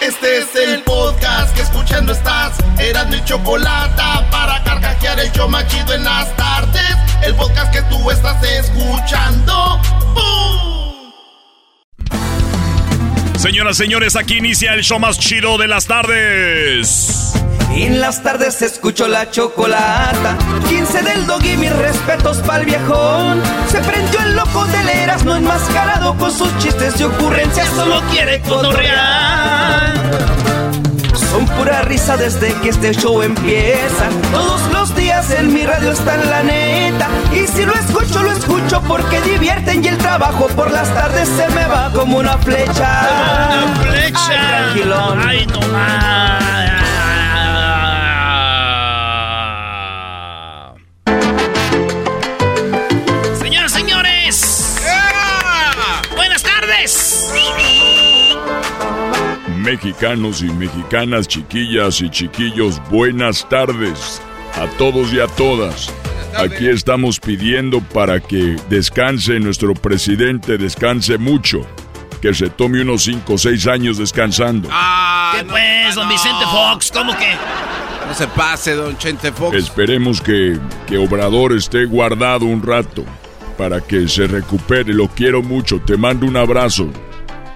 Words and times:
Este 0.00 0.38
es 0.38 0.56
el 0.56 0.82
podcast 0.82 1.54
que 1.54 1.60
escuchando 1.60 2.12
estás. 2.12 2.56
Eran 2.78 3.10
mi 3.10 3.22
chocolate 3.22 4.02
para 4.30 4.64
carcajear 4.64 5.20
el 5.20 5.30
yo 5.32 5.46
machido 5.46 5.92
en 5.92 6.04
las 6.04 6.34
tardes. 6.36 6.96
El 7.22 7.34
podcast 7.34 7.70
que 7.70 7.82
tú 7.82 8.10
estás 8.10 8.42
escuchando. 8.42 9.78
¡Bum! 10.14 11.12
Señoras, 13.36 13.76
señores, 13.76 14.16
aquí 14.16 14.38
inicia 14.38 14.72
el 14.72 14.82
show 14.82 14.98
más 14.98 15.18
chido 15.18 15.58
de 15.58 15.68
las 15.68 15.86
tardes. 15.86 17.34
En 17.70 18.00
las 18.00 18.22
tardes 18.22 18.54
se 18.54 18.66
escuchó 18.66 19.06
la 19.06 19.30
chocolata. 19.30 20.38
15 20.66 21.02
del 21.02 21.26
dog 21.26 21.44
y 21.44 21.58
mis 21.58 21.76
respetos 21.76 22.38
pa'l 22.38 22.64
viejón. 22.64 23.42
Se 23.70 23.80
prendió 23.80 24.18
el 24.20 24.34
loco 24.34 24.64
de 24.64 24.82
leras, 24.82 25.24
no 25.24 25.36
enmascarado 25.36 26.16
con 26.16 26.32
sus 26.32 26.56
chistes 26.58 26.98
y 26.98 27.04
ocurrencias. 27.04 27.68
Solo 27.76 28.00
quiere 28.10 28.40
cotorrear. 28.40 29.59
Son 31.30 31.46
pura 31.46 31.82
risa 31.82 32.16
desde 32.16 32.52
que 32.54 32.70
este 32.70 32.92
show 32.92 33.22
empieza. 33.22 34.08
Todos 34.32 34.60
los 34.72 34.94
días 34.96 35.30
en 35.30 35.52
mi 35.52 35.64
radio 35.64 35.92
está 35.92 36.14
en 36.14 36.30
la 36.30 36.42
neta. 36.42 37.08
Y 37.32 37.46
si 37.46 37.64
lo 37.64 37.72
escucho, 37.74 38.22
lo 38.22 38.32
escucho 38.32 38.82
porque 38.88 39.20
divierten 39.20 39.84
y 39.84 39.88
el 39.88 39.98
trabajo 39.98 40.48
por 40.48 40.70
las 40.70 40.92
tardes 40.94 41.28
se 41.28 41.48
me 41.54 41.66
va 41.66 41.92
como 41.92 42.18
una 42.18 42.36
flecha. 42.38 43.08
Una 43.64 43.76
flecha. 43.76 44.18
Ay, 44.28 44.72
tranquilón. 44.72 45.20
Ay, 45.26 45.46
no 45.46 45.60
Señoras, 45.60 46.69
Mexicanos 59.70 60.42
y 60.42 60.46
mexicanas, 60.46 61.28
chiquillas 61.28 62.00
y 62.00 62.10
chiquillos, 62.10 62.82
buenas 62.90 63.48
tardes 63.48 64.20
a 64.56 64.66
todos 64.78 65.12
y 65.12 65.20
a 65.20 65.28
todas. 65.28 65.94
Aquí 66.36 66.68
estamos 66.68 67.20
pidiendo 67.20 67.80
para 67.80 68.18
que 68.18 68.56
descanse 68.68 69.38
nuestro 69.38 69.74
presidente, 69.74 70.58
descanse 70.58 71.18
mucho, 71.18 71.64
que 72.20 72.34
se 72.34 72.50
tome 72.50 72.82
unos 72.82 73.04
5 73.04 73.32
o 73.32 73.38
6 73.38 73.68
años 73.68 73.98
descansando. 73.98 74.68
¿Qué 75.36 75.44
pues, 75.44 75.94
don 75.94 76.08
Vicente 76.08 76.44
Fox? 76.46 76.90
¿Cómo 76.92 77.16
que? 77.16 77.30
No 78.08 78.14
se 78.14 78.26
pase, 78.26 78.74
don 78.74 78.98
Chente 78.98 79.30
Fox. 79.30 79.56
Esperemos 79.56 80.20
que, 80.20 80.58
que 80.88 80.98
Obrador 80.98 81.52
esté 81.52 81.84
guardado 81.84 82.44
un 82.44 82.60
rato 82.60 83.04
para 83.56 83.80
que 83.80 84.08
se 84.08 84.26
recupere. 84.26 84.92
Lo 84.92 85.06
quiero 85.06 85.44
mucho, 85.44 85.80
te 85.80 85.96
mando 85.96 86.26
un 86.26 86.36
abrazo, 86.36 86.90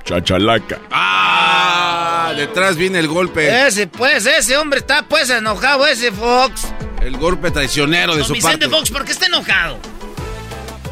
chachalaca. 0.05 0.79
Ah, 0.93 2.04
detrás 2.35 2.77
viene 2.77 2.99
el 2.99 3.09
golpe. 3.09 3.67
Ese, 3.67 3.87
pues, 3.87 4.27
ese 4.27 4.57
hombre 4.57 4.81
está, 4.81 5.07
pues, 5.07 5.31
enojado, 5.31 5.87
ese 5.87 6.13
Fox. 6.13 6.73
El 7.03 7.17
golpe 7.17 7.51
traicionero 7.51 8.13
de 8.13 8.19
Don 8.19 8.29
su 8.29 8.33
Vicente 8.35 8.67
parte. 8.69 8.77
Fox, 8.77 8.91
¿por 8.91 9.05
qué 9.05 9.13
está 9.13 9.27
enojado? 9.27 9.79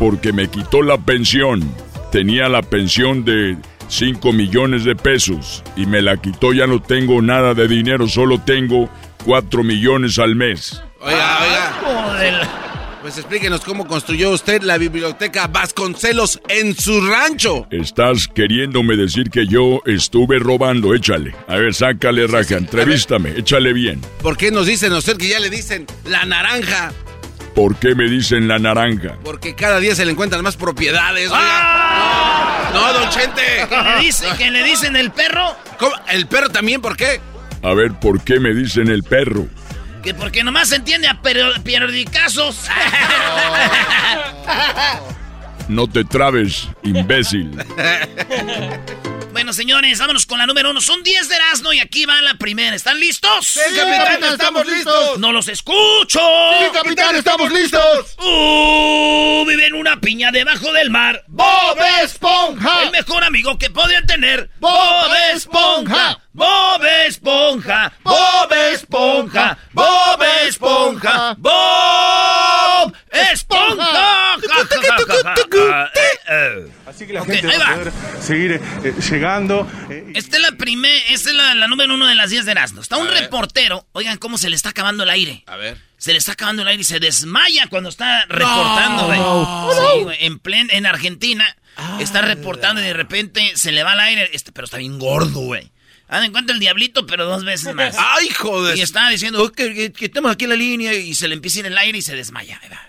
porque 0.02 0.32
me 0.32 0.48
quitó 0.48 0.82
la 0.82 0.98
pensión. 0.98 1.62
Tenía 2.10 2.48
la 2.48 2.62
pensión 2.62 3.24
de 3.24 3.56
5 3.86 4.32
millones 4.32 4.82
de 4.82 4.96
pesos 4.96 5.62
y 5.76 5.86
me 5.86 6.02
la 6.02 6.16
quitó. 6.16 6.52
Ya 6.52 6.66
no 6.66 6.82
tengo 6.82 7.22
nada 7.22 7.54
de 7.54 7.68
dinero, 7.68 8.08
solo 8.08 8.40
tengo 8.40 8.88
4 9.24 9.62
millones 9.62 10.18
al 10.18 10.34
mes. 10.34 10.82
Oiga, 11.00 11.38
oiga. 11.40 11.72
Joder. 11.84 12.71
Pues 13.02 13.18
explíquenos 13.18 13.62
cómo 13.62 13.88
construyó 13.88 14.30
usted 14.30 14.62
la 14.62 14.78
biblioteca 14.78 15.48
Vasconcelos 15.48 16.40
en 16.48 16.76
su 16.76 17.04
rancho. 17.04 17.66
Estás 17.72 18.28
queriéndome 18.28 18.96
decir 18.96 19.28
que 19.28 19.44
yo 19.44 19.80
estuve 19.86 20.38
robando. 20.38 20.94
Échale. 20.94 21.34
A 21.48 21.56
ver, 21.56 21.74
sácale 21.74 22.28
raja. 22.28 22.58
Entrevístame. 22.58 23.30
Échale 23.36 23.72
bien. 23.72 24.00
¿Por 24.22 24.36
qué 24.36 24.52
nos 24.52 24.68
dicen 24.68 24.92
a 24.92 24.98
usted 24.98 25.16
que 25.16 25.26
ya 25.26 25.40
le 25.40 25.50
dicen 25.50 25.84
la 26.04 26.24
naranja? 26.26 26.92
¿Por 27.56 27.74
qué 27.74 27.96
me 27.96 28.08
dicen 28.08 28.46
la 28.46 28.60
naranja? 28.60 29.18
Porque 29.24 29.56
cada 29.56 29.80
día 29.80 29.96
se 29.96 30.04
le 30.04 30.12
encuentran 30.12 30.44
más 30.44 30.56
propiedades. 30.56 31.28
¡Ah! 31.34 32.70
No, 32.72 33.00
don 33.00 33.10
Chente. 33.10 33.42
¿Que 33.68 33.82
le, 33.82 34.00
dice, 34.00 34.26
que 34.38 34.50
le 34.52 34.62
dicen 34.62 34.94
el 34.94 35.10
perro? 35.10 35.56
¿Cómo? 35.76 35.92
¿El 36.08 36.28
perro 36.28 36.50
también? 36.50 36.80
¿Por 36.80 36.96
qué? 36.96 37.20
A 37.62 37.74
ver, 37.74 37.98
¿por 37.98 38.22
qué 38.22 38.38
me 38.38 38.54
dicen 38.54 38.88
el 38.88 39.02
perro? 39.02 39.48
Que 40.02 40.14
porque 40.14 40.42
nomás 40.42 40.68
se 40.68 40.76
entiende 40.76 41.08
a 41.08 41.20
periodicazos. 41.22 42.66
No 45.68 45.86
te 45.86 46.04
trabes, 46.04 46.68
imbécil. 46.82 47.50
bueno, 49.32 49.52
señores, 49.52 49.98
vámonos 49.98 50.26
con 50.26 50.38
la 50.38 50.46
número 50.46 50.70
uno. 50.70 50.80
Son 50.80 51.02
10 51.02 51.28
de 51.28 51.34
Erasmo 51.34 51.72
y 51.72 51.80
aquí 51.80 52.04
va 52.04 52.20
la 52.22 52.34
primera. 52.34 52.76
¿Están 52.76 53.00
listos? 53.00 53.46
Sí, 53.46 53.60
capitán, 53.74 54.24
estamos 54.32 54.66
listos. 54.66 55.18
¡No 55.18 55.32
los 55.32 55.48
escucho! 55.48 56.20
Sí, 56.58 56.66
capitán, 56.72 57.16
estamos 57.16 57.52
listos. 57.52 58.16
¡Uh! 58.18 59.44
Vive 59.46 59.66
en 59.66 59.74
una 59.74 60.00
piña 60.00 60.30
debajo 60.30 60.72
del 60.72 60.90
mar. 60.90 61.24
Bob 61.28 61.78
Esponja. 62.02 62.84
El 62.84 62.90
mejor 62.90 63.24
amigo 63.24 63.58
que 63.58 63.70
podrían 63.70 64.06
tener. 64.06 64.50
Bob 64.60 65.10
Esponja. 65.34 66.18
Bob 66.32 66.82
Esponja. 67.06 67.92
Bob 68.02 68.52
Esponja. 68.72 69.58
Bob 69.72 70.22
Esponja. 70.46 71.36
Bob 71.38 72.94
Esponja. 73.10 74.36
Así 76.86 77.06
que 77.06 77.12
la 77.12 77.24
gente 77.24 77.46
ahí 77.48 77.58
va 77.58 77.68
a 77.68 77.74
poder 77.76 77.92
seguir 78.20 78.52
eh, 78.52 78.94
llegando. 79.10 79.70
eh, 79.90 80.12
Esta 80.14 80.36
es 80.36 80.42
la 80.42 80.52
primer, 80.52 80.92
esta 81.10 81.30
es 81.30 81.36
la, 81.36 81.54
la 81.54 81.66
número 81.68 81.94
uno 81.94 82.06
de 82.06 82.14
las 82.14 82.30
10 82.30 82.44
de 82.44 82.52
Erasmo. 82.52 82.80
Está 82.80 82.96
un 82.98 83.08
reportero. 83.08 83.86
Oigan 83.92 84.18
cómo 84.18 84.38
se 84.38 84.50
le 84.50 84.56
está 84.56 84.70
acabando 84.70 85.02
el 85.04 85.10
aire. 85.10 85.44
A 85.46 85.56
ver. 85.56 85.78
Se 85.98 86.12
le 86.12 86.18
está 86.18 86.32
acabando 86.32 86.62
el 86.62 86.68
aire 86.68 86.80
y 86.80 86.84
se 86.84 86.98
desmaya 87.00 87.66
cuando 87.68 87.88
está 87.88 88.24
reportando, 88.26 89.06
güey. 89.06 89.18
Sí, 89.20 90.02
güey. 90.04 90.16
En 90.26 90.38
plen, 90.38 90.68
en 90.72 90.86
Argentina 90.86 91.46
está 92.00 92.22
reportando 92.22 92.80
y 92.80 92.84
de 92.84 92.92
repente 92.92 93.52
se 93.56 93.72
le 93.72 93.82
va 93.84 93.92
el 93.94 94.00
aire. 94.00 94.30
Este, 94.32 94.50
pero 94.52 94.64
está 94.64 94.78
bien 94.78 94.98
gordo, 94.98 95.40
güey. 95.40 95.70
Haz 96.08 96.24
en 96.24 96.32
cuenta 96.32 96.52
el 96.52 96.58
diablito, 96.58 97.06
pero 97.06 97.24
dos 97.24 97.42
veces 97.44 97.74
más. 97.74 97.96
¡Ay, 97.98 98.28
joder! 98.30 98.76
Y 98.76 98.82
está 98.82 99.08
diciendo, 99.08 99.42
"Oh, 99.42 99.50
que, 99.50 99.72
que- 99.72 99.92
que 99.92 100.04
estamos 100.06 100.30
aquí 100.30 100.44
en 100.44 100.50
la 100.50 100.56
línea 100.56 100.92
y 100.92 101.14
se 101.14 101.26
le 101.26 101.34
empieza 101.34 101.58
a 101.58 101.60
ir 101.60 101.66
el 101.66 101.78
aire 101.78 101.96
y 101.98 102.02
se 102.02 102.14
desmaya. 102.14 102.58
¿verdad? 102.62 102.80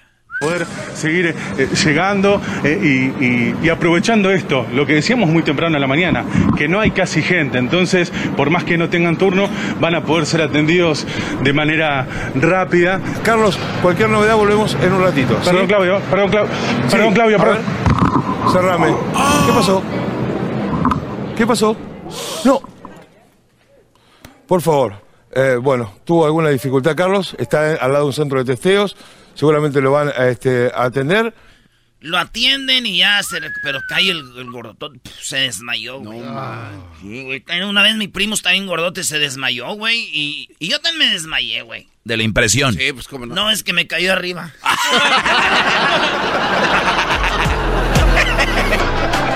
Poder 0.43 0.65
seguir 0.93 1.35
eh, 1.57 1.67
llegando 1.85 2.41
eh, 2.63 2.79
y, 3.19 3.25
y- 3.25 3.55
y 3.63 3.69
aprovechando 3.69 4.29
esto, 4.31 4.65
lo 4.73 4.85
que 4.85 4.93
decíamos 4.95 5.29
muy 5.29 5.43
temprano 5.43 5.75
en 5.77 5.81
la 5.81 5.87
mañana, 5.87 6.25
que 6.57 6.67
no 6.67 6.79
hay 6.79 6.91
casi 6.91 7.21
gente, 7.21 7.57
entonces 7.57 8.11
por 8.35 8.49
más 8.49 8.63
que 8.63 8.77
no 8.77 8.89
tengan 8.89 9.17
turno, 9.17 9.47
van 9.79 9.95
a 9.95 10.03
poder 10.03 10.25
ser 10.25 10.41
atendidos 10.41 11.05
de 11.43 11.53
manera 11.53 12.07
rápida. 12.35 12.99
Carlos, 13.23 13.57
cualquier 13.81 14.09
novedad 14.09 14.35
volvemos 14.35 14.75
en 14.81 14.93
un 14.93 15.01
ratito. 15.01 15.37
¿sí? 15.41 15.49
Perdón 15.49 15.67
Claudio, 15.67 15.99
perdón, 16.09 16.31
Clau- 16.31 16.47
Sí, 16.87 16.91
perdón 16.91 17.13
Claudio, 17.13 17.37
perdón. 17.37 17.57
Cerrame. 18.51 18.87
¿Qué 19.47 19.53
pasó? 19.53 19.81
¿Qué 21.37 21.47
pasó? 21.47 21.75
No. 22.45 22.61
Por 24.47 24.61
favor. 24.61 24.93
Eh, 25.35 25.57
bueno, 25.59 25.93
tuvo 26.05 26.25
alguna 26.25 26.49
dificultad 26.49 26.95
Carlos, 26.95 27.35
está 27.39 27.71
al 27.73 27.91
lado 27.91 28.03
de 28.03 28.07
un 28.07 28.13
centro 28.13 28.37
de 28.37 28.45
testeos, 28.45 28.95
seguramente 29.35 29.81
lo 29.81 29.91
van 29.91 30.09
a, 30.09 30.27
este, 30.27 30.71
a 30.73 30.83
atender. 30.85 31.33
Lo 32.01 32.17
atienden 32.17 32.85
y 32.85 32.97
ya 32.97 33.23
se... 33.23 33.39
le- 33.39 33.49
Pero 33.63 33.79
cae 33.87 34.09
el, 34.11 34.19
el 34.37 34.51
gordotón. 34.51 34.99
pf, 34.99 35.15
Se 35.23 35.37
desmayó, 35.37 35.99
güey. 35.99 36.19
Una 36.19 37.81
vez 37.81 37.95
mi 37.95 38.09
primo 38.09 38.35
está 38.35 38.51
bien 38.51 38.67
gordote, 38.67 39.03
se 39.05 39.19
desmayó, 39.19 39.73
güey. 39.75 40.09
Y, 40.13 40.49
y 40.59 40.69
yo 40.69 40.79
también 40.81 41.07
me 41.09 41.13
desmayé, 41.13 41.61
güey. 41.61 41.87
De 42.03 42.17
la 42.17 42.23
impresión. 42.23 42.73
Sí, 42.73 42.91
pues 42.91 43.07
cómo 43.07 43.25
no. 43.25 43.33
No, 43.35 43.49
es 43.51 43.63
que 43.63 43.71
me 43.71 43.87
cayó 43.87 44.11
arriba. 44.11 44.51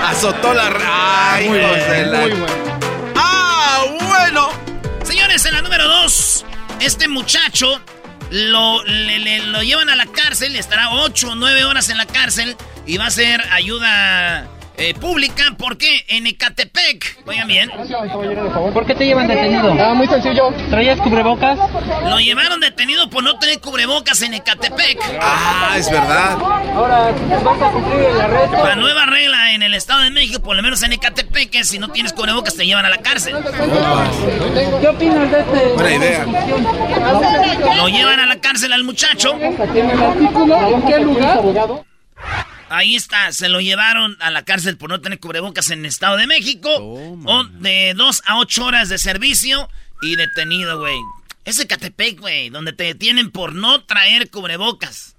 Azotó 0.04 0.54
la... 0.54 0.70
¡Ay, 1.32 1.44
hijos 1.46 1.88
de 1.88 2.06
la- 2.06 2.46
¡Ah, 3.16 3.84
bueno! 4.00 4.48
Señores, 5.04 5.44
en 5.46 5.54
la 5.54 5.62
número 5.62 5.86
dos, 5.88 6.44
este 6.80 7.08
muchacho 7.08 7.80
lo, 8.30 8.82
le- 8.84 9.18
le- 9.18 9.46
lo 9.46 9.62
llevan 9.62 9.88
a 9.88 9.96
la 9.96 10.06
cárcel, 10.06 10.56
estará 10.56 10.90
ocho 10.90 11.30
o 11.30 11.34
nueve 11.34 11.64
horas 11.64 11.88
en 11.88 11.96
la 11.98 12.06
cárcel 12.06 12.56
y 12.86 12.96
va 12.96 13.06
a 13.06 13.10
ser 13.10 13.40
ayuda 13.52 14.48
eh, 14.78 14.94
pública 14.94 15.44
porque 15.58 16.04
en 16.08 16.26
Ecatepec, 16.26 17.18
oigan 17.26 17.48
bien, 17.48 17.70
¿Por 18.72 18.86
qué 18.86 18.94
te 18.94 19.06
llevan 19.06 19.26
detenido? 19.26 19.76
Ah, 19.78 19.94
muy 19.94 20.06
sencillo. 20.06 20.52
¿Traías 20.70 20.98
cubrebocas? 21.00 21.58
lo 22.04 22.18
llevaron 22.18 22.60
detenido 22.60 23.10
por 23.10 23.22
no 23.22 23.38
tener 23.38 23.60
cubrebocas 23.60 24.22
en 24.22 24.34
Ecatepec. 24.34 24.98
Ah, 25.20 25.74
es 25.76 25.90
verdad. 25.90 26.38
Ahora 26.74 27.12
vas 27.44 27.62
a 27.62 27.70
cumplir 27.70 28.00
el 28.00 28.20
arresto. 28.20 28.66
La 28.66 28.76
nueva 28.76 29.06
regla 29.06 29.52
en 29.52 29.62
el 29.62 29.74
Estado 29.74 30.02
de 30.02 30.10
México, 30.10 30.40
por 30.40 30.56
lo 30.56 30.62
menos 30.62 30.82
en 30.82 30.92
Ecatepec, 30.92 31.54
es 31.56 31.68
si 31.68 31.78
no 31.78 31.88
tienes 31.88 32.12
cubrebocas 32.12 32.54
te 32.54 32.66
llevan 32.66 32.84
a 32.84 32.90
la 32.90 32.98
cárcel. 32.98 33.36
¿Qué 34.80 34.88
opinas 34.88 35.30
de 35.30 35.40
este? 35.40 35.66
Buena 35.74 35.94
idea. 35.94 36.26
Lo 37.76 37.88
llevan 37.88 38.20
a 38.20 38.26
la 38.26 38.40
cárcel 38.40 38.72
al 38.72 38.84
muchacho 38.84 39.34
¿Tiene 39.72 39.92
el 39.92 40.02
artículo? 40.02 40.56
¿En 40.56 40.82
qué 40.82 40.98
lugar? 40.98 41.87
Ahí 42.70 42.96
está, 42.96 43.32
se 43.32 43.48
lo 43.48 43.60
llevaron 43.60 44.16
a 44.20 44.30
la 44.30 44.44
cárcel 44.44 44.76
por 44.76 44.90
no 44.90 45.00
tener 45.00 45.20
cubrebocas 45.20 45.70
en 45.70 45.80
el 45.80 45.86
Estado 45.86 46.16
de 46.16 46.26
México. 46.26 46.70
o 46.78 47.44
de 47.44 47.94
dos 47.94 48.22
a 48.26 48.38
ocho 48.38 48.64
horas 48.64 48.88
de 48.88 48.98
servicio 48.98 49.68
y 50.02 50.16
detenido, 50.16 50.78
güey. 50.78 50.98
Ese 51.44 51.66
Catepec, 51.66 52.20
güey, 52.20 52.50
donde 52.50 52.72
te 52.72 52.84
detienen 52.84 53.30
por 53.30 53.54
no 53.54 53.84
traer 53.84 54.30
cubrebocas. 54.30 55.16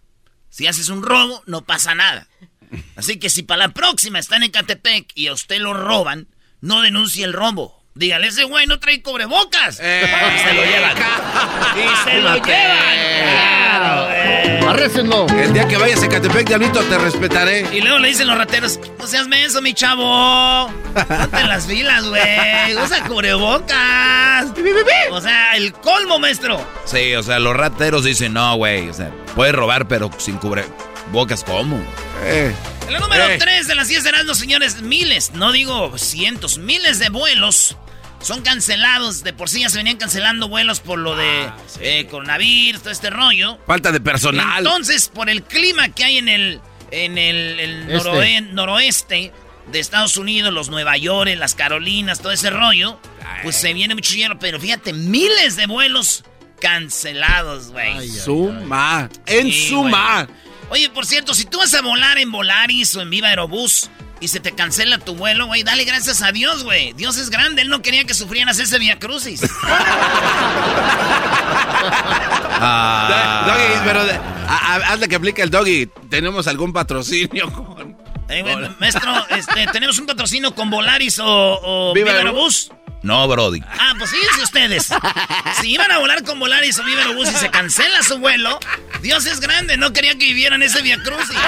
Si 0.49 0.67
haces 0.67 0.89
un 0.89 1.01
robo, 1.01 1.43
no 1.47 1.63
pasa 1.63 1.95
nada. 1.95 2.27
Así 2.95 3.17
que 3.17 3.29
si 3.29 3.43
para 3.43 3.67
la 3.67 3.73
próxima 3.73 4.19
están 4.19 4.43
en 4.43 4.51
Catepec 4.51 5.11
y 5.15 5.27
a 5.27 5.33
usted 5.33 5.59
lo 5.59 5.73
roban, 5.73 6.27
no 6.61 6.81
denuncie 6.81 7.25
el 7.25 7.33
robo. 7.33 7.78
Dígale, 7.99 8.27
ese 8.27 8.45
güey 8.45 8.65
no 8.65 8.79
trae 8.79 9.01
cubrebocas. 9.01 9.77
Eh, 9.81 10.07
y 10.07 10.39
se 10.39 10.53
lo 10.53 10.63
llevan. 10.63 10.97
y 11.75 12.09
se 12.09 12.17
lo 12.21 12.33
llevan. 12.35 12.77
Claro, 13.67 14.05
güey. 15.25 15.43
El 15.43 15.51
día 15.51 15.67
que 15.67 15.75
vayas 15.75 16.01
a 16.01 16.07
Catepec, 16.07 16.47
Diablito, 16.47 16.81
te 16.83 16.97
respetaré. 16.97 17.67
Y 17.73 17.81
luego 17.81 17.99
le 17.99 18.07
dicen 18.07 18.27
los 18.27 18.37
rateros, 18.37 18.79
no 18.97 19.05
seas 19.05 19.27
menso, 19.27 19.61
mi 19.61 19.73
chavo. 19.73 20.71
Ponte 20.93 21.39
en 21.41 21.49
las 21.49 21.67
filas, 21.67 22.05
güey. 22.05 22.77
Usa 22.81 23.03
cubrebocas. 23.05 24.45
o 25.11 25.19
sea, 25.19 25.57
el 25.57 25.73
colmo, 25.73 26.19
maestro. 26.19 26.65
Sí, 26.85 27.13
o 27.15 27.23
sea, 27.23 27.39
los 27.39 27.53
rateros 27.53 28.05
dicen, 28.05 28.31
no, 28.31 28.55
güey. 28.55 28.87
O 28.87 28.93
sea, 28.93 29.11
puedes 29.35 29.53
robar, 29.53 29.89
pero 29.89 30.09
sin 30.19 30.37
cubrebocas, 30.37 31.43
¿cómo? 31.43 31.77
Eh. 32.23 32.55
En 32.87 32.93
la 32.93 32.99
número 32.99 33.25
3 33.37 33.67
de 33.67 33.75
las 33.75 33.89
10 33.89 34.05
de 34.05 34.23
los 34.23 34.37
señores, 34.37 34.81
miles, 34.81 35.31
no 35.33 35.51
digo 35.51 35.97
cientos, 35.97 36.59
miles 36.59 36.99
de 36.99 37.09
vuelos 37.09 37.75
son 38.21 38.41
cancelados. 38.41 39.23
De 39.23 39.33
por 39.33 39.49
sí 39.49 39.61
ya 39.61 39.69
se 39.69 39.77
venían 39.77 39.97
cancelando 39.97 40.47
vuelos 40.47 40.79
por 40.79 40.99
lo 40.99 41.15
de 41.15 41.45
ah, 41.47 41.57
eh, 41.81 42.07
coronavirus, 42.09 42.81
todo 42.81 42.91
este 42.91 43.09
rollo. 43.09 43.57
Falta 43.65 43.91
de 43.91 44.01
personal. 44.01 44.59
Entonces, 44.59 45.09
por 45.09 45.29
el 45.29 45.43
clima 45.43 45.89
que 45.89 46.03
hay 46.03 46.17
en 46.17 46.29
el, 46.29 46.61
en 46.91 47.17
el, 47.17 47.59
este. 47.89 48.41
noroeste 48.41 49.33
de 49.71 49.79
Estados 49.79 50.17
Unidos, 50.17 50.53
los 50.53 50.69
Nueva 50.69 50.97
York, 50.97 51.31
las 51.37 51.55
Carolinas, 51.55 52.19
todo 52.19 52.31
ese 52.31 52.49
rollo, 52.49 52.99
pues 53.43 53.55
se 53.55 53.73
viene 53.73 53.95
mucho 53.95 54.13
hielo. 54.15 54.39
Pero 54.39 54.59
fíjate, 54.59 54.93
miles 54.93 55.55
de 55.55 55.67
vuelos 55.67 56.23
cancelados, 56.59 57.71
güey. 57.71 58.07
Suma. 58.09 59.09
En 59.25 59.51
suma. 59.51 60.27
Oye, 60.69 60.89
por 60.89 61.05
cierto, 61.05 61.33
si 61.33 61.45
tú 61.45 61.57
vas 61.57 61.73
a 61.73 61.81
volar 61.81 62.19
en 62.19 62.31
Volaris 62.31 62.95
o 62.95 63.01
en 63.01 63.09
Viva 63.09 63.29
Aerobús 63.29 63.89
y 64.19 64.27
se 64.27 64.39
te 64.39 64.51
cancela 64.51 64.97
tu 64.99 65.15
vuelo, 65.15 65.47
güey, 65.47 65.63
dale 65.63 65.83
gracias 65.85 66.21
a 66.21 66.31
Dios, 66.31 66.63
güey. 66.63 66.93
Dios 66.93 67.17
es 67.17 67.29
grande, 67.29 67.61
Él 67.61 67.69
no 67.69 67.81
quería 67.81 68.03
que 68.03 68.13
sufrieras 68.13 68.59
ese 68.59 68.79
Via 68.79 68.99
Crucis. 68.99 69.41
ah. 72.61 73.45
Doggy, 73.47 73.81
pero 73.85 74.01
hazle 74.47 75.07
que 75.07 75.15
aplique 75.15 75.41
el 75.41 75.49
Doggy. 75.49 75.89
¿Tenemos 76.09 76.47
algún 76.47 76.73
patrocinio 76.73 77.51
con...? 77.51 77.97
Eh, 78.31 78.43
maestro, 78.79 79.11
este, 79.29 79.65
¿tenemos 79.67 79.97
un 79.97 80.05
patrocinio 80.05 80.53
con 80.53 80.69
Volaris 80.69 81.17
o, 81.17 81.25
o 81.25 81.93
Viva, 81.95 82.11
Aerobús? 82.11 82.71
No, 83.01 83.27
Brody. 83.27 83.63
Ah, 83.65 83.93
pues 83.97 84.11
fíjense 84.11 84.43
ustedes. 84.43 84.89
Si 85.59 85.71
iban 85.71 85.89
a 85.91 85.97
volar 85.97 86.23
con 86.23 86.39
Volaris 86.39 86.77
o 86.79 86.83
Viva 86.83 87.01
Aerobús 87.01 87.31
y 87.31 87.35
se 87.35 87.49
cancela 87.49 88.03
su 88.03 88.19
vuelo, 88.19 88.59
Dios 89.01 89.25
es 89.25 89.39
grande, 89.39 89.77
no 89.77 89.93
quería 89.93 90.11
que 90.11 90.25
vivieran 90.25 90.61
ese 90.61 90.81
Via 90.83 91.01
Crucis. 91.01 91.39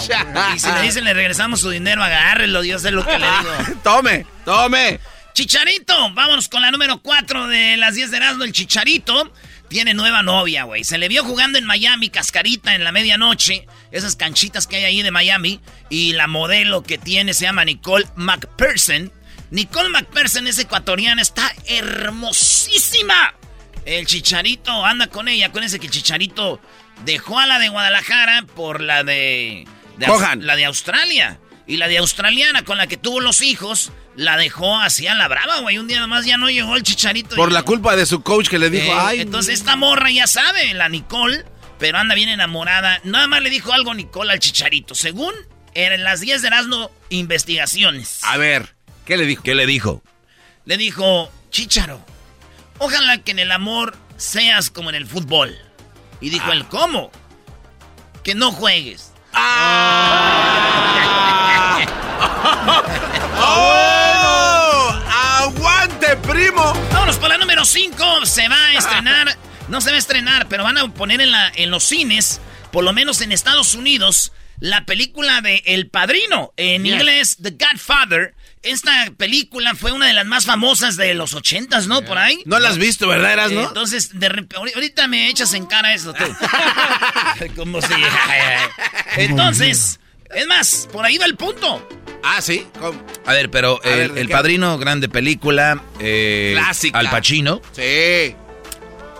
y 0.54 0.58
si 0.58 0.70
le 0.72 0.82
dicen 0.82 1.04
le 1.04 1.14
regresamos 1.14 1.60
su 1.60 1.70
dinero, 1.70 2.02
agárrelo, 2.02 2.62
Dios 2.62 2.84
es 2.84 2.92
lo 2.92 3.04
que 3.04 3.18
le 3.18 3.26
digo. 3.26 3.80
tome, 3.82 4.26
tome. 4.44 5.00
Chicharito, 5.32 6.12
vámonos 6.12 6.48
con 6.48 6.62
la 6.62 6.70
número 6.70 7.00
4 7.00 7.46
de 7.46 7.76
las 7.76 7.94
10 7.94 8.10
de 8.10 8.16
Erasmo, 8.16 8.44
el 8.44 8.52
Chicharito. 8.52 9.32
Tiene 9.68 9.94
nueva 9.94 10.22
novia, 10.24 10.64
güey. 10.64 10.82
Se 10.82 10.98
le 10.98 11.08
vio 11.08 11.24
jugando 11.24 11.56
en 11.56 11.64
Miami, 11.64 12.10
cascarita 12.10 12.74
en 12.74 12.82
la 12.82 12.90
medianoche. 12.90 13.66
Esas 13.92 14.16
canchitas 14.16 14.66
que 14.66 14.76
hay 14.76 14.84
ahí 14.84 15.02
de 15.02 15.12
Miami. 15.12 15.60
Y 15.88 16.12
la 16.14 16.26
modelo 16.26 16.82
que 16.82 16.98
tiene 16.98 17.34
se 17.34 17.44
llama 17.44 17.64
Nicole 17.64 18.06
McPherson. 18.16 19.12
Nicole 19.50 19.88
McPherson 19.88 20.48
es 20.48 20.58
ecuatoriana, 20.58 21.22
está 21.22 21.52
hermosísima. 21.66 23.34
El 23.84 24.06
Chicharito 24.06 24.84
anda 24.84 25.06
con 25.06 25.28
ella, 25.28 25.50
ese 25.62 25.78
que 25.78 25.86
el 25.86 25.92
Chicharito 25.92 26.60
dejó 27.04 27.38
a 27.38 27.46
la 27.46 27.58
de 27.58 27.68
Guadalajara 27.68 28.44
por 28.54 28.80
la 28.80 29.04
de, 29.04 29.66
la 30.08 30.56
de 30.56 30.64
Australia. 30.64 31.40
Y 31.66 31.76
la 31.76 31.86
de 31.86 31.98
australiana 31.98 32.64
con 32.64 32.78
la 32.78 32.88
que 32.88 32.96
tuvo 32.96 33.20
los 33.20 33.42
hijos, 33.42 33.92
la 34.16 34.36
dejó 34.36 34.80
hacia 34.80 35.14
la 35.14 35.28
brava, 35.28 35.60
güey. 35.60 35.78
Un 35.78 35.86
día 35.86 36.04
más 36.08 36.26
ya 36.26 36.36
no 36.36 36.50
llegó 36.50 36.74
el 36.74 36.82
Chicharito. 36.82 37.36
Por 37.36 37.52
la 37.52 37.62
culpa 37.62 37.94
de 37.94 38.06
su 38.06 38.22
coach 38.22 38.48
que 38.48 38.58
le 38.58 38.70
dijo, 38.70 38.92
eh, 38.92 38.98
ay. 38.98 39.20
Entonces 39.20 39.54
esta 39.54 39.76
morra 39.76 40.10
ya 40.10 40.26
sabe, 40.26 40.74
la 40.74 40.88
Nicole, 40.88 41.44
pero 41.78 41.98
anda 41.98 42.16
bien 42.16 42.28
enamorada. 42.28 43.00
Nada 43.04 43.28
más 43.28 43.40
le 43.42 43.50
dijo 43.50 43.72
algo 43.72 43.94
Nicole 43.94 44.32
al 44.32 44.40
Chicharito. 44.40 44.96
Según 44.96 45.32
en 45.74 46.02
las 46.02 46.20
10 46.20 46.42
de 46.42 46.48
Erasmo 46.48 46.90
investigaciones. 47.08 48.18
A 48.24 48.36
ver, 48.36 48.74
¿qué 49.04 49.16
le 49.16 49.26
dijo? 49.26 49.44
¿Qué 49.44 49.54
le 49.54 49.66
dijo? 49.66 50.02
Le 50.64 50.76
dijo, 50.76 51.30
Chicharo, 51.50 52.04
Ojalá 52.82 53.18
que 53.18 53.32
en 53.32 53.38
el 53.38 53.52
amor 53.52 53.94
seas 54.16 54.70
como 54.70 54.88
en 54.88 54.96
el 54.96 55.06
fútbol. 55.06 55.54
Y 56.22 56.30
dijo 56.30 56.50
el 56.50 56.66
¿cómo? 56.66 57.10
Que 58.24 58.34
no 58.34 58.52
juegues. 58.52 59.09
¡Ah! 59.32 60.90
¡Oh! 63.42 64.92
¡Aguante, 65.44 66.16
primo! 66.16 66.72
Vámonos 66.92 67.16
por 67.18 67.28
la 67.28 67.38
número 67.38 67.64
5. 67.64 68.26
Se 68.26 68.48
va 68.48 68.66
a 68.66 68.74
estrenar. 68.74 69.36
No 69.68 69.80
se 69.80 69.90
va 69.90 69.96
a 69.96 69.98
estrenar, 69.98 70.48
pero 70.48 70.64
van 70.64 70.78
a 70.78 70.88
poner 70.92 71.20
en, 71.20 71.30
la, 71.30 71.52
en 71.54 71.70
los 71.70 71.84
cines, 71.84 72.40
por 72.72 72.82
lo 72.82 72.92
menos 72.92 73.20
en 73.20 73.30
Estados 73.30 73.74
Unidos, 73.74 74.32
la 74.58 74.84
película 74.84 75.40
de 75.42 75.62
El 75.64 75.88
Padrino. 75.88 76.52
En 76.56 76.86
inglés, 76.86 77.36
The 77.40 77.52
Godfather. 77.52 78.34
Esta 78.62 79.10
película 79.16 79.74
fue 79.74 79.92
una 79.92 80.06
de 80.06 80.12
las 80.12 80.26
más 80.26 80.44
famosas 80.44 80.96
de 80.96 81.14
los 81.14 81.32
ochentas, 81.32 81.86
¿no? 81.86 82.02
Por 82.02 82.18
ahí. 82.18 82.42
No 82.44 82.58
la 82.58 82.68
has 82.68 82.76
visto, 82.76 83.08
¿verdad, 83.08 83.32
Eras, 83.32 83.52
no? 83.52 83.68
entonces, 83.68 84.18
de 84.18 84.46
ahorita 84.54 85.08
me 85.08 85.30
echas 85.30 85.54
en 85.54 85.64
cara 85.64 85.94
eso 85.94 86.12
tú. 86.12 86.24
Como 87.56 87.80
si... 87.80 87.94
entonces, 89.16 89.98
es 90.34 90.46
más, 90.46 90.88
por 90.92 91.06
ahí 91.06 91.16
va 91.16 91.24
el 91.24 91.36
punto. 91.36 91.86
Ah, 92.22 92.42
sí. 92.42 92.66
A 93.24 93.32
ver, 93.32 93.50
pero 93.50 93.82
El 93.82 94.28
Padrino, 94.28 94.76
grande 94.78 95.08
película. 95.08 95.82
Eh, 95.98 96.52
Clásica. 96.54 96.98
Al 96.98 97.08
Pacino. 97.10 97.62
Sí. 97.72 98.36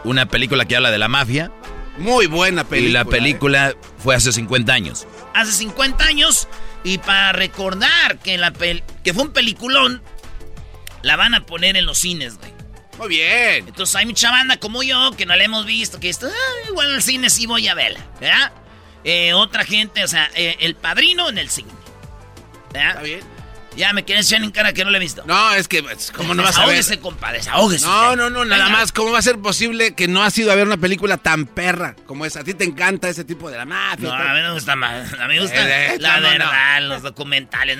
Una 0.05 0.27
película 0.27 0.67
que 0.67 0.77
habla 0.77 0.91
de 0.91 0.99
la 0.99 1.09
mafia. 1.09 1.51
Muy 1.99 2.27
buena 2.27 2.65
película. 2.65 2.91
Y 2.91 2.93
la 2.93 3.05
película 3.05 3.75
fue 4.03 4.15
hace 4.15 4.33
50 4.33 4.73
años. 4.73 5.07
Hace 5.35 5.53
50 5.53 6.05
años 6.05 6.49
y 6.85 6.99
para 6.99 7.33
recordar 7.33 8.19
que, 8.19 8.39
la 8.39 8.53
que 8.53 9.15
fue 9.15 9.25
un 9.25 9.33
peliculón, 9.33 10.03
la 11.03 11.17
van 11.17 11.35
a 11.35 11.47
poner 11.47 11.77
en 11.77 11.87
los 11.87 11.99
cines, 11.99 12.39
güey. 12.39 12.53
Muy 12.99 13.09
bien. 13.09 13.67
Entonces 13.67 13.97
hay 13.97 14.05
mucha 14.05 14.31
banda 14.31 14.59
como 14.59 14.83
yo 14.83 15.13
que 15.13 15.25
no 15.25 15.35
la 15.35 15.45
hemos 15.45 15.65
visto, 15.65 16.01
que 16.01 16.09
esto, 16.09 16.27
ah, 16.27 16.69
igual 16.69 16.95
el 16.95 17.03
cine 17.03 17.31
sí 17.31 17.47
voy 17.47 17.67
a 17.69 17.75
verla, 17.75 18.01
¿verdad? 18.21 18.53
Eh, 19.05 19.33
otra 19.33 19.65
gente, 19.65 20.05
o 20.05 20.09
sea, 20.09 20.31
eh, 20.35 20.57
el 20.61 20.75
padrino 20.75 21.29
en 21.29 21.39
el 21.39 21.49
cine. 21.49 21.71
¿verdad? 22.73 22.91
Está 22.91 23.03
bien. 23.03 23.40
Ya 23.77 23.93
me 23.93 24.05
quieres 24.05 24.27
echar 24.27 24.43
en 24.43 24.51
cara 24.51 24.73
que 24.73 24.85
no 24.85 24.91
lo 24.91 24.97
he 24.97 25.01
visto. 25.01 25.23
No, 25.27 25.55
es 25.55 25.69
que, 25.69 25.83
pues, 25.83 26.11
¿cómo 26.15 26.35
no 26.35 26.43
vas 26.43 26.57
a 26.57 26.67
ver? 26.67 26.77
Desahógese, 26.77 27.01
compadre, 27.01 27.39
desahógese. 27.39 27.87
No, 27.87 28.17
no, 28.17 28.29
no, 28.29 28.45
nada 28.45 28.69
más. 28.69 28.93
¿Cómo 28.93 29.13
va 29.13 29.19
a 29.21 29.23
ser 29.23 29.39
posible 29.39 29.95
que 29.95 30.09
no 30.09 30.23
has 30.23 30.37
ido 30.39 30.51
a 30.51 30.55
ver 30.55 30.67
una 30.67 30.77
película 30.77 31.17
tan 31.17 31.47
perra 31.47 31.95
como 32.07 32.27
esa? 32.27 32.41
¿A 32.41 32.45
ti 32.45 32.55
te 32.55 32.65
encanta 32.65 33.09
ese 33.09 33.25
tipo 33.25 33.51
de 33.51 33.57
la 33.57 33.65
mafia? 33.65 34.09
No, 34.09 34.15
a 34.15 34.35
mí 34.35 34.41
no 34.41 34.49
me 34.49 34.55
gusta 34.55 34.77
más. 34.77 35.13
A 35.15 35.29
mí 35.29 35.35
me 35.35 35.41
gusta 35.41 35.93
eh, 35.93 35.97
la 35.99 36.21
verdad, 36.21 36.83
los 36.83 37.03
documentales. 37.03 37.79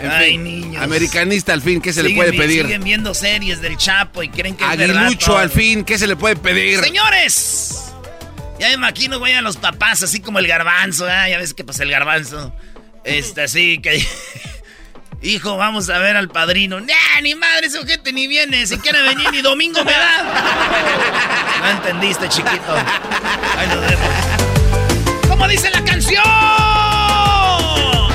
Eh, 0.00 0.08
Ay, 0.08 0.38
niños. 0.38 0.82
Americanista 0.82 1.52
al 1.52 1.62
fin, 1.62 1.80
¿qué 1.80 1.92
se 1.92 2.02
le 2.02 2.14
puede 2.14 2.32
pedir? 2.32 2.62
Siguen 2.62 2.84
viendo 2.84 3.14
series 3.14 3.60
del 3.60 3.76
Chapo 3.76 4.22
y 4.22 4.28
creen 4.28 4.56
que 4.56 4.64
es 4.64 4.76
verdad. 4.76 5.12
al 5.36 5.50
fin, 5.50 5.84
¿qué 5.84 5.98
se 5.98 6.06
le 6.06 6.16
puede 6.16 6.36
pedir? 6.36 6.80
Señores, 6.80 7.92
ya 8.58 8.68
me 8.68 8.74
imagino, 8.74 9.18
güey, 9.18 9.34
a 9.34 9.42
los 9.42 9.56
papás, 9.56 10.02
así 10.02 10.20
como 10.20 10.38
el 10.38 10.46
garbanzo, 10.46 11.08
¿eh? 11.08 11.30
ya 11.30 11.38
ves 11.38 11.54
que 11.54 11.64
pues 11.64 11.80
el 11.80 11.90
garbanzo 11.90 12.52
este, 13.08 13.42
así 13.42 13.78
que. 13.78 14.06
Hijo, 15.20 15.56
vamos 15.56 15.90
a 15.90 15.98
ver 15.98 16.16
al 16.16 16.28
padrino. 16.28 16.78
Nah, 16.80 17.20
ni 17.22 17.34
madre, 17.34 17.66
ese 17.66 17.80
ojete 17.80 18.12
ni 18.12 18.28
viene. 18.28 18.64
Si 18.66 18.78
quiere 18.78 19.02
venir, 19.02 19.32
ni 19.32 19.42
domingo 19.42 19.84
me 19.84 19.92
da. 19.92 20.24
No 21.58 21.70
entendiste, 21.70 22.28
chiquito. 22.28 22.72
Ahí 23.58 23.66
nos 23.66 23.80
vemos. 23.80 25.28
¿Cómo 25.28 25.48
dice 25.48 25.70
la 25.70 25.84
canción? 25.84 26.22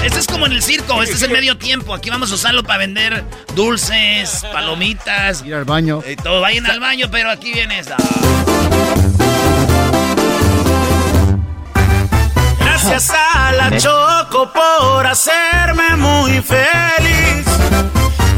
Este 0.02 0.20
es 0.20 0.28
como 0.28 0.46
en 0.46 0.54
el 0.54 0.64
circo. 0.64 1.04
Este 1.04 1.16
es 1.16 1.22
el 1.24 1.32
medio 1.32 1.58
tiempo. 1.58 1.94
Aquí 1.94 2.10
vamos 2.10 2.32
a 2.32 2.36
usarlo 2.36 2.64
para 2.64 2.80
vender 2.80 3.24
dulces, 3.54 4.46
palomitas. 4.54 5.44
Ir 5.46 5.56
al 5.56 5.66
baño. 5.66 6.02
Y 6.10 6.16
todo. 6.16 6.40
Vayan 6.40 6.66
al 6.68 6.80
baño, 6.80 7.10
pero 7.12 7.32
aquí 7.32 7.52
viene 7.52 7.80
esta. 7.80 7.98
Gracias 12.86 13.18
a 13.34 13.54
la 13.54 13.78
Choco 13.78 14.52
por 14.52 15.08
hacerme 15.08 15.96
muy 15.96 16.42
feliz. 16.42 17.46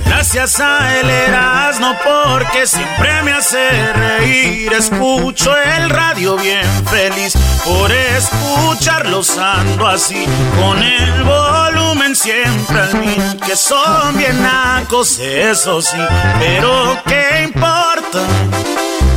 Gracias 0.05 0.59
a 0.59 0.99
él 0.99 1.09
Erasmo 1.09 1.95
porque 2.03 2.67
siempre 2.67 3.23
me 3.23 3.31
hace 3.31 3.91
reír. 3.93 4.71
Escucho 4.71 5.51
el 5.57 5.89
radio 5.89 6.37
bien 6.37 6.63
feliz 6.85 7.33
por 7.63 7.91
escucharlos 7.91 9.35
ando 9.35 9.87
así 9.87 10.27
con 10.61 10.83
el 10.83 11.23
volumen 11.23 12.15
siempre 12.15 12.81
al 12.81 12.99
mil. 12.99 13.37
Que 13.47 13.55
son 13.55 14.15
bien 14.15 14.43
nacos, 14.43 15.17
eso 15.17 15.81
sí, 15.81 15.97
pero 16.39 16.99
¿qué 17.07 17.45
importa? 17.45 18.19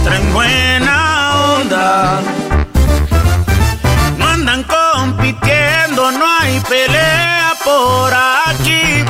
Traen 0.05 0.33
buena 0.33 1.55
onda. 1.59 2.23
Pelea 6.69 7.55
por 7.65 8.13
aquí. 8.13 9.05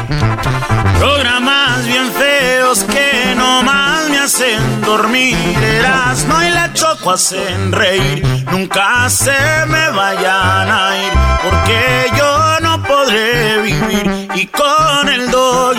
Programas 0.99 1.85
bien 1.87 2.11
feos 2.13 2.85
que 2.85 3.35
no 3.37 3.63
más 3.63 4.09
me 4.09 4.19
hacen 4.19 4.81
dormir. 4.83 5.37
no 6.29 6.45
y 6.47 6.51
la 6.51 6.73
choco 6.73 7.13
hacen 7.13 7.73
reír. 7.73 8.23
Nunca 8.51 9.09
se 9.11 9.37
me 9.67 9.91
vayan 9.91 10.71
a 10.71 10.97
ir 11.05 11.13
porque 11.43 12.11
yo 12.17 12.61
no 12.61 12.83
podré 12.83 13.63
vivir. 13.63 14.29
Y 14.35 14.47
con 14.47 15.09
el 15.09 15.29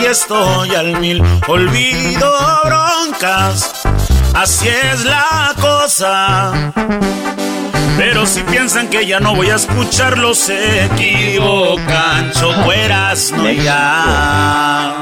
y 0.02 0.06
estoy 0.06 0.76
al 0.76 1.00
mil. 1.00 1.24
Olvido 1.48 2.32
broncas, 2.64 3.72
así 4.34 4.68
es 4.68 5.06
la 5.06 5.54
cosa. 5.60 6.72
Pero 8.00 8.26
si 8.26 8.44
piensan 8.44 8.90
que 8.90 9.06
ya 9.06 9.20
no 9.20 9.36
voy 9.36 9.50
a 9.50 9.56
escucharlos, 9.56 10.38
se 10.38 10.86
equivocan. 10.86 12.32
Chocueras 12.32 13.34
no 13.34 13.52
ya. 13.52 14.96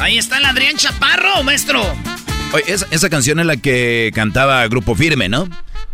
Ahí 0.00 0.18
está 0.18 0.38
el 0.38 0.44
Adrián 0.44 0.74
Chaparro, 0.76 1.44
maestro. 1.44 1.80
Oye, 2.52 2.64
esa, 2.90 3.08
canción 3.08 3.38
es 3.38 3.46
la 3.46 3.56
que 3.56 4.10
cantaba 4.12 4.66
Grupo 4.66 4.96
Firme, 4.96 5.28
¿no? 5.28 5.48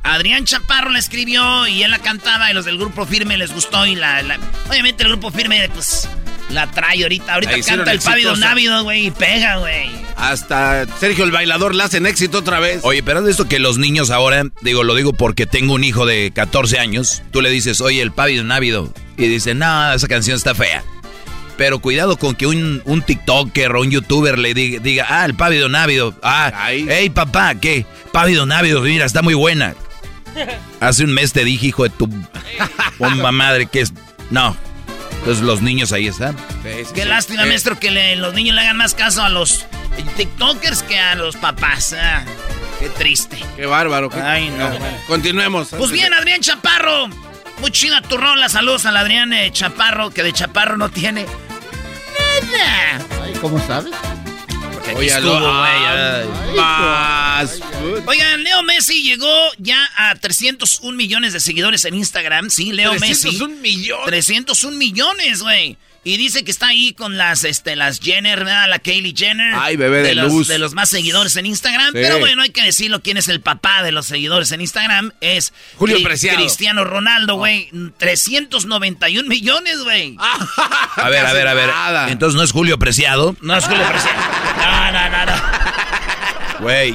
Adrián 0.05 0.45
Chaparro 0.45 0.91
la 0.91 0.99
escribió 0.99 1.67
y 1.67 1.83
él 1.83 1.91
la 1.91 1.99
cantaba 1.99 2.51
y 2.51 2.55
los 2.55 2.67
del 2.67 2.79
Grupo 2.79 3.07
Firme 3.07 3.37
les 3.39 3.53
gustó 3.53 3.87
y 3.87 3.97
la... 3.97 4.23
obviamente 4.69 5.03
el 5.03 5.09
Grupo 5.09 5.31
Firme, 5.31 5.69
pues, 5.73 6.09
la 6.51 6.71
trae 6.71 7.03
ahorita. 7.03 7.35
Ahorita 7.35 7.53
canta 7.67 7.91
el 7.91 8.01
Pávido 8.01 8.37
Návido, 8.37 8.83
güey, 8.85 9.07
y 9.07 9.11
pega, 9.11 9.57
güey. 9.57 9.91
Hasta 10.17 10.87
Sergio 11.01 11.25
el 11.25 11.31
Bailador 11.31 11.75
la 11.75 11.85
hacen 11.85 12.07
éxito 12.07 12.39
otra 12.39 12.61
vez. 12.61 12.81
Oye, 12.83 13.03
pero 13.03 13.21
es 13.21 13.31
esto 13.31 13.49
que 13.49 13.59
los 13.59 13.79
niños 13.79 14.11
ahora, 14.11 14.45
digo, 14.61 14.85
lo 14.85 14.95
digo 14.95 15.15
porque 15.15 15.47
tengo 15.47 15.73
un 15.73 15.85
hijo 15.85 16.05
de 16.05 16.33
14 16.35 16.79
años, 16.79 17.23
tú 17.31 17.41
le 17.41 17.49
dices, 17.51 17.81
oye, 17.81 18.03
el 18.03 18.13
Pávido 18.13 18.45
Návido, 18.45 18.93
y 19.17 19.27
dice, 19.27 19.55
no, 19.55 19.93
esa 19.93 20.07
canción 20.07 20.37
está 20.37 20.55
fea. 20.55 20.85
Pero 21.57 21.79
cuidado 21.79 22.19
con 22.19 22.35
que 22.35 22.47
un, 22.47 22.83
un 22.85 23.03
TikToker 23.03 23.77
o 23.77 23.81
un 23.81 23.91
YouTuber 23.91 24.39
le 24.39 24.55
diga, 24.55 24.81
diga, 24.81 25.07
ah, 25.09 25.25
el 25.25 25.35
Pávido 25.35 25.69
Návido, 25.69 26.15
ah, 26.23 26.53
hey 26.69 27.09
papá, 27.11 27.55
¿qué? 27.55 27.87
Pávido 28.13 28.45
Návido, 28.45 28.83
mira, 28.83 29.07
está 29.07 29.23
muy 29.23 29.35
buena. 29.35 29.75
Hace 30.81 31.05
un 31.05 31.13
mes 31.13 31.33
te 31.33 31.45
dije, 31.45 31.69
hijo 31.69 31.85
de 31.85 31.91
tu 31.91 32.09
bomba 32.99 33.33
madre, 33.33 33.67
que 33.67 33.81
es... 33.81 33.93
No, 34.31 34.57
entonces 35.25 35.43
los 35.43 35.63
niños 35.63 35.91
ahí 35.93 36.07
están. 36.07 36.37
Qué 36.95 37.07
lástima, 37.07 37.47
maestro, 37.47 37.79
que 37.79 38.15
los 38.17 38.35
niños 38.35 38.55
le 38.55 38.61
hagan 38.61 38.77
más 38.77 38.95
caso 38.95 39.23
a 39.23 39.31
los 39.31 39.65
TikTokers 40.19 40.83
que 40.83 40.99
a 40.99 41.15
los 41.15 41.37
papás. 41.37 41.95
Ah, 41.99 42.25
qué 42.79 42.91
triste. 42.91 43.39
Qué 43.57 43.65
bárbaro. 43.65 44.11
Ay, 44.23 44.51
no. 44.51 44.71
continuemos. 45.07 45.69
Pues 45.69 45.91
bien, 45.91 46.13
Adrián 46.13 46.43
Chaparro. 46.43 47.09
Muy 47.61 47.71
chida 47.71 48.03
tu 48.03 48.19
rola. 48.19 48.51
Saludos 48.51 48.85
al 48.85 48.99
Adrián 48.99 49.33
eh, 49.33 49.51
Chaparro, 49.51 50.11
que 50.11 50.23
de 50.23 50.33
Chaparro 50.35 50.77
no 50.77 50.91
tiene 50.91 51.25
nada. 52.53 53.07
Ay, 53.23 53.33
¿cómo 53.41 53.59
sabes? 53.67 53.95
Oye, 54.93 55.11
Oigan, 58.07 58.43
Leo 58.43 58.63
Messi 58.63 59.03
llegó 59.03 59.27
ya 59.59 59.79
a 59.97 60.15
301 60.15 60.97
millones 60.97 61.33
de 61.33 61.41
seguidores 61.41 61.85
en 61.85 61.95
Instagram. 61.95 62.51
Sí, 62.51 62.73
Leo 62.73 62.93
Messi. 62.95 63.29
301 63.31 63.57
millones. 63.61 64.07
301 64.07 64.77
millones, 64.77 65.43
güey. 65.43 65.79
Y 66.07 66.19
dice 66.19 66.45
que 66.45 66.51
está 66.51 66.69
ahí 66.69 66.93
con 66.93 67.17
las, 67.17 67.45
este, 67.45 67.77
las 67.77 67.99
Jenner, 67.99 68.41
¿verdad? 68.41 68.69
La 68.69 68.79
Kaylee 68.79 69.15
Jenner. 69.17 69.55
Ay, 69.55 69.77
bebé 69.77 70.03
de, 70.03 70.15
los, 70.15 70.47
De 70.47 70.59
los 70.59 70.75
más 70.75 70.91
seguidores 70.91 71.35
en 71.37 71.47
Instagram. 71.47 71.95
Pero 71.95 72.19
bueno, 72.19 72.43
hay 72.43 72.51
que 72.51 72.63
decirlo 72.63 73.01
quién 73.01 73.17
es 73.17 73.29
el 73.29 73.41
papá 73.41 73.83
de 73.83 73.91
los 73.91 74.05
seguidores 74.05 74.53
en 74.53 74.61
Instagram. 74.61 75.13
Es 75.23 75.55
Julio 75.77 76.03
Preciado. 76.03 76.39
Cristiano 76.39 76.85
Ronaldo, 76.85 77.37
güey. 77.37 77.71
391 77.97 79.29
millones, 79.29 79.83
güey. 79.83 80.17
a 80.97 81.09
ver, 81.09 81.25
a 81.25 81.33
ver, 81.33 81.49
a 81.49 81.55
ver. 81.55 81.71
Entonces 82.11 82.37
no 82.37 82.43
es 82.43 82.53
Julio 82.53 82.79
Preciado. 82.79 83.35
No 83.41 83.57
es 83.57 83.65
Julio 83.65 83.89
Preciado. 83.89 84.44
No, 84.57 84.93
no, 84.93 85.11
no, 85.11 85.27
no. 85.27 85.33
Güey, 86.61 86.95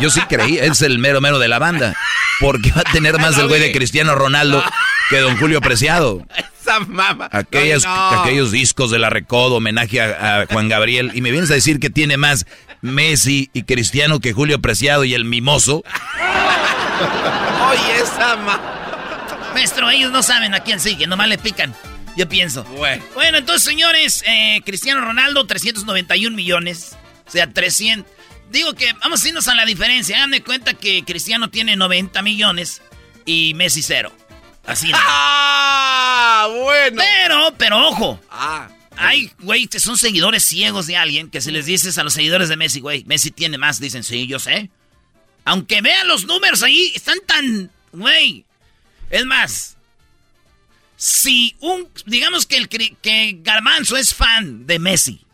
yo, 0.00 0.10
sí 0.10 0.20
creí, 0.28 0.58
es 0.58 0.82
el 0.82 0.98
mero 0.98 1.20
mero 1.20 1.38
de 1.38 1.48
la 1.48 1.58
banda. 1.58 1.94
Porque 2.40 2.72
va 2.72 2.80
a 2.80 2.92
tener 2.92 3.18
más 3.18 3.36
del 3.36 3.48
güey 3.48 3.60
de 3.60 3.72
Cristiano 3.72 4.14
Ronaldo 4.14 4.62
que 5.08 5.20
don 5.20 5.36
Julio 5.38 5.60
Preciado. 5.60 6.26
Aquellos, 7.30 8.50
discos 8.50 8.90
de 8.90 8.98
la 8.98 9.10
Recodo, 9.10 9.56
homenaje 9.56 10.00
a, 10.00 10.46
Juan 10.50 10.68
Gabriel. 10.68 11.12
Y 11.14 11.20
me 11.20 11.30
vienes 11.30 11.50
a 11.50 11.54
decir 11.54 11.78
que 11.78 11.90
tiene 11.90 12.16
más 12.16 12.46
Messi 12.82 13.50
y 13.52 13.62
Cristiano 13.62 14.20
que 14.20 14.32
Julio 14.32 14.60
Preciado 14.60 15.04
y 15.04 15.14
el 15.14 15.24
mimoso. 15.24 15.84
Oye, 17.70 18.02
esa 18.02 18.36
ma... 18.36 18.60
Maestro, 19.54 19.88
ellos 19.88 20.12
no 20.12 20.22
saben 20.22 20.54
a 20.54 20.60
quién 20.60 20.80
sigue, 20.80 21.06
nomás 21.06 21.28
le 21.28 21.38
pican. 21.38 21.74
Yo 22.16 22.28
pienso. 22.28 22.64
Bueno, 22.64 23.04
bueno 23.14 23.38
entonces, 23.38 23.62
señores, 23.62 24.24
eh, 24.26 24.62
Cristiano 24.64 25.02
Ronaldo, 25.02 25.46
391 25.46 26.34
millones. 26.34 26.96
O 27.26 27.30
sea, 27.30 27.52
300. 27.52 28.10
Digo 28.50 28.74
que 28.74 28.92
vamos 28.94 29.22
a 29.22 29.28
irnos 29.28 29.48
a 29.48 29.54
la 29.54 29.66
diferencia. 29.66 30.16
Hagan 30.16 30.30
de 30.30 30.42
cuenta 30.42 30.74
que 30.74 31.04
Cristiano 31.04 31.50
tiene 31.50 31.76
90 31.76 32.22
millones 32.22 32.80
y 33.26 33.52
Messi 33.54 33.82
cero. 33.82 34.12
Así. 34.64 34.90
¡Ah! 34.94 36.48
Bueno. 36.62 36.96
Pero, 36.96 37.54
pero 37.58 37.88
ojo. 37.88 38.20
Ah. 38.30 38.68
Hay, 38.96 39.30
güey, 39.40 39.66
que 39.66 39.78
son 39.78 39.98
seguidores 39.98 40.42
ciegos 40.42 40.86
de 40.86 40.96
alguien 40.96 41.28
que 41.28 41.42
si 41.42 41.50
les 41.50 41.66
dices 41.66 41.98
a 41.98 42.04
los 42.04 42.14
seguidores 42.14 42.48
de 42.48 42.56
Messi, 42.56 42.80
güey, 42.80 43.04
Messi 43.04 43.30
tiene 43.30 43.58
más, 43.58 43.78
dicen, 43.78 44.02
sí, 44.02 44.26
yo 44.26 44.38
sé. 44.38 44.70
Aunque 45.44 45.82
vean 45.82 46.08
los 46.08 46.24
números 46.24 46.62
ahí, 46.62 46.92
están 46.94 47.18
tan, 47.26 47.70
güey. 47.92 48.46
Es 49.10 49.26
más, 49.26 49.75
si 50.96 51.56
un, 51.60 51.88
digamos 52.06 52.46
que 52.46 52.56
el 52.56 52.68
que 52.68 53.38
Garbanzo 53.42 53.96
es 53.96 54.14
fan 54.14 54.66
de 54.66 54.78
Messi 54.78 55.26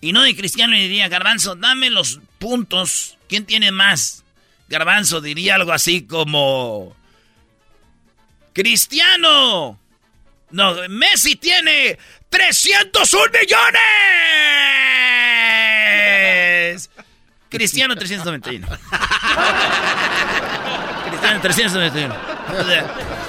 y 0.00 0.12
no 0.12 0.22
de 0.22 0.36
Cristiano, 0.36 0.74
le 0.74 0.82
diría, 0.82 1.08
Garbanzo, 1.08 1.56
dame 1.56 1.90
los 1.90 2.20
puntos, 2.38 3.18
¿quién 3.28 3.44
tiene 3.46 3.72
más? 3.72 4.22
Garbanzo 4.68 5.20
diría 5.20 5.56
algo 5.56 5.72
así 5.72 6.02
como 6.02 6.94
Cristiano. 8.52 9.80
No, 10.50 10.74
Messi 10.88 11.36
tiene 11.36 11.98
301 12.28 13.24
millones. 13.40 13.70
Cristiano 17.48 17.96
391. 17.96 18.68
Cristiano 21.08 21.40
391. 21.40 22.14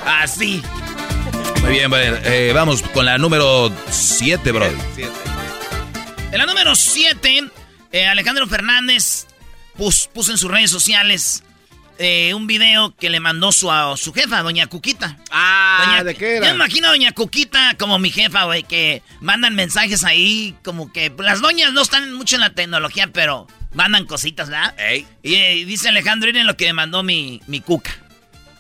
Así. 0.06 0.62
Muy 1.62 1.72
bien, 1.72 1.92
eh, 1.94 2.52
vamos 2.54 2.82
con 2.82 3.06
la 3.06 3.18
número 3.18 3.72
7, 3.90 4.52
bro. 4.52 4.66
En 6.32 6.38
la 6.38 6.46
número 6.46 6.76
7, 6.76 7.50
eh, 7.92 8.08
Alejandro 8.08 8.48
Fernández 8.48 9.28
puso 9.76 10.32
en 10.32 10.38
sus 10.38 10.50
redes 10.50 10.72
sociales 10.72 11.44
eh, 11.98 12.34
un 12.34 12.48
video 12.48 12.96
que 12.96 13.10
le 13.10 13.20
mandó 13.20 13.52
su, 13.52 13.72
a, 13.72 13.96
su 13.98 14.14
jefa, 14.14 14.42
doña 14.42 14.68
Cuquita. 14.68 15.18
Ah, 15.32 16.02
¿de 16.04 16.16
qué 16.16 16.38
era? 16.38 16.48
Yo 16.48 16.54
me 16.54 16.56
imagino 16.56 16.88
a 16.88 16.92
doña 16.92 17.12
Cuquita 17.12 17.76
como 17.78 18.00
mi 18.00 18.10
jefa, 18.10 18.46
güey, 18.46 18.64
que 18.64 19.04
mandan 19.20 19.56
mensajes 19.56 20.04
ahí, 20.06 20.56
como 20.64 20.94
que 20.94 21.12
las 21.20 21.42
doñas 21.42 21.74
no 21.74 21.82
están 21.82 22.14
mucho 22.14 22.36
en 22.36 22.42
la 22.42 22.54
tecnología, 22.54 23.10
pero 23.12 23.48
mandan 23.74 24.06
cositas, 24.06 24.50
¿verdad? 24.50 24.76
Y, 25.24 25.66
dice 25.66 25.90
Alejandro, 25.90 26.28
miren 26.28 26.48
lo 26.48 26.56
que 26.56 26.68
me 26.68 26.74
mandó 26.74 27.04
mi, 27.04 27.42
mi 27.48 27.60
Cuca, 27.60 27.92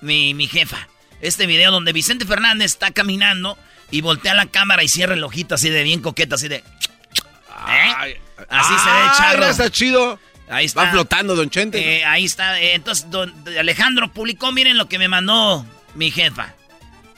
mi, 0.01 0.33
mi 0.33 0.47
jefa. 0.47 0.87
Este 1.21 1.45
video 1.45 1.71
donde 1.71 1.93
Vicente 1.93 2.25
Fernández 2.25 2.65
está 2.71 2.91
caminando 2.91 3.57
y 3.91 4.01
voltea 4.01 4.33
la 4.33 4.45
cámara 4.45 4.83
y 4.83 4.87
cierra 4.87 5.15
el 5.15 5.23
ojito 5.23 5.55
así 5.55 5.69
de 5.69 5.83
bien 5.83 6.01
coqueta, 6.01 6.35
así 6.35 6.47
de... 6.47 6.57
¿Eh? 6.57 8.19
Así 8.49 8.73
se 8.73 8.89
ve, 8.89 9.07
charro. 9.17 9.45
Está 9.45 9.69
chido. 9.69 10.19
Ahí 10.49 10.65
está. 10.65 10.83
Va 10.83 10.91
flotando, 10.91 11.35
don 11.35 11.49
Chente. 11.49 11.97
Eh, 11.97 12.05
ahí 12.05 12.25
está. 12.25 12.59
Eh, 12.59 12.73
entonces, 12.73 13.09
don 13.09 13.33
Alejandro 13.57 14.11
publicó, 14.11 14.51
miren 14.51 14.77
lo 14.77 14.87
que 14.87 14.97
me 14.97 15.07
mandó 15.07 15.65
mi 15.93 16.09
jefa. 16.09 16.55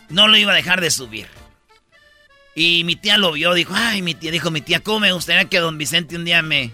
No 0.10 0.27
lo 0.27 0.36
iba 0.38 0.51
a 0.51 0.55
dejar 0.55 0.81
de 0.81 0.91
subir. 0.91 1.27
Y 2.55 2.84
mi 2.84 2.98
tía 2.98 3.17
lo 3.17 3.31
vio, 3.31 3.53
dijo, 3.53 3.74
ay, 3.75 4.01
mi 4.01 4.13
tía, 4.13 4.31
dijo 4.31 4.51
mi 4.51 4.60
tía, 4.60 4.81
¿cómo 4.81 5.00
me 5.00 5.13
gustaría 5.13 5.46
que 5.46 5.60
don 5.60 5.77
Vicente 5.77 6.17
un 6.17 6.25
día 6.25 6.41
me 6.41 6.72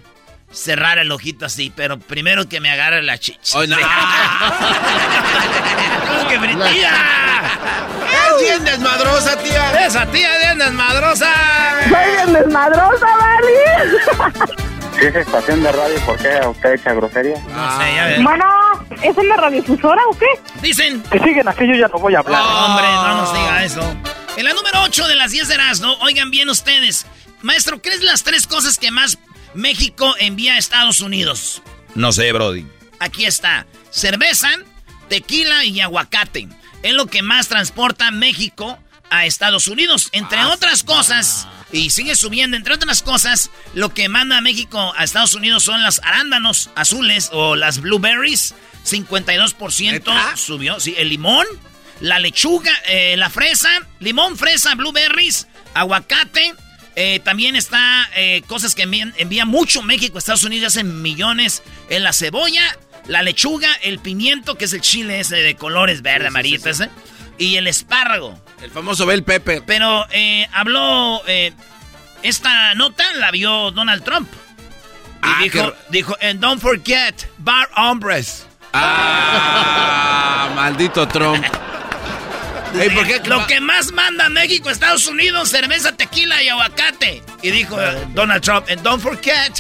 cerrara 0.52 1.02
el 1.02 1.12
ojito 1.12 1.46
así? 1.46 1.72
Pero 1.76 2.00
primero 2.00 2.48
que 2.48 2.60
me 2.60 2.70
agarre 2.70 3.02
la 3.04 3.18
chicha. 3.18 3.58
¡Oh, 3.58 3.66
no! 3.66 3.76
que 6.30 6.40
mi 6.40 6.48
tía! 6.48 6.94
Es 8.28 8.42
bien 8.42 8.66
desmadrosa, 8.66 9.38
tía. 9.38 9.86
Esa 9.86 10.06
tía 10.08 10.36
es 10.36 10.42
bien 10.44 10.58
desmadrosa. 10.60 11.32
desmadrosa, 12.28 13.06
Vali. 13.06 13.54
Si 15.00 15.06
es 15.06 15.16
estación 15.16 15.64
de 15.64 15.72
radio, 15.72 16.00
¿por 16.06 16.18
qué 16.18 16.42
usted 16.48 16.74
echa 16.74 16.94
grosería? 16.94 17.40
No 17.42 17.80
sé, 17.80 17.96
ya 17.96 18.06
ves. 18.06 18.24
Bueno, 18.24 18.46
¿es 19.02 19.18
una 19.18 19.38
radiodifusora 19.38 20.02
o 20.10 20.18
qué? 20.18 20.28
Dicen. 20.62 21.02
Que 21.04 21.20
siguen 21.20 21.48
así, 21.48 21.68
yo 21.68 21.76
ya 21.76 21.88
no 21.88 22.00
voy 22.00 22.16
a 22.16 22.20
hablar. 22.20 22.42
Hombre, 22.42 22.86
no 22.88 23.16
nos 23.18 23.34
diga 23.34 23.64
eso. 23.64 23.96
En 24.38 24.46
la 24.46 24.54
número 24.54 24.82
8 24.84 25.08
de 25.08 25.16
las 25.16 25.32
10 25.32 25.48
de 25.48 25.56
Erasmo, 25.56 25.94
oigan 26.02 26.30
bien 26.32 26.50
ustedes. 26.50 27.06
Maestro, 27.42 27.82
¿qué 27.82 27.90
es 27.90 28.04
las 28.04 28.24
tres 28.24 28.48
cosas 28.48 28.78
que 28.78 28.92
más 28.92 29.18
México 29.58 30.16
envía 30.20 30.54
a 30.54 30.58
Estados 30.60 31.02
Unidos? 31.02 31.64
No 31.96 32.12
sé, 32.12 32.32
Brody. 32.32 32.68
Aquí 33.00 33.26
está. 33.26 33.66
Cerveza, 33.90 34.50
tequila 35.10 35.66
y 35.66 35.82
aguacate. 35.82 36.48
Es 36.84 36.94
lo 36.94 37.08
que 37.08 37.24
más 37.24 37.48
transporta 37.48 38.12
México 38.12 38.78
a 39.10 39.26
Estados 39.26 39.68
Unidos. 39.68 40.10
Entre 40.12 40.46
otras 40.46 40.84
cosas, 40.84 41.48
y 41.72 41.90
sigue 41.90 42.16
subiendo, 42.16 42.56
entre 42.56 42.76
otras 42.76 43.02
cosas, 43.02 43.50
lo 43.74 43.96
que 43.96 44.10
manda 44.10 44.40
México 44.42 44.94
a 44.96 45.04
Estados 45.04 45.34
Unidos 45.34 45.64
son 45.64 45.82
las 45.82 46.02
arándanos 46.04 46.70
azules 46.76 47.30
o 47.34 47.56
las 47.56 47.82
blueberries. 47.82 48.54
52% 48.86 50.38
subió. 50.38 50.80
Sí, 50.80 50.94
el 51.00 51.10
limón, 51.10 51.48
la 52.00 52.20
lechuga, 52.20 52.72
eh, 52.88 53.16
la 53.18 53.32
fresa, 53.32 53.70
limón, 54.00 54.38
fresa, 54.38 54.76
blueberries, 54.76 55.48
aguacate. 55.74 56.54
Eh, 57.00 57.20
también 57.20 57.56
está 57.56 58.10
eh, 58.16 58.42
cosas 58.48 58.74
que 58.74 58.82
envía 58.82 59.46
mucho 59.46 59.84
México 59.84 60.18
a 60.18 60.20
Estados 60.20 60.44
Unidos, 60.44 60.70
hacen 60.70 61.04
millones. 61.04 61.62
En 61.90 62.04
la 62.04 62.12
cebolla, 62.12 62.64
la 63.06 63.22
lechuga, 63.22 63.70
el 63.84 64.00
pimiento, 64.00 64.56
que 64.56 64.66
es 64.66 64.74
el 64.74 64.82
chile 64.82 65.20
ese 65.20 65.36
de 65.36 65.56
colores 65.56 66.02
verde, 66.02 66.28
amarillo, 66.30 66.60
ese, 66.68 66.90
y 67.38 67.58
el 67.58 67.68
espárrago. 67.68 68.42
El 68.64 68.72
famoso 68.72 69.06
Bell 69.06 69.24
Pepper. 69.24 69.62
Pero 69.64 70.08
eh, 70.10 70.48
habló, 70.52 71.22
esta 72.24 72.74
nota 72.74 73.04
la 73.14 73.30
vio 73.30 73.70
Donald 73.70 74.04
Trump. 74.04 74.28
Y 74.34 74.36
Ah, 75.22 75.40
dijo, 75.44 75.74
dijo, 75.90 76.18
and 76.20 76.40
don't 76.40 76.60
forget, 76.60 77.14
bar 77.38 77.70
hombres. 77.76 78.48
Ah, 78.74 80.52
maldito 80.56 81.08
Trump. 81.08 81.46
Ey, 82.76 82.90
¿por 82.90 83.08
qué? 83.08 83.22
Lo 83.26 83.46
que 83.48 83.60
más 83.60 83.92
manda 83.92 84.30
México 84.30 84.70
Estados 84.70 85.08
Unidos, 85.08 85.50
cerveza, 85.50 85.96
tequila 85.96 86.42
y 86.44 86.50
aguacate. 86.50 87.24
Y 87.42 87.52
dijo 87.52 87.82
eh, 87.82 88.08
Donald 88.14 88.44
Trump, 88.44 88.68
and 88.70 88.82
don't 88.82 89.02
forget, 89.02 89.60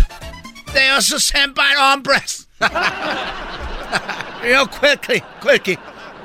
they 0.73 0.89
also 0.89 1.17
send 1.19 1.57
hombres. 1.57 2.47
Real 4.41 4.67
quickly, 4.67 5.23
quickly. 5.41 5.77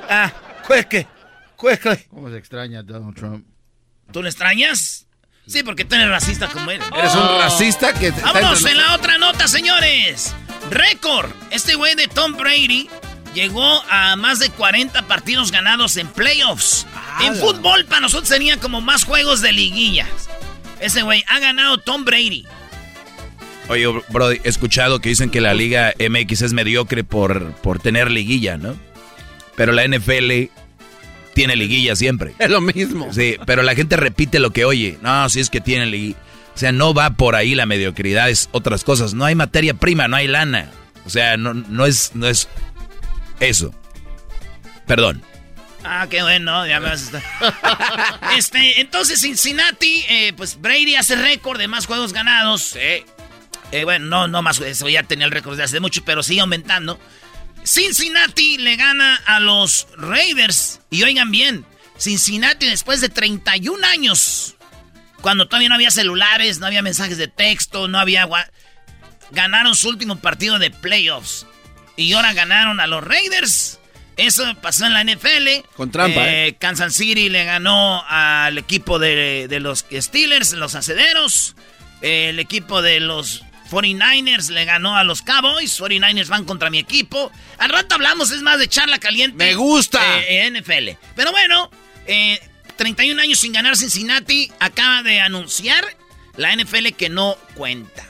Ah, 0.09 0.31
quickly, 0.67 1.07
quickly. 1.57 1.97
¿Cómo 2.09 2.29
se 2.29 2.37
extraña 2.37 2.83
Donald 2.83 3.15
Trump? 3.15 3.45
¿Tú 4.11 4.21
le 4.21 4.29
extrañas? 4.29 5.07
Sí, 5.45 5.63
porque 5.63 5.83
tú 5.83 5.95
eres 5.95 6.09
racista 6.09 6.47
como 6.47 6.71
él. 6.71 6.81
Eres 6.95 7.15
un 7.15 7.27
racista 7.39 7.93
que... 7.93 8.11
Vámonos 8.11 8.63
en 8.65 8.77
la 8.77 8.95
otra 8.95 9.17
nota, 9.17 9.47
señores. 9.47 10.33
Récord. 10.69 11.31
Este 11.51 11.75
güey 11.75 11.95
de 11.95 12.07
Tom 12.07 12.33
Brady 12.33 12.89
llegó 13.33 13.83
a 13.89 14.15
más 14.15 14.39
de 14.39 14.49
40 14.49 15.07
partidos 15.07 15.51
ganados 15.51 15.97
en 15.97 16.07
playoffs. 16.07 16.85
en 17.21 17.35
fútbol 17.35 17.85
para 17.85 18.01
nosotros 18.01 18.29
serían 18.29 18.59
como 18.59 18.81
más 18.81 19.03
juegos 19.03 19.41
de 19.41 19.51
liguillas. 19.51 20.07
Ese 20.79 21.01
güey 21.01 21.23
ha 21.27 21.39
ganado 21.39 21.77
Tom 21.77 22.05
Brady. 22.05 22.45
Oye, 23.69 23.87
Brody, 24.09 24.41
he 24.43 24.49
escuchado 24.49 24.99
que 24.99 25.09
dicen 25.09 25.29
que 25.29 25.39
la 25.39 25.53
Liga 25.53 25.93
MX 25.97 26.41
es 26.41 26.53
mediocre 26.53 27.03
por, 27.03 27.53
por 27.55 27.79
tener 27.79 28.11
liguilla, 28.11 28.57
¿no? 28.57 28.75
Pero 29.55 29.71
la 29.71 29.87
NFL 29.87 30.49
tiene 31.33 31.55
liguilla 31.55 31.95
siempre. 31.95 32.33
Es 32.39 32.49
lo 32.49 32.61
mismo. 32.61 33.13
Sí, 33.13 33.37
pero 33.45 33.63
la 33.63 33.75
gente 33.75 33.95
repite 33.95 34.39
lo 34.39 34.51
que 34.51 34.65
oye. 34.65 34.97
No, 35.01 35.29
si 35.29 35.39
es 35.39 35.49
que 35.49 35.61
tiene 35.61 35.85
liguilla. 35.85 36.17
O 36.53 36.57
sea, 36.57 36.71
no 36.71 36.93
va 36.93 37.11
por 37.11 37.35
ahí 37.35 37.55
la 37.55 37.65
mediocridad, 37.65 38.29
es 38.29 38.49
otras 38.51 38.83
cosas. 38.83 39.13
No 39.13 39.25
hay 39.25 39.33
materia 39.33 39.73
prima, 39.73 40.07
no 40.07 40.15
hay 40.15 40.27
lana. 40.27 40.69
O 41.05 41.09
sea, 41.09 41.37
no, 41.37 41.53
no 41.53 41.85
es, 41.85 42.11
no 42.13 42.27
es 42.27 42.47
eso. 43.39 43.73
Perdón. 44.85 45.23
Ah, 45.85 46.07
qué 46.09 46.21
bueno, 46.21 46.65
ya 46.65 46.79
me 46.79 46.89
vas 46.89 47.01
a 47.13 47.17
estar. 47.17 48.29
este, 48.37 48.79
entonces 48.79 49.19
Cincinnati, 49.19 50.05
eh, 50.07 50.33
pues 50.35 50.59
Brady 50.61 50.95
hace 50.95 51.15
récord 51.15 51.57
de 51.59 51.67
más 51.67 51.85
juegos 51.87 52.13
ganados. 52.13 52.61
Sí. 52.61 53.03
Eh, 53.71 53.83
bueno, 53.83 54.05
no, 54.05 54.27
no 54.27 54.41
más, 54.41 54.59
eso 54.61 54.87
ya 54.87 55.03
tenía 55.03 55.25
el 55.25 55.31
récord 55.31 55.57
de 55.57 55.63
hace 55.63 55.79
mucho, 55.79 56.03
pero 56.05 56.23
sigue 56.23 56.41
aumentando. 56.41 56.99
Cincinnati 57.65 58.57
le 58.57 58.75
gana 58.75 59.15
a 59.25 59.39
los 59.39 59.87
Raiders. 59.97 60.79
Y 60.89 61.03
oigan 61.03 61.31
bien, 61.31 61.65
Cincinnati 61.97 62.67
después 62.67 63.01
de 63.01 63.09
31 63.09 63.85
años, 63.87 64.55
cuando 65.21 65.47
todavía 65.47 65.69
no 65.69 65.75
había 65.75 65.91
celulares, 65.91 66.59
no 66.59 66.65
había 66.67 66.81
mensajes 66.81 67.17
de 67.17 67.27
texto, 67.27 67.87
no 67.87 67.99
había... 67.99 68.25
gua- 68.27 68.49
Ganaron 69.31 69.73
su 69.75 69.89
último 69.89 70.17
partido 70.19 70.59
de 70.59 70.69
playoffs. 70.69 71.47
Y 71.95 72.13
ahora 72.13 72.33
ganaron 72.33 72.79
a 72.79 72.87
los 72.87 73.03
Raiders. 73.03 73.79
Eso 74.17 74.43
pasó 74.61 74.85
en 74.85 74.93
la 74.93 75.03
NFL. 75.03 75.65
Con 75.75 75.91
trampa, 75.91 76.21
Eh, 76.27 76.55
Kansas 76.59 76.93
City 76.93 77.29
le 77.29 77.45
ganó 77.45 78.03
al 78.07 78.57
equipo 78.57 78.99
de, 78.99 79.47
de 79.49 79.59
los 79.59 79.85
Steelers, 79.91 80.53
los 80.53 80.75
acederos. 80.75 81.55
Eh, 82.01 82.29
el 82.29 82.39
equipo 82.39 82.81
de 82.81 82.99
los 82.99 83.43
49ers 83.71 84.49
le 84.49 84.65
ganó 84.65 84.95
a 84.97 85.03
los 85.03 85.21
Cowboys. 85.23 85.79
49ers 85.79 86.27
van 86.27 86.45
contra 86.45 86.69
mi 86.69 86.77
equipo. 86.79 87.31
Al 87.57 87.69
rato 87.69 87.95
hablamos, 87.95 88.29
es 88.31 88.41
más 88.43 88.59
de 88.59 88.67
charla 88.67 88.99
caliente. 88.99 89.37
Me 89.37 89.55
gusta. 89.55 89.99
Eh, 90.27 90.47
NFL. 90.51 90.89
Pero 91.15 91.31
bueno, 91.31 91.71
eh, 92.05 92.39
31 92.75 93.19
años 93.21 93.39
sin 93.39 93.51
ganar 93.53 93.75
Cincinnati. 93.77 94.51
Acaba 94.59 95.01
de 95.01 95.21
anunciar 95.21 95.83
la 96.37 96.53
NFL 96.55 96.89
que 96.97 97.09
no 97.09 97.35
cuenta. 97.55 98.05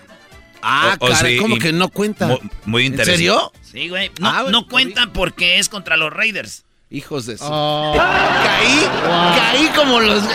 Ah, 0.63 0.95
O- 0.99 1.05
o 1.05 1.09
caray, 1.09 1.33
sí, 1.35 1.39
¿cómo 1.41 1.57
y- 1.57 1.59
que 1.59 1.71
no 1.73 1.89
cuenta? 1.89 2.27
Mu- 2.27 2.39
Muy 2.65 2.85
¿En 2.85 2.93
interesante. 2.93 3.17
serio? 3.17 3.51
Sí, 3.69 3.89
güey. 3.89 4.11
No, 4.19 4.29
Ah, 4.29 4.33
no 4.37 4.43
bueno, 4.43 4.67
cuenta 4.67 5.07
porque 5.13 5.59
es 5.59 5.67
contra 5.69 5.97
los 5.97 6.11
Raiders. 6.13 6.63
Hijos 6.89 7.25
de 7.25 7.37
su... 7.37 7.43
Oh. 7.47 7.93
Caí, 7.97 8.87
caí 9.35 9.67
como 9.75 9.99
los... 9.99 10.23
ok, 10.23 10.29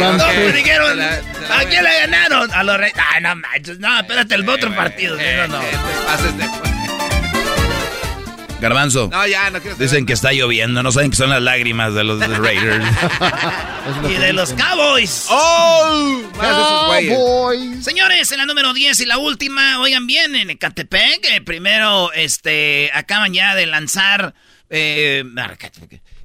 No, 0.00 0.10
ok. 0.16 0.34
me 0.38 0.52
dijeron, 0.52 0.88
Se 0.90 0.96
la- 0.96 1.58
¿a 1.58 1.64
quién 1.64 1.84
le 1.84 2.00
ganaron? 2.00 2.50
A 2.52 2.62
los 2.62 2.76
Raiders. 2.78 3.00
Ay, 3.14 3.22
no 3.22 3.36
manches. 3.36 3.78
No, 3.78 4.00
espérate, 4.00 4.34
el 4.34 4.48
otro 4.48 4.74
partido. 4.74 5.18
Eh, 5.20 5.36
no, 5.48 5.48
no. 5.58 5.62
eh, 5.62 5.66
te 5.70 6.06
pases 6.06 6.38
de- 6.38 6.79
Garbanzo. 8.60 9.08
No, 9.10 9.26
ya, 9.26 9.50
no 9.50 9.60
quiero 9.60 9.76
Dicen 9.76 10.06
que 10.06 10.12
está 10.12 10.32
lloviendo, 10.32 10.82
no 10.82 10.92
saben 10.92 11.10
que 11.10 11.16
son 11.16 11.30
las 11.30 11.42
lágrimas 11.42 11.94
de 11.94 12.04
los 12.04 12.20
Raiders. 12.38 12.84
Y 14.08 14.14
de 14.14 14.32
los 14.32 14.52
Cowboys. 14.52 15.26
¡Oh! 15.30 16.22
Güeyes. 16.86 17.84
Señores, 17.84 18.30
en 18.32 18.38
la 18.38 18.46
número 18.46 18.72
10 18.72 19.00
y 19.00 19.06
la 19.06 19.18
última, 19.18 19.80
oigan 19.80 20.06
bien, 20.06 20.34
en 20.36 20.50
Ecatepec, 20.50 21.24
eh, 21.30 21.40
primero, 21.40 22.12
este, 22.12 22.90
acaban 22.94 23.32
ya 23.32 23.54
de 23.54 23.66
lanzar, 23.66 24.34
eh, 24.70 25.24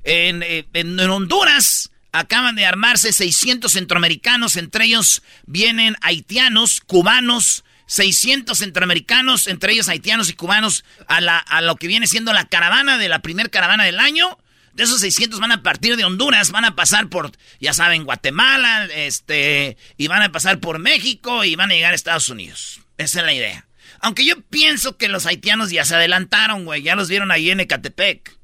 en, 0.04 0.44
eh, 0.44 0.66
en- 0.74 1.00
en 1.00 1.10
Honduras, 1.10 1.92
acaban 2.12 2.56
de 2.56 2.66
armarse 2.66 3.12
600 3.12 3.72
centroamericanos, 3.74 4.56
entre 4.56 4.86
ellos 4.86 5.22
vienen 5.46 5.96
haitianos, 6.02 6.80
cubanos, 6.86 7.65
600 7.88 8.58
centroamericanos, 8.58 9.48
entre 9.48 9.74
ellos 9.74 9.90
haitianos 9.90 10.30
y 10.30 10.34
cubanos, 10.34 10.84
a, 11.08 11.22
la, 11.22 11.38
a 11.38 11.62
lo 11.62 11.76
que 11.76 11.88
viene 11.88 12.08
siendo 12.08 12.34
la 12.34 12.46
caravana 12.46 12.98
de 12.98 13.10
la 13.10 13.20
primer 13.20 13.50
caravana 13.50 13.84
del 13.84 14.00
año. 14.00 14.38
De 14.74 14.84
esos 14.84 15.00
600 15.00 15.40
van 15.40 15.54
a 15.54 15.64
partir 15.64 15.96
de 15.96 16.04
Honduras, 16.04 16.52
van 16.52 16.66
a 16.66 16.76
pasar 16.76 17.08
por, 17.08 17.32
ya 17.62 17.74
saben, 17.74 18.04
Guatemala, 18.04 18.86
este, 18.94 19.78
y 19.96 20.08
van 20.08 20.22
a 20.22 20.32
pasar 20.34 20.60
por 20.60 20.80
México 20.80 21.46
y 21.46 21.56
van 21.56 21.72
a 21.72 21.76
llegar 21.76 21.94
a 21.94 21.96
Estados 21.96 22.28
Unidos. 22.28 22.82
Esa 22.98 23.20
es 23.22 23.26
la 23.26 23.34
idea. 23.34 23.68
Aunque 24.02 24.26
yo 24.26 24.42
pienso 24.42 24.98
que 24.98 25.08
los 25.08 25.26
haitianos 25.26 25.72
ya 25.72 25.86
se 25.86 25.96
adelantaron, 25.96 26.66
güey, 26.66 26.82
ya 26.82 26.96
los 26.98 27.08
vieron 27.08 27.32
ahí 27.32 27.50
en 27.52 27.62
Ecatepec. 27.62 28.38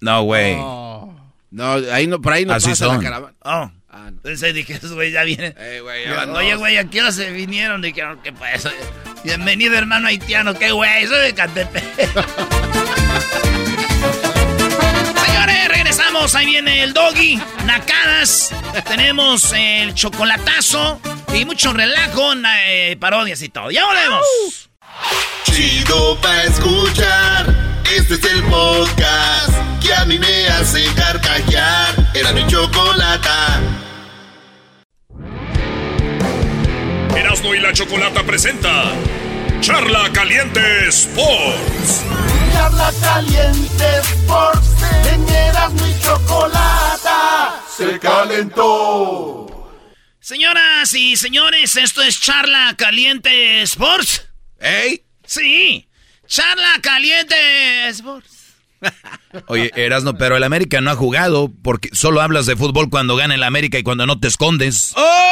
No, 0.00 0.22
güey. 0.24 0.54
No, 1.50 1.72
ahí 1.92 2.06
no, 2.06 2.20
por 2.20 2.34
ahí 2.34 2.44
no 2.44 2.52
Así 2.52 2.68
pasa 2.68 2.84
son. 2.84 2.96
la 2.98 3.02
caravana. 3.02 3.34
Oh. 3.42 3.72
Ah, 3.98 4.10
no. 4.12 4.16
Entonces 4.18 4.54
dije, 4.54 4.74
esos 4.74 4.92
güey 4.92 5.10
ya 5.10 5.24
vienen. 5.24 5.54
Eh, 5.58 5.80
güey, 5.82 6.04
ya 6.04 6.14
van 6.14 6.30
Oye, 6.30 6.52
dos. 6.52 6.60
güey, 6.60 6.76
¿a 6.76 6.84
qué 6.84 7.00
hora 7.00 7.10
se 7.10 7.32
vinieron? 7.32 7.82
Dijeron, 7.82 8.20
¿qué 8.22 8.32
pues? 8.32 8.68
Bienvenido, 9.24 9.76
hermano 9.76 10.06
haitiano. 10.06 10.54
¿Qué 10.54 10.70
güey? 10.70 11.06
Soy 11.08 11.18
de 11.18 11.28
Ecatepec. 11.30 11.82
Señores, 15.26 15.68
regresamos. 15.68 16.32
Ahí 16.36 16.46
viene 16.46 16.84
el 16.84 16.92
doggy, 16.92 17.42
nacadas. 17.66 18.54
Tenemos 18.86 19.52
el 19.52 19.92
chocolatazo 19.94 21.00
y 21.34 21.44
mucho 21.44 21.72
relajo, 21.72 22.34
eh, 22.66 22.96
parodias 23.00 23.42
y 23.42 23.48
todo. 23.48 23.72
Ya 23.72 23.84
volvemos. 23.84 24.70
Chido 25.42 26.20
pa' 26.20 26.44
escuchar. 26.44 27.52
Este 27.96 28.14
es 28.14 28.24
el 28.32 28.44
podcast 28.44 29.50
que 29.82 29.92
a 29.92 30.04
mí 30.04 30.20
me 30.20 30.46
hace 30.50 30.84
carcajear. 30.94 31.96
Era 32.14 32.32
mi 32.32 32.46
chocolata. 32.46 33.60
Erasmo 37.18 37.52
y 37.52 37.58
la 37.58 37.72
Chocolata 37.72 38.22
presenta 38.22 38.92
Charla 39.60 40.08
Caliente 40.12 40.60
Sports. 40.86 42.04
Charla 42.52 42.92
caliente 43.02 43.84
Sports. 44.02 44.68
En 45.12 45.28
Erasmo 45.28 45.84
y 45.84 46.00
chocolata. 46.00 47.60
Se 47.76 47.98
calentó. 47.98 49.46
Señoras 50.20 50.94
y 50.94 51.16
señores, 51.16 51.76
esto 51.76 52.02
es 52.02 52.20
Charla 52.20 52.74
Caliente 52.78 53.62
Sports. 53.62 54.28
¿Ey? 54.60 55.02
Sí, 55.26 55.88
Charla 56.28 56.74
Caliente 56.80 57.88
Sports. 57.88 58.54
Oye, 59.48 59.72
Erasno, 59.74 60.16
pero 60.16 60.36
el 60.36 60.44
América 60.44 60.80
no 60.80 60.92
ha 60.92 60.94
jugado 60.94 61.50
porque 61.64 61.88
solo 61.92 62.20
hablas 62.20 62.46
de 62.46 62.54
fútbol 62.54 62.90
cuando 62.90 63.16
gana 63.16 63.34
el 63.34 63.42
América 63.42 63.76
y 63.76 63.82
cuando 63.82 64.06
no 64.06 64.20
te 64.20 64.28
escondes. 64.28 64.92
¡Oh! 64.96 65.28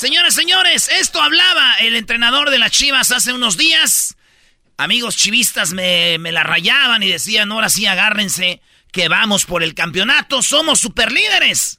Señores, 0.00 0.32
señores, 0.32 0.88
esto 0.98 1.20
hablaba 1.20 1.74
el 1.74 1.94
entrenador 1.94 2.48
de 2.48 2.58
las 2.58 2.70
Chivas 2.70 3.10
hace 3.10 3.34
unos 3.34 3.58
días. 3.58 4.16
Amigos 4.78 5.14
chivistas 5.14 5.74
me, 5.74 6.16
me 6.18 6.32
la 6.32 6.42
rayaban 6.42 7.02
y 7.02 7.08
decían, 7.08 7.52
ahora 7.52 7.68
sí 7.68 7.84
agárrense 7.84 8.62
que 8.92 9.10
vamos 9.10 9.44
por 9.44 9.62
el 9.62 9.74
campeonato, 9.74 10.40
somos 10.40 10.80
superlíderes. 10.80 11.76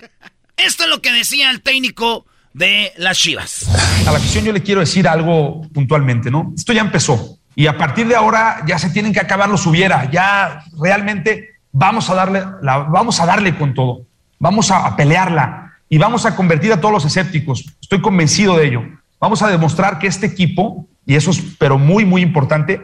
Esto 0.56 0.84
es 0.84 0.90
lo 0.92 1.02
que 1.02 1.12
decía 1.12 1.50
el 1.50 1.64
técnico 1.64 2.28
de 2.54 2.94
las 2.98 3.18
Chivas. 3.18 3.68
A 4.06 4.12
la 4.12 4.20
afición 4.20 4.46
yo 4.46 4.54
le 4.54 4.62
quiero 4.62 4.82
decir 4.82 5.08
algo 5.08 5.68
puntualmente, 5.74 6.30
¿no? 6.30 6.54
Esto 6.56 6.74
ya 6.74 6.82
empezó 6.82 7.40
y 7.56 7.66
a 7.66 7.76
partir 7.76 8.08
de 8.08 8.16
ahora 8.16 8.64
ya 8.68 8.78
se 8.78 8.92
tienen 8.92 9.14
que 9.14 9.20
acabar 9.20 9.50
los 9.50 9.66
hubiera, 9.66 10.12
ya 10.12 10.64
realmente 10.80 11.56
vamos 11.72 12.08
a 12.12 12.14
darle, 12.14 12.44
la, 12.62 12.78
vamos 12.78 13.20
a 13.20 13.26
darle 13.26 13.58
con 13.58 13.74
todo, 13.74 14.06
vamos 14.38 14.70
a, 14.70 14.86
a 14.86 14.96
pelearla 14.96 15.71
y 15.92 15.98
vamos 15.98 16.26
a 16.26 16.38
convertir 16.38 16.72
a 16.72 16.80
todos 16.80 16.94
los 16.94 17.04
escépticos. 17.04 17.66
Estoy 17.82 18.00
convencido 18.00 18.56
de 18.56 18.66
ello. 18.66 18.82
Vamos 19.20 19.42
a 19.42 19.50
demostrar 19.50 20.00
que 20.00 20.08
este 20.08 20.26
equipo, 20.26 20.88
y 21.06 21.16
eso 21.16 21.32
es 21.32 21.44
pero 21.60 21.78
muy, 21.78 22.06
muy 22.06 22.22
importante, 22.22 22.82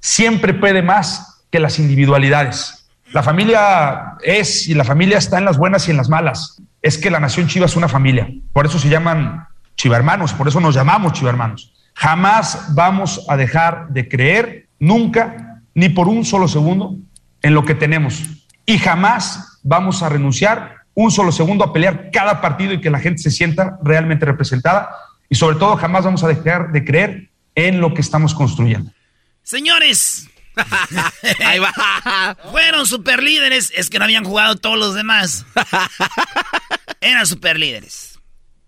siempre 0.00 0.54
puede 0.54 0.82
más 0.82 1.44
que 1.50 1.60
las 1.60 1.78
individualidades. 1.78 2.88
La 3.12 3.22
familia 3.22 4.14
es 4.22 4.68
y 4.68 4.74
la 4.74 4.84
familia 4.84 5.18
está 5.18 5.36
en 5.36 5.44
las 5.44 5.58
buenas 5.58 5.86
y 5.86 5.90
en 5.90 5.98
las 5.98 6.08
malas. 6.08 6.62
Es 6.80 6.96
que 6.96 7.10
la 7.10 7.20
nación 7.20 7.46
Chiva 7.46 7.66
es 7.66 7.76
una 7.76 7.88
familia. 7.88 8.26
Por 8.54 8.64
eso 8.64 8.78
se 8.78 8.88
llaman 8.88 9.46
chivermanos, 9.76 10.32
por 10.32 10.48
eso 10.48 10.58
nos 10.58 10.74
llamamos 10.74 11.12
chivermanos. 11.12 11.74
Jamás 11.92 12.74
vamos 12.74 13.26
a 13.28 13.36
dejar 13.36 13.88
de 13.90 14.08
creer, 14.08 14.68
nunca, 14.78 15.60
ni 15.74 15.90
por 15.90 16.08
un 16.08 16.24
solo 16.24 16.48
segundo, 16.48 16.96
en 17.42 17.52
lo 17.52 17.66
que 17.66 17.74
tenemos. 17.74 18.22
Y 18.64 18.78
jamás 18.78 19.60
vamos 19.62 20.02
a 20.02 20.08
renunciar 20.08 20.75
un 20.96 21.12
solo 21.12 21.30
segundo 21.30 21.62
a 21.62 21.72
pelear 21.72 22.10
cada 22.10 22.40
partido 22.40 22.72
y 22.72 22.80
que 22.80 22.90
la 22.90 22.98
gente 22.98 23.22
se 23.22 23.30
sienta 23.30 23.78
realmente 23.84 24.24
representada. 24.24 24.90
Y 25.28 25.34
sobre 25.36 25.56
todo, 25.56 25.76
jamás 25.76 26.04
vamos 26.04 26.24
a 26.24 26.28
dejar 26.28 26.72
de 26.72 26.84
creer 26.84 27.30
en 27.54 27.80
lo 27.80 27.94
que 27.94 28.00
estamos 28.00 28.34
construyendo. 28.34 28.90
Señores, 29.42 30.28
Ahí 31.44 31.58
va. 31.58 32.36
Fueron 32.50 32.86
superlíderes. 32.86 33.72
Es 33.74 33.90
que 33.90 33.98
no 33.98 34.04
habían 34.04 34.24
jugado 34.24 34.56
todos 34.56 34.78
los 34.78 34.94
demás. 34.94 35.44
Eran 37.00 37.26
superlíderes. 37.26 38.18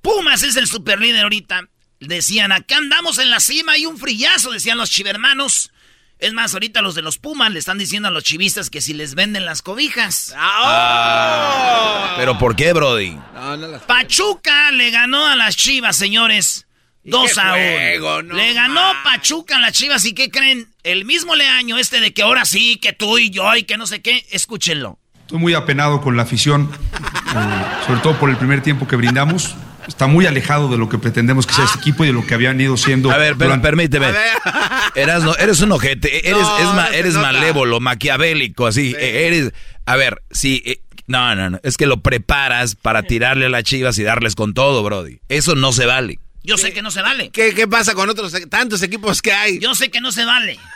Pumas 0.03 0.43
es 0.43 0.57
el 0.57 0.67
superlíder 0.67 1.23
ahorita. 1.23 1.69
Decían, 2.01 2.53
acá 2.53 2.77
andamos 2.77 3.19
en 3.19 3.31
la 3.31 3.41
cima 3.41 3.77
y 3.79 3.87
un 3.87 3.99
frillazo, 3.99 4.53
decían 4.53 4.79
los 4.79 4.91
chivermanos. 4.91 5.73
Es 6.19 6.33
más, 6.33 6.53
ahorita 6.53 6.83
los 6.83 6.95
de 6.97 7.03
los 7.03 7.19
Pumas 7.19 7.53
le 7.53 7.59
están 7.61 7.79
diciendo 7.79 8.09
a 8.09 8.11
los 8.11 8.25
chivistas 8.25 8.71
que 8.71 8.81
si 8.81 8.93
les 8.93 9.15
venden 9.15 9.45
las 9.45 9.63
cobijas. 9.63 10.35
Ah, 10.37 12.15
¿Pero 12.17 12.39
por 12.39 12.57
qué, 12.57 12.73
Brody? 12.73 13.17
No, 13.35 13.57
no 13.57 13.69
las- 13.69 13.83
Pachuca 13.83 14.71
le 14.73 14.91
ganó 14.91 15.27
a 15.27 15.37
las 15.37 15.57
chivas, 15.57 15.97
señores. 15.97 16.67
¿Y 17.05 17.11
2 17.11 17.33
qué 17.35 17.41
a 17.41 17.45
1. 17.45 17.53
juego? 17.53 18.23
No 18.25 18.35
le 18.35 18.53
ganó 18.53 18.81
Pachuca 19.05 19.57
a 19.57 19.61
las 19.61 19.73
chivas. 19.73 20.05
¿Y 20.05 20.13
qué 20.13 20.29
creen? 20.31 20.69
El 20.83 21.05
mismo 21.05 21.37
leaño 21.37 21.79
este 21.79 22.01
de 22.01 22.13
que 22.13 22.23
ahora 22.23 22.45
sí, 22.45 22.77
que 22.83 22.93
tú 22.93 23.19
y 23.19 23.31
yo 23.31 23.55
y 23.57 23.63
que 23.63 23.77
no 23.79 23.87
sé 23.87 24.03
qué. 24.03 24.27
Escúchenlo. 24.31 24.99
Estoy 25.21 25.39
muy 25.39 25.55
apenado 25.55 26.01
con 26.01 26.17
la 26.17 26.23
afición, 26.25 26.71
eh, 26.73 27.85
sobre 27.87 28.01
todo 28.01 28.19
por 28.19 28.31
el 28.31 28.37
primer 28.37 28.63
tiempo 28.63 28.89
que 28.89 28.97
brindamos. 28.97 29.55
Está 29.89 30.07
muy 30.07 30.27
alejado 30.27 30.69
de 30.69 30.77
lo 30.79 30.89
que 30.89 30.99
pretendemos 30.99 31.47
que 31.47 31.55
sea 31.55 31.65
este 31.65 31.79
equipo 31.79 32.05
y 32.05 32.09
de 32.09 32.13
lo 32.13 32.25
que 32.25 32.35
habían 32.35 32.61
ido 32.61 32.77
siendo. 32.77 33.11
A 33.11 33.17
ver, 33.17 33.35
pero 33.37 33.47
durante- 33.51 33.67
permíteme. 33.67 34.07
Erasno, 34.95 35.35
eres 35.37 35.61
un 35.61 35.73
ojete, 35.73 36.29
eres, 36.29 36.43
No, 36.43 36.59
es 36.59 36.65
ma- 36.67 36.89
no 36.89 36.93
eres 36.95 37.15
malévolo, 37.15 37.81
maquiavélico, 37.81 38.67
así. 38.67 38.95
eh, 38.99 39.27
Eres, 39.27 39.53
a 39.87 39.97
ver, 39.97 40.23
sí, 40.31 40.63
eh, 40.67 40.81
no, 41.07 41.35
no, 41.35 41.51
no, 41.51 41.61
es 41.63 41.77
que 41.77 41.87
lo 41.87 42.01
preparas 42.01 42.75
para 42.75 43.03
tirarle 43.03 43.47
a 43.47 43.49
las 43.49 43.65
chivas 43.65 43.99
y 43.99 44.03
darles 44.03 44.35
con 44.35 44.55
todo, 44.55 44.83
Brody. 44.83 45.21
Eso 45.29 45.55
no 45.55 45.73
se 45.73 45.87
vale. 45.87 46.19
Yo 46.45 46.57
sé 46.59 46.73
que 46.73 46.83
no 46.83 46.91
se 46.91 47.03
vale. 47.03 47.31
¿Qué, 47.31 47.55
¿Qué 47.55 47.67
pasa 47.67 47.95
con 47.95 48.09
otros 48.11 48.33
e- 48.35 48.47
tantos 48.47 48.83
equipos 48.83 49.21
que 49.23 49.33
hay? 49.33 49.59
Yo 49.59 49.75
sé 49.75 49.91
que 49.91 50.01
no 50.01 50.13
se 50.13 50.25
vale. 50.25 50.59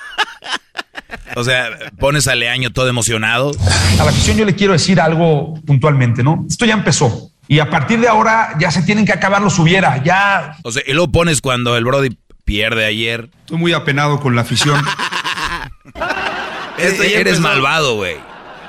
O 1.36 1.44
sea, 1.44 1.70
pones 1.98 2.26
a 2.28 2.34
Leaño 2.34 2.72
todo 2.72 2.88
emocionado. 2.88 3.52
A 3.98 4.04
la 4.04 4.10
afición 4.10 4.36
yo 4.36 4.44
le 4.44 4.54
quiero 4.54 4.72
decir 4.72 5.00
algo 5.00 5.54
puntualmente, 5.66 6.22
¿no? 6.22 6.44
Esto 6.48 6.64
ya 6.64 6.74
empezó. 6.74 7.30
Y 7.48 7.58
a 7.58 7.68
partir 7.68 8.00
de 8.00 8.08
ahora 8.08 8.54
ya 8.58 8.70
se 8.70 8.82
tienen 8.82 9.04
que 9.04 9.12
acabar 9.12 9.42
los 9.42 9.58
hubiera. 9.58 10.02
Ya 10.02 10.56
O 10.62 10.70
sea, 10.70 10.82
y 10.86 10.92
luego 10.92 11.10
pones 11.12 11.40
cuando 11.40 11.76
el 11.76 11.84
Brody 11.84 12.16
pierde 12.44 12.84
ayer. 12.84 13.30
estoy 13.40 13.58
muy 13.58 13.72
apenado 13.72 14.20
con 14.20 14.34
la 14.34 14.42
afición. 14.42 14.82
Esto 16.78 17.02
ya 17.04 17.10
eres 17.18 17.36
empezó. 17.36 17.40
malvado, 17.42 17.96
güey. 17.96 18.16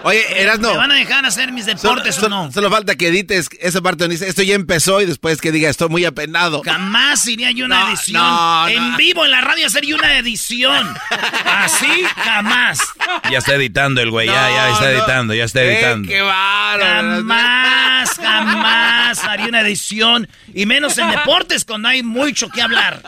Oye, 0.03 0.41
Erasno. 0.41 0.71
¿Me 0.71 0.77
van 0.77 0.91
a 0.91 0.95
dejar 0.95 1.25
hacer 1.25 1.51
mis 1.51 1.65
deportes 1.65 2.15
solo, 2.15 2.27
o 2.41 2.45
no? 2.45 2.51
solo 2.51 2.69
falta 2.69 2.95
que 2.95 3.07
edites 3.07 3.47
esa 3.59 3.81
parte 3.81 4.03
donde 4.03 4.15
dice, 4.15 4.27
esto 4.27 4.41
ya 4.43 4.53
empezó 4.55 5.01
y 5.01 5.05
después 5.05 5.39
que 5.41 5.51
diga, 5.51 5.69
estoy 5.69 5.89
muy 5.89 6.03
apenado. 6.05 6.61
Jamás 6.63 7.25
iría 7.27 7.51
yo 7.51 7.65
a 7.65 7.67
una 7.67 7.79
No, 7.81 7.89
edición. 7.89 8.21
no, 8.21 8.67
en 8.67 8.91
no. 8.91 8.97
vivo, 8.97 9.25
en 9.25 9.31
la 9.31 9.41
radio, 9.41 9.65
hacer 9.67 9.85
yo 9.85 9.95
una 9.95 10.17
edición. 10.17 10.93
Así, 11.45 12.03
jamás. 12.17 12.79
Ya 13.31 13.37
está 13.37 13.55
editando 13.55 14.01
el 14.01 14.09
güey, 14.11 14.27
ya, 14.27 14.33
ya 14.49 14.69
está 14.71 14.85
No, 14.85 14.91
no. 14.91 14.97
editando, 14.97 15.33
ya 15.33 15.43
está 15.45 15.61
Eh, 15.61 15.73
editando. 15.73 16.09
qué 16.09 16.21
bárbaro. 16.21 17.09
Jamás, 17.17 18.09
jamás 18.21 19.23
haría 19.23 19.47
una 19.47 19.61
edición. 19.61 20.27
Y 20.53 20.65
menos 20.65 20.97
en 20.97 21.09
deportes, 21.11 21.65
cuando 21.65 21.87
hay 21.87 22.03
mucho 22.03 22.49
que 22.49 22.61
hablar. 22.61 23.01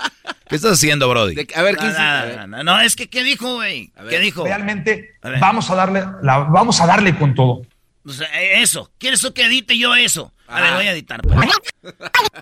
¿Qué 0.48 0.56
estás 0.56 0.74
haciendo, 0.74 1.10
Brody? 1.10 1.36
De- 1.36 1.48
a 1.56 1.62
ver, 1.62 1.76
¿qué 1.78 1.86
No, 1.88 2.48
no, 2.48 2.64
no, 2.64 2.80
es 2.82 2.96
que, 2.96 3.10
¿qué 3.10 3.24
dijo, 3.24 3.56
güey? 3.56 3.92
¿Qué 4.10 4.20
dijo? 4.20 4.44
Realmente 4.46 5.16
A 5.22 5.30
vamos 5.40 5.70
a 5.70 5.76
darle, 5.76 6.04
la- 6.22 6.40
vamos 6.40 6.80
a 6.82 6.86
darle 6.86 7.16
con 7.18 7.34
todo. 7.34 7.62
O 8.06 8.10
sea, 8.12 8.28
eh, 8.42 8.62
eso. 8.62 8.92
¿Quieres 9.00 9.26
que 9.34 9.44
edite 9.46 9.78
yo 9.78 9.96
eso? 9.96 10.32
A 10.48 10.62
ver, 10.62 10.70
Ah. 10.72 10.76
voy 10.76 10.88
a 10.88 10.92
editar. 10.92 11.22
pues. 11.22 11.36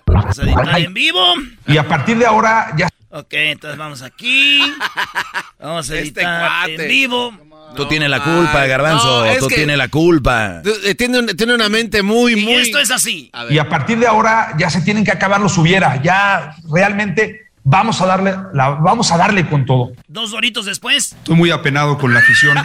Vamos 0.06 0.38
a 0.38 0.42
editar 0.42 0.80
en 0.80 0.92
vivo. 0.94 1.34
Y 1.66 1.78
a 1.78 1.88
partir 1.88 2.18
de 2.18 2.26
ahora 2.26 2.72
ya 2.76 2.88
Ok, 3.16 3.32
entonces 3.34 3.78
vamos 3.78 4.02
aquí. 4.02 4.60
Vamos 5.60 5.88
a 5.88 5.94
Este 5.94 6.00
editar 6.00 6.40
cuate. 6.66 6.82
en 6.82 6.88
vivo. 6.88 7.32
Tú 7.76 7.86
tienes 7.86 8.10
la 8.10 8.22
culpa, 8.22 8.66
Garbanzo, 8.66 9.24
No, 9.24 9.36
tú 9.38 9.46
tienes 9.46 9.78
la 9.78 9.86
culpa. 9.88 10.60
Eh, 10.84 10.94
Tiene, 10.96 11.20
un- 11.20 11.26
tiene 11.28 11.54
una 11.54 11.68
mente 11.68 12.02
muy, 12.02 12.32
Y 12.32 12.44
muy... 12.44 12.54
esto 12.54 12.78
es 12.80 12.90
así. 12.90 13.30
A 13.32 13.46
y 13.48 13.58
a 13.58 13.68
partir 13.68 13.98
de 14.00 14.08
ahora 14.08 14.54
ya 14.58 14.68
se 14.68 14.80
tienen 14.80 15.04
que 15.04 15.12
acabar 15.12 15.40
los 15.40 15.56
hubiera. 15.58 16.02
Ya 16.02 16.56
realmente 16.72 17.43
vamos 17.64 18.00
a 18.00 18.06
darle, 18.06 18.36
la- 18.52 18.70
vamos 18.70 19.10
a 19.10 19.16
darle 19.16 19.48
con 19.48 19.66
todo. 19.66 19.92
Dos 20.06 20.30
doritos 20.30 20.66
después. 20.66 21.12
Estoy 21.14 21.34
muy 21.34 21.50
apenado 21.50 21.98
con 21.98 22.12
la 22.14 22.20
afición. 22.20 22.56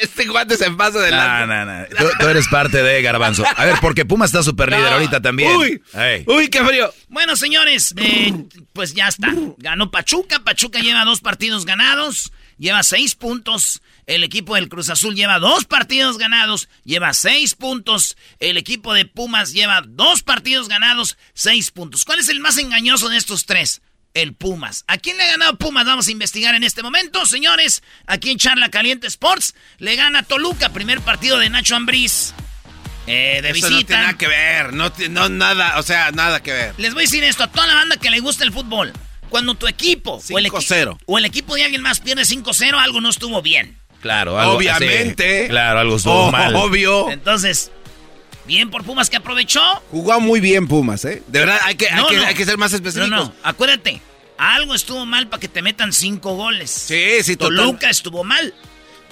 Este 0.00 0.26
guante 0.28 0.56
se 0.56 0.70
pasa 0.70 1.00
de 1.00 1.10
No, 1.10 1.16
la... 1.16 1.46
no, 1.46 1.64
no. 1.64 1.84
Tú, 1.86 2.04
tú 2.20 2.26
eres 2.28 2.46
parte 2.46 2.80
de 2.84 3.02
Garbanzo. 3.02 3.44
A 3.56 3.64
ver, 3.64 3.76
porque 3.80 4.04
Puma 4.04 4.26
está 4.26 4.44
super 4.44 4.70
líder 4.70 4.92
ahorita 4.92 5.20
también. 5.20 5.56
Uy, 5.56 5.82
uy, 6.26 6.48
qué 6.48 6.62
frío. 6.64 6.92
Bueno, 7.08 7.34
señores, 7.34 7.92
eh, 7.96 8.32
pues 8.72 8.94
ya 8.94 9.08
está. 9.08 9.32
Ganó 9.56 9.90
Pachuca. 9.90 10.38
Pachuca 10.44 10.78
lleva 10.78 11.04
dos 11.04 11.20
partidos 11.20 11.64
ganados. 11.64 12.32
Lleva 12.58 12.84
seis 12.84 13.16
puntos. 13.16 13.82
El 14.08 14.24
equipo 14.24 14.54
del 14.56 14.68
Cruz 14.70 14.88
Azul 14.88 15.14
lleva 15.14 15.38
dos 15.38 15.66
partidos 15.66 16.16
ganados. 16.18 16.68
Lleva 16.82 17.12
seis 17.12 17.54
puntos. 17.54 18.16
El 18.40 18.56
equipo 18.56 18.94
de 18.94 19.04
Pumas 19.04 19.52
lleva 19.52 19.82
dos 19.86 20.22
partidos 20.22 20.66
ganados. 20.68 21.18
Seis 21.34 21.70
puntos. 21.70 22.04
¿Cuál 22.06 22.18
es 22.18 22.28
el 22.30 22.40
más 22.40 22.56
engañoso 22.56 23.10
de 23.10 23.18
estos 23.18 23.44
tres? 23.44 23.82
El 24.14 24.32
Pumas. 24.34 24.84
¿A 24.88 24.96
quién 24.96 25.18
le 25.18 25.24
ha 25.24 25.30
ganado 25.32 25.58
Pumas? 25.58 25.84
Vamos 25.84 26.08
a 26.08 26.10
investigar 26.10 26.54
en 26.54 26.64
este 26.64 26.82
momento, 26.82 27.26
señores. 27.26 27.82
Aquí 28.06 28.30
en 28.30 28.38
Charla 28.38 28.70
Caliente 28.70 29.06
Sports 29.06 29.54
le 29.76 29.94
gana 29.94 30.22
Toluca. 30.22 30.70
Primer 30.70 31.02
partido 31.02 31.38
de 31.38 31.50
Nacho 31.50 31.76
Ambriz. 31.76 32.32
Eh, 33.06 33.40
de 33.42 33.50
Eso 33.50 33.68
no 33.68 33.76
visita. 33.76 33.86
tiene 33.88 34.02
nada 34.04 34.18
que 34.18 34.26
ver, 34.26 34.72
no, 34.74 34.92
no 35.10 35.28
nada, 35.30 35.78
o 35.78 35.82
sea, 35.82 36.10
nada 36.12 36.42
que 36.42 36.52
ver. 36.52 36.74
Les 36.78 36.92
voy 36.94 37.02
a 37.02 37.06
decir 37.06 37.24
esto 37.24 37.42
a 37.42 37.50
toda 37.50 37.66
la 37.66 37.74
banda 37.74 37.96
que 37.98 38.10
le 38.10 38.20
gusta 38.20 38.44
el 38.44 38.52
fútbol. 38.52 38.92
Cuando 39.30 39.54
tu 39.54 39.66
equipo 39.66 40.22
o 40.30 40.38
el, 40.38 40.46
equi- 40.46 40.66
5-0. 40.66 40.98
o 41.06 41.18
el 41.18 41.24
equipo 41.26 41.54
de 41.54 41.64
alguien 41.64 41.82
más 41.82 42.00
pierde 42.00 42.22
5-0, 42.24 42.78
algo 42.78 43.00
no 43.02 43.10
estuvo 43.10 43.40
bien. 43.42 43.78
Claro, 44.00 44.38
algo 44.38 44.54
Obviamente. 44.56 45.42
sí, 45.42 45.48
claro, 45.48 45.80
algo 45.80 45.96
estuvo 45.96 46.26
Oh, 46.26 46.30
mal. 46.32 46.54
Obvio. 46.54 47.10
Entonces, 47.10 47.70
bien 48.46 48.70
por 48.70 48.84
Pumas 48.84 49.10
que 49.10 49.16
aprovechó. 49.16 49.60
Jugó 49.90 50.20
muy 50.20 50.38
bien 50.40 50.68
Pumas, 50.68 51.04
¿eh? 51.04 51.22
De 51.26 51.40
verdad, 51.40 51.58
hay 51.64 51.74
que, 51.74 51.88
hay 51.88 51.96
No, 51.96 52.06
que, 52.08 52.16
no. 52.16 52.24
hay 52.26 52.34
que 52.34 52.44
ser 52.44 52.56
más 52.58 52.70
No, 52.72 52.76
específicos. 52.76 53.10
no, 53.10 53.32
acuérdate. 53.42 54.00
Algo 54.38 54.74
estuvo 54.76 55.04
mal 55.04 55.26
para 55.26 55.40
que 55.40 55.48
te 55.48 55.62
metan 55.62 55.92
5 55.92 56.36
goles. 56.36 56.70
Sí, 56.70 57.22
sí, 57.24 57.36
total. 57.36 57.56
Toluca 57.56 57.90
estuvo 57.90 58.22
mal. 58.22 58.54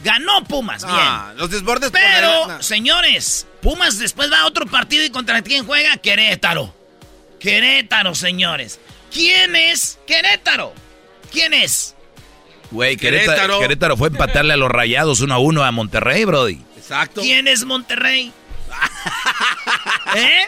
Ganó 0.04 0.44
Pumas, 0.44 0.84
Ah, 0.86 1.32
los 1.36 1.50
desbordes 1.50 1.90
Pero, 1.90 2.46
la- 2.46 2.56
no. 2.58 2.62
señores, 2.62 3.44
Pumas 3.62 3.98
después 3.98 4.30
va 4.30 4.42
a 4.42 4.46
otro 4.46 4.66
partido 4.66 5.02
y 5.04 5.10
contra 5.10 5.42
quién 5.42 5.66
juega? 5.66 5.96
Querétaro. 5.96 6.72
Querétaro, 7.40 8.14
señores. 8.14 8.78
¿Quién 9.12 9.56
es 9.56 9.98
Querétaro? 10.06 10.72
¿Quién 11.32 11.54
es? 11.54 11.95
Güey, 12.70 12.96
Querétaro. 12.96 13.60
Querétaro. 13.60 13.96
Fue 13.96 14.08
empatarle 14.08 14.52
a 14.54 14.56
los 14.56 14.70
rayados 14.70 15.20
1 15.20 15.32
a 15.34 15.38
1 15.38 15.64
a 15.64 15.70
Monterrey, 15.72 16.24
Brody. 16.24 16.60
Exacto. 16.76 17.20
¿Quién 17.22 17.48
es 17.48 17.64
Monterrey? 17.64 18.32
¿Eh? 20.16 20.40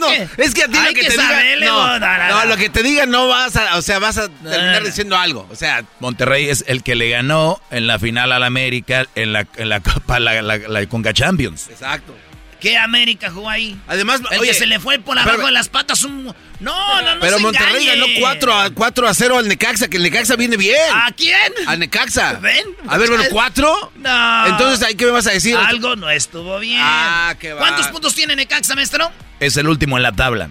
No, 0.00 0.06
que- 0.08 0.28
es 0.42 0.54
que 0.54 0.62
a 0.64 0.68
ti 0.68 0.78
lo 0.78 0.88
que, 0.88 0.94
que 0.94 1.06
te 1.08 1.12
digan, 1.12 1.60
no, 1.60 1.98
no, 1.98 2.44
lo 2.46 2.56
que 2.56 2.68
te 2.70 2.82
digan 2.82 3.10
no 3.10 3.28
vas 3.28 3.56
a, 3.56 3.76
o 3.76 3.82
sea, 3.82 3.98
vas 3.98 4.18
a 4.18 4.28
terminar 4.28 4.82
diciendo 4.84 5.16
algo, 5.16 5.46
o 5.50 5.54
sea, 5.56 5.84
Monterrey 6.00 6.48
es 6.48 6.64
el 6.66 6.82
que 6.82 6.94
le 6.94 7.08
ganó 7.10 7.60
en 7.70 7.86
la 7.86 7.98
final 7.98 8.32
al 8.32 8.42
América 8.42 9.06
en 9.14 9.32
la, 9.32 9.46
en 9.56 9.68
la 9.68 9.80
Copa, 9.80 10.18
la, 10.20 10.42
la, 10.42 10.58
la 10.58 10.86
Conca 10.86 11.12
Champions. 11.12 11.68
exacto. 11.70 12.14
¿Qué 12.62 12.78
América 12.78 13.28
jugó 13.28 13.50
ahí? 13.50 13.76
Además, 13.88 14.20
El 14.30 14.38
oye, 14.38 14.50
que 14.50 14.54
se 14.54 14.66
le 14.66 14.78
fue 14.78 15.00
por 15.00 15.18
abajo 15.18 15.34
pero- 15.34 15.46
de 15.46 15.52
las 15.52 15.68
patas 15.68 16.04
un... 16.04 16.32
No, 16.60 17.02
no, 17.02 17.14
no 17.16 17.20
pero 17.20 17.38
se 17.38 17.42
Monterrey 17.42 17.88
engañe. 17.88 18.12
ganó 18.14 18.20
4 18.20 18.54
a, 18.54 18.70
4 18.70 19.08
a 19.08 19.14
0 19.14 19.38
al 19.38 19.48
Necaxa, 19.48 19.88
que 19.88 19.96
el 19.96 20.04
Necaxa 20.04 20.36
viene 20.36 20.56
bien. 20.56 20.76
¿A 20.94 21.10
quién? 21.10 21.52
Al 21.66 21.80
Necaxa. 21.80 22.34
¿Ven? 22.34 22.64
A 22.86 22.98
ver, 22.98 23.08
bueno, 23.08 23.24
¿cuatro? 23.32 23.90
No. 23.96 24.46
Entonces, 24.46 24.86
¿ahí 24.86 24.94
qué 24.94 25.06
me 25.06 25.10
vas 25.10 25.26
a 25.26 25.32
decir? 25.32 25.56
Algo 25.56 25.96
no 25.96 26.08
estuvo 26.08 26.56
bien. 26.60 26.78
Ah, 26.80 27.34
qué 27.40 27.52
va. 27.52 27.58
¿Cuántos 27.58 27.88
puntos 27.88 28.14
tiene 28.14 28.36
Necaxa, 28.36 28.76
maestro? 28.76 29.10
Es 29.40 29.56
el 29.56 29.66
último 29.66 29.96
en 29.96 30.04
la 30.04 30.12
tabla. 30.12 30.50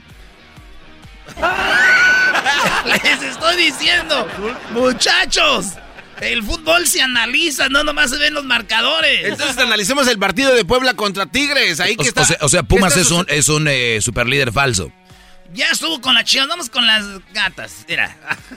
Les 2.85 3.21
estoy 3.23 3.55
diciendo, 3.55 4.27
muchachos, 4.71 5.65
el 6.21 6.43
fútbol 6.43 6.87
se 6.87 7.01
analiza, 7.01 7.67
no 7.69 7.83
nomás 7.83 8.09
se 8.11 8.17
ven 8.17 8.33
los 8.33 8.45
marcadores. 8.45 9.25
Entonces 9.25 9.57
analicemos 9.57 10.07
el 10.07 10.17
partido 10.19 10.53
de 10.55 10.63
Puebla 10.65 10.93
contra 10.93 11.25
Tigres. 11.25 11.79
Ahí 11.79 11.95
que 11.95 12.03
O, 12.03 12.07
está. 12.07 12.21
o 12.21 12.25
sea, 12.25 12.37
o 12.41 12.49
sea, 12.49 12.63
Pumas 12.63 12.93
¿qué 12.93 13.01
es 13.01 13.11
un, 13.11 13.25
es 13.27 13.49
un 13.49 13.67
eh, 13.67 13.99
superlíder 14.01 14.51
falso. 14.51 14.91
Ya 15.53 15.67
estuvo 15.71 15.99
con 15.99 16.13
las 16.13 16.23
chivas, 16.23 16.47
vamos 16.47 16.69
con 16.69 16.87
las 16.87 17.03
gatas. 17.33 17.85
Mira, 17.89 18.15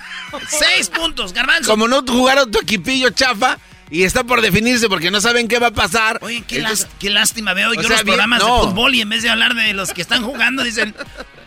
seis 0.48 0.88
puntos, 0.90 1.33
garbanzo. 1.33 1.70
Como 1.70 1.88
no 1.88 2.03
jugaron 2.07 2.50
tu 2.50 2.61
equipillo 2.61 3.11
chafa 3.11 3.59
y 3.90 4.05
está 4.05 4.22
por 4.24 4.40
definirse 4.40 4.88
porque 4.88 5.11
no 5.11 5.20
saben 5.20 5.48
qué 5.48 5.59
va 5.59 5.68
a 5.68 5.72
pasar. 5.72 6.18
Oye, 6.22 6.44
qué, 6.46 6.59
Entonces, 6.59 6.87
qué 7.00 7.11
lástima 7.11 7.53
veo 7.53 7.74
yo 7.74 7.81
sea, 7.83 7.90
los 7.90 8.05
bien- 8.05 8.07
programas 8.14 8.40
no. 8.40 8.61
de 8.62 8.68
fútbol 8.68 8.94
y 8.94 9.00
en 9.00 9.09
vez 9.09 9.22
de 9.22 9.31
hablar 9.31 9.55
de 9.55 9.72
los 9.72 9.92
que 9.92 10.03
están 10.03 10.22
jugando 10.22 10.62
dicen, 10.62 10.94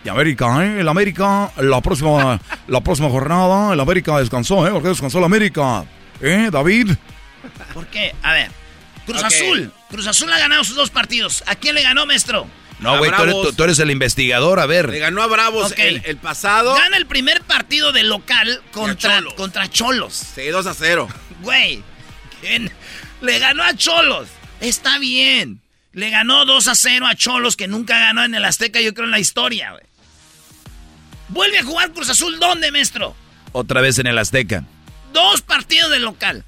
Y 0.03 0.09
América, 0.09 0.65
¿eh? 0.65 0.81
El 0.81 0.87
América, 0.89 1.51
la 1.57 1.79
próxima, 1.81 2.39
la 2.67 2.81
próxima 2.81 3.09
jornada, 3.09 3.73
el 3.73 3.79
América 3.79 4.17
descansó, 4.19 4.67
¿eh? 4.67 4.71
Porque 4.71 4.89
descansó 4.89 5.19
el 5.19 5.23
América. 5.23 5.85
¿Eh, 6.21 6.49
David? 6.51 6.91
¿por 7.73 7.87
qué? 7.87 8.13
A 8.23 8.33
ver, 8.33 8.51
Cruz. 9.05 9.23
Azul, 9.23 9.71
Cruz 9.89 10.07
Azul 10.07 10.31
ha 10.33 10.39
ganado 10.39 10.63
sus 10.63 10.75
dos 10.75 10.89
partidos. 10.89 11.43
¿A 11.47 11.55
quién 11.55 11.75
le 11.75 11.83
ganó, 11.83 12.05
maestro? 12.05 12.47
No, 12.79 12.97
güey, 12.99 13.09
tú 13.09 13.15
eres, 13.23 13.33
Bravos. 13.33 13.47
tú- 13.49 13.53
tú 13.53 13.63
eres 13.63 13.79
el 13.79 13.89
investigador, 13.91 14.59
a 14.59 14.67
le 14.67 14.81
ver. 14.83 14.99
ganó 14.99 15.21
a 15.23 15.27
Bravos 15.27 15.73
el 15.77 16.17
pasado. 16.17 16.75
Gana 16.75 16.97
el 16.97 17.07
primer 17.07 17.41
partido 17.41 17.91
de 17.91 18.03
local 18.03 18.61
contra 18.71 19.17
Cholos. 19.17 19.33
contra 19.35 19.69
Cholos. 19.69 20.13
Sí, 20.35 20.47
2 20.47 20.65
a 20.67 20.73
0. 20.73 21.07
Güey, 21.41 21.83
¿quién? 22.41 22.71
le 23.21 23.39
ganó 23.39 23.63
a 23.63 23.73
Cholos. 23.75 24.27
Está 24.59 24.97
bien. 24.99 25.61
Le 25.93 26.09
ganó 26.11 26.45
2 26.45 26.67
a 26.67 26.75
0 26.75 27.07
a 27.07 27.15
Cholos 27.15 27.55
que 27.55 27.67
nunca 27.67 27.97
ganó 27.97 28.23
en 28.23 28.35
el 28.35 28.45
Azteca, 28.45 28.79
yo 28.81 28.93
creo, 28.93 29.05
en 29.05 29.11
la 29.11 29.19
historia, 29.19 29.71
güey. 29.71 29.83
Vuelve 31.29 31.57
a 31.59 31.63
jugar 31.63 31.91
Cruz 31.93 32.09
Azul, 32.09 32.39
¿dónde, 32.39 32.71
maestro? 32.71 33.15
Otra 33.53 33.81
vez 33.81 33.97
en 33.99 34.07
el 34.07 34.17
Azteca. 34.19 34.63
Dos 35.13 35.41
partidos 35.41 35.91
de 35.91 35.99
local. 35.99 36.43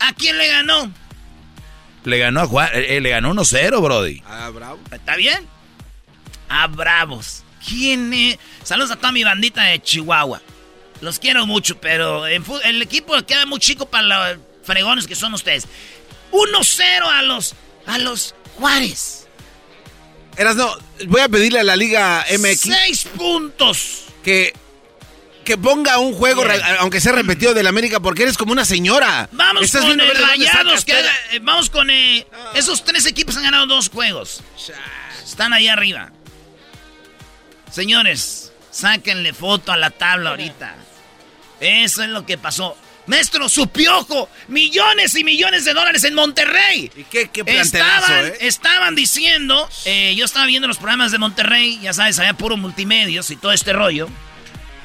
¿A 0.00 0.12
quién 0.14 0.36
le 0.38 0.48
ganó? 0.48 0.92
Le 2.04 2.18
ganó 2.18 2.40
a 2.40 2.46
Juan, 2.46 2.68
eh, 2.74 2.96
eh, 2.96 3.00
le 3.00 3.10
ganó 3.10 3.32
1-0, 3.32 3.80
Brody. 3.82 4.22
Ah, 4.26 4.50
Bravo. 4.52 4.78
¿Está 4.90 5.16
bien? 5.16 5.46
A 6.48 6.66
Bravos. 6.66 7.44
¿Quién 7.66 8.12
es? 8.12 8.38
Saludos 8.64 8.90
a 8.90 8.96
toda 8.96 9.12
mi 9.12 9.22
bandita 9.22 9.62
de 9.62 9.80
Chihuahua. 9.80 10.42
Los 11.00 11.18
quiero 11.18 11.46
mucho, 11.46 11.80
pero 11.80 12.26
en 12.26 12.44
el 12.64 12.82
equipo 12.82 13.14
queda 13.24 13.46
muy 13.46 13.58
chico 13.60 13.86
para 13.86 14.34
los 14.34 14.38
fregones 14.64 15.06
que 15.06 15.14
son 15.14 15.34
ustedes. 15.34 15.66
1-0 16.32 17.06
a 17.06 17.22
los, 17.22 17.54
a 17.86 17.98
los 17.98 18.34
Juárez. 18.56 19.26
Eras 20.36 20.56
no, 20.56 20.74
voy 21.06 21.20
a 21.20 21.28
pedirle 21.28 21.60
a 21.60 21.64
la 21.64 21.76
Liga 21.76 22.24
MX 22.30 22.60
Seis 22.60 23.04
puntos. 23.16 24.04
que, 24.24 24.54
que 25.44 25.56
ponga 25.58 25.98
un 25.98 26.14
juego, 26.14 26.44
aunque 26.78 27.00
sea 27.00 27.12
repetido 27.12 27.54
del 27.54 27.66
América, 27.66 28.00
porque 28.00 28.22
eres 28.22 28.36
como 28.36 28.52
una 28.52 28.64
señora. 28.64 29.28
Vamos 29.32 29.64
Estás 29.64 29.82
con 29.84 30.00
el 30.00 30.16
Rayados. 30.16 30.84
Que 30.84 30.92
haga- 30.94 31.12
eh, 31.32 31.40
vamos 31.42 31.70
con... 31.70 31.90
eh, 31.90 32.26
esos 32.54 32.84
tres 32.84 33.06
equipos 33.06 33.36
han 33.36 33.44
ganado 33.44 33.66
dos 33.66 33.88
juegos. 33.88 34.42
Están 35.24 35.52
ahí 35.52 35.68
arriba. 35.68 36.10
Señores, 37.70 38.52
sáquenle 38.70 39.32
foto 39.32 39.72
a 39.72 39.76
la 39.76 39.90
tabla 39.90 40.30
ahorita. 40.30 40.74
Eso 41.60 42.02
es 42.02 42.08
lo 42.10 42.26
que 42.26 42.38
pasó. 42.38 42.76
Maestro, 43.06 43.48
su 43.48 43.66
piojo, 43.68 44.28
millones 44.48 45.16
y 45.16 45.24
millones 45.24 45.64
de 45.64 45.74
dólares 45.74 46.04
en 46.04 46.14
Monterrey. 46.14 46.90
¿Y 46.94 47.04
qué, 47.04 47.28
qué 47.30 47.42
Estaban, 47.46 48.26
eh? 48.26 48.34
estaban 48.40 48.94
diciendo, 48.94 49.68
eh, 49.84 50.14
yo 50.16 50.24
estaba 50.24 50.46
viendo 50.46 50.68
los 50.68 50.76
programas 50.76 51.10
de 51.10 51.18
Monterrey, 51.18 51.80
ya 51.82 51.92
sabes, 51.92 52.18
había 52.20 52.34
puro 52.34 52.56
multimedios 52.56 53.30
y 53.30 53.36
todo 53.36 53.50
este 53.52 53.72
rollo. 53.72 54.08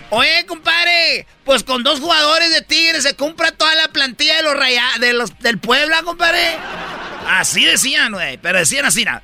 Oye, 0.10 0.46
compadre, 0.46 1.28
pues 1.44 1.64
con 1.64 1.84
dos 1.84 2.00
jugadores 2.00 2.50
de 2.52 2.62
Tigres 2.62 3.04
se 3.04 3.16
compra 3.16 3.52
toda 3.52 3.76
la 3.76 3.90
plantilla 3.90 4.38
de 4.38 4.44
los 4.44 4.56
raya 4.56 4.86
de 5.02 5.12
los 5.14 5.38
del 5.40 5.60
Puebla, 5.60 6.02
compadre. 6.04 6.56
Así 7.28 7.66
decían, 7.66 8.14
güey, 8.14 8.38
pero 8.38 8.58
decían 8.60 8.86
así, 8.86 9.04
nada. 9.04 9.22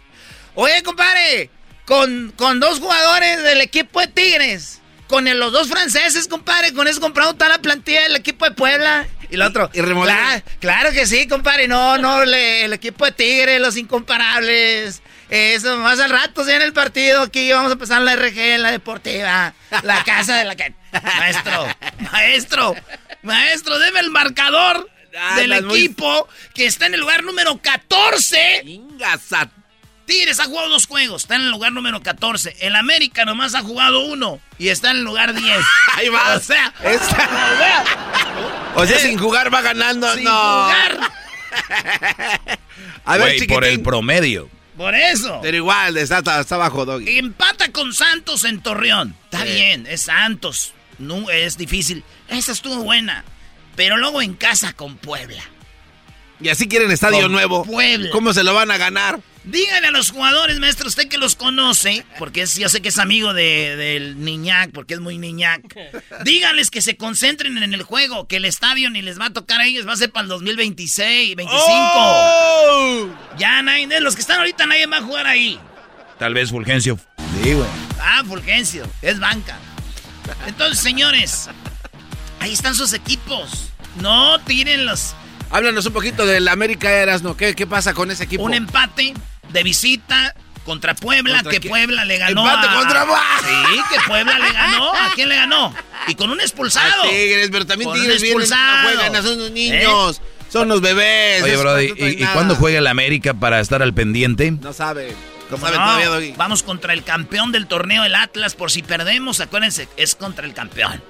Oye, 0.56 0.84
compadre, 0.84 1.50
con, 1.86 2.34
con 2.36 2.60
dos 2.60 2.80
jugadores 2.80 3.41
del 3.43 3.62
equipo 3.62 4.02
de 4.02 4.08
Tigres, 4.08 4.82
con 5.08 5.28
el- 5.30 5.39
los 5.39 5.54
dos 5.54 5.69
franceses, 5.69 6.28
compadre, 6.28 6.74
con 6.74 6.88
eso 6.88 7.00
compramos 7.00 7.38
toda 7.38 7.50
la 7.50 7.60
plantilla 7.60 8.02
del 8.04 8.17
equipo 8.17 8.43
de 8.43 8.52
Puebla. 8.52 9.08
Y 9.30 9.36
el 9.36 9.41
otro, 9.41 9.69
y. 9.74 9.80
"Cla- 10.12 10.43
claro 10.60 10.91
que 10.91 11.06
sí, 11.08 11.28
compadre, 11.28 11.67
no, 11.69 11.98
no, 11.98 12.26
le- 12.26 12.65
el 12.65 12.74
equipo 12.74 13.06
de 13.06 13.13
Tigres, 13.13 13.62
los 13.62 13.78
incomparables. 13.78 15.02
Eso, 15.36 15.78
más 15.78 16.00
al 16.00 16.12
rato, 16.12 16.46
ya 16.46 16.58
en 16.58 16.62
el 16.62 16.74
partido, 16.74 17.22
aquí 17.24 17.52
vamos 17.52 17.69
a 17.72 17.74
empezar 17.74 18.02
la 18.04 18.15
RG, 18.15 18.60
la 18.60 18.69
deportiva, 18.72 19.54
la 19.82 20.04
casa 20.04 20.38
de 20.38 20.46
la 20.46 20.56
que... 20.56 20.74
Maestro, 21.17 21.67
maestro, 22.12 22.76
maestro, 23.24 23.80
deme 23.80 24.00
el 24.02 24.12
marcador 24.12 24.88
Ah, 25.19 25.36
del 25.36 25.63
muy- 25.63 25.78
equipo 25.80 26.28
que 26.56 26.65
está 26.65 26.86
en 26.88 26.96
el 26.96 27.00
lugar 27.00 27.24
número 27.24 27.60
14. 27.62 28.62
Ingasa. 28.65 29.50
Tigres 30.06 30.39
ha 30.39 30.46
jugado 30.46 30.69
dos 30.69 30.86
juegos, 30.88 31.22
está 31.24 31.36
en 31.36 31.41
el 31.43 31.50
lugar 31.52 31.72
número 31.72 32.02
14. 32.02 32.56
El 32.62 32.76
América 32.76 33.24
nomás 33.24 33.54
ha 33.56 33.62
jugado 33.62 34.02
uno 34.06 34.39
y 34.60 34.69
está 34.69 34.89
en 34.91 34.98
el 34.98 35.04
lugar 35.04 35.34
10. 35.34 35.58
Ahí 35.96 36.10
va. 36.10 36.36
O 36.36 36.39
sea, 36.39 36.74
Esta- 36.84 37.06
o 37.06 37.58
sea, 37.58 37.84
O 38.76 38.86
sea, 38.88 39.00
sin 39.00 39.17
jugar 39.19 39.54
va 39.54 39.62
ganando. 39.62 40.13
sin 40.15 40.24
no. 40.26 40.32
jugar. 40.32 41.00
A 43.06 43.17
ver, 43.17 43.34
chiquitín. 43.34 43.54
por 43.56 43.65
el 43.65 43.82
promedio. 43.82 44.50
Por 44.77 44.95
eso. 44.95 45.39
Pero 45.41 45.57
igual, 45.57 45.97
está, 45.97 46.21
bajo, 46.57 46.86
Doggy. 46.86 47.17
Empata 47.19 47.71
con 47.71 47.93
Santos 47.93 48.43
en 48.43 48.62
Torreón. 48.62 49.15
Está 49.25 49.43
bien, 49.43 49.86
es 49.88 50.01
Santos. 50.01 50.73
No, 50.97 51.29
es 51.29 51.57
difícil. 51.57 52.03
Esa 52.27 52.51
estuvo 52.51 52.83
buena. 52.83 53.23
Pero 53.75 53.97
luego 53.97 54.21
en 54.21 54.33
casa 54.33 54.73
con 54.73 54.97
Puebla. 54.97 55.43
Y 56.39 56.49
así 56.49 56.67
quieren 56.67 56.91
estadio 56.91 57.21
Con 57.21 57.31
nuevo. 57.31 57.63
Puebla. 57.63 58.09
¿Cómo 58.12 58.33
se 58.33 58.43
lo 58.43 58.53
van 58.53 58.71
a 58.71 58.77
ganar? 58.77 59.19
Díganle 59.45 59.89
a 59.89 59.91
los 59.91 60.12
jugadores, 60.12 60.58
maestro, 60.60 60.88
usted 60.88 61.10
que 61.10 61.17
los 61.17 61.36
conoce, 61.36 62.06
porque 62.17 62.43
es- 62.43 62.56
yo 62.56 62.69
sé 62.69 62.82
que 62.82 62.89
es 62.89 62.97
amigo 62.97 63.34
de- 63.34 63.75
del 63.75 64.23
niñac, 64.23 64.71
porque 64.71 64.93
es 64.93 65.01
muy 65.01 65.17
niñac. 65.17 65.62
Díganles 66.23 66.71
que 66.71 66.82
se 66.82 66.95
concentren 66.95 67.58
en 67.62 67.73
el 67.73 67.84
juego, 67.84 68.25
que 68.27 68.38
el 68.38 68.45
estadio 68.45 68.89
ni 68.89 69.01
les 69.01 69.19
va 69.19 69.25
a 69.25 69.34
tocar 69.34 69.60
a 69.60 69.65
ellos, 69.65 69.86
va 69.86 69.93
a 69.93 69.97
ser 69.97 70.12
para 70.12 70.23
el 70.23 70.29
2026, 70.29 71.36
25. 71.36 71.60
¡Oh! 71.67 73.08
Ya 73.38 73.62
nadie, 73.62 73.88
de 73.88 73.99
los 73.99 74.15
que 74.15 74.21
están 74.21 74.39
ahorita 74.39 74.65
nadie 74.65 74.86
va 74.88 74.97
a 74.97 75.01
jugar 75.01 75.27
ahí. 75.27 75.60
Tal 76.17 76.34
vez 76.34 76.49
Fulgencio. 76.49 76.97
Sí, 77.43 77.51
güey. 77.53 77.67
Ah, 77.99 78.23
Fulgencio, 78.25 78.88
es 79.01 79.19
banca. 79.19 79.58
Entonces, 80.47 80.79
señores, 80.79 81.49
ahí 82.39 82.53
están 82.53 82.75
sus 82.75 82.93
equipos. 82.93 83.71
No 83.99 84.39
tiren 84.41 84.86
los... 84.86 85.15
Háblanos 85.51 85.86
un 85.86 85.93
poquito 85.93 86.25
del 86.25 86.47
América 86.47 86.89
Erasno. 86.91 87.36
¿Qué, 87.36 87.53
¿Qué 87.56 87.67
pasa 87.67 87.93
con 87.93 88.10
ese 88.10 88.23
equipo? 88.23 88.43
Un 88.43 88.53
empate 88.53 89.13
de 89.53 89.63
visita 89.63 90.35
contra 90.65 90.95
Puebla, 90.95 91.41
¿Contra 91.43 91.59
que? 91.59 91.69
Puebla 91.69 92.05
le 92.05 92.17
ganó 92.17 92.41
¡Empate 92.49 92.67
a... 92.67 92.79
contra 92.79 93.05
Puebla! 93.05 93.23
Sí, 93.41 93.81
que 93.91 94.01
Puebla 94.07 94.39
le 94.39 94.51
ganó. 94.51 94.93
¿A 94.93 95.11
quién 95.13 95.29
le 95.29 95.35
ganó? 95.35 95.75
Y 96.07 96.15
con 96.15 96.29
un 96.29 96.39
expulsado. 96.41 97.03
A 97.03 97.09
Tigres, 97.09 97.49
pero 97.51 97.65
también 97.65 97.89
Con 97.89 97.99
Tigres 97.99 98.21
vienen, 98.21 98.39
no 98.39 98.43
expulsado. 98.43 98.95
juegan, 98.95 99.23
son 99.23 99.33
unos 99.33 99.51
niños, 99.51 100.21
son 100.49 100.67
los 100.67 100.81
bebés. 100.81 101.43
Oye, 101.43 101.57
Brody, 101.57 101.93
¿y, 101.97 102.25
cuándo 102.27 102.55
juega 102.55 102.79
el 102.79 102.87
América 102.87 103.33
para 103.33 103.59
estar 103.59 103.81
al 103.81 103.93
pendiente? 103.93 104.51
No 104.51 104.71
sabe, 104.73 105.11
no 105.11 105.49
¿Cómo 105.49 105.65
sabe 105.65 105.77
no? 105.77 105.83
todavía, 105.83 106.07
Doggy. 106.09 106.33
Vamos 106.37 106.63
contra 106.63 106.93
el 106.93 107.03
campeón 107.03 107.51
del 107.51 107.67
torneo, 107.67 108.03
el 108.05 108.15
Atlas. 108.15 108.55
Por 108.55 108.71
si 108.71 108.83
perdemos, 108.83 109.39
acuérdense, 109.41 109.87
es 109.97 110.15
contra 110.15 110.45
el 110.45 110.53
campeón. 110.53 111.01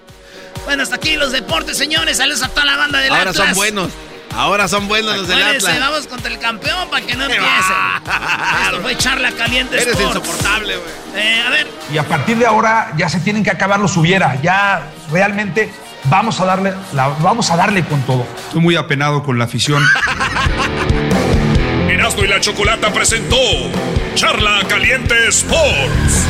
Bueno, 0.66 0.84
hasta 0.84 0.96
aquí 0.96 1.16
los 1.16 1.32
deportes, 1.32 1.78
señores. 1.78 2.18
Saludos 2.18 2.42
a 2.44 2.50
toda 2.50 2.66
la 2.66 2.78
banda 2.78 3.00
del 3.00 3.12
Ahora 3.12 3.32
Atlas. 3.32 3.48
son 3.48 3.56
buenos. 3.56 3.92
Ahora 4.36 4.68
son 4.68 4.88
buenos 4.88 5.16
los 5.16 5.28
del 5.28 5.42
Atlas. 5.44 5.80
vamos 5.80 6.08
contra 6.08 6.32
el 6.32 6.40
campeón 6.40 6.90
para 6.90 7.06
que 7.06 7.16
no 7.16 7.28
¡Qué 7.28 7.36
empiecen. 7.36 7.76
Esto 8.66 8.82
fue 8.82 8.98
charla 8.98 9.32
caliente 9.32 9.76
Eres 9.76 9.90
Sports. 9.96 10.16
insoportable, 10.18 10.76
güey. 10.78 11.24
Eh, 11.24 11.44
a 11.46 11.50
ver, 11.52 11.68
Y 11.94 11.98
a 12.00 12.04
partir 12.04 12.38
de 12.38 12.46
ahora 12.46 12.92
ya 12.98 13.08
se 13.10 13.20
tienen 13.20 13.44
que 13.44 13.52
acabar 13.52 13.80
los 13.80 13.96
hubiera. 13.96 14.42
Ya 14.42 14.88
realmente 15.12 15.72
vamos 16.06 16.40
a 16.40 16.46
darle, 16.46 16.74
la- 16.94 17.10
vamos 17.20 17.52
a 17.52 17.58
darle 17.58 17.84
con 17.86 18.02
todo. 18.04 18.26
Estoy 18.48 18.62
muy 18.62 18.76
apenado 18.76 19.22
con 19.24 19.38
la 19.38 19.46
afición. 19.46 19.84
Erasmo 21.90 22.24
y 22.24 22.28
la 22.28 22.40
Chocolata 22.40 22.92
presentó 22.92 23.38
Charla 24.16 24.62
Caliente 24.68 25.28
Sports. 25.28 26.26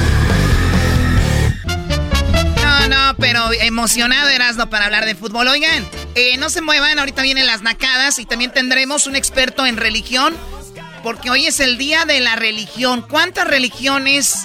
No, 2.62 2.88
no, 2.89 3.16
pero 3.18 3.54
emocionado 3.54 4.28
Erasmo 4.30 4.70
para 4.70 4.86
hablar 4.86 5.06
de 5.06 5.16
fútbol. 5.16 5.48
Oigan, 5.48 5.86
eh, 6.15 6.38
no 6.38 6.49
se 6.49 6.62
muevan, 6.62 6.99
ahorita 6.99 7.21
vienen 7.21 7.47
las 7.47 7.62
nacadas 7.62 8.19
y 8.19 8.26
también 8.26 8.52
tendremos 8.52 9.08
un 9.08 9.15
experto 9.15 9.65
en 9.65 9.78
religión, 9.78 10.36
porque 11.02 11.30
hoy 11.30 11.47
es 11.47 11.60
el 11.60 11.78
día 11.78 12.06
de 12.06 12.19
la 12.19 12.36
religión. 12.36 13.02
¿Cuántas 13.02 13.47
religiones 13.47 14.36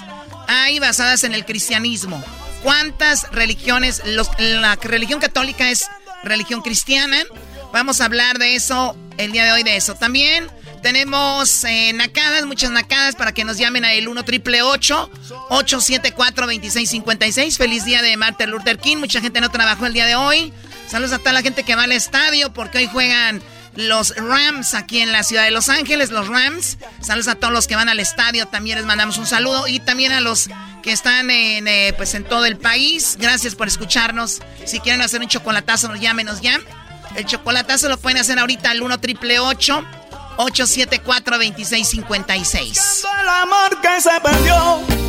hay 0.47 0.79
basadas 0.79 1.23
en 1.23 1.33
el 1.33 1.45
cristianismo? 1.45 2.23
¿Cuántas 2.63 3.31
religiones? 3.31 4.01
la 4.37 4.75
religión 4.75 5.19
católica 5.19 5.69
es 5.69 5.85
religión 6.23 6.61
cristiana. 6.61 7.23
Vamos 7.71 8.01
a 8.01 8.05
hablar 8.05 8.39
de 8.39 8.55
eso 8.55 8.95
el 9.17 9.31
día 9.31 9.45
de 9.45 9.51
hoy, 9.51 9.63
de 9.63 9.75
eso. 9.77 9.95
También 9.95 10.49
tenemos 10.81 11.63
eh, 11.65 11.93
nacadas, 11.93 12.45
muchas 12.45 12.71
nacadas 12.71 13.15
para 13.15 13.33
que 13.33 13.43
nos 13.43 13.57
llamen 13.57 13.85
a 13.85 13.93
el 13.93 14.07
1 14.07 14.23
triple 14.25 14.61
874 14.61 16.45
2656. 16.45 17.57
Feliz 17.57 17.85
día 17.85 18.01
de 18.01 18.17
Martin 18.17 18.49
Luther 18.49 18.79
King. 18.79 18.97
Mucha 18.97 19.21
gente 19.21 19.39
no 19.41 19.49
trabajó 19.51 19.85
el 19.85 19.93
día 19.93 20.05
de 20.05 20.15
hoy. 20.15 20.53
Saludos 20.89 21.13
a 21.13 21.19
toda 21.19 21.33
la 21.33 21.41
gente 21.43 21.63
que 21.63 21.75
va 21.75 21.83
al 21.83 21.91
estadio 21.91 22.51
porque 22.51 22.79
hoy 22.79 22.87
juegan 22.87 23.43
los 23.75 24.15
Rams 24.15 24.73
aquí 24.73 25.01
en 25.01 25.11
la 25.11 25.21
ciudad 25.23 25.43
de 25.43 25.51
Los 25.51 25.69
Ángeles, 25.69 26.09
los 26.09 26.27
Rams. 26.27 26.79
Saludos 26.99 27.27
a 27.27 27.35
todos 27.35 27.53
los 27.53 27.67
que 27.67 27.75
van 27.75 27.89
al 27.89 27.99
estadio, 27.99 28.47
también 28.47 28.77
les 28.77 28.87
mandamos 28.87 29.17
un 29.17 29.27
saludo 29.27 29.67
y 29.67 29.79
también 29.79 30.11
a 30.11 30.19
los 30.19 30.49
que 30.81 30.91
están 30.91 31.29
en, 31.29 31.67
eh, 31.67 31.93
pues 31.95 32.15
en 32.15 32.23
todo 32.23 32.45
el 32.45 32.57
país. 32.57 33.17
Gracias 33.19 33.53
por 33.53 33.67
escucharnos. 33.67 34.41
Si 34.65 34.79
quieren 34.79 35.01
hacer 35.01 35.21
un 35.21 35.27
chocolatazo, 35.27 35.93
llámenos 35.95 36.41
ya. 36.41 36.59
El 37.15 37.25
chocolatazo 37.25 37.87
lo 37.87 37.97
pueden 37.97 38.17
hacer 38.17 38.39
ahorita 38.39 38.71
al 38.71 38.81
1 38.81 38.99
triple 38.99 39.39
874 39.39 41.37
2656. 41.37 43.03
El 43.21 43.29
amor 43.29 43.79
que 43.81 44.01
se 44.01 44.19
perdió. 44.21 45.08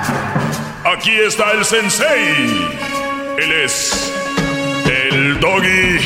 Aquí 0.93 1.11
está 1.11 1.53
el 1.53 1.63
sensei. 1.63 2.67
Él 3.37 3.51
es 3.63 4.11
el 4.85 5.39
doggy. 5.39 5.99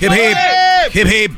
Hip 0.00 0.12
hip, 0.12 0.94
hip 0.94 1.06
hip. 1.06 1.32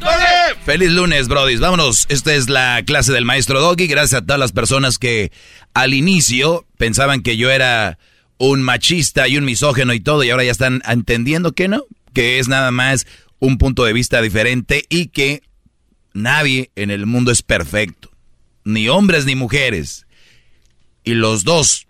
Feliz 0.67 0.91
lunes, 0.91 1.29
brodis. 1.29 1.61
Vámonos. 1.61 2.07
Esta 2.11 2.35
es 2.35 2.51
la 2.51 2.83
clase 2.85 3.13
del 3.13 3.25
maestro 3.25 3.61
Doggy. 3.61 3.87
Gracias 3.87 4.21
a 4.21 4.27
todas 4.27 4.39
las 4.39 4.53
personas 4.53 4.99
que 4.99 5.33
al 5.73 5.95
inicio 5.95 6.67
pensaban 6.77 7.23
que 7.23 7.39
yo 7.39 7.51
era 7.51 7.99
un 8.37 8.61
machista 8.61 9.27
y 9.27 9.39
un 9.39 9.47
misógeno 9.47 9.95
y 9.95 10.01
todo, 10.01 10.23
y 10.23 10.31
ahora 10.31 10.45
ya 10.45 10.51
están 10.51 10.83
entendiendo 10.87 11.53
que 11.53 11.69
no, 11.69 11.85
que 12.13 12.39
es 12.39 12.49
nada 12.49 12.71
más 12.71 13.07
un 13.41 13.59
punto 13.59 13.85
de 13.85 13.93
vista 13.93 14.23
diferente 14.23 14.85
y 14.89 15.07
que 15.07 15.43
nadie 16.13 16.71
en 16.77 16.91
el 16.91 17.07
mundo 17.07 17.33
es 17.33 17.43
perfecto, 17.43 18.11
ni 18.65 18.89
hombres 18.89 19.25
ni 19.25 19.35
mujeres. 19.35 20.07
Y 21.03 21.15
los 21.15 21.45
dos 21.45 21.89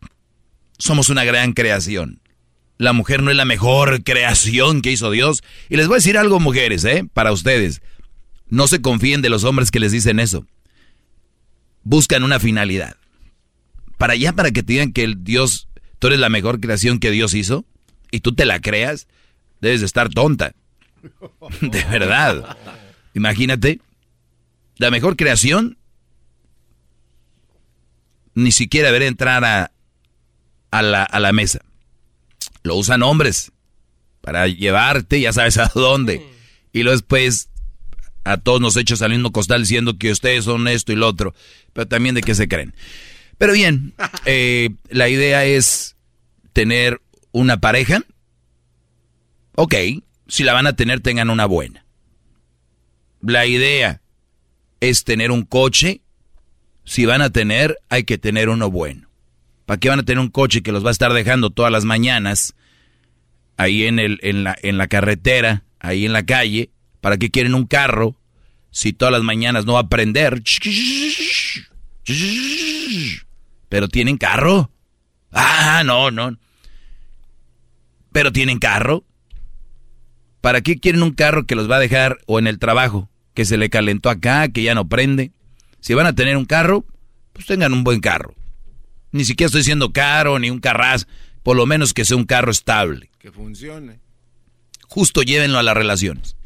somos 0.78 1.08
una 1.08 1.24
gran 1.24 1.52
creación. 1.52 2.20
La 2.78 2.94
mujer 2.94 3.22
no 3.22 3.30
es 3.30 3.36
la 3.36 3.44
mejor 3.44 4.02
creación 4.04 4.80
que 4.80 4.92
hizo 4.92 5.10
Dios. 5.10 5.42
Y 5.68 5.76
les 5.76 5.86
voy 5.86 5.96
a 5.96 5.98
decir 5.98 6.16
algo, 6.16 6.40
mujeres, 6.40 6.82
¿eh? 6.84 7.04
Para 7.12 7.32
ustedes. 7.32 7.82
No 8.48 8.68
se 8.68 8.80
confíen 8.80 9.20
de 9.20 9.28
los 9.28 9.44
hombres 9.44 9.70
que 9.70 9.80
les 9.80 9.92
dicen 9.92 10.18
eso. 10.18 10.46
Buscan 11.82 12.22
una 12.22 12.40
finalidad. 12.40 12.96
Para 13.98 14.14
allá, 14.14 14.32
para 14.32 14.50
que 14.50 14.62
te 14.62 14.72
digan 14.72 14.92
que 14.92 15.04
el 15.04 15.22
Dios, 15.24 15.68
tú 15.98 16.06
eres 16.06 16.20
la 16.20 16.30
mejor 16.30 16.60
creación 16.60 17.00
que 17.00 17.10
Dios 17.10 17.34
hizo, 17.34 17.66
y 18.10 18.20
tú 18.20 18.34
te 18.34 18.46
la 18.46 18.60
creas, 18.60 19.08
debes 19.60 19.80
de 19.80 19.86
estar 19.86 20.08
tonta. 20.08 20.54
De 21.60 21.84
verdad. 21.84 22.56
Imagínate, 23.14 23.80
la 24.76 24.90
mejor 24.90 25.16
creación, 25.16 25.78
ni 28.34 28.52
siquiera 28.52 28.90
ver 28.90 29.02
entrar 29.02 29.44
a, 29.44 29.72
a, 30.70 30.82
la, 30.82 31.02
a 31.04 31.20
la 31.20 31.32
mesa. 31.32 31.60
Lo 32.62 32.76
usan 32.76 33.02
hombres 33.02 33.52
para 34.20 34.46
llevarte, 34.46 35.20
ya 35.20 35.32
sabes 35.32 35.58
a 35.58 35.70
dónde. 35.74 36.26
Y 36.72 36.82
luego 36.82 36.96
después 36.96 37.48
a 38.24 38.36
todos 38.36 38.60
nos 38.60 38.76
echas 38.76 39.02
al 39.02 39.10
mismo 39.10 39.32
costal 39.32 39.62
diciendo 39.62 39.98
que 39.98 40.10
ustedes 40.10 40.44
son 40.44 40.68
esto 40.68 40.92
y 40.92 40.96
lo 40.96 41.08
otro. 41.08 41.34
Pero 41.72 41.88
también 41.88 42.14
de 42.14 42.22
qué 42.22 42.34
se 42.34 42.48
creen. 42.48 42.74
Pero 43.38 43.52
bien, 43.52 43.94
eh, 44.26 44.70
la 44.88 45.08
idea 45.08 45.44
es 45.44 45.96
tener 46.52 47.00
una 47.32 47.60
pareja. 47.60 48.02
Ok, 49.56 49.74
si 50.30 50.44
la 50.44 50.52
van 50.52 50.68
a 50.68 50.74
tener, 50.74 51.00
tengan 51.00 51.28
una 51.28 51.44
buena. 51.44 51.84
La 53.20 53.46
idea 53.46 54.00
es 54.78 55.02
tener 55.04 55.32
un 55.32 55.42
coche. 55.42 56.02
Si 56.84 57.04
van 57.04 57.20
a 57.20 57.30
tener, 57.30 57.78
hay 57.88 58.04
que 58.04 58.16
tener 58.16 58.48
uno 58.48 58.70
bueno. 58.70 59.08
¿Para 59.66 59.78
qué 59.78 59.88
van 59.88 59.98
a 59.98 60.04
tener 60.04 60.20
un 60.20 60.30
coche 60.30 60.62
que 60.62 60.70
los 60.72 60.84
va 60.84 60.88
a 60.88 60.92
estar 60.92 61.12
dejando 61.12 61.50
todas 61.50 61.72
las 61.72 61.84
mañanas 61.84 62.54
ahí 63.56 63.84
en, 63.84 63.98
el, 63.98 64.20
en, 64.22 64.44
la, 64.44 64.56
en 64.62 64.78
la 64.78 64.86
carretera, 64.86 65.64
ahí 65.80 66.06
en 66.06 66.12
la 66.12 66.24
calle? 66.24 66.70
¿Para 67.00 67.18
qué 67.18 67.30
quieren 67.30 67.54
un 67.54 67.66
carro 67.66 68.16
si 68.70 68.92
todas 68.92 69.12
las 69.12 69.22
mañanas 69.22 69.66
no 69.66 69.74
va 69.74 69.80
a 69.80 69.88
prender? 69.88 70.42
Pero 73.68 73.88
tienen 73.88 74.16
carro. 74.16 74.70
Ah, 75.32 75.82
no, 75.84 76.12
no. 76.12 76.38
Pero 78.12 78.32
tienen 78.32 78.60
carro. 78.60 79.04
¿Para 80.40 80.62
qué 80.62 80.78
quieren 80.78 81.02
un 81.02 81.12
carro 81.12 81.46
que 81.46 81.54
los 81.54 81.70
va 81.70 81.76
a 81.76 81.80
dejar 81.80 82.18
o 82.26 82.38
en 82.38 82.46
el 82.46 82.58
trabajo? 82.58 83.10
Que 83.34 83.44
se 83.44 83.58
le 83.58 83.70
calentó 83.70 84.10
acá, 84.10 84.48
que 84.48 84.62
ya 84.62 84.74
no 84.74 84.88
prende. 84.88 85.32
Si 85.80 85.94
van 85.94 86.06
a 86.06 86.14
tener 86.14 86.36
un 86.36 86.44
carro, 86.44 86.84
pues 87.32 87.46
tengan 87.46 87.72
un 87.72 87.84
buen 87.84 88.00
carro. 88.00 88.34
Ni 89.12 89.24
siquiera 89.24 89.46
estoy 89.46 89.60
diciendo 89.60 89.92
caro 89.92 90.38
ni 90.38 90.50
un 90.50 90.60
carraz. 90.60 91.06
Por 91.42 91.56
lo 91.56 91.66
menos 91.66 91.94
que 91.94 92.04
sea 92.04 92.16
un 92.16 92.24
carro 92.24 92.50
estable. 92.50 93.10
Que 93.18 93.32
funcione. 93.32 94.00
Justo 94.88 95.22
llévenlo 95.22 95.58
a 95.58 95.62
las 95.62 95.76
relaciones. 95.76 96.36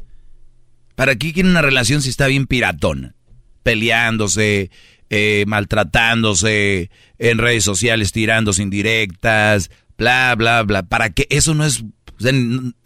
¿Para 0.95 1.15
qué 1.15 1.33
quieren 1.33 1.51
una 1.51 1.61
relación 1.61 2.01
si 2.01 2.09
está 2.09 2.27
bien 2.27 2.47
piratona? 2.47 3.15
Peleándose, 3.63 4.71
eh, 5.09 5.43
maltratándose, 5.47 6.89
en 7.17 7.37
redes 7.37 7.63
sociales 7.63 8.11
tirándose 8.11 8.63
indirectas, 8.63 9.69
bla, 9.97 10.35
bla, 10.35 10.63
bla. 10.63 10.83
¿Para 10.83 11.09
qué? 11.09 11.27
Eso 11.29 11.53
no 11.53 11.65
es... 11.65 11.83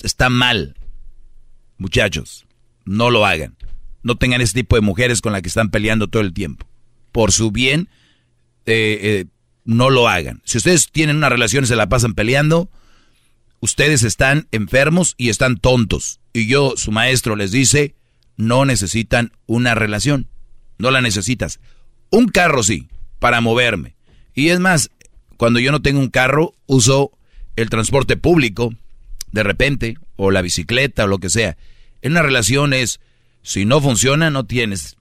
Está 0.02 0.30
mal. 0.30 0.76
Muchachos, 1.80 2.46
no 2.86 3.10
lo 3.10 3.26
hagan. 3.26 3.58
No 4.04 4.16
tengan 4.16 4.42
ese 4.42 4.54
tipo 4.54 4.76
de 4.76 4.82
mujeres 4.82 5.22
con 5.22 5.34
las 5.34 5.42
que 5.42 5.48
están 5.48 5.72
peleando 5.72 6.08
todo 6.08 6.22
el 6.22 6.34
tiempo. 6.34 6.68
Por 7.12 7.32
su 7.32 7.52
bien, 7.52 7.90
eh, 8.66 9.00
eh, 9.02 9.26
no 9.66 9.90
lo 9.90 10.08
hagan. 10.08 10.42
Si 10.46 10.58
ustedes 10.58 10.92
tienen 10.92 11.18
una 11.18 11.30
relación 11.30 11.64
y 11.64 11.68
se 11.68 11.76
la 11.76 11.90
pasan 11.90 12.14
peleando, 12.14 12.70
ustedes 13.62 14.04
están 14.04 14.48
enfermos 14.52 15.16
y 15.18 15.30
están 15.30 15.58
tontos. 15.58 16.20
Y 16.34 16.48
yo, 16.48 16.74
su 16.76 16.92
maestro, 16.92 17.36
les 17.36 17.52
dice, 17.52 17.96
no 18.36 18.66
necesitan 18.66 19.32
una 19.48 19.74
relación. 19.74 20.28
No 20.78 20.92
la 20.92 21.02
necesitas. 21.02 21.60
Un 22.10 22.28
carro 22.28 22.64
sí, 22.64 22.88
para 23.20 23.42
moverme. 23.42 23.96
Y 24.34 24.50
es 24.50 24.60
más, 24.60 24.92
cuando 25.38 25.60
yo 25.60 25.72
no 25.72 25.82
tengo 25.82 26.00
un 26.00 26.10
carro, 26.10 26.54
uso 26.66 27.12
el 27.56 27.70
transporte 27.70 28.18
público, 28.18 28.74
de 29.32 29.44
repente, 29.44 29.98
o 30.16 30.32
la 30.32 30.42
bicicleta, 30.42 31.06
o 31.06 31.08
lo 31.08 31.20
que 31.20 31.30
sea. 31.30 31.58
En 32.02 32.14
una 32.14 32.22
relación 32.22 32.74
es, 32.74 33.00
si 33.42 33.66
no 33.66 33.82
funciona, 33.82 34.30
no 34.30 34.46
tienes. 34.46 34.98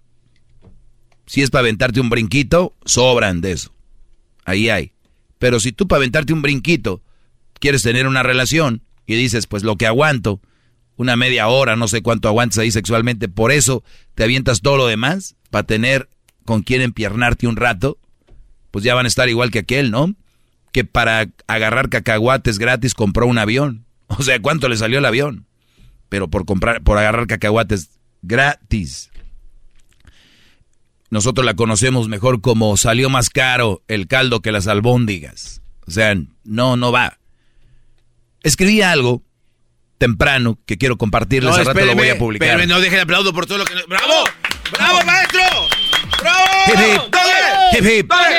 Si 1.26 1.42
es 1.42 1.50
para 1.50 1.60
aventarte 1.60 2.00
un 2.00 2.10
brinquito, 2.10 2.74
sobran 2.84 3.40
de 3.40 3.52
eso. 3.52 3.74
Ahí 4.44 4.68
hay. 4.70 4.92
Pero 5.38 5.60
si 5.60 5.72
tú 5.72 5.86
para 5.86 5.98
aventarte 5.98 6.32
un 6.32 6.42
brinquito 6.42 7.02
quieres 7.60 7.82
tener 7.82 8.06
una 8.06 8.22
relación 8.22 8.82
y 9.06 9.14
dices, 9.14 9.46
pues 9.46 9.62
lo 9.62 9.76
que 9.76 9.86
aguanto, 9.86 10.40
una 10.96 11.16
media 11.16 11.48
hora, 11.48 11.76
no 11.76 11.86
sé 11.88 12.02
cuánto 12.02 12.28
aguantas 12.28 12.58
ahí 12.58 12.70
sexualmente, 12.70 13.28
por 13.28 13.52
eso 13.52 13.84
te 14.14 14.24
avientas 14.24 14.60
todo 14.62 14.76
lo 14.76 14.86
demás 14.86 15.36
para 15.50 15.64
tener 15.66 16.08
con 16.44 16.62
quien 16.62 16.82
empiernarte 16.82 17.46
un 17.46 17.56
rato, 17.56 17.98
pues 18.70 18.84
ya 18.84 18.94
van 18.94 19.04
a 19.04 19.08
estar 19.08 19.28
igual 19.28 19.50
que 19.50 19.60
aquel, 19.60 19.90
¿no? 19.90 20.14
Que 20.72 20.84
para 20.84 21.28
agarrar 21.46 21.88
cacahuates 21.88 22.58
gratis 22.58 22.94
compró 22.94 23.26
un 23.26 23.38
avión 23.38 23.86
O 24.08 24.22
sea, 24.22 24.40
¿cuánto 24.40 24.68
le 24.68 24.76
salió 24.76 24.98
el 24.98 25.04
avión? 25.04 25.46
Pero 26.08 26.28
por 26.28 26.44
comprar, 26.44 26.82
por 26.82 26.98
agarrar 26.98 27.26
cacahuates 27.26 27.90
gratis. 28.22 29.10
Nosotros 31.10 31.44
la 31.44 31.54
conocemos 31.54 32.08
mejor 32.08 32.40
como 32.40 32.76
salió 32.76 33.08
más 33.08 33.30
caro 33.30 33.82
el 33.88 34.06
caldo 34.06 34.40
que 34.40 34.52
las 34.52 34.66
albóndigas. 34.66 35.62
O 35.86 35.90
sea, 35.90 36.14
no, 36.44 36.76
no 36.76 36.92
va. 36.92 37.18
Escribí 38.42 38.82
algo 38.82 39.22
temprano 39.96 40.58
que 40.66 40.76
quiero 40.78 40.98
compartirles. 40.98 41.50
No, 41.50 41.56
Al 41.56 41.66
rato 41.66 41.84
lo 41.84 41.94
voy 41.94 42.08
a 42.08 42.18
publicar. 42.18 42.48
Espérame, 42.48 42.68
no 42.68 42.80
dejen 42.80 43.00
aplaudo 43.00 43.32
por 43.32 43.46
todo 43.46 43.58
lo 43.58 43.64
que... 43.64 43.74
¡Bravo! 43.88 44.24
¡Bravo, 44.72 45.04
maestro! 45.04 45.40
¡Bravo! 46.20 46.46
Hip, 46.66 46.74
hip. 46.74 47.12
¡Dale! 47.12 47.78
Hip, 47.78 48.00
hip. 48.00 48.08
¡Dale! 48.08 48.36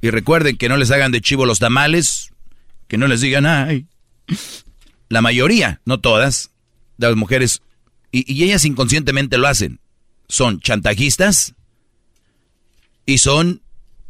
Y 0.00 0.10
recuerden 0.10 0.56
que 0.56 0.68
no 0.68 0.76
les 0.76 0.90
hagan 0.90 1.10
de 1.10 1.20
chivo 1.20 1.44
los 1.44 1.58
tamales, 1.58 2.32
que 2.86 2.98
no 2.98 3.08
les 3.08 3.20
digan, 3.20 3.46
ay. 3.46 3.86
La 5.08 5.22
mayoría, 5.22 5.80
no 5.84 6.00
todas, 6.00 6.50
de 6.98 7.06
las 7.08 7.16
mujeres, 7.16 7.62
y, 8.12 8.30
y 8.32 8.44
ellas 8.44 8.64
inconscientemente 8.64 9.38
lo 9.38 9.46
hacen, 9.48 9.80
son 10.28 10.60
chantajistas 10.60 11.54
y 13.04 13.18
son 13.18 13.62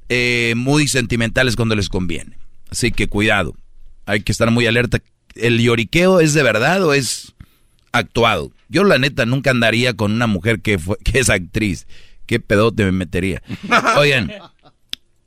eh, 0.09 0.55
muy 0.57 0.89
sentimentales 0.89 1.57
cuando 1.57 1.75
les 1.75 1.89
conviene. 1.89 2.37
Así 2.71 2.93
que 2.93 3.07
cuidado, 3.09 3.55
hay 4.07 4.23
que 4.23 4.33
estar 4.33 4.51
muy 4.51 4.67
alerta. 4.67 5.01
¿El 5.35 5.61
lloriqueo 5.61 6.21
es 6.21 6.35
de 6.35 6.43
verdad 6.43 6.83
o 6.85 6.95
es 6.95 7.35
actuado? 7.93 8.53
Yo 8.69 8.85
la 8.85 8.99
neta 8.99 9.27
nunca 9.27 9.51
andaría 9.51 9.95
con 9.95 10.13
una 10.13 10.27
mujer 10.27 10.61
que, 10.61 10.79
fue- 10.79 10.99
que 11.05 11.19
es 11.21 11.31
actriz. 11.31 11.87
¿Qué 12.27 12.41
pedote 12.41 12.85
me 12.85 12.93
metería? 12.93 13.43
Oigan, 13.99 14.33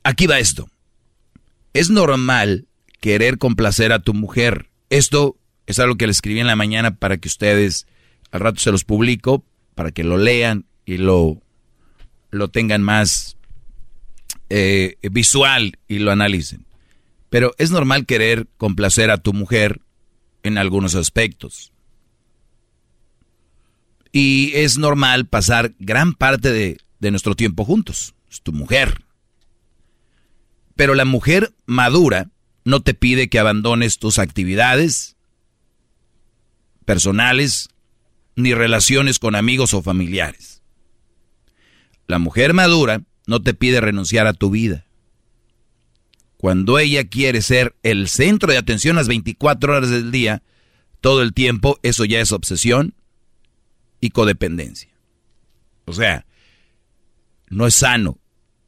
aquí 0.02 0.26
va 0.26 0.38
esto. 0.38 0.68
Es 1.72 1.88
normal 1.88 2.66
querer 3.00 3.38
complacer 3.38 3.92
a 3.92 4.00
tu 4.00 4.12
mujer. 4.12 4.68
Esto 4.90 5.36
es 5.70 5.78
algo 5.78 5.96
que 5.96 6.06
le 6.06 6.12
escribí 6.12 6.40
en 6.40 6.46
la 6.46 6.56
mañana 6.56 6.96
para 6.96 7.18
que 7.18 7.28
ustedes, 7.28 7.86
al 8.30 8.40
rato 8.40 8.60
se 8.60 8.72
los 8.72 8.84
publico, 8.84 9.44
para 9.74 9.92
que 9.92 10.04
lo 10.04 10.18
lean 10.18 10.66
y 10.84 10.98
lo, 10.98 11.40
lo 12.30 12.48
tengan 12.48 12.82
más 12.82 13.36
eh, 14.48 14.96
visual 15.10 15.78
y 15.88 16.00
lo 16.00 16.10
analicen. 16.10 16.66
Pero 17.28 17.54
es 17.58 17.70
normal 17.70 18.06
querer 18.06 18.48
complacer 18.56 19.10
a 19.10 19.18
tu 19.18 19.32
mujer 19.32 19.80
en 20.42 20.58
algunos 20.58 20.94
aspectos. 20.96 21.72
Y 24.12 24.52
es 24.54 24.76
normal 24.76 25.26
pasar 25.26 25.74
gran 25.78 26.14
parte 26.14 26.52
de, 26.52 26.78
de 26.98 27.10
nuestro 27.12 27.36
tiempo 27.36 27.64
juntos. 27.64 28.14
Es 28.28 28.42
tu 28.42 28.52
mujer. 28.52 29.04
Pero 30.74 30.94
la 30.94 31.04
mujer 31.04 31.54
madura 31.66 32.30
no 32.64 32.80
te 32.80 32.94
pide 32.94 33.28
que 33.28 33.38
abandones 33.38 33.98
tus 33.98 34.18
actividades 34.18 35.16
personales 36.90 37.68
ni 38.34 38.52
relaciones 38.52 39.20
con 39.20 39.36
amigos 39.36 39.74
o 39.74 39.80
familiares. 39.80 40.60
La 42.08 42.18
mujer 42.18 42.52
madura 42.52 43.04
no 43.28 43.40
te 43.40 43.54
pide 43.54 43.80
renunciar 43.80 44.26
a 44.26 44.32
tu 44.32 44.50
vida. 44.50 44.86
Cuando 46.36 46.80
ella 46.80 47.06
quiere 47.06 47.42
ser 47.42 47.76
el 47.84 48.08
centro 48.08 48.50
de 48.50 48.58
atención 48.58 48.96
las 48.96 49.06
24 49.06 49.72
horas 49.72 49.90
del 49.90 50.10
día, 50.10 50.42
todo 51.00 51.22
el 51.22 51.32
tiempo, 51.32 51.78
eso 51.84 52.04
ya 52.04 52.20
es 52.20 52.32
obsesión 52.32 52.96
y 54.00 54.10
codependencia. 54.10 54.90
O 55.84 55.92
sea, 55.92 56.26
no 57.50 57.68
es 57.68 57.76
sano. 57.76 58.18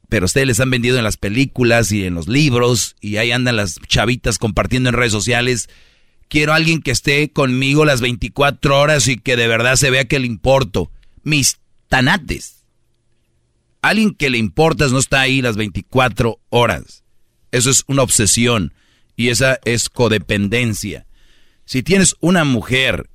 Pero 0.08 0.26
ustedes 0.26 0.46
les 0.46 0.60
han 0.60 0.70
vendido 0.70 0.96
en 0.96 1.02
las 1.02 1.16
películas 1.16 1.90
y 1.90 2.04
en 2.04 2.14
los 2.14 2.28
libros 2.28 2.94
y 3.00 3.16
ahí 3.16 3.32
andan 3.32 3.56
las 3.56 3.80
chavitas 3.88 4.38
compartiendo 4.38 4.90
en 4.90 4.94
redes 4.94 5.10
sociales. 5.10 5.68
Quiero 6.32 6.54
a 6.54 6.56
alguien 6.56 6.80
que 6.80 6.92
esté 6.92 7.30
conmigo 7.30 7.84
las 7.84 8.00
24 8.00 8.80
horas 8.80 9.06
y 9.06 9.18
que 9.18 9.36
de 9.36 9.46
verdad 9.46 9.76
se 9.76 9.90
vea 9.90 10.06
que 10.06 10.18
le 10.18 10.26
importo. 10.26 10.90
Mis 11.24 11.58
tanates. 11.88 12.64
Alguien 13.82 14.14
que 14.14 14.30
le 14.30 14.38
importas 14.38 14.92
no 14.92 14.98
está 14.98 15.20
ahí 15.20 15.42
las 15.42 15.58
24 15.58 16.40
horas. 16.48 17.04
Eso 17.50 17.68
es 17.68 17.84
una 17.86 18.00
obsesión 18.00 18.72
y 19.14 19.28
esa 19.28 19.60
es 19.66 19.90
codependencia. 19.90 21.04
Si 21.66 21.82
tienes 21.82 22.16
una 22.20 22.44
mujer 22.44 23.10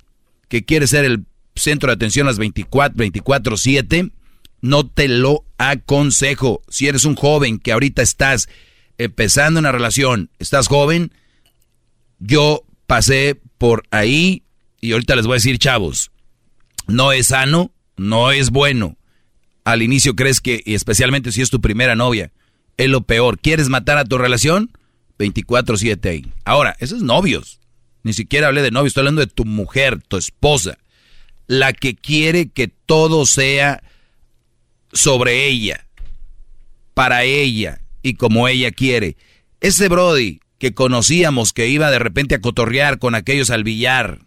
que 0.46 0.64
quiere 0.64 0.86
ser 0.86 1.04
el 1.04 1.24
centro 1.56 1.88
de 1.88 1.94
atención 1.94 2.24
las 2.24 2.38
24, 2.38 2.96
24/7, 2.96 4.12
no 4.60 4.86
te 4.86 5.08
lo 5.08 5.44
aconsejo. 5.58 6.62
Si 6.68 6.86
eres 6.86 7.04
un 7.04 7.16
joven 7.16 7.58
que 7.58 7.72
ahorita 7.72 8.00
estás 8.00 8.48
empezando 8.96 9.58
una 9.58 9.72
relación, 9.72 10.30
estás 10.38 10.68
joven, 10.68 11.10
yo 12.20 12.62
pasé 12.88 13.38
por 13.58 13.84
ahí 13.90 14.42
y 14.80 14.92
ahorita 14.92 15.14
les 15.14 15.26
voy 15.26 15.34
a 15.34 15.36
decir, 15.36 15.58
chavos, 15.58 16.10
no 16.86 17.12
es 17.12 17.28
sano, 17.28 17.70
no 17.96 18.32
es 18.32 18.50
bueno. 18.50 18.96
Al 19.62 19.82
inicio 19.82 20.16
crees 20.16 20.40
que, 20.40 20.62
y 20.64 20.74
especialmente 20.74 21.30
si 21.30 21.42
es 21.42 21.50
tu 21.50 21.60
primera 21.60 21.94
novia, 21.94 22.32
es 22.78 22.88
lo 22.88 23.02
peor. 23.02 23.38
¿Quieres 23.38 23.68
matar 23.68 23.98
a 23.98 24.04
tu 24.04 24.16
relación? 24.16 24.70
24/7 25.18 26.08
ahí. 26.08 26.26
Ahora, 26.44 26.76
esos 26.80 27.02
novios. 27.02 27.60
Ni 28.04 28.14
siquiera 28.14 28.46
hablé 28.46 28.62
de 28.62 28.70
novios, 28.70 28.92
estoy 28.92 29.02
hablando 29.02 29.20
de 29.20 29.26
tu 29.26 29.44
mujer, 29.44 30.00
tu 30.08 30.16
esposa. 30.16 30.78
La 31.46 31.74
que 31.74 31.94
quiere 31.94 32.48
que 32.48 32.68
todo 32.68 33.26
sea 33.26 33.82
sobre 34.94 35.46
ella, 35.46 35.86
para 36.94 37.24
ella 37.24 37.82
y 38.02 38.14
como 38.14 38.48
ella 38.48 38.70
quiere. 38.70 39.18
Ese 39.60 39.88
Brody 39.88 40.40
que 40.58 40.74
conocíamos 40.74 41.52
que 41.52 41.68
iba 41.68 41.90
de 41.90 41.98
repente 41.98 42.34
a 42.34 42.40
cotorrear 42.40 42.98
con 42.98 43.14
aquellos 43.14 43.50
al 43.50 43.64
billar, 43.64 44.20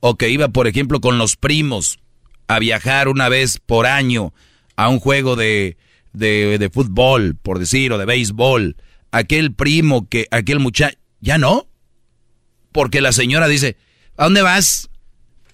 o 0.00 0.16
que 0.16 0.30
iba, 0.30 0.48
por 0.48 0.66
ejemplo, 0.66 1.00
con 1.00 1.18
los 1.18 1.36
primos 1.36 1.98
a 2.46 2.58
viajar 2.58 3.08
una 3.08 3.28
vez 3.28 3.58
por 3.64 3.86
año 3.86 4.32
a 4.76 4.88
un 4.88 5.00
juego 5.00 5.36
de, 5.36 5.76
de, 6.12 6.58
de 6.58 6.70
fútbol, 6.70 7.36
por 7.40 7.58
decir, 7.58 7.92
o 7.92 7.98
de 7.98 8.04
béisbol, 8.04 8.76
aquel 9.10 9.52
primo 9.54 10.08
que, 10.08 10.26
aquel 10.30 10.60
muchacho, 10.60 10.96
ya 11.20 11.38
no, 11.38 11.66
porque 12.72 13.00
la 13.00 13.12
señora 13.12 13.48
dice, 13.48 13.76
¿a 14.16 14.24
dónde 14.24 14.42
vas? 14.42 14.90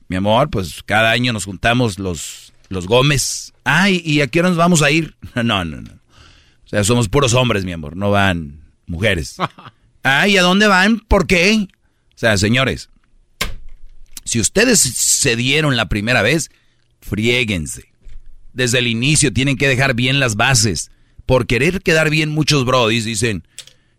Mi 0.08 0.16
amor, 0.16 0.50
pues 0.50 0.82
cada 0.84 1.12
año 1.12 1.32
nos 1.32 1.44
juntamos 1.44 1.98
los, 1.98 2.52
los 2.68 2.86
Gómez. 2.86 3.52
Ay, 3.62 4.02
¿y 4.04 4.22
a 4.22 4.26
qué 4.26 4.40
hora 4.40 4.48
nos 4.48 4.58
vamos 4.58 4.82
a 4.82 4.90
ir? 4.90 5.16
No, 5.34 5.64
no, 5.64 5.80
no. 5.80 5.92
O 5.92 6.68
sea, 6.70 6.84
somos 6.84 7.08
puros 7.08 7.34
hombres, 7.34 7.64
mi 7.64 7.72
amor, 7.72 7.96
no 7.96 8.10
van 8.10 8.60
mujeres. 8.86 9.36
Ay, 10.02 10.36
¿a 10.36 10.42
dónde 10.42 10.66
van? 10.66 11.00
¿Por 11.00 11.26
qué? 11.26 11.68
O 12.14 12.18
sea, 12.18 12.36
señores, 12.36 12.90
si 14.24 14.40
ustedes 14.40 14.80
se 14.80 15.36
dieron 15.36 15.76
la 15.76 15.88
primera 15.88 16.22
vez, 16.22 16.50
friéguense. 17.00 17.92
Desde 18.52 18.78
el 18.78 18.86
inicio 18.86 19.32
tienen 19.32 19.56
que 19.56 19.68
dejar 19.68 19.94
bien 19.94 20.20
las 20.20 20.36
bases. 20.36 20.90
Por 21.26 21.46
querer 21.46 21.82
quedar 21.82 22.10
bien, 22.10 22.30
muchos 22.30 22.64
brodis 22.64 23.04
dicen, 23.04 23.46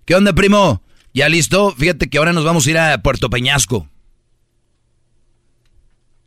¿qué 0.05 0.15
onda, 0.15 0.33
primo? 0.33 0.83
¿Ya 1.13 1.29
listo? 1.29 1.71
Fíjate 1.77 2.09
que 2.09 2.17
ahora 2.17 2.33
nos 2.33 2.43
vamos 2.43 2.65
a 2.65 2.69
ir 2.69 2.77
a 2.77 3.01
Puerto 3.01 3.29
Peñasco. 3.29 3.89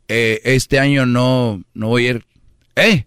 Eh, 0.07 0.41
este 0.43 0.79
año 0.79 1.05
no, 1.05 1.63
no 1.73 1.87
voy 1.87 2.07
a 2.07 2.09
ir. 2.11 2.25
¿Eh? 2.75 3.05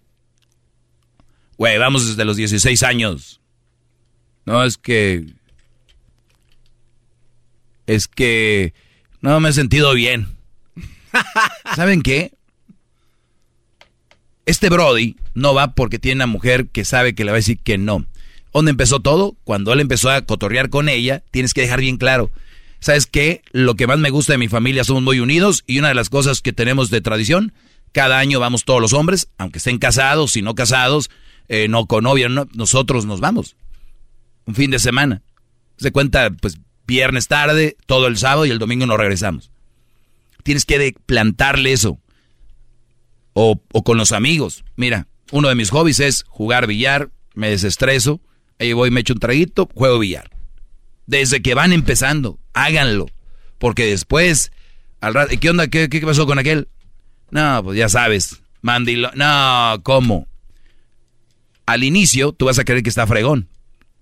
Güey, 1.57 1.79
vamos 1.79 2.07
desde 2.07 2.25
los 2.25 2.37
16 2.37 2.83
años. 2.83 3.41
No, 4.45 4.65
es 4.65 4.79
que... 4.79 5.38
Es 7.89 8.07
que... 8.07 8.75
No 9.21 9.41
me 9.41 9.49
he 9.49 9.53
sentido 9.53 9.95
bien. 9.95 10.29
¿Saben 11.75 12.03
qué? 12.03 12.33
Este 14.47 14.69
Brody 14.69 15.17
no 15.35 15.55
va 15.55 15.73
porque 15.73 15.99
tiene 15.99 16.19
una 16.19 16.27
mujer 16.27 16.69
que 16.69 16.85
sabe 16.85 17.15
que 17.15 17.25
le 17.25 17.33
va 17.33 17.37
a 17.37 17.41
decir 17.41 17.59
que 17.59 17.79
no. 17.79 18.07
¿Dónde 18.53 18.71
empezó 18.71 19.01
todo? 19.01 19.37
Cuando 19.43 19.73
él 19.73 19.81
empezó 19.81 20.11
a 20.11 20.23
cotorrear 20.23 20.71
con 20.71 20.89
ella, 20.89 21.23
tienes 21.31 21.55
que 21.55 21.63
dejar 21.63 21.81
bien 21.81 21.97
claro. 21.97 22.31
¿Sabes 22.79 23.07
qué? 23.07 23.43
Lo 23.53 23.75
que 23.75 23.87
más 23.87 23.99
me 23.99 24.11
gusta 24.11 24.35
de 24.35 24.39
mi 24.39 24.49
familia 24.49 24.85
somos 24.85 25.03
muy 25.03 25.19
unidos 25.19 25.65
y 25.67 25.79
una 25.79 25.89
de 25.89 25.95
las 25.95 26.11
cosas 26.11 26.43
que 26.43 26.53
tenemos 26.53 26.91
de 26.91 27.01
tradición, 27.01 27.53
cada 27.93 28.19
año 28.19 28.39
vamos 28.39 28.65
todos 28.65 28.81
los 28.81 28.93
hombres, 28.93 29.29
aunque 29.39 29.59
estén 29.59 29.79
casados, 29.79 30.33
si 30.33 30.43
no 30.43 30.55
casados, 30.55 31.11
eh, 31.49 31.69
no 31.69 31.87
con 31.87 32.05
novia, 32.05 32.29
no, 32.29 32.49
nosotros 32.53 33.07
nos 33.07 33.21
vamos. 33.21 33.57
Un 34.45 34.55
fin 34.55 34.71
de 34.71 34.79
semana. 34.79 35.23
Se 35.79 35.91
cuenta, 35.91 36.31
pues, 36.31 36.59
viernes 36.89 37.29
tarde, 37.29 37.77
todo 37.87 38.07
el 38.07 38.17
sábado 38.17 38.47
y 38.47 38.51
el 38.51 38.59
domingo 38.59 38.87
nos 38.87 38.97
regresamos. 38.97 39.53
Tienes 40.43 40.65
que 40.65 40.95
plantarle 41.07 41.73
eso. 41.73 42.01
O, 43.35 43.61
o 43.73 43.85
con 43.85 43.99
los 43.99 44.11
amigos. 44.11 44.65
Mira, 44.75 45.07
uno 45.31 45.49
de 45.49 45.55
mis 45.55 45.71
hobbies 45.71 46.01
es 46.01 46.25
jugar 46.29 46.67
billar, 46.67 47.11
me 47.35 47.51
desestreso, 47.51 48.21
ahí 48.59 48.73
voy, 48.73 48.91
me 48.91 49.01
echo 49.01 49.13
un 49.13 49.21
traguito, 49.21 49.69
juego 49.73 49.99
billar. 49.99 50.31
Desde 51.07 51.43
que 51.43 51.55
van 51.55 51.73
empezando, 51.73 52.41
háganlo. 52.55 53.07
Porque 53.59 53.85
después, 53.85 54.51
al 55.01 55.15
rato, 55.15 55.35
¿y 55.35 55.39
qué 55.39 55.51
onda? 55.51 55.69
¿Qué, 55.69 55.89
qué 55.89 56.01
pasó 56.01 56.27
con 56.27 56.39
aquel? 56.39 56.69
No, 57.31 57.63
pues 57.63 57.79
ya 57.79 57.91
sabes, 57.91 58.41
mandilo. 58.63 59.11
No, 59.15 59.81
¿cómo? 59.83 60.27
Al 61.67 61.85
inicio, 61.85 62.33
tú 62.33 62.47
vas 62.47 62.59
a 62.59 62.65
creer 62.65 62.83
que 62.83 62.89
está 62.89 63.07
fregón. 63.07 63.49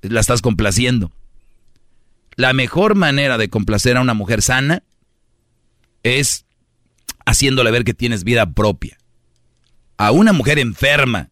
La 0.02 0.20
estás 0.20 0.40
complaciendo. 0.40 1.10
La 2.36 2.52
mejor 2.52 2.94
manera 2.94 3.38
de 3.38 3.48
complacer 3.48 3.96
a 3.96 4.02
una 4.02 4.12
mujer 4.12 4.42
sana 4.42 4.82
es 6.02 6.44
haciéndole 7.24 7.70
ver 7.70 7.84
que 7.84 7.94
tienes 7.94 8.24
vida 8.24 8.52
propia. 8.52 8.98
A 9.96 10.10
una 10.10 10.34
mujer 10.34 10.58
enferma, 10.58 11.30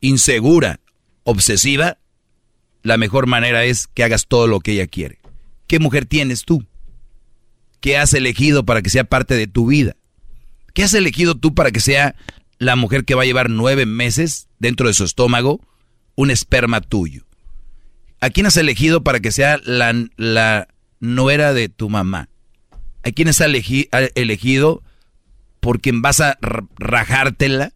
insegura, 0.00 0.80
obsesiva, 1.24 1.98
la 2.82 2.96
mejor 2.96 3.26
manera 3.26 3.64
es 3.64 3.88
que 3.88 4.02
hagas 4.02 4.26
todo 4.26 4.46
lo 4.46 4.60
que 4.60 4.72
ella 4.72 4.86
quiere. 4.86 5.18
¿Qué 5.66 5.78
mujer 5.78 6.06
tienes 6.06 6.46
tú? 6.46 6.66
¿Qué 7.80 7.98
has 7.98 8.14
elegido 8.14 8.64
para 8.64 8.80
que 8.80 8.88
sea 8.88 9.04
parte 9.04 9.34
de 9.34 9.46
tu 9.46 9.66
vida? 9.66 9.96
¿Qué 10.72 10.82
has 10.82 10.94
elegido 10.94 11.34
tú 11.34 11.54
para 11.54 11.72
que 11.72 11.80
sea 11.80 12.14
la 12.58 12.74
mujer 12.74 13.04
que 13.04 13.14
va 13.14 13.22
a 13.22 13.26
llevar 13.26 13.50
nueve 13.50 13.84
meses 13.84 14.48
dentro 14.58 14.88
de 14.88 14.94
su 14.94 15.04
estómago 15.04 15.60
un 16.14 16.30
esperma 16.30 16.80
tuyo? 16.80 17.26
¿A 18.20 18.30
quién 18.30 18.46
has 18.46 18.56
elegido 18.56 19.02
para 19.02 19.20
que 19.20 19.32
sea 19.32 19.58
la, 19.64 19.94
la 20.16 20.68
nuera 21.00 21.52
de 21.54 21.68
tu 21.68 21.88
mamá? 21.88 22.28
¿A 23.02 23.10
quién 23.12 23.28
has 23.28 23.40
elegido 23.40 24.82
por 25.60 25.80
quien 25.80 26.02
vas 26.02 26.20
a 26.20 26.38
rajártela 26.78 27.72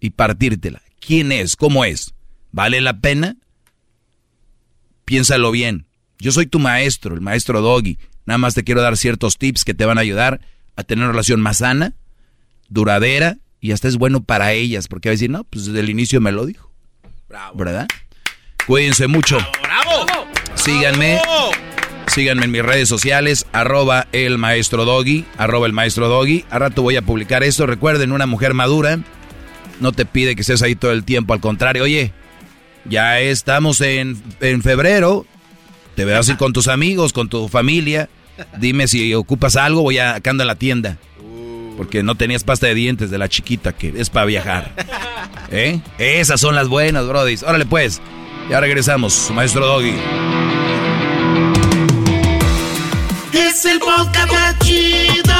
y 0.00 0.10
partírtela? 0.10 0.82
¿Quién 0.98 1.30
es? 1.30 1.54
¿Cómo 1.54 1.84
es? 1.84 2.14
¿Vale 2.50 2.80
la 2.80 3.00
pena? 3.00 3.36
Piénsalo 5.04 5.52
bien. 5.52 5.86
Yo 6.18 6.32
soy 6.32 6.46
tu 6.46 6.58
maestro, 6.58 7.14
el 7.14 7.20
maestro 7.20 7.60
Doggy. 7.60 7.98
Nada 8.24 8.38
más 8.38 8.54
te 8.54 8.64
quiero 8.64 8.82
dar 8.82 8.96
ciertos 8.96 9.38
tips 9.38 9.64
que 9.64 9.74
te 9.74 9.84
van 9.84 9.98
a 9.98 10.00
ayudar 10.00 10.40
a 10.74 10.82
tener 10.82 11.04
una 11.04 11.12
relación 11.12 11.40
más 11.40 11.58
sana, 11.58 11.94
duradera 12.68 13.38
y 13.60 13.70
hasta 13.70 13.86
es 13.86 13.96
bueno 13.96 14.24
para 14.24 14.52
ellas, 14.52 14.88
porque 14.88 15.08
va 15.08 15.12
a 15.12 15.14
decir, 15.14 15.30
no, 15.30 15.44
pues 15.44 15.66
desde 15.66 15.80
el 15.80 15.90
inicio 15.90 16.20
me 16.20 16.32
lo 16.32 16.44
dijo. 16.44 16.72
Bravo. 17.28 17.56
¿Verdad? 17.56 17.86
Cuídense 18.66 19.06
mucho. 19.06 19.38
¡Bravo! 19.62 20.06
Síganme. 20.54 21.20
Síganme 22.08 22.44
en 22.46 22.50
mis 22.50 22.62
redes 22.62 22.88
sociales, 22.88 23.46
arroba 23.52 24.06
el 24.12 24.38
maestro 24.38 24.84
Doggy, 24.84 25.24
arroba 25.36 25.66
el 25.66 25.72
maestro 25.72 26.08
Doggy. 26.08 26.44
A 26.50 26.58
rato 26.58 26.82
voy 26.82 26.96
a 26.96 27.02
publicar 27.02 27.42
esto. 27.42 27.66
Recuerden, 27.66 28.12
una 28.12 28.26
mujer 28.26 28.54
madura 28.54 28.98
no 29.80 29.92
te 29.92 30.06
pide 30.06 30.34
que 30.34 30.40
estés 30.40 30.62
ahí 30.62 30.74
todo 30.74 30.92
el 30.92 31.04
tiempo. 31.04 31.34
Al 31.34 31.40
contrario, 31.40 31.84
oye, 31.84 32.12
ya 32.84 33.20
estamos 33.20 33.80
en, 33.80 34.22
en 34.40 34.62
febrero. 34.62 35.26
Te 35.94 36.04
veas 36.04 36.28
ir 36.28 36.36
con 36.36 36.52
tus 36.52 36.68
amigos, 36.68 37.12
con 37.12 37.28
tu 37.28 37.48
familia. 37.48 38.08
Dime 38.58 38.86
si 38.86 39.14
ocupas 39.14 39.56
algo, 39.56 39.82
voy 39.82 39.98
a 39.98 40.14
acá 40.16 40.30
ando 40.30 40.42
en 40.42 40.48
la 40.48 40.56
tienda. 40.56 40.98
Porque 41.76 42.02
no 42.02 42.14
tenías 42.14 42.44
pasta 42.44 42.66
de 42.66 42.74
dientes 42.74 43.10
de 43.10 43.18
la 43.18 43.28
chiquita 43.28 43.74
que 43.74 43.92
es 43.96 44.08
para 44.08 44.26
viajar. 44.26 44.72
¿Eh? 45.50 45.80
Esas 45.98 46.40
son 46.40 46.54
las 46.54 46.68
buenas, 46.68 47.06
brodis. 47.06 47.42
Órale 47.42 47.66
pues. 47.66 48.00
Ya 48.48 48.60
regresamos, 48.60 49.30
maestro 49.32 49.66
Doggy. 49.66 49.94
Es 53.32 53.64
el 53.64 53.80
podcast 53.80 54.62
chido. 54.62 55.34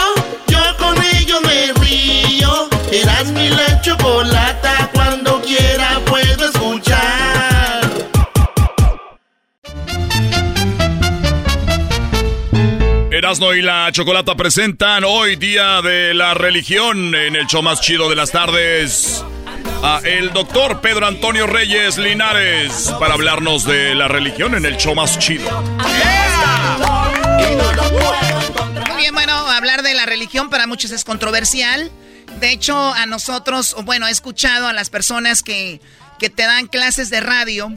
Yo 0.48 0.58
con 0.76 0.96
ello 1.14 1.40
me 1.42 1.72
río. 1.84 2.68
Eras 2.90 3.30
mi 3.30 3.48
la 3.48 3.80
chocolata 3.80 4.90
cuando 4.92 5.40
quiera 5.42 6.00
puedo 6.06 6.48
escuchar. 6.48 7.90
Erasno 13.12 13.54
y 13.54 13.62
la 13.62 13.90
Chocolata 13.92 14.34
presentan 14.34 15.04
hoy 15.04 15.36
Día 15.36 15.80
de 15.80 16.12
la 16.12 16.34
Religión 16.34 17.14
en 17.14 17.34
el 17.36 17.46
show 17.46 17.62
más 17.62 17.80
chido 17.80 18.10
de 18.10 18.16
las 18.16 18.30
tardes 18.30 19.24
a 19.82 20.00
el 20.04 20.32
doctor 20.32 20.80
Pedro 20.80 21.06
Antonio 21.06 21.46
Reyes 21.46 21.98
Linares 21.98 22.92
para 22.98 23.14
hablarnos 23.14 23.64
de 23.64 23.94
la 23.94 24.08
religión 24.08 24.54
en 24.54 24.64
el 24.64 24.76
show 24.76 24.94
más 24.94 25.18
chido. 25.18 25.62
Muy 28.86 28.96
bien, 28.96 29.14
bueno, 29.14 29.32
hablar 29.32 29.82
de 29.82 29.94
la 29.94 30.06
religión 30.06 30.50
para 30.50 30.66
muchos 30.66 30.90
es 30.90 31.04
controversial. 31.04 31.90
De 32.40 32.50
hecho, 32.50 32.76
a 32.92 33.06
nosotros, 33.06 33.76
bueno, 33.84 34.06
he 34.06 34.10
escuchado 34.10 34.66
a 34.66 34.72
las 34.72 34.90
personas 34.90 35.42
que, 35.42 35.80
que 36.18 36.30
te 36.30 36.42
dan 36.42 36.66
clases 36.66 37.10
de 37.10 37.20
radio, 37.20 37.72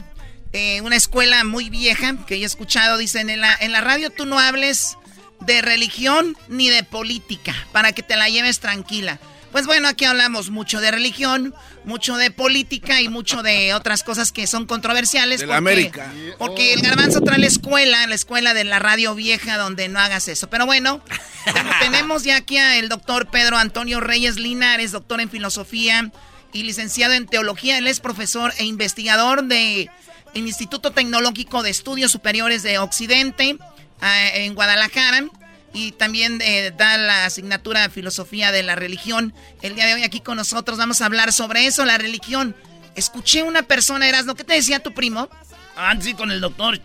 eh, 0.52 0.80
una 0.82 0.96
escuela 0.96 1.44
muy 1.44 1.70
vieja 1.70 2.16
que 2.26 2.36
he 2.36 2.44
escuchado, 2.44 2.98
dicen, 2.98 3.30
en 3.30 3.40
la, 3.40 3.56
en 3.60 3.72
la 3.72 3.80
radio 3.80 4.10
tú 4.10 4.26
no 4.26 4.38
hables 4.38 4.96
de 5.40 5.62
religión 5.62 6.36
ni 6.48 6.68
de 6.68 6.82
política, 6.82 7.54
para 7.72 7.92
que 7.92 8.02
te 8.02 8.16
la 8.16 8.28
lleves 8.28 8.60
tranquila. 8.60 9.18
Pues 9.52 9.66
bueno, 9.66 9.88
aquí 9.88 10.04
hablamos 10.04 10.50
mucho 10.50 10.80
de 10.80 10.90
religión, 10.90 11.54
mucho 11.84 12.16
de 12.16 12.30
política 12.30 13.00
y 13.00 13.08
mucho 13.08 13.42
de 13.42 13.74
otras 13.74 14.04
cosas 14.04 14.30
que 14.30 14.46
son 14.46 14.66
controversiales. 14.66 15.40
De 15.40 15.46
la 15.46 15.56
América. 15.56 16.12
Porque 16.38 16.72
el 16.72 16.82
garbanzo 16.82 17.20
trae 17.20 17.38
la 17.38 17.46
escuela, 17.46 18.06
la 18.06 18.14
escuela 18.14 18.54
de 18.54 18.64
la 18.64 18.78
radio 18.78 19.14
vieja 19.14 19.58
donde 19.58 19.88
no 19.88 19.98
hagas 19.98 20.28
eso. 20.28 20.48
Pero 20.48 20.66
bueno, 20.66 21.02
tenemos 21.80 22.22
ya 22.22 22.36
aquí 22.36 22.58
al 22.58 22.88
doctor 22.88 23.28
Pedro 23.28 23.58
Antonio 23.58 24.00
Reyes 24.00 24.36
Linares, 24.36 24.92
doctor 24.92 25.20
en 25.20 25.30
filosofía 25.30 26.12
y 26.52 26.62
licenciado 26.62 27.14
en 27.14 27.26
teología. 27.26 27.78
Él 27.78 27.88
es 27.88 27.98
profesor 27.98 28.52
e 28.58 28.64
investigador 28.64 29.44
de 29.44 29.90
Instituto 30.34 30.92
Tecnológico 30.92 31.64
de 31.64 31.70
Estudios 31.70 32.12
Superiores 32.12 32.62
de 32.62 32.78
Occidente 32.78 33.56
eh, 34.00 34.44
en 34.44 34.54
Guadalajara 34.54 35.24
y 35.72 35.92
también 35.92 36.40
eh, 36.42 36.72
da 36.76 36.96
la 36.96 37.24
asignatura 37.24 37.82
de 37.82 37.90
filosofía 37.90 38.52
de 38.52 38.62
la 38.62 38.74
religión. 38.74 39.34
El 39.62 39.74
día 39.74 39.86
de 39.86 39.94
hoy 39.94 40.02
aquí 40.02 40.20
con 40.20 40.36
nosotros 40.36 40.78
vamos 40.78 41.00
a 41.00 41.06
hablar 41.06 41.32
sobre 41.32 41.66
eso, 41.66 41.84
la 41.84 41.98
religión. 41.98 42.56
Escuché 42.96 43.42
una 43.42 43.62
persona, 43.62 44.08
Erasmo, 44.08 44.34
¿qué 44.34 44.44
te 44.44 44.54
decía 44.54 44.80
tu 44.80 44.92
primo? 44.92 45.28
Ah, 45.76 45.94
sí, 46.00 46.14
con 46.14 46.30
el 46.30 46.40
doctor. 46.40 46.80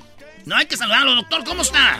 No 0.46 0.56
hay 0.56 0.68
que 0.68 0.78
saludarlo, 0.78 1.16
doctor, 1.16 1.44
¿cómo 1.44 1.64
está? 1.64 2.00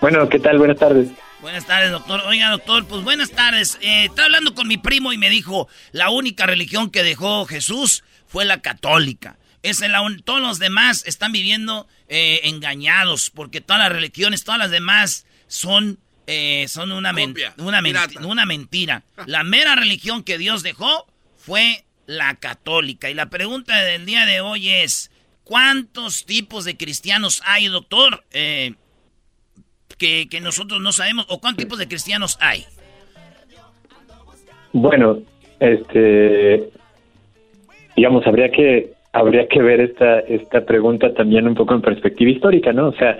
Bueno, 0.00 0.28
¿qué 0.28 0.38
tal? 0.38 0.58
Buenas 0.58 0.78
tardes. 0.78 1.08
Buenas 1.40 1.66
tardes, 1.66 1.90
doctor. 1.90 2.20
Oiga, 2.26 2.50
doctor, 2.50 2.86
pues 2.86 3.02
buenas 3.02 3.30
tardes. 3.30 3.78
Eh, 3.80 4.06
estaba 4.06 4.26
hablando 4.26 4.54
con 4.54 4.68
mi 4.68 4.76
primo 4.76 5.12
y 5.12 5.18
me 5.18 5.30
dijo, 5.30 5.68
la 5.92 6.10
única 6.10 6.44
religión 6.44 6.90
que 6.90 7.02
dejó 7.02 7.46
Jesús 7.46 8.04
fue 8.26 8.44
la 8.44 8.60
católica. 8.60 9.36
Es 9.68 9.80
la 9.80 10.00
todos 10.24 10.40
los 10.40 10.58
demás 10.58 11.04
están 11.06 11.32
viviendo 11.32 11.88
eh, 12.08 12.40
engañados 12.44 13.30
porque 13.30 13.60
todas 13.60 13.82
las 13.82 13.92
religiones, 13.92 14.44
todas 14.44 14.58
las 14.58 14.70
demás 14.70 15.26
son, 15.48 15.98
eh, 16.26 16.66
son 16.68 16.92
una, 16.92 17.12
una, 17.58 17.82
una 18.22 18.46
mentira. 18.46 19.02
La 19.26 19.42
mera 19.42 19.74
religión 19.74 20.22
que 20.22 20.38
Dios 20.38 20.62
dejó 20.62 21.06
fue 21.36 21.84
la 22.06 22.36
católica. 22.36 23.10
Y 23.10 23.14
la 23.14 23.26
pregunta 23.26 23.80
del 23.82 24.06
día 24.06 24.24
de 24.24 24.40
hoy 24.40 24.70
es, 24.70 25.10
¿cuántos 25.44 26.24
tipos 26.26 26.64
de 26.64 26.76
cristianos 26.76 27.42
hay, 27.44 27.66
doctor? 27.66 28.24
Eh, 28.30 28.74
que, 29.98 30.28
que 30.28 30.40
nosotros 30.40 30.80
no 30.80 30.92
sabemos, 30.92 31.26
o 31.28 31.40
cuántos 31.40 31.64
tipos 31.64 31.78
de 31.78 31.88
cristianos 31.88 32.38
hay. 32.40 32.66
Bueno, 34.72 35.22
este, 35.58 36.70
digamos, 37.96 38.26
habría 38.26 38.50
que 38.50 38.95
habría 39.16 39.48
que 39.48 39.62
ver 39.62 39.80
esta, 39.80 40.20
esta 40.20 40.64
pregunta 40.66 41.14
también 41.14 41.48
un 41.48 41.54
poco 41.54 41.74
en 41.74 41.80
perspectiva 41.80 42.30
histórica, 42.30 42.72
¿no? 42.72 42.88
O 42.88 42.92
sea, 42.92 43.16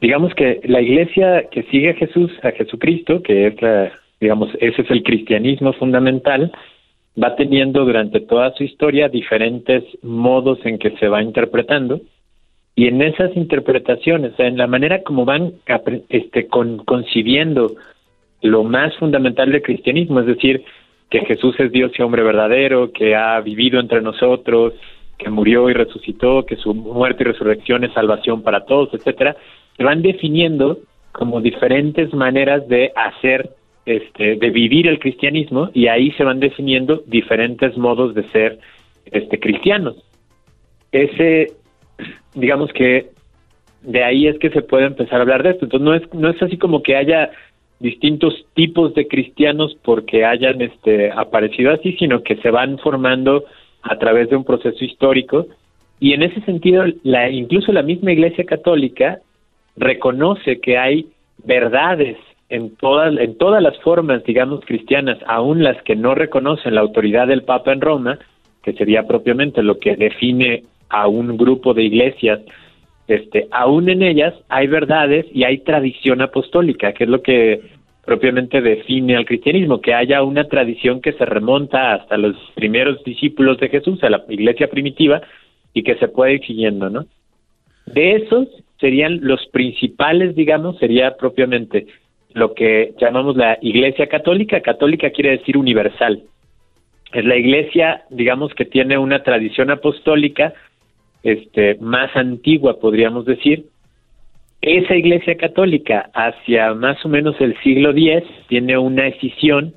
digamos 0.00 0.34
que 0.34 0.60
la 0.64 0.80
iglesia 0.80 1.44
que 1.50 1.62
sigue 1.64 1.90
a 1.90 1.94
Jesús, 1.94 2.32
a 2.42 2.50
Jesucristo, 2.50 3.22
que 3.22 3.46
es 3.46 3.62
la, 3.62 3.92
digamos, 4.20 4.50
ese 4.60 4.82
es 4.82 4.90
el 4.90 5.04
cristianismo 5.04 5.72
fundamental, 5.74 6.50
va 7.22 7.36
teniendo 7.36 7.84
durante 7.84 8.20
toda 8.20 8.52
su 8.54 8.64
historia 8.64 9.08
diferentes 9.08 9.84
modos 10.02 10.58
en 10.64 10.78
que 10.78 10.90
se 10.98 11.06
va 11.06 11.22
interpretando 11.22 12.00
y 12.74 12.88
en 12.88 13.02
esas 13.02 13.36
interpretaciones, 13.36 14.32
en 14.38 14.56
la 14.56 14.66
manera 14.66 15.02
como 15.02 15.24
van 15.24 15.52
este, 16.08 16.48
con, 16.48 16.78
concibiendo 16.78 17.72
lo 18.40 18.64
más 18.64 18.96
fundamental 18.96 19.52
del 19.52 19.62
cristianismo, 19.62 20.20
es 20.20 20.26
decir, 20.26 20.64
que 21.12 21.26
Jesús 21.26 21.54
es 21.60 21.70
Dios 21.70 21.92
y 21.98 22.02
hombre 22.02 22.22
verdadero, 22.22 22.90
que 22.90 23.14
ha 23.14 23.38
vivido 23.42 23.78
entre 23.78 24.00
nosotros, 24.00 24.72
que 25.18 25.28
murió 25.28 25.68
y 25.68 25.74
resucitó, 25.74 26.46
que 26.46 26.56
su 26.56 26.72
muerte 26.72 27.22
y 27.22 27.26
resurrección 27.26 27.84
es 27.84 27.92
salvación 27.92 28.42
para 28.42 28.64
todos, 28.64 28.94
etcétera, 28.94 29.36
se 29.76 29.84
van 29.84 30.00
definiendo 30.00 30.78
como 31.12 31.42
diferentes 31.42 32.14
maneras 32.14 32.66
de 32.66 32.92
hacer 32.96 33.50
este 33.84 34.36
de 34.36 34.50
vivir 34.50 34.86
el 34.86 35.00
cristianismo 35.00 35.68
y 35.74 35.88
ahí 35.88 36.12
se 36.12 36.24
van 36.24 36.40
definiendo 36.40 37.02
diferentes 37.06 37.76
modos 37.76 38.14
de 38.14 38.22
ser 38.30 38.58
este 39.04 39.38
cristianos. 39.38 39.96
Ese 40.92 41.48
digamos 42.34 42.72
que 42.72 43.10
de 43.82 44.02
ahí 44.02 44.28
es 44.28 44.38
que 44.38 44.48
se 44.48 44.62
puede 44.62 44.86
empezar 44.86 45.18
a 45.18 45.22
hablar 45.22 45.42
de 45.42 45.50
esto. 45.50 45.66
Entonces 45.66 45.84
no 45.84 45.94
es 45.94 46.14
no 46.14 46.30
es 46.30 46.42
así 46.42 46.56
como 46.56 46.82
que 46.82 46.96
haya 46.96 47.32
distintos 47.82 48.46
tipos 48.54 48.94
de 48.94 49.08
cristianos 49.08 49.76
porque 49.82 50.24
hayan 50.24 50.62
este, 50.62 51.10
aparecido 51.10 51.72
así, 51.72 51.92
sino 51.98 52.22
que 52.22 52.36
se 52.36 52.50
van 52.50 52.78
formando 52.78 53.44
a 53.82 53.98
través 53.98 54.30
de 54.30 54.36
un 54.36 54.44
proceso 54.44 54.84
histórico. 54.84 55.46
Y 56.00 56.14
en 56.14 56.22
ese 56.22 56.40
sentido 56.42 56.84
la 57.02 57.28
incluso 57.28 57.72
la 57.72 57.82
misma 57.82 58.12
Iglesia 58.12 58.44
Católica 58.44 59.18
reconoce 59.76 60.60
que 60.60 60.78
hay 60.78 61.06
verdades 61.44 62.16
en 62.48 62.76
todas 62.76 63.18
en 63.18 63.36
todas 63.36 63.62
las 63.62 63.76
formas 63.80 64.22
digamos 64.24 64.64
cristianas, 64.64 65.18
aun 65.26 65.62
las 65.62 65.82
que 65.82 65.96
no 65.96 66.14
reconocen 66.14 66.76
la 66.76 66.82
autoridad 66.82 67.26
del 67.26 67.42
Papa 67.42 67.72
en 67.72 67.80
Roma, 67.80 68.18
que 68.62 68.72
sería 68.74 69.06
propiamente 69.06 69.62
lo 69.62 69.78
que 69.78 69.96
define 69.96 70.62
a 70.88 71.08
un 71.08 71.36
grupo 71.36 71.74
de 71.74 71.82
iglesias 71.82 72.40
este, 73.08 73.48
aún 73.50 73.88
en 73.88 74.02
ellas 74.02 74.34
hay 74.48 74.66
verdades 74.66 75.26
y 75.32 75.44
hay 75.44 75.58
tradición 75.58 76.20
apostólica, 76.20 76.92
que 76.92 77.04
es 77.04 77.10
lo 77.10 77.22
que 77.22 77.60
propiamente 78.04 78.60
define 78.60 79.16
al 79.16 79.26
cristianismo, 79.26 79.80
que 79.80 79.94
haya 79.94 80.22
una 80.22 80.44
tradición 80.44 81.00
que 81.00 81.12
se 81.12 81.24
remonta 81.24 81.94
hasta 81.94 82.16
los 82.16 82.36
primeros 82.54 83.02
discípulos 83.04 83.58
de 83.58 83.68
Jesús, 83.68 84.02
a 84.02 84.10
la 84.10 84.24
iglesia 84.28 84.68
primitiva, 84.68 85.22
y 85.72 85.82
que 85.82 85.96
se 85.96 86.08
puede 86.08 86.34
ir 86.34 86.46
siguiendo, 86.46 86.90
¿no? 86.90 87.06
De 87.86 88.16
esos 88.16 88.48
serían 88.78 89.20
los 89.22 89.46
principales, 89.46 90.34
digamos, 90.34 90.78
sería 90.78 91.16
propiamente 91.16 91.86
lo 92.34 92.54
que 92.54 92.94
llamamos 93.00 93.36
la 93.36 93.58
iglesia 93.60 94.08
católica. 94.08 94.60
Católica 94.60 95.10
quiere 95.10 95.38
decir 95.38 95.56
universal. 95.56 96.22
Es 97.12 97.24
la 97.24 97.36
iglesia, 97.36 98.04
digamos, 98.10 98.54
que 98.54 98.64
tiene 98.64 98.98
una 98.98 99.22
tradición 99.22 99.70
apostólica 99.70 100.54
este, 101.22 101.76
más 101.80 102.14
antigua, 102.16 102.78
podríamos 102.78 103.24
decir. 103.24 103.66
Esa 104.60 104.94
iglesia 104.94 105.36
católica, 105.36 106.10
hacia 106.14 106.72
más 106.74 107.04
o 107.04 107.08
menos 107.08 107.34
el 107.40 107.56
siglo 107.62 107.90
X, 107.90 108.22
tiene 108.48 108.78
una 108.78 109.08
escisión 109.08 109.74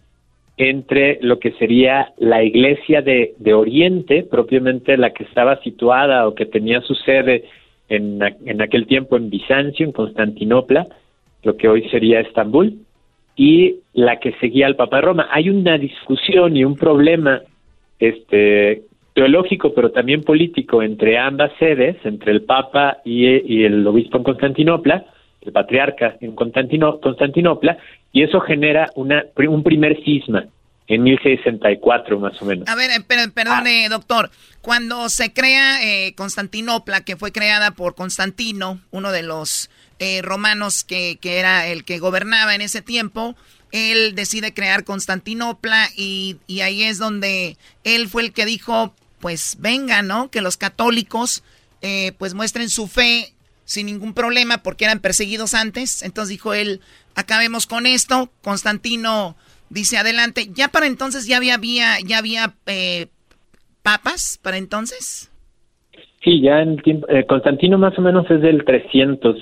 entre 0.58 1.18
lo 1.22 1.40
que 1.40 1.52
sería 1.54 2.14
la 2.18 2.44
iglesia 2.44 3.02
de, 3.02 3.34
de 3.40 3.54
Oriente, 3.54 4.24
propiamente 4.24 4.96
la 4.96 5.12
que 5.12 5.24
estaba 5.24 5.60
situada 5.62 6.28
o 6.28 6.36
que 6.36 6.46
tenía 6.46 6.82
su 6.82 6.96
sede 6.96 7.46
en, 7.90 8.20
en 8.46 8.62
aquel 8.62 8.88
tiempo 8.88 9.18
en 9.18 9.30
Bizancio, 9.30 9.86
en 9.86 9.92
Constantinopla, 9.92 10.88
lo 11.44 11.58
que 11.58 11.68
hoy 11.68 11.90
sería 11.90 12.22
Estambul, 12.22 12.78
y 13.36 13.78
la 13.94 14.20
que 14.20 14.34
seguía 14.34 14.68
al 14.68 14.76
Papa 14.76 15.02
Roma. 15.02 15.28
Hay 15.32 15.50
una 15.50 15.78
discusión 15.78 16.56
y 16.56 16.64
un 16.64 16.76
problema 16.76 17.42
este, 18.00 18.84
teológico, 19.16 19.74
pero 19.74 19.92
también 19.92 20.24
político 20.24 20.84
entre 20.84 21.18
ambas 21.18 21.52
sedes, 21.58 21.96
entre 22.04 22.34
el 22.34 22.44
Papa 22.44 22.98
y, 23.06 23.64
el 23.64 23.88
obispo 23.88 24.18
en 24.18 24.24
Constantinopla, 24.26 25.06
el 25.42 25.52
patriarca 25.54 26.18
en 26.20 26.36
Constantinopla, 26.36 27.78
y 28.12 28.24
eso 28.24 28.42
genera 28.42 28.90
una, 28.96 29.24
un 29.48 29.64
primer 29.64 30.04
cisma 30.04 30.46
en 30.88 31.04
1064 31.04 32.20
más 32.20 32.40
o 32.42 32.46
menos. 32.46 32.68
A 32.68 32.76
ver, 32.76 32.92
eh, 32.92 33.30
perdone, 33.34 33.88
doctor, 33.88 34.30
cuando 34.62 35.08
se 35.08 35.32
crea 35.32 35.82
eh, 35.82 36.14
Constantinopla, 36.16 37.06
que 37.06 37.16
fue 37.16 37.32
creada 37.32 37.72
por 37.72 37.96
Constantino, 37.96 38.82
uno 38.92 39.14
de 39.14 39.24
los 39.24 39.70
eh, 40.00 40.22
romanos 40.24 40.84
que, 40.84 41.18
que 41.22 41.40
era 41.40 41.68
el 41.68 41.86
que 41.86 42.00
gobernaba 42.00 42.54
en 42.54 42.60
ese 42.60 42.82
tiempo, 42.82 43.38
él 43.72 44.14
decide 44.14 44.54
crear 44.54 44.84
Constantinopla 44.84 45.88
y, 45.96 46.36
y 46.48 46.62
ahí 46.62 46.84
es 46.84 46.98
donde 46.98 47.56
él 47.86 48.10
fue 48.10 48.24
el 48.24 48.34
que 48.34 48.46
dijo, 48.46 48.94
pues 49.26 49.58
venga, 49.60 50.04
¿no? 50.04 50.30
Que 50.30 50.40
los 50.40 50.56
católicos 50.56 51.44
eh, 51.82 52.12
pues 52.20 52.36
muestren 52.36 52.70
su 52.70 52.86
fe 52.86 53.34
sin 53.64 53.88
ningún 53.88 54.14
problema 54.14 54.60
porque 54.60 54.86
eran 54.86 55.00
perseguidos 55.00 55.56
antes. 55.56 56.04
Entonces 56.04 56.30
dijo 56.30 56.54
él, 56.54 56.80
acabemos 57.16 57.66
con 57.66 57.88
esto. 57.88 58.30
Constantino 58.44 59.36
dice 59.72 59.98
adelante. 59.98 60.50
Ya 60.54 60.68
para 60.68 60.86
entonces 60.86 61.26
ya 61.26 61.38
había, 61.38 61.58
ya 62.06 62.20
había 62.20 62.54
eh, 62.68 63.08
papas 63.82 64.40
para 64.44 64.58
entonces. 64.58 65.32
Sí, 66.24 66.42
ya 66.42 66.62
en 66.62 66.78
tiempo, 66.78 67.08
eh, 67.10 67.26
Constantino 67.26 67.80
más 67.80 67.98
o 67.98 68.04
menos 68.04 68.30
es 68.30 68.42
del 68.42 68.64
300. 68.64 69.38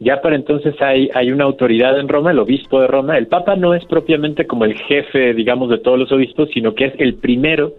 Ya 0.00 0.20
para 0.20 0.34
entonces 0.34 0.74
hay, 0.80 1.10
hay 1.14 1.30
una 1.30 1.44
autoridad 1.44 1.96
en 2.00 2.08
Roma, 2.08 2.32
el 2.32 2.40
obispo 2.40 2.80
de 2.80 2.88
Roma. 2.88 3.16
El 3.16 3.28
papa 3.28 3.54
no 3.54 3.72
es 3.72 3.84
propiamente 3.84 4.48
como 4.48 4.64
el 4.64 4.74
jefe, 4.74 5.32
digamos, 5.32 5.70
de 5.70 5.78
todos 5.78 5.96
los 5.96 6.10
obispos, 6.10 6.48
sino 6.52 6.74
que 6.74 6.86
es 6.86 6.94
el 6.98 7.14
primero 7.14 7.76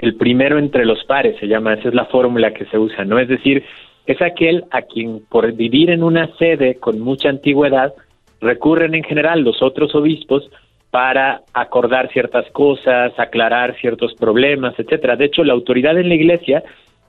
el 0.00 0.14
primero 0.16 0.58
entre 0.58 0.86
los 0.86 1.04
pares 1.04 1.36
se 1.38 1.46
llama, 1.46 1.74
esa 1.74 1.88
es 1.88 1.94
la 1.94 2.06
fórmula 2.06 2.54
que 2.54 2.64
se 2.66 2.78
usa, 2.78 3.04
¿no? 3.04 3.18
Es 3.18 3.28
decir, 3.28 3.62
es 4.06 4.20
aquel 4.22 4.64
a 4.70 4.82
quien 4.82 5.20
por 5.28 5.52
vivir 5.52 5.90
en 5.90 6.02
una 6.02 6.34
sede 6.38 6.76
con 6.76 7.00
mucha 7.00 7.28
antigüedad 7.28 7.92
recurren 8.40 8.94
en 8.94 9.04
general 9.04 9.42
los 9.42 9.62
otros 9.62 9.94
obispos 9.94 10.50
para 10.90 11.42
acordar 11.52 12.10
ciertas 12.12 12.50
cosas, 12.52 13.12
aclarar 13.18 13.76
ciertos 13.78 14.14
problemas, 14.14 14.74
etcétera. 14.78 15.16
De 15.16 15.26
hecho, 15.26 15.44
la 15.44 15.52
autoridad 15.52 15.98
en 15.98 16.08
la 16.08 16.14
iglesia, 16.14 16.64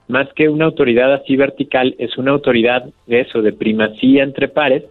más 0.10 0.28
que 0.34 0.50
una 0.50 0.66
autoridad 0.66 1.14
así 1.14 1.38
vertical, 1.38 1.96
es 1.98 2.18
una 2.18 2.32
autoridad 2.32 2.84
de 3.08 3.22
eso, 3.22 3.42
de 3.42 3.54
primacía 3.54 4.24
entre 4.24 4.50
pares, 4.50 4.84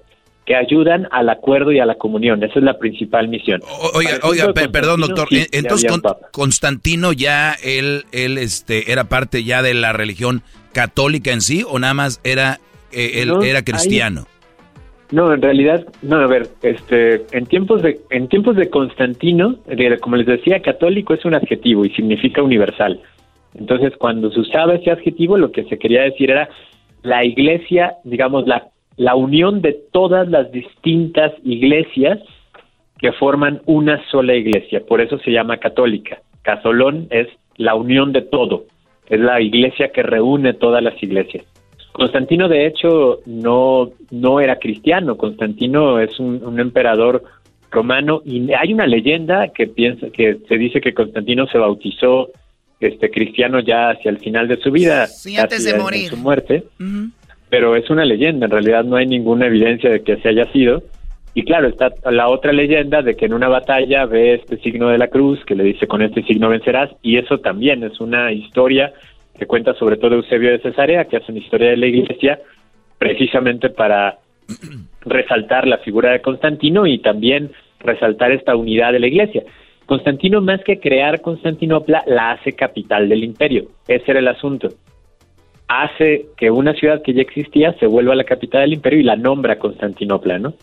que 0.50 0.56
ayudan 0.56 1.06
al 1.12 1.28
acuerdo 1.28 1.70
y 1.70 1.78
a 1.78 1.86
la 1.86 1.94
comunión. 1.94 2.42
Esa 2.42 2.58
es 2.58 2.64
la 2.64 2.76
principal 2.76 3.28
misión. 3.28 3.60
oiga, 3.94 4.18
oiga, 4.24 4.52
perdón, 4.52 5.00
doctor. 5.00 5.28
Entonces, 5.30 5.92
Constantino 6.32 7.12
ya 7.12 7.54
él, 7.62 8.02
él 8.10 8.36
este, 8.36 8.90
era 8.90 9.04
parte 9.04 9.44
ya 9.44 9.62
de 9.62 9.74
la 9.74 9.92
religión 9.92 10.42
católica 10.72 11.30
en 11.30 11.40
sí 11.40 11.64
o 11.64 11.78
nada 11.78 11.94
más 11.94 12.20
era 12.24 12.58
eh, 12.90 13.22
él 13.22 13.30
era 13.44 13.62
cristiano. 13.62 14.26
No, 15.12 15.32
en 15.32 15.40
realidad, 15.40 15.86
no, 16.02 16.16
a 16.16 16.26
ver, 16.26 16.48
este, 16.62 17.26
en 17.30 17.46
tiempos 17.46 17.82
de, 17.82 18.00
en 18.10 18.26
tiempos 18.26 18.56
de 18.56 18.70
Constantino, 18.70 19.56
como 20.00 20.16
les 20.16 20.26
decía, 20.26 20.62
católico 20.62 21.14
es 21.14 21.24
un 21.24 21.36
adjetivo 21.36 21.84
y 21.84 21.90
significa 21.90 22.42
universal. 22.42 23.00
Entonces, 23.54 23.92
cuando 23.96 24.32
se 24.32 24.40
usaba 24.40 24.74
ese 24.74 24.90
adjetivo, 24.90 25.38
lo 25.38 25.52
que 25.52 25.62
se 25.66 25.78
quería 25.78 26.02
decir 26.02 26.32
era 26.32 26.48
la 27.02 27.24
iglesia, 27.24 27.94
digamos, 28.02 28.48
la 28.48 28.66
la 29.00 29.14
unión 29.14 29.62
de 29.62 29.72
todas 29.92 30.28
las 30.28 30.52
distintas 30.52 31.32
iglesias 31.42 32.18
que 32.98 33.12
forman 33.12 33.62
una 33.64 33.98
sola 34.10 34.34
iglesia. 34.34 34.82
Por 34.86 35.00
eso 35.00 35.18
se 35.20 35.30
llama 35.30 35.56
católica. 35.56 36.20
Casolón 36.42 37.06
es 37.08 37.26
la 37.56 37.74
unión 37.74 38.12
de 38.12 38.20
todo. 38.20 38.66
Es 39.08 39.18
la 39.18 39.40
iglesia 39.40 39.90
que 39.90 40.02
reúne 40.02 40.52
todas 40.52 40.82
las 40.82 41.02
iglesias. 41.02 41.46
Constantino, 41.92 42.46
de 42.46 42.66
hecho, 42.66 43.20
no, 43.24 43.88
no 44.10 44.38
era 44.38 44.58
cristiano. 44.58 45.16
Constantino 45.16 45.98
es 45.98 46.20
un, 46.20 46.60
emperador 46.60 47.24
romano 47.70 48.20
y 48.26 48.52
hay 48.52 48.74
una 48.74 48.86
leyenda 48.86 49.48
que 49.48 49.66
piensa 49.66 50.10
que 50.10 50.40
se 50.46 50.58
dice 50.58 50.82
que 50.82 50.92
Constantino 50.92 51.46
se 51.46 51.56
bautizó 51.56 52.28
este 52.80 53.10
cristiano 53.10 53.60
ya 53.60 53.88
hacia 53.88 54.10
el 54.10 54.18
final 54.18 54.46
de 54.46 54.58
su 54.58 54.70
vida, 54.70 55.06
sí, 55.06 55.38
antes 55.38 55.64
de 55.64 55.78
morir, 55.78 56.08
su 56.08 56.16
muerte 56.18 56.64
pero 57.50 57.74
es 57.74 57.90
una 57.90 58.04
leyenda, 58.04 58.46
en 58.46 58.52
realidad 58.52 58.84
no 58.84 58.96
hay 58.96 59.06
ninguna 59.06 59.46
evidencia 59.46 59.90
de 59.90 60.02
que 60.02 60.16
se 60.18 60.28
haya 60.28 60.50
sido. 60.52 60.84
Y 61.34 61.44
claro, 61.44 61.68
está 61.68 61.92
la 62.10 62.28
otra 62.28 62.52
leyenda 62.52 63.02
de 63.02 63.16
que 63.16 63.26
en 63.26 63.34
una 63.34 63.48
batalla 63.48 64.06
ve 64.06 64.34
este 64.34 64.56
signo 64.58 64.88
de 64.88 64.98
la 64.98 65.08
cruz 65.08 65.44
que 65.44 65.54
le 65.54 65.64
dice 65.64 65.86
con 65.86 66.02
este 66.02 66.22
signo 66.22 66.48
vencerás, 66.48 66.90
y 67.02 67.18
eso 67.18 67.38
también 67.38 67.82
es 67.82 68.00
una 68.00 68.32
historia 68.32 68.92
que 69.38 69.46
cuenta 69.46 69.74
sobre 69.74 69.96
todo 69.96 70.16
Eusebio 70.16 70.50
de 70.50 70.60
Cesarea, 70.60 71.06
que 71.06 71.16
hace 71.16 71.32
una 71.32 71.40
historia 71.40 71.70
de 71.70 71.76
la 71.76 71.86
iglesia 71.86 72.40
precisamente 72.98 73.70
para 73.70 74.18
resaltar 75.02 75.66
la 75.66 75.78
figura 75.78 76.12
de 76.12 76.20
Constantino 76.20 76.86
y 76.86 76.98
también 76.98 77.50
resaltar 77.80 78.32
esta 78.32 78.54
unidad 78.54 78.92
de 78.92 79.00
la 79.00 79.06
iglesia. 79.06 79.42
Constantino, 79.86 80.40
más 80.40 80.62
que 80.62 80.78
crear 80.78 81.20
Constantinopla, 81.20 82.04
la 82.06 82.32
hace 82.32 82.52
capital 82.52 83.08
del 83.08 83.24
imperio. 83.24 83.70
Ese 83.88 84.10
era 84.12 84.20
el 84.20 84.28
asunto 84.28 84.68
hace 85.70 86.26
que 86.36 86.50
una 86.50 86.74
ciudad 86.74 87.00
que 87.00 87.12
ya 87.14 87.22
existía 87.22 87.72
se 87.74 87.86
vuelva 87.86 88.16
la 88.16 88.24
capital 88.24 88.62
del 88.62 88.72
imperio 88.72 88.98
y 88.98 89.04
la 89.04 89.14
nombra 89.14 89.60
Constantinopla, 89.60 90.40
¿no? 90.40 90.54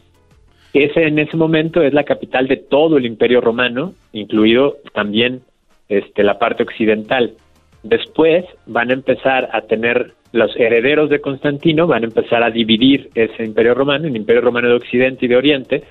Ese 0.73 1.07
en 1.07 1.17
ese 1.17 1.37
momento 1.37 1.81
es 1.81 1.93
la 1.93 2.03
capital 2.03 2.49
de 2.49 2.57
todo 2.57 2.97
el 2.97 3.05
imperio 3.05 3.39
romano, 3.39 3.93
incluido 4.11 4.75
también 4.93 5.43
este, 5.87 6.23
la 6.23 6.37
parte 6.37 6.63
occidental. 6.63 7.35
Después 7.83 8.43
van 8.65 8.89
a 8.89 8.95
empezar 8.95 9.47
a 9.53 9.61
tener 9.61 10.11
los 10.33 10.53
herederos 10.57 11.09
de 11.09 11.21
Constantino, 11.21 11.87
van 11.87 12.03
a 12.03 12.07
empezar 12.07 12.43
a 12.43 12.51
dividir 12.51 13.09
ese 13.15 13.45
imperio 13.45 13.75
romano, 13.75 14.07
el 14.07 14.17
imperio 14.17 14.41
romano 14.41 14.67
de 14.67 14.75
Occidente 14.75 15.25
y 15.25 15.29
de 15.29 15.37
Oriente. 15.37 15.83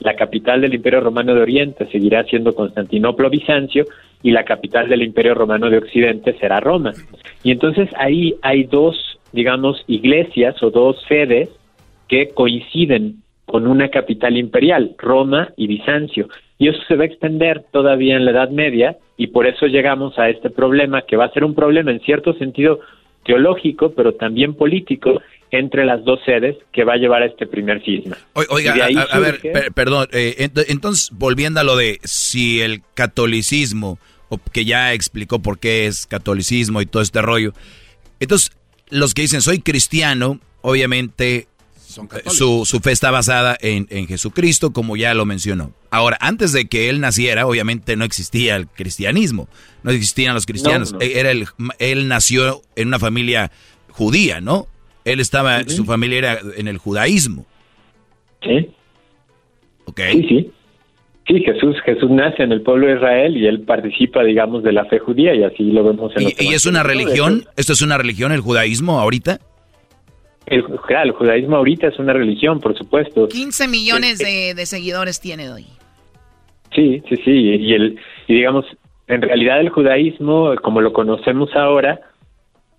La 0.00 0.16
capital 0.16 0.60
del 0.60 0.74
imperio 0.74 1.00
romano 1.00 1.32
de 1.32 1.42
Oriente 1.42 1.86
seguirá 1.92 2.24
siendo 2.24 2.52
Constantinopla 2.52 3.28
Bizancio 3.28 3.84
y 4.24 4.32
la 4.32 4.42
capital 4.44 4.88
del 4.88 5.02
Imperio 5.02 5.34
Romano 5.34 5.70
de 5.70 5.78
Occidente 5.78 6.34
será 6.40 6.58
Roma. 6.58 6.92
Y 7.44 7.52
entonces 7.52 7.88
ahí 7.96 8.34
hay 8.42 8.64
dos, 8.64 8.96
digamos, 9.32 9.84
iglesias 9.86 10.60
o 10.62 10.70
dos 10.70 10.96
sedes 11.06 11.50
que 12.08 12.30
coinciden 12.30 13.22
con 13.44 13.66
una 13.66 13.90
capital 13.90 14.36
imperial, 14.36 14.96
Roma 14.98 15.50
y 15.56 15.66
Bizancio. 15.66 16.28
Y 16.58 16.68
eso 16.68 16.78
se 16.88 16.96
va 16.96 17.04
a 17.04 17.06
extender 17.06 17.64
todavía 17.70 18.16
en 18.16 18.24
la 18.24 18.30
Edad 18.30 18.50
Media 18.50 18.96
y 19.16 19.28
por 19.28 19.46
eso 19.46 19.66
llegamos 19.66 20.18
a 20.18 20.30
este 20.30 20.50
problema 20.50 21.02
que 21.02 21.16
va 21.16 21.26
a 21.26 21.32
ser 21.32 21.44
un 21.44 21.54
problema 21.54 21.90
en 21.90 22.00
cierto 22.00 22.32
sentido 22.34 22.80
teológico, 23.24 23.92
pero 23.94 24.14
también 24.14 24.54
político 24.54 25.20
entre 25.50 25.84
las 25.84 26.04
dos 26.04 26.20
sedes 26.24 26.56
que 26.72 26.84
va 26.84 26.94
a 26.94 26.96
llevar 26.96 27.22
a 27.22 27.26
este 27.26 27.46
primer 27.46 27.82
cisma. 27.84 28.16
Oiga, 28.32 28.74
a, 29.10 29.18
ver, 29.18 29.40
perdón, 29.74 30.08
eh, 30.12 30.48
entonces 30.68 31.10
volviendo 31.12 31.60
a 31.60 31.64
lo 31.64 31.76
de 31.76 32.00
si 32.02 32.60
el 32.60 32.82
catolicismo 32.94 33.98
que 34.52 34.64
ya 34.64 34.92
explicó 34.92 35.40
por 35.40 35.58
qué 35.58 35.86
es 35.86 36.06
catolicismo 36.06 36.80
y 36.80 36.86
todo 36.86 37.02
este 37.02 37.22
rollo. 37.22 37.52
Entonces, 38.20 38.52
los 38.90 39.14
que 39.14 39.22
dicen 39.22 39.42
soy 39.42 39.60
cristiano, 39.60 40.40
obviamente 40.62 41.48
su, 42.26 42.64
su, 42.64 42.80
fe 42.80 42.90
está 42.90 43.10
basada 43.10 43.56
en, 43.60 43.86
Jesucristo, 44.08 44.72
como 44.72 44.96
ya 44.96 45.14
lo 45.14 45.26
mencionó. 45.26 45.72
Ahora, 45.90 46.18
antes 46.20 46.52
de 46.52 46.66
que 46.66 46.88
él 46.88 47.00
naciera, 47.00 47.46
obviamente 47.46 47.96
no 47.96 48.04
existía 48.04 48.56
el 48.56 48.66
cristianismo, 48.66 49.48
no 49.82 49.92
existían 49.92 50.34
los 50.34 50.46
cristianos. 50.46 50.94
Era 51.00 51.30
el, 51.30 51.46
él 51.78 52.08
nació 52.08 52.62
en 52.74 52.88
una 52.88 52.98
familia 52.98 53.52
judía, 53.90 54.40
¿no? 54.40 54.66
Él 55.04 55.20
estaba, 55.20 55.62
su 55.68 55.84
familia 55.84 56.18
era 56.18 56.40
en 56.56 56.66
el 56.66 56.78
judaísmo. 56.78 57.46
Sí. 58.42 58.70
Ok. 59.84 60.00
Sí, 60.12 60.26
sí. 60.28 60.52
Sí, 61.26 61.40
Jesús, 61.40 61.76
Jesús 61.84 62.10
nace 62.10 62.42
en 62.42 62.52
el 62.52 62.60
pueblo 62.60 62.86
de 62.86 62.96
Israel 62.96 63.36
y 63.36 63.46
él 63.46 63.60
participa, 63.62 64.22
digamos, 64.22 64.62
de 64.62 64.72
la 64.72 64.84
fe 64.84 64.98
judía 64.98 65.34
y 65.34 65.42
así 65.42 65.62
lo 65.64 65.82
vemos 65.82 66.12
en 66.16 66.22
¿Y, 66.22 66.34
¿y 66.38 66.54
es 66.54 66.66
una 66.66 66.82
religión? 66.82 67.44
¿Esto 67.56 67.72
es 67.72 67.80
una 67.80 67.96
religión, 67.96 68.32
el 68.32 68.40
judaísmo, 68.40 69.00
ahorita? 69.00 69.38
El, 70.46 70.64
claro, 70.86 71.06
el 71.06 71.12
judaísmo 71.12 71.56
ahorita 71.56 71.88
es 71.88 71.98
una 71.98 72.12
religión, 72.12 72.60
por 72.60 72.76
supuesto. 72.76 73.28
15 73.28 73.68
millones 73.68 74.18
de, 74.18 74.52
de 74.54 74.66
seguidores 74.66 75.18
tiene 75.18 75.50
hoy. 75.50 75.64
Sí, 76.74 77.02
sí, 77.08 77.16
sí. 77.24 77.30
Y, 77.30 77.72
el, 77.72 77.98
y 78.26 78.34
digamos, 78.34 78.66
en 79.06 79.22
realidad 79.22 79.60
el 79.60 79.70
judaísmo, 79.70 80.54
como 80.62 80.82
lo 80.82 80.92
conocemos 80.92 81.54
ahora, 81.54 82.00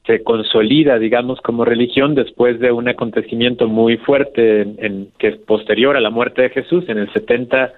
se 0.05 0.23
consolida, 0.23 0.99
digamos, 0.99 1.41
como 1.41 1.65
religión 1.65 2.13
después 2.13 2.59
de 2.59 2.71
un 2.71 2.87
acontecimiento 2.87 3.67
muy 3.67 3.97
fuerte 3.97 4.61
en, 4.61 5.09
que 5.17 5.29
es 5.29 5.37
posterior 5.37 5.97
a 5.97 6.01
la 6.01 6.11
muerte 6.11 6.43
de 6.43 6.49
Jesús 6.51 6.83
en 6.89 6.99
el 6.99 7.11
70 7.11 7.73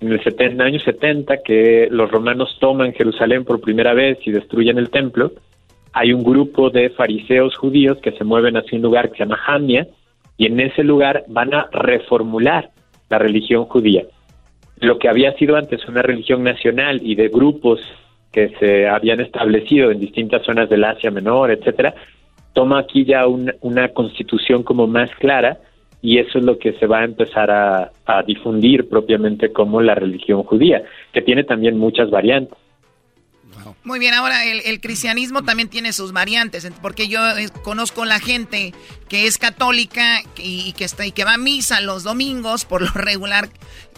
en 0.00 0.12
el 0.12 0.22
70, 0.22 0.62
año 0.62 0.78
70 0.78 1.42
que 1.42 1.88
los 1.90 2.10
romanos 2.10 2.56
toman 2.60 2.92
Jerusalén 2.92 3.44
por 3.44 3.60
primera 3.60 3.94
vez 3.94 4.18
y 4.24 4.30
destruyen 4.30 4.78
el 4.78 4.90
templo. 4.90 5.32
Hay 5.92 6.12
un 6.12 6.22
grupo 6.22 6.70
de 6.70 6.90
fariseos 6.90 7.56
judíos 7.56 7.98
que 8.02 8.12
se 8.12 8.24
mueven 8.24 8.56
hacia 8.56 8.76
un 8.76 8.82
lugar 8.82 9.10
que 9.10 9.16
se 9.16 9.24
llama 9.24 9.38
Jamia 9.38 9.86
y 10.36 10.46
en 10.46 10.60
ese 10.60 10.84
lugar 10.84 11.24
van 11.28 11.54
a 11.54 11.68
reformular 11.72 12.70
la 13.08 13.18
religión 13.18 13.64
judía. 13.64 14.04
Lo 14.80 14.98
que 14.98 15.08
había 15.08 15.32
sido 15.34 15.56
antes 15.56 15.88
una 15.88 16.02
religión 16.02 16.42
nacional 16.44 17.00
y 17.02 17.14
de 17.14 17.28
grupos 17.28 17.80
que 18.30 18.50
se 18.58 18.86
habían 18.86 19.20
establecido 19.20 19.90
en 19.90 19.98
distintas 19.98 20.44
zonas 20.44 20.68
del 20.68 20.84
Asia 20.84 21.10
Menor, 21.10 21.50
etcétera, 21.50 21.94
toma 22.52 22.80
aquí 22.80 23.06
ya 23.06 23.26
una 23.26 23.88
constitución 23.88 24.62
como 24.62 24.86
más 24.86 25.10
clara 25.18 25.58
y 26.06 26.20
eso 26.20 26.38
es 26.38 26.44
lo 26.44 26.56
que 26.56 26.72
se 26.74 26.86
va 26.86 27.00
a 27.00 27.04
empezar 27.04 27.50
a, 27.50 27.90
difundir 28.24 28.88
propiamente 28.88 29.52
como 29.52 29.82
la 29.82 29.96
religión 29.96 30.44
judía, 30.44 30.84
que 31.12 31.20
tiene 31.20 31.42
también 31.42 31.76
muchas 31.76 32.10
variantes. 32.10 32.56
Muy 33.82 33.98
bien, 33.98 34.14
ahora 34.14 34.44
el, 34.44 34.80
cristianismo 34.80 35.42
también 35.42 35.68
tiene 35.68 35.92
sus 35.92 36.12
variantes, 36.12 36.70
porque 36.80 37.08
yo 37.08 37.18
eh, 37.36 37.48
conozco 37.64 38.04
la 38.04 38.20
gente 38.20 38.72
que 39.08 39.26
es 39.26 39.36
católica 39.36 40.20
y, 40.38 40.74
que 40.74 40.84
está 40.84 41.04
y 41.04 41.10
que 41.10 41.24
va 41.24 41.34
a 41.34 41.38
misa 41.38 41.80
los 41.80 42.04
domingos 42.04 42.64
por 42.64 42.82
lo 42.82 42.90
regular, 42.94 43.48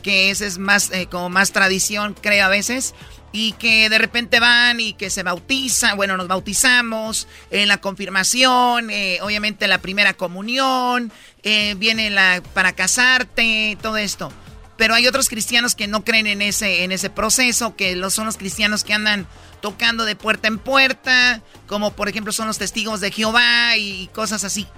que 0.03 0.31
ese 0.31 0.47
es 0.47 0.57
más 0.57 0.91
eh, 0.91 1.09
como 1.11 1.29
más 1.29 1.53
tradición, 1.53 2.15
creo 2.19 2.47
a 2.47 2.49
veces 2.49 2.95
y 3.33 3.53
que 3.53 3.89
de 3.89 3.99
repente 3.99 4.41
van 4.41 4.81
y 4.81 4.95
que 4.95 5.11
se 5.11 5.23
bautizan, 5.23 5.97
bueno, 5.97 6.17
nos 6.17 6.29
bautizamos, 6.29 7.29
en 7.51 7.69
la 7.69 7.79
confirmación, 7.79 8.91
eh, 8.91 9.19
obviamente 9.23 9.69
la 9.69 9.79
primera 9.79 10.15
comunión, 10.15 11.13
eh, 11.43 11.75
viene 11.79 12.11
la 12.11 12.43
para 12.55 12.73
casarte, 12.73 13.77
todo 13.83 13.97
esto. 13.97 14.33
Pero 14.77 14.95
hay 14.95 15.07
otros 15.07 15.29
cristianos 15.29 15.75
que 15.75 15.89
no 15.89 16.05
creen 16.05 16.29
en 16.29 16.41
ese, 16.41 16.85
en 16.85 16.93
ese 16.93 17.11
proceso, 17.11 17.75
que 17.75 17.97
los, 17.97 18.15
son 18.15 18.27
los 18.27 18.37
cristianos 18.37 18.85
que 18.85 18.95
andan 18.95 19.27
tocando 19.61 20.05
de 20.05 20.15
puerta 20.15 20.47
en 20.47 20.59
puerta, 20.59 21.43
como 21.67 21.93
por 21.93 22.09
ejemplo 22.09 22.33
son 22.33 22.47
los 22.47 22.59
testigos 22.59 23.01
de 23.01 23.11
Jehová 23.11 23.77
y 23.77 24.09
cosas 24.15 24.45
así 24.45 24.69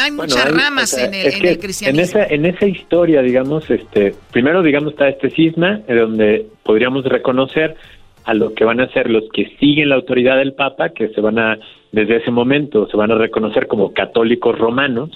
hay 0.00 0.10
muchas 0.10 0.50
ramas 0.50 0.96
en, 0.96 1.14
el, 1.14 1.58
cristianismo. 1.58 1.88
En 1.88 2.00
esa, 2.00 2.34
en 2.34 2.46
esa 2.46 2.66
historia, 2.66 3.22
digamos, 3.22 3.68
este, 3.70 4.14
primero, 4.32 4.62
digamos, 4.62 4.92
está 4.92 5.08
este 5.08 5.30
cisma, 5.30 5.80
en 5.86 5.98
donde 5.98 6.46
podríamos 6.62 7.04
reconocer 7.04 7.76
a 8.24 8.34
lo 8.34 8.54
que 8.54 8.64
van 8.64 8.80
a 8.80 8.88
ser 8.92 9.10
los 9.10 9.24
que 9.32 9.56
siguen 9.58 9.88
la 9.88 9.96
autoridad 9.96 10.38
del 10.38 10.52
Papa, 10.52 10.90
que 10.90 11.08
se 11.08 11.20
van 11.20 11.38
a, 11.38 11.58
desde 11.92 12.16
ese 12.16 12.30
momento, 12.30 12.88
se 12.88 12.96
van 12.96 13.10
a 13.10 13.16
reconocer 13.16 13.66
como 13.66 13.92
católicos 13.92 14.58
romanos, 14.58 15.10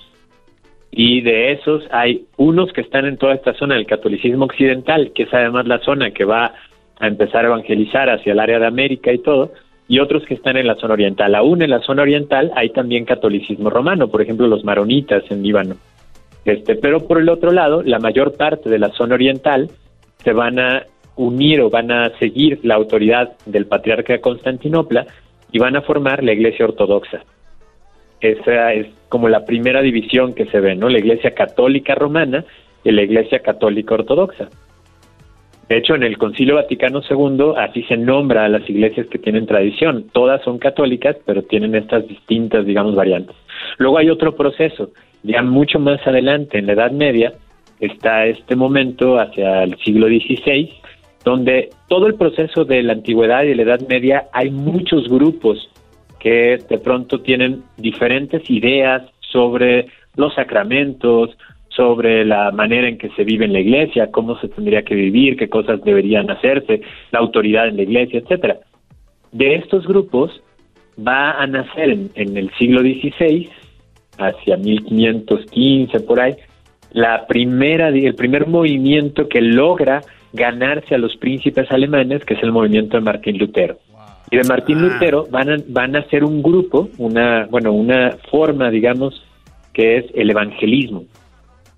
y 0.91 1.23
de 1.23 1.53
esos 1.53 1.83
hay 1.91 2.27
unos 2.37 2.73
que 2.73 2.81
están 2.81 3.05
en 3.05 3.17
toda 3.17 3.35
esta 3.35 3.53
zona 3.55 3.75
del 3.75 3.87
catolicismo 3.87 4.45
occidental, 4.45 5.13
que 5.13 5.25
es 5.25 5.35
además 5.35 5.67
la 5.67 5.81
zona 5.81 6.13
que 6.13 6.25
va 6.25 6.55
a 7.01 7.07
empezar 7.07 7.45
a 7.45 7.49
evangelizar 7.49 8.09
hacia 8.09 8.33
el 8.33 8.39
área 8.39 8.61
de 8.61 8.67
América 8.67 9.13
y 9.13 9.19
todo, 9.19 9.53
y 9.89 9.99
otros 9.99 10.25
que 10.25 10.35
están 10.35 10.57
en 10.57 10.67
la 10.67 10.77
zona 10.77 10.95
oriental. 10.95 11.35
Aún 11.35 11.63
en 11.63 11.71
la 11.71 11.81
zona 11.81 12.03
oriental 12.03 12.53
hay 12.55 12.71
también 12.71 13.05
catolicismo 13.05 13.71
romano, 13.71 14.09
por 14.09 14.23
ejemplo 14.23 14.47
los 14.47 14.65
maronitas 14.65 15.23
en 15.31 15.43
Líbano. 15.43 15.77
Este, 16.45 16.77
pero 16.77 17.07
por 17.07 17.19
el 17.19 17.29
otro 17.29 17.53
lado, 17.53 17.83
la 17.83 17.99
mayor 17.99 18.37
parte 18.37 18.69
de 18.69 18.79
la 18.79 18.91
zona 18.91 19.15
oriental 19.15 19.71
se 20.19 20.33
van 20.33 20.59
a 20.59 20.85
unir 21.17 21.61
o 21.61 21.71
van 21.71 21.91
a 21.91 22.11
seguir 22.19 22.61
la 22.63 22.75
autoridad 22.75 23.33
del 23.47 23.67
patriarca 23.67 24.13
de 24.15 24.21
Constantinopla 24.21 25.07
y 25.53 25.59
van 25.59 25.77
a 25.77 25.83
formar 25.83 26.23
la 26.23 26.33
iglesia 26.33 26.65
ortodoxa. 26.65 27.23
Esa 28.21 28.73
es 28.73 28.89
como 29.09 29.29
la 29.29 29.45
primera 29.45 29.81
división 29.83 30.35
que 30.35 30.47
se 30.47 30.61
ve, 30.61 30.75
¿no? 30.75 30.89
La 30.89 30.99
iglesia 30.99 31.33
católica 31.35 31.95
romana 31.95 32.45
y 32.83 32.91
la 32.91 33.03
iglesia 33.03 33.41
católica 33.41 33.95
ortodoxa. 33.95 34.49
De 35.69 35.79
hecho, 35.79 35.95
en 35.95 36.03
el 36.03 36.19
Concilio 36.19 36.57
Vaticano 36.57 37.01
II 37.09 37.55
así 37.57 37.83
se 37.85 37.97
nombra 37.97 38.45
a 38.45 38.49
las 38.49 38.69
iglesias 38.69 39.07
que 39.07 39.19
tienen 39.19 39.47
tradición. 39.47 40.07
Todas 40.13 40.43
son 40.43 40.59
católicas, 40.59 41.17
pero 41.25 41.43
tienen 41.43 41.75
estas 41.75 42.07
distintas, 42.07 42.67
digamos, 42.67 42.95
variantes. 42.95 43.35
Luego 43.79 43.99
hay 43.99 44.11
otro 44.11 44.35
proceso, 44.35 44.91
ya 45.23 45.43
mucho 45.43 45.79
más 45.79 46.07
adelante, 46.07 46.59
en 46.59 46.67
la 46.67 46.75
Edad 46.75 46.91
Media, 46.91 47.33
está 47.81 48.27
este 48.27 48.57
momento 48.57 49.19
hacia 49.19 49.63
el 49.63 49.77
siglo 49.79 50.07
XVI, 50.07 50.71
donde 51.25 51.71
todo 51.89 52.07
el 52.07 52.15
proceso 52.15 52.65
de 52.65 52.83
la 52.83 52.93
antigüedad 52.93 53.45
y 53.45 53.55
la 53.55 53.63
Edad 53.63 53.81
Media 53.89 54.25
hay 54.33 54.51
muchos 54.51 55.09
grupos 55.09 55.71
que 56.21 56.59
de 56.69 56.79
pronto 56.79 57.21
tienen 57.21 57.63
diferentes 57.77 58.49
ideas 58.51 59.03
sobre 59.21 59.87
los 60.17 60.35
sacramentos, 60.35 61.31
sobre 61.77 62.25
la 62.25 62.51
manera 62.53 62.89
en 62.89 62.99
que 62.99 63.11
se 63.11 63.25
vive 63.25 63.45
en 63.45 63.53
la 63.53 63.61
iglesia, 63.61 64.11
cómo 64.11 64.39
se 64.39 64.49
tendría 64.49 64.83
que 64.83 64.95
vivir, 64.95 65.37
qué 65.37 65.49
cosas 65.49 65.83
deberían 65.83 66.31
hacerse, 66.31 66.83
la 67.11 67.19
autoridad 67.19 67.69
en 67.69 67.77
la 67.77 67.83
iglesia, 67.83 68.21
etcétera. 68.21 68.59
De 69.33 69.57
estos 69.57 69.87
grupos 69.87 70.43
va 70.97 71.33
a 71.33 71.47
nacer 71.47 71.91
en, 71.91 72.37
el 72.37 72.51
siglo 72.59 72.81
XVI, 72.81 73.49
hacia 74.19 74.57
1515 74.57 76.01
por 76.01 76.21
ahí, 76.21 76.35
la 76.93 77.27
primera, 77.27 77.89
el 77.89 78.15
primer 78.15 78.47
movimiento 78.47 79.29
que 79.29 79.41
logra 79.41 80.03
ganarse 80.33 80.95
a 80.95 80.99
los 80.99 81.17
príncipes 81.17 81.71
alemanes, 81.73 82.25
que 82.25 82.35
es 82.35 82.43
el 82.45 82.53
movimiento 82.53 82.97
de 82.97 83.03
Martín 83.03 83.39
Lutero. 83.39 83.79
Y 84.31 84.37
de 84.37 84.45
Martín 84.45 84.81
Lutero 84.81 85.27
van 85.31 85.51
a, 85.51 85.57
van 85.69 85.97
a 85.97 86.05
ser 86.05 86.25
un 86.25 86.41
grupo, 86.41 86.89
una, 86.99 87.47
bueno, 87.51 87.73
una 87.73 88.17
forma, 88.31 88.71
digamos, 88.71 89.25
que 89.73 89.99
es 89.99 90.05
el 90.15 90.31
evangelismo 90.31 91.05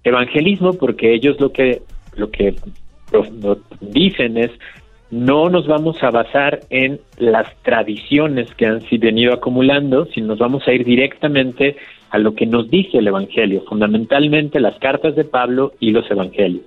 evangelismo 0.08 0.74
porque 0.74 1.14
ellos 1.14 1.40
lo 1.40 1.52
que 1.52 1.82
lo 2.16 2.30
que 2.30 2.54
dicen 3.80 4.36
es 4.38 4.50
no 5.10 5.48
nos 5.48 5.66
vamos 5.66 6.02
a 6.02 6.10
basar 6.10 6.60
en 6.70 7.00
las 7.18 7.54
tradiciones 7.62 8.52
que 8.54 8.66
han 8.66 8.80
venido 8.98 9.32
acumulando, 9.32 10.06
sino 10.06 10.28
nos 10.28 10.38
vamos 10.38 10.66
a 10.66 10.72
ir 10.72 10.84
directamente 10.84 11.76
a 12.10 12.18
lo 12.18 12.34
que 12.34 12.46
nos 12.46 12.68
dice 12.70 12.98
el 12.98 13.08
Evangelio, 13.08 13.62
fundamentalmente 13.68 14.58
las 14.58 14.78
cartas 14.78 15.14
de 15.14 15.24
Pablo 15.24 15.72
y 15.78 15.90
los 15.90 16.10
Evangelios. 16.10 16.64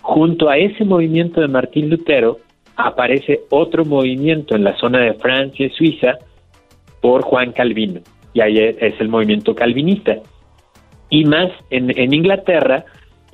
Junto 0.00 0.48
a 0.48 0.56
ese 0.56 0.84
movimiento 0.84 1.40
de 1.40 1.48
Martín 1.48 1.88
Lutero 1.88 2.38
aparece 2.76 3.42
otro 3.50 3.84
movimiento 3.84 4.56
en 4.56 4.64
la 4.64 4.76
zona 4.78 4.98
de 4.98 5.14
Francia 5.14 5.66
y 5.66 5.70
Suiza 5.70 6.18
por 7.00 7.22
Juan 7.22 7.52
Calvino, 7.52 8.00
y 8.34 8.40
ahí 8.40 8.58
es 8.58 9.00
el 9.00 9.08
movimiento 9.08 9.54
calvinista. 9.54 10.16
Y 11.12 11.26
más, 11.26 11.50
en, 11.68 12.14
Inglaterra, 12.14 12.86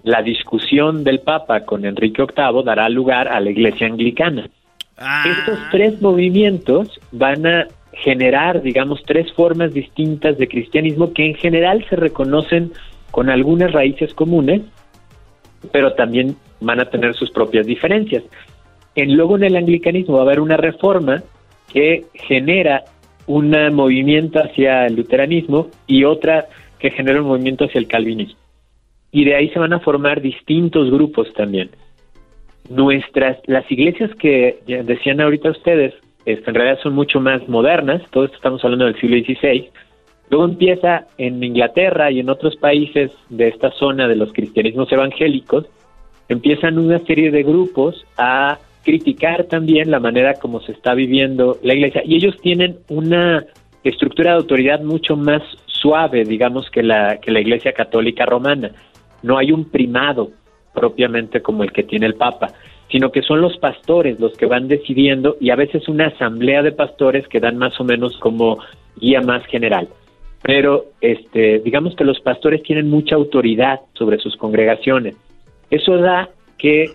la 0.02 0.20
discusión 0.20 1.04
del 1.04 1.20
Papa 1.20 1.60
con 1.60 1.84
Enrique 1.84 2.24
VIII 2.24 2.64
dará 2.64 2.88
lugar 2.88 3.28
a 3.28 3.38
la 3.38 3.50
Iglesia 3.50 3.86
Anglicana. 3.86 4.50
Ah. 4.98 5.22
Estos 5.24 5.60
tres 5.70 6.02
movimientos 6.02 6.98
van 7.12 7.46
a 7.46 7.68
generar, 7.92 8.62
digamos, 8.62 9.00
tres 9.06 9.32
formas 9.32 9.72
distintas 9.72 10.38
de 10.38 10.48
cristianismo 10.48 11.12
que 11.12 11.24
en 11.24 11.34
general 11.36 11.86
se 11.88 11.94
reconocen 11.94 12.72
con 13.12 13.30
algunas 13.30 13.70
raíces 13.70 14.12
comunes, 14.12 14.62
pero 15.70 15.92
también 15.92 16.34
van 16.60 16.80
a 16.80 16.90
tener 16.90 17.14
sus 17.14 17.30
propias 17.30 17.64
diferencias. 17.64 18.24
En, 18.96 19.16
luego 19.16 19.36
en 19.36 19.44
el 19.44 19.56
anglicanismo 19.56 20.14
va 20.14 20.22
a 20.22 20.24
haber 20.24 20.40
una 20.40 20.56
reforma 20.56 21.22
que 21.72 22.06
genera 22.14 22.82
un 23.28 23.52
movimiento 23.72 24.40
hacia 24.40 24.86
el 24.86 24.96
luteranismo 24.96 25.68
y 25.86 26.02
otra 26.02 26.48
que 26.78 26.90
genera 26.90 27.20
un 27.20 27.28
movimiento 27.28 27.64
hacia 27.64 27.78
el 27.78 27.88
calvinismo. 27.88 28.38
Y 29.10 29.24
de 29.24 29.34
ahí 29.34 29.48
se 29.50 29.58
van 29.58 29.72
a 29.72 29.80
formar 29.80 30.20
distintos 30.20 30.90
grupos 30.90 31.32
también. 31.34 31.70
Nuestras, 32.68 33.38
las 33.46 33.70
iglesias 33.70 34.10
que 34.16 34.58
decían 34.66 35.20
ahorita 35.20 35.50
ustedes, 35.50 35.94
en 36.26 36.54
realidad 36.54 36.78
son 36.82 36.94
mucho 36.94 37.20
más 37.20 37.48
modernas, 37.48 38.02
todo 38.10 38.24
esto 38.24 38.36
estamos 38.36 38.62
hablando 38.62 38.84
del 38.84 39.00
siglo 39.00 39.16
XVI, 39.16 39.70
luego 40.28 40.44
empieza 40.44 41.06
en 41.16 41.42
Inglaterra 41.42 42.10
y 42.10 42.20
en 42.20 42.28
otros 42.28 42.56
países 42.56 43.10
de 43.30 43.48
esta 43.48 43.70
zona 43.70 44.06
de 44.06 44.16
los 44.16 44.32
cristianismos 44.34 44.92
evangélicos, 44.92 45.66
empiezan 46.28 46.78
una 46.78 46.98
serie 47.00 47.30
de 47.30 47.42
grupos 47.42 48.04
a 48.18 48.58
criticar 48.84 49.44
también 49.44 49.90
la 49.90 50.00
manera 50.00 50.34
como 50.34 50.60
se 50.60 50.72
está 50.72 50.94
viviendo 50.94 51.58
la 51.62 51.74
iglesia 51.74 52.02
y 52.04 52.16
ellos 52.16 52.36
tienen 52.40 52.78
una 52.88 53.44
estructura 53.84 54.32
de 54.32 54.38
autoridad 54.38 54.80
mucho 54.80 55.16
más 55.16 55.42
suave, 55.80 56.24
digamos, 56.24 56.70
que 56.70 56.82
la, 56.82 57.18
que 57.20 57.30
la 57.30 57.40
Iglesia 57.40 57.72
Católica 57.72 58.26
Romana. 58.26 58.70
No 59.22 59.38
hay 59.38 59.52
un 59.52 59.64
primado 59.64 60.30
propiamente 60.74 61.42
como 61.42 61.64
el 61.64 61.72
que 61.72 61.82
tiene 61.82 62.06
el 62.06 62.14
Papa, 62.14 62.52
sino 62.90 63.10
que 63.10 63.22
son 63.22 63.40
los 63.40 63.56
pastores 63.58 64.18
los 64.20 64.36
que 64.36 64.46
van 64.46 64.68
decidiendo 64.68 65.36
y 65.40 65.50
a 65.50 65.56
veces 65.56 65.88
una 65.88 66.06
asamblea 66.06 66.62
de 66.62 66.72
pastores 66.72 67.26
que 67.28 67.40
dan 67.40 67.58
más 67.58 67.78
o 67.80 67.84
menos 67.84 68.16
como 68.18 68.58
guía 68.96 69.20
más 69.20 69.44
general. 69.46 69.88
Pero 70.42 70.86
este, 71.00 71.58
digamos 71.58 71.96
que 71.96 72.04
los 72.04 72.20
pastores 72.20 72.62
tienen 72.62 72.88
mucha 72.88 73.16
autoridad 73.16 73.80
sobre 73.94 74.18
sus 74.18 74.36
congregaciones. 74.36 75.16
Eso 75.70 75.96
da 75.96 76.30
que 76.56 76.86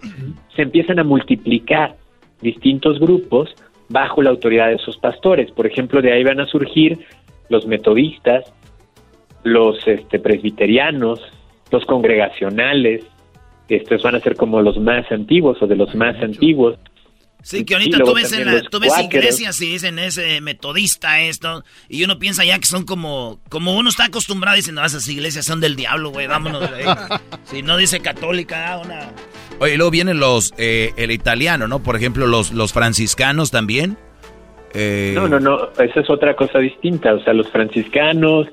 se 0.55 0.61
empiezan 0.61 0.99
a 0.99 1.03
multiplicar 1.03 1.95
distintos 2.41 2.99
grupos 2.99 3.53
bajo 3.89 4.21
la 4.21 4.29
autoridad 4.29 4.69
de 4.69 4.75
esos 4.75 4.97
pastores. 4.97 5.51
Por 5.51 5.67
ejemplo, 5.67 6.01
de 6.01 6.13
ahí 6.13 6.23
van 6.23 6.39
a 6.39 6.47
surgir 6.47 6.99
los 7.49 7.67
metodistas, 7.67 8.51
los 9.43 9.85
este, 9.87 10.19
presbiterianos, 10.19 11.19
los 11.71 11.85
congregacionales, 11.85 13.05
estos 13.67 14.03
van 14.03 14.15
a 14.15 14.19
ser 14.19 14.35
como 14.35 14.61
los 14.61 14.77
más 14.77 15.11
antiguos 15.11 15.61
o 15.61 15.67
de 15.67 15.75
los 15.75 15.93
más 15.95 16.21
antiguos. 16.21 16.77
Sí, 17.41 17.65
que 17.65 17.73
ahorita 17.73 17.99
tú 17.99 18.13
ves, 18.13 18.31
en 18.31 18.63
tú 18.71 18.79
ves 18.79 18.97
iglesias 18.99 19.59
y 19.61 19.71
dicen 19.71 19.99
ese 19.99 20.39
metodista 20.39 21.19
esto, 21.19 21.65
y 21.89 22.05
uno 22.05 22.17
piensa 22.17 22.45
ya 22.45 22.57
que 22.57 22.65
son 22.65 22.85
como, 22.85 23.41
como 23.49 23.75
uno 23.75 23.89
está 23.89 24.05
acostumbrado 24.05 24.55
diciendo, 24.55 24.79
no, 24.79 24.87
esas 24.87 25.05
iglesias 25.09 25.45
son 25.45 25.59
del 25.59 25.75
diablo, 25.75 26.11
güey, 26.11 26.27
vámonos. 26.27 26.69
si 27.43 27.61
no 27.61 27.75
dice 27.75 27.99
católica, 27.99 28.79
una... 28.81 29.11
Oye, 29.59 29.75
luego 29.75 29.91
vienen 29.91 30.19
los, 30.19 30.53
eh, 30.57 30.93
el 30.95 31.11
italiano, 31.11 31.67
¿no? 31.67 31.83
Por 31.83 31.97
ejemplo, 31.97 32.27
los, 32.27 32.53
los 32.53 32.71
franciscanos 32.71 33.51
también. 33.51 33.97
Eh, 34.73 35.11
no, 35.13 35.27
no, 35.27 35.41
no, 35.41 35.69
esa 35.79 35.99
es 35.99 36.09
otra 36.09 36.37
cosa 36.37 36.59
distinta, 36.59 37.13
o 37.13 37.23
sea, 37.23 37.33
los 37.33 37.49
franciscanos, 37.51 38.47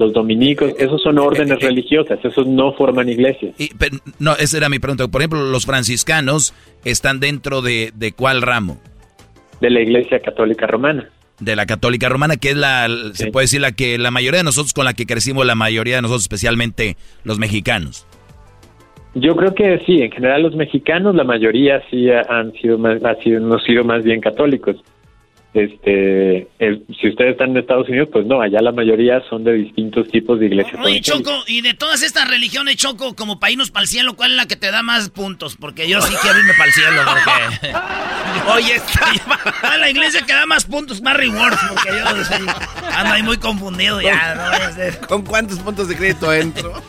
los 0.00 0.14
dominicos, 0.14 0.72
esos 0.78 1.02
son 1.02 1.18
órdenes 1.18 1.62
eh, 1.62 1.66
religiosas, 1.66 2.18
esos 2.24 2.46
no 2.46 2.72
forman 2.72 3.08
iglesias. 3.10 3.54
no, 4.18 4.34
esa 4.36 4.56
era 4.56 4.70
mi 4.70 4.78
pregunta. 4.78 5.06
Por 5.08 5.20
ejemplo, 5.20 5.42
los 5.44 5.66
franciscanos 5.66 6.54
están 6.84 7.20
dentro 7.20 7.60
de, 7.60 7.92
de 7.94 8.12
cuál 8.12 8.40
ramo? 8.40 8.80
De 9.60 9.68
la 9.68 9.80
Iglesia 9.80 10.20
Católica 10.20 10.66
Romana. 10.66 11.10
De 11.38 11.54
la 11.54 11.66
Católica 11.66 12.08
Romana, 12.08 12.38
que 12.38 12.50
es 12.50 12.56
la, 12.56 12.88
se 13.12 13.30
puede 13.30 13.44
decir 13.44 13.60
la 13.60 13.72
que 13.72 13.98
la 13.98 14.10
mayoría 14.10 14.38
de 14.38 14.44
nosotros 14.44 14.72
con 14.72 14.86
la 14.86 14.94
que 14.94 15.04
crecimos, 15.04 15.44
la 15.44 15.54
mayoría 15.54 15.96
de 15.96 16.02
nosotros, 16.02 16.22
especialmente 16.22 16.96
los 17.22 17.38
mexicanos. 17.38 18.06
Yo 19.14 19.36
creo 19.36 19.54
que 19.54 19.82
sí, 19.84 20.00
en 20.00 20.12
general 20.12 20.42
los 20.42 20.54
mexicanos, 20.54 21.14
la 21.14 21.24
mayoría 21.24 21.82
sí 21.90 22.10
han 22.10 22.52
sido 22.52 22.78
más, 22.78 23.04
ha 23.04 23.16
sido, 23.16 23.40
no 23.40 23.58
sido 23.58 23.84
más 23.84 24.02
bien 24.02 24.20
católicos 24.20 24.76
este 25.52 26.48
si 26.58 27.08
ustedes 27.08 27.32
están 27.32 27.50
en 27.50 27.56
Estados 27.56 27.88
Unidos 27.88 28.08
pues 28.12 28.24
no 28.24 28.40
allá 28.40 28.60
la 28.60 28.70
mayoría 28.70 29.20
son 29.28 29.42
de 29.42 29.54
distintos 29.54 30.08
tipos 30.08 30.38
de 30.38 30.46
iglesias. 30.46 30.80
Oye 30.84 31.00
Choco 31.00 31.32
y 31.48 31.60
de 31.60 31.74
todas 31.74 32.02
estas 32.02 32.28
religiones 32.28 32.76
Choco 32.76 33.16
como 33.16 33.40
para 33.40 33.52
irnos 33.52 33.70
para 33.70 33.82
el 33.82 33.88
cielo 33.88 34.14
cuál 34.14 34.32
es 34.32 34.36
la 34.36 34.46
que 34.46 34.54
te 34.54 34.70
da 34.70 34.82
más 34.82 35.10
puntos 35.10 35.56
porque 35.56 35.88
yo 35.88 36.00
sí 36.02 36.14
quiero 36.22 36.38
irme 36.38 36.52
para 36.54 36.66
el 36.66 36.72
cielo 36.72 37.02
porque 37.04 37.74
oye 38.54 38.80
¿cuál 39.60 39.80
la 39.80 39.90
iglesia 39.90 40.22
que 40.24 40.32
da 40.32 40.46
más 40.46 40.64
puntos 40.66 41.02
más 41.02 41.16
rewards 41.16 41.58
porque 41.68 41.98
yo 41.98 42.06
ando 42.96 43.12
ahí 43.12 43.22
muy 43.22 43.38
confundido 43.38 44.00
ya 44.00 44.34
¿no? 44.34 45.06
con 45.08 45.24
cuántos 45.24 45.58
puntos 45.58 45.88
de 45.88 45.96
crédito 45.96 46.32
entro 46.32 46.80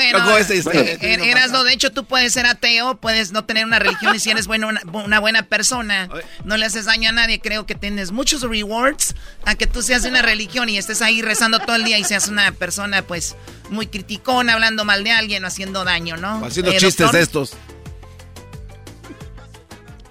bueno, 0.00 0.98
eras 1.02 1.52
de 1.64 1.72
hecho 1.72 1.92
tú 1.92 2.04
puedes 2.04 2.32
ser 2.32 2.46
ateo, 2.46 2.96
puedes 2.96 3.32
no 3.32 3.44
tener 3.44 3.64
una 3.64 3.78
religión 3.78 4.14
y 4.14 4.18
si 4.18 4.30
eres 4.30 4.46
bueno, 4.46 4.68
una, 4.92 5.20
buena 5.20 5.42
persona, 5.42 6.08
no 6.44 6.56
le 6.56 6.66
haces 6.66 6.86
daño 6.86 7.10
a 7.10 7.12
nadie, 7.12 7.40
creo 7.40 7.66
que 7.66 7.74
tienes 7.74 8.12
muchos 8.12 8.42
rewards 8.42 9.14
a 9.44 9.54
que 9.54 9.66
tú 9.66 9.82
seas 9.82 10.02
de 10.02 10.08
una 10.08 10.22
religión 10.22 10.68
y 10.68 10.78
estés 10.78 11.02
ahí 11.02 11.22
rezando 11.22 11.58
todo 11.60 11.76
el 11.76 11.84
día 11.84 11.98
y 11.98 12.04
seas 12.04 12.28
una 12.28 12.52
persona 12.52 13.02
pues 13.02 13.36
muy 13.70 13.86
criticona, 13.86 14.54
hablando 14.54 14.84
mal 14.84 15.04
de 15.04 15.12
alguien, 15.12 15.44
haciendo 15.44 15.84
daño, 15.84 16.16
¿no? 16.16 16.44
haciendo 16.44 16.72
eh, 16.72 16.78
chistes 16.78 17.12
de 17.12 17.20
estos. 17.20 17.52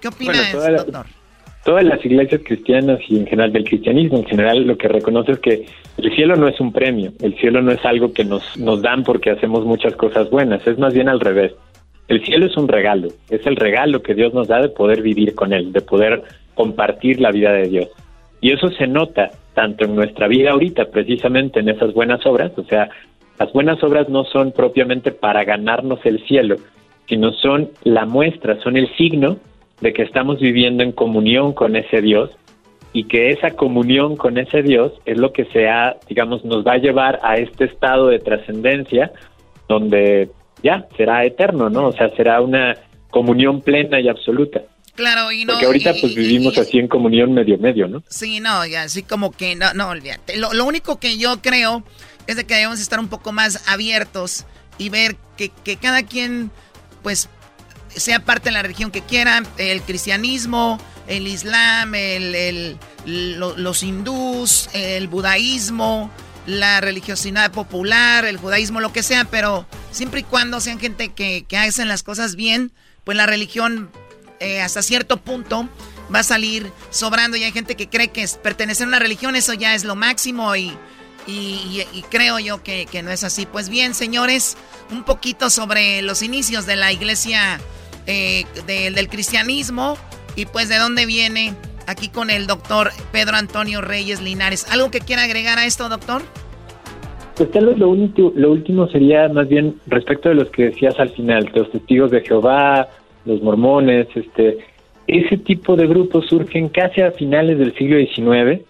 ¿Qué 0.00 0.08
opinas, 0.08 0.52
doctor? 0.52 1.19
Todas 1.64 1.84
las 1.84 2.04
iglesias 2.04 2.40
cristianas 2.44 3.00
y 3.08 3.18
en 3.18 3.26
general 3.26 3.52
del 3.52 3.64
cristianismo 3.64 4.18
en 4.18 4.24
general 4.24 4.66
lo 4.66 4.76
que 4.78 4.88
reconoce 4.88 5.32
es 5.32 5.38
que 5.40 5.66
el 5.98 6.14
cielo 6.14 6.36
no 6.36 6.48
es 6.48 6.58
un 6.60 6.72
premio, 6.72 7.12
el 7.20 7.36
cielo 7.36 7.60
no 7.62 7.72
es 7.72 7.84
algo 7.84 8.12
que 8.12 8.24
nos, 8.24 8.56
nos 8.56 8.80
dan 8.82 9.04
porque 9.04 9.30
hacemos 9.30 9.64
muchas 9.64 9.94
cosas 9.96 10.30
buenas, 10.30 10.66
es 10.66 10.78
más 10.78 10.94
bien 10.94 11.08
al 11.08 11.20
revés. 11.20 11.52
El 12.08 12.24
cielo 12.24 12.46
es 12.46 12.56
un 12.56 12.66
regalo, 12.66 13.08
es 13.28 13.46
el 13.46 13.56
regalo 13.56 14.02
que 14.02 14.14
Dios 14.14 14.34
nos 14.34 14.48
da 14.48 14.60
de 14.60 14.68
poder 14.68 15.02
vivir 15.02 15.34
con 15.34 15.52
Él, 15.52 15.72
de 15.72 15.80
poder 15.80 16.22
compartir 16.54 17.20
la 17.20 17.30
vida 17.30 17.52
de 17.52 17.68
Dios. 17.68 17.88
Y 18.40 18.52
eso 18.52 18.68
se 18.70 18.86
nota 18.86 19.30
tanto 19.54 19.84
en 19.84 19.94
nuestra 19.94 20.26
vida 20.26 20.52
ahorita, 20.52 20.86
precisamente 20.86 21.60
en 21.60 21.68
esas 21.68 21.92
buenas 21.92 22.24
obras, 22.26 22.52
o 22.56 22.64
sea, 22.64 22.88
las 23.38 23.52
buenas 23.52 23.82
obras 23.82 24.08
no 24.08 24.24
son 24.24 24.52
propiamente 24.52 25.12
para 25.12 25.44
ganarnos 25.44 26.00
el 26.04 26.22
cielo, 26.26 26.56
sino 27.08 27.32
son 27.32 27.70
la 27.84 28.06
muestra, 28.06 28.60
son 28.60 28.76
el 28.76 28.88
signo 28.96 29.38
de 29.80 29.92
que 29.92 30.02
estamos 30.02 30.40
viviendo 30.40 30.82
en 30.82 30.92
comunión 30.92 31.52
con 31.52 31.76
ese 31.76 32.02
Dios 32.02 32.30
y 32.92 33.04
que 33.04 33.30
esa 33.30 33.52
comunión 33.52 34.16
con 34.16 34.36
ese 34.38 34.62
Dios 34.62 34.92
es 35.04 35.18
lo 35.18 35.32
que 35.32 35.44
sea, 35.46 35.96
digamos, 36.08 36.44
nos 36.44 36.66
va 36.66 36.72
a 36.72 36.78
llevar 36.78 37.20
a 37.22 37.36
este 37.36 37.64
estado 37.64 38.08
de 38.08 38.18
trascendencia 38.18 39.12
donde 39.68 40.30
ya 40.62 40.86
será 40.96 41.24
eterno, 41.24 41.70
¿no? 41.70 41.86
O 41.88 41.92
sea, 41.92 42.10
será 42.16 42.40
una 42.40 42.76
comunión 43.10 43.60
plena 43.60 44.00
y 44.00 44.08
absoluta. 44.08 44.62
Claro, 44.96 45.30
y 45.32 45.44
no. 45.44 45.52
Porque 45.52 45.66
ahorita 45.66 45.94
pues 46.00 46.14
vivimos 46.14 46.58
así 46.58 46.78
en 46.78 46.88
comunión 46.88 47.32
medio 47.32 47.56
medio, 47.58 47.86
¿no? 47.86 48.02
Sí, 48.08 48.40
no, 48.40 48.66
y 48.66 48.74
así 48.74 49.02
como 49.02 49.30
que 49.30 49.54
no, 49.54 49.72
no, 49.72 49.88
olvídate. 49.88 50.36
Lo, 50.36 50.52
lo 50.52 50.64
único 50.64 50.98
que 50.98 51.16
yo 51.16 51.40
creo 51.40 51.84
es 52.26 52.36
de 52.36 52.44
que 52.44 52.54
debemos 52.54 52.80
estar 52.80 52.98
un 53.00 53.08
poco 53.08 53.32
más 53.32 53.68
abiertos 53.68 54.46
y 54.78 54.88
ver 54.88 55.16
que, 55.36 55.50
que 55.64 55.76
cada 55.76 56.02
quien, 56.02 56.50
pues, 57.02 57.28
sea 57.96 58.24
parte 58.24 58.50
de 58.50 58.52
la 58.52 58.62
religión 58.62 58.90
que 58.90 59.02
quieran, 59.02 59.46
el 59.56 59.82
cristianismo, 59.82 60.78
el 61.06 61.26
islam, 61.26 61.94
el, 61.94 62.78
los 63.04 63.82
hindús, 63.82 64.68
el 64.72 65.08
budaísmo, 65.08 66.10
la 66.46 66.80
religiosidad 66.80 67.50
popular, 67.52 68.24
el 68.24 68.36
judaísmo, 68.36 68.80
lo 68.80 68.92
que 68.92 69.02
sea, 69.02 69.24
pero 69.24 69.66
siempre 69.90 70.20
y 70.20 70.22
cuando 70.24 70.60
sean 70.60 70.78
gente 70.78 71.10
que, 71.10 71.44
que 71.46 71.56
hacen 71.56 71.88
las 71.88 72.02
cosas 72.02 72.36
bien, 72.36 72.72
pues 73.04 73.16
la 73.16 73.26
religión 73.26 73.90
eh, 74.40 74.60
hasta 74.62 74.82
cierto 74.82 75.18
punto 75.18 75.68
va 76.12 76.20
a 76.20 76.24
salir 76.24 76.72
sobrando 76.90 77.36
y 77.36 77.44
hay 77.44 77.52
gente 77.52 77.76
que 77.76 77.88
cree 77.88 78.08
que 78.08 78.26
pertenecer 78.42 78.86
a 78.86 78.88
una 78.88 78.98
religión 78.98 79.36
eso 79.36 79.52
ya 79.52 79.74
es 79.74 79.84
lo 79.84 79.96
máximo 79.96 80.56
y, 80.56 80.76
y, 81.26 81.84
creo 82.10 82.38
yo 82.38 82.62
que, 82.62 82.86
que 82.86 83.02
no 83.02 83.10
es 83.10 83.24
así. 83.24 83.46
Pues 83.46 83.68
bien, 83.68 83.94
señores, 83.94 84.56
un 84.90 85.04
poquito 85.04 85.50
sobre 85.50 86.02
los 86.02 86.22
inicios 86.22 86.66
de 86.66 86.76
la 86.76 86.92
iglesia 86.92 87.60
eh, 88.06 88.44
del 88.66 89.08
cristianismo 89.08 89.96
y 90.34 90.46
pues 90.46 90.68
de 90.68 90.78
dónde 90.78 91.06
viene 91.06 91.54
aquí 91.86 92.08
con 92.08 92.30
el 92.30 92.46
doctor 92.46 92.90
Pedro 93.12 93.36
Antonio 93.36 93.80
Reyes 93.80 94.20
Linares. 94.20 94.66
¿Algo 94.72 94.90
que 94.90 95.00
quiera 95.00 95.24
agregar 95.24 95.58
a 95.58 95.66
esto, 95.66 95.88
doctor? 95.88 96.22
Pues 97.36 97.50
tal 97.52 97.66
vez 97.66 97.78
lo, 97.78 97.88
único, 97.88 98.32
lo 98.34 98.52
último 98.52 98.88
sería 98.88 99.28
más 99.28 99.48
bien 99.48 99.76
respecto 99.86 100.28
de 100.28 100.34
los 100.34 100.50
que 100.50 100.64
decías 100.64 100.98
al 100.98 101.10
final, 101.10 101.50
los 101.54 101.70
testigos 101.70 102.10
de 102.10 102.20
Jehová, 102.22 102.88
los 103.24 103.42
mormones, 103.42 104.08
este, 104.14 104.58
ese 105.06 105.38
tipo 105.38 105.76
de 105.76 105.86
grupos 105.86 106.26
surgen 106.26 106.68
casi 106.68 107.00
a 107.00 107.12
finales 107.12 107.58
del 107.58 107.74
siglo 107.76 107.96
XIX, 107.98 108.62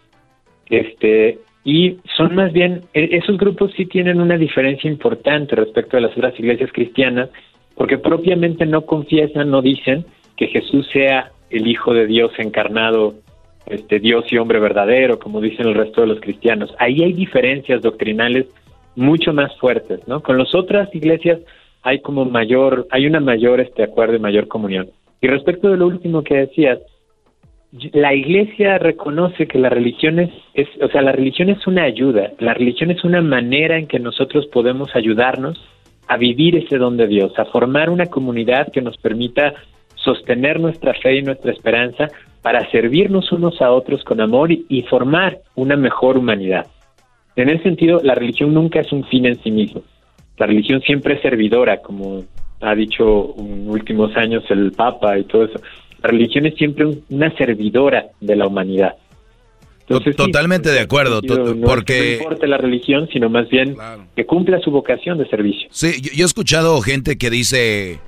este, 0.68 1.38
y 1.64 1.98
son 2.16 2.34
más 2.34 2.52
bien, 2.52 2.82
e, 2.94 3.16
esos 3.16 3.36
grupos 3.36 3.72
sí 3.76 3.86
tienen 3.86 4.20
una 4.20 4.36
diferencia 4.36 4.90
importante 4.90 5.56
respecto 5.56 5.96
a 5.96 6.00
las 6.00 6.12
otras 6.12 6.38
iglesias 6.38 6.70
cristianas, 6.72 7.30
porque 7.74 7.98
propiamente 7.98 8.66
no 8.66 8.82
confiesan, 8.82 9.50
no 9.50 9.62
dicen 9.62 10.04
que 10.36 10.48
Jesús 10.48 10.88
sea 10.92 11.32
el 11.50 11.66
Hijo 11.66 11.92
de 11.92 12.06
Dios 12.06 12.32
encarnado, 12.38 13.14
este 13.66 14.00
Dios 14.00 14.24
y 14.32 14.38
hombre 14.38 14.58
verdadero, 14.58 15.18
como 15.18 15.40
dicen 15.40 15.66
el 15.66 15.74
resto 15.74 16.00
de 16.00 16.08
los 16.08 16.20
cristianos. 16.20 16.74
Ahí 16.78 17.02
hay 17.02 17.12
diferencias 17.12 17.82
doctrinales 17.82 18.46
mucho 18.96 19.32
más 19.32 19.56
fuertes, 19.58 20.00
¿no? 20.08 20.22
Con 20.22 20.38
las 20.38 20.54
otras 20.54 20.92
iglesias 20.94 21.40
hay 21.82 22.00
como 22.00 22.24
mayor, 22.24 22.86
hay 22.90 23.06
una 23.06 23.20
mayor 23.20 23.60
este 23.60 23.82
acuerdo 23.82 24.16
y 24.16 24.20
mayor 24.20 24.48
comunión. 24.48 24.90
Y 25.20 25.28
respecto 25.28 25.68
de 25.70 25.76
lo 25.76 25.86
último 25.86 26.22
que 26.22 26.36
decías, 26.36 26.80
la 27.72 28.14
iglesia 28.14 28.78
reconoce 28.78 29.46
que 29.46 29.58
la 29.58 29.68
religión 29.68 30.18
es, 30.18 30.30
es, 30.54 30.68
o 30.82 30.88
sea, 30.88 31.02
la 31.02 31.12
religión 31.12 31.50
es 31.50 31.66
una 31.66 31.84
ayuda, 31.84 32.32
la 32.38 32.54
religión 32.54 32.90
es 32.90 33.04
una 33.04 33.20
manera 33.22 33.78
en 33.78 33.86
que 33.86 34.00
nosotros 34.00 34.46
podemos 34.46 34.94
ayudarnos 34.96 35.60
a 36.08 36.16
vivir 36.16 36.56
ese 36.56 36.78
don 36.78 36.96
de 36.96 37.06
Dios, 37.06 37.32
a 37.38 37.44
formar 37.44 37.88
una 37.88 38.06
comunidad 38.06 38.72
que 38.72 38.82
nos 38.82 38.96
permita 38.96 39.54
sostener 39.94 40.58
nuestra 40.58 40.94
fe 40.94 41.18
y 41.18 41.22
nuestra 41.22 41.52
esperanza 41.52 42.08
para 42.42 42.68
servirnos 42.70 43.30
unos 43.32 43.60
a 43.60 43.70
otros 43.70 44.02
con 44.02 44.20
amor 44.20 44.50
y, 44.50 44.82
formar 44.88 45.38
una 45.54 45.76
mejor 45.76 46.16
humanidad. 46.16 46.66
En 47.36 47.48
ese 47.48 47.62
sentido, 47.62 48.00
la 48.02 48.14
religión 48.14 48.52
nunca 48.52 48.80
es 48.80 48.90
un 48.92 49.04
fin 49.04 49.26
en 49.26 49.40
sí 49.42 49.50
mismo. 49.50 49.82
La 50.38 50.46
religión 50.46 50.80
siempre 50.80 51.14
es 51.14 51.22
servidora, 51.22 51.80
como 51.80 52.24
ha 52.60 52.74
dicho 52.74 53.34
en 53.38 53.70
últimos 53.70 54.16
años 54.16 54.42
el 54.50 54.72
Papa 54.72 55.18
y 55.18 55.24
todo 55.24 55.44
eso. 55.44 55.60
La 56.02 56.10
religión 56.10 56.46
es 56.46 56.54
siempre 56.54 56.86
una 57.08 57.34
servidora 57.36 58.06
de 58.20 58.36
la 58.36 58.46
humanidad. 58.46 58.94
totalmente 60.16 60.70
de 60.70 60.80
acuerdo, 60.80 61.20
porque... 61.64 62.16
no 62.18 62.22
importa 62.24 62.46
la 62.46 62.58
religión, 62.58 63.08
sino 63.12 63.28
más 63.28 63.48
bien 63.48 63.76
que 64.16 64.24
cumpla 64.24 64.60
su 64.60 64.70
vocación 64.70 65.18
de 65.18 65.28
servicio. 65.28 65.68
Sí, 65.70 66.00
yo, 66.00 66.24
he 66.24 66.26
escuchado 66.26 66.80
gente 66.80 67.18
que 67.18 67.30
dice 67.30 67.98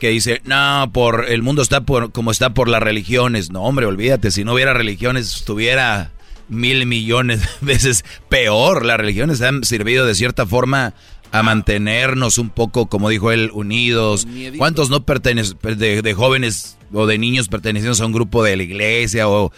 que 0.00 0.08
dice, 0.08 0.40
no, 0.44 0.90
por 0.94 1.26
el 1.28 1.42
mundo 1.42 1.60
está 1.60 1.82
por 1.82 2.10
como 2.10 2.30
está 2.30 2.54
por 2.54 2.68
las 2.68 2.82
religiones. 2.82 3.50
No, 3.50 3.62
hombre, 3.64 3.84
olvídate, 3.84 4.30
si 4.30 4.44
no 4.44 4.54
hubiera 4.54 4.72
religiones 4.72 5.36
estuviera 5.36 6.10
mil 6.50 6.84
millones 6.86 7.40
de 7.60 7.66
veces 7.66 8.04
peor. 8.28 8.84
Las 8.84 8.98
religiones 8.98 9.40
han 9.40 9.64
servido 9.64 10.06
de 10.06 10.14
cierta 10.14 10.46
forma 10.46 10.94
a 11.32 11.42
mantenernos 11.42 12.38
un 12.38 12.50
poco, 12.50 12.86
como 12.86 13.08
dijo 13.08 13.30
él, 13.32 13.50
unidos. 13.52 14.26
¿Cuántos 14.58 14.90
no 14.90 15.04
pertenecen 15.04 15.56
de, 15.62 16.14
jóvenes 16.14 16.76
o 16.92 17.06
de 17.06 17.18
niños 17.18 17.48
pertenecientes 17.48 18.00
a 18.00 18.06
un 18.06 18.12
grupo 18.12 18.42
de 18.42 18.56
la 18.56 18.62
iglesia 18.62 19.28
o, 19.28 19.52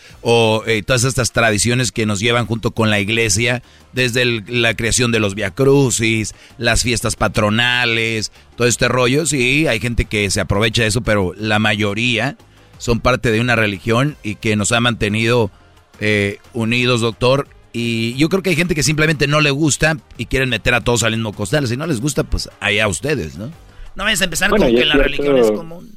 eh, 0.67 0.83
todas 0.83 1.05
estas 1.05 1.33
tradiciones 1.33 1.91
que 1.93 2.05
nos 2.05 2.21
llevan 2.21 2.47
junto 2.47 2.73
con 2.73 2.91
la 2.91 3.01
iglesia, 3.01 3.63
desde 3.93 4.43
la 4.47 4.75
creación 4.75 5.13
de 5.13 5.21
los 5.21 5.35
viacrucis, 5.35 6.35
las 6.59 6.83
fiestas 6.83 7.17
patronales, 7.17 8.33
todo 8.57 8.69
este 8.69 8.89
rollo? 8.89 9.25
Sí, 9.27 9.67
hay 9.67 9.81
gente 9.81 10.05
que 10.05 10.31
se 10.31 10.41
aprovecha 10.41 10.83
de 10.83 10.89
eso, 10.89 11.01
pero 11.01 11.33
la 11.37 11.59
mayoría 11.59 12.37
son 12.79 13.01
parte 13.01 13.31
de 13.31 13.41
una 13.41 13.57
religión 13.57 14.17
y 14.23 14.35
que 14.35 14.57
nos 14.57 14.73
ha 14.73 14.81
mantenido 14.81 15.51
eh, 16.01 16.39
unidos, 16.53 17.01
doctor. 17.01 17.49
Y 17.73 18.15
yo 18.17 18.29
creo 18.29 18.43
que 18.43 18.51
hay 18.51 18.57
gente 18.57 18.75
que 18.75 18.83
simplemente 18.83 19.27
no 19.27 19.41
le 19.41 19.51
gusta 19.51 19.97
y 20.19 20.27
quieren 20.27 20.51
meter 20.51 20.75
a 20.75 20.83
todos 20.83 21.03
al 21.05 21.13
mismo 21.13 21.33
costal. 21.33 21.67
Si 21.67 21.77
no 21.77 21.87
les 21.87 22.01
gusta, 22.01 22.25
pues 22.25 22.51
allá 22.61 22.87
ustedes, 22.89 23.39
¿no? 23.39 23.47
No 23.95 24.05
vayas 24.05 24.21
a 24.21 24.25
empezar 24.25 24.51
con 24.51 24.61
que 24.61 24.85
la 24.85 24.95
religión 24.95 25.39
es 25.39 25.51
común. 25.51 25.91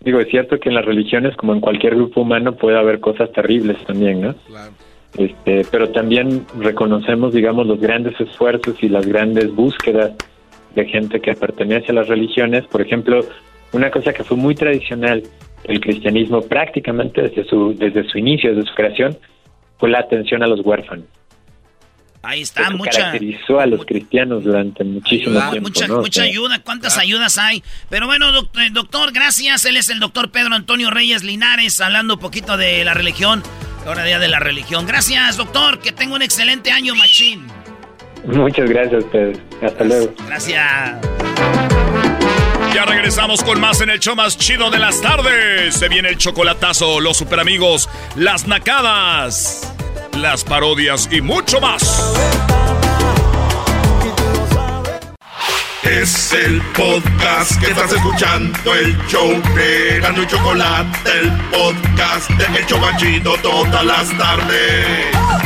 Digo, 0.00 0.20
es 0.20 0.28
cierto 0.28 0.60
que 0.60 0.68
en 0.68 0.76
las 0.76 0.84
religiones, 0.84 1.36
como 1.36 1.52
en 1.52 1.60
cualquier 1.60 1.96
grupo 1.96 2.20
humano, 2.20 2.54
puede 2.54 2.78
haber 2.78 3.00
cosas 3.00 3.32
terribles 3.32 3.76
también, 3.84 4.20
¿no? 4.20 4.34
Claro. 4.46 4.72
Este, 5.18 5.66
pero 5.70 5.90
también 5.90 6.46
reconocemos, 6.58 7.32
digamos, 7.32 7.66
los 7.66 7.80
grandes 7.80 8.20
esfuerzos 8.20 8.76
y 8.82 8.88
las 8.88 9.06
grandes 9.06 9.52
búsquedas 9.54 10.12
de 10.74 10.84
gente 10.84 11.20
que 11.20 11.34
pertenece 11.34 11.90
a 11.90 11.94
las 11.94 12.08
religiones. 12.08 12.64
Por 12.66 12.82
ejemplo, 12.82 13.24
una 13.72 13.90
cosa 13.90 14.12
que 14.12 14.22
fue 14.22 14.36
muy 14.36 14.54
tradicional 14.54 15.22
el 15.64 15.80
cristianismo 15.80 16.42
prácticamente 16.42 17.22
desde 17.22 17.44
su, 17.44 17.74
desde 17.74 18.04
su 18.04 18.18
inicio, 18.18 18.54
desde 18.54 18.68
su 18.68 18.74
creación, 18.74 19.16
fue 19.78 19.90
la 19.90 20.00
atención 20.00 20.42
a 20.42 20.46
los 20.46 20.60
huérfanos. 20.64 21.04
Ahí 22.22 22.42
está, 22.42 22.70
mucha. 22.70 22.90
Caracterizó 22.90 23.60
a 23.60 23.66
los 23.66 23.84
cristianos 23.84 24.42
durante 24.42 24.82
muchísimo 24.82 25.38
tiempo. 25.50 25.68
Mucha, 25.68 25.86
mucha 25.86 26.22
ayuda, 26.24 26.60
¿cuántas 26.60 26.98
ayudas 26.98 27.38
hay? 27.38 27.62
Pero 27.88 28.06
bueno, 28.06 28.26
eh, 28.30 28.70
doctor, 28.72 29.12
gracias. 29.12 29.64
Él 29.64 29.76
es 29.76 29.90
el 29.90 30.00
doctor 30.00 30.32
Pedro 30.32 30.54
Antonio 30.54 30.90
Reyes 30.90 31.22
Linares, 31.22 31.80
hablando 31.80 32.14
un 32.14 32.20
poquito 32.20 32.56
de 32.56 32.84
la 32.84 32.94
religión. 32.94 33.44
Ahora 33.86 34.02
día 34.02 34.18
de 34.18 34.26
la 34.26 34.40
religión. 34.40 34.86
Gracias, 34.86 35.36
doctor. 35.36 35.78
Que 35.78 35.92
tenga 35.92 36.16
un 36.16 36.22
excelente 36.22 36.72
año, 36.72 36.96
Machín. 36.96 37.46
Muchas 38.26 38.68
gracias 38.68 39.04
a 39.04 39.06
ustedes. 39.06 39.38
Hasta 39.62 39.84
luego. 39.84 40.12
Gracias. 40.26 41.65
Ya 42.76 42.84
regresamos 42.84 43.42
con 43.42 43.58
más 43.58 43.80
en 43.80 43.88
el 43.88 44.00
show 44.00 44.14
más 44.14 44.36
chido 44.36 44.68
de 44.68 44.78
las 44.78 45.00
tardes. 45.00 45.76
Se 45.76 45.88
viene 45.88 46.10
el 46.10 46.18
chocolatazo, 46.18 47.00
los 47.00 47.16
super 47.16 47.40
amigos, 47.40 47.88
las 48.16 48.46
nacadas, 48.46 49.72
las 50.12 50.44
parodias 50.44 51.08
y 51.10 51.22
mucho 51.22 51.58
más. 51.58 51.82
Es 55.84 56.34
el 56.34 56.60
podcast 56.76 57.58
que 57.62 57.70
estás 57.70 57.92
escuchando, 57.92 58.74
el 58.74 58.94
show 59.06 59.26
de 59.54 59.98
Gano 60.00 60.26
Chocolate, 60.26 61.18
el 61.18 61.32
podcast 61.50 62.28
de 62.28 62.58
El 62.58 62.66
Chocachito 62.66 63.38
todas 63.38 63.86
las 63.86 64.18
tardes. 64.18 65.45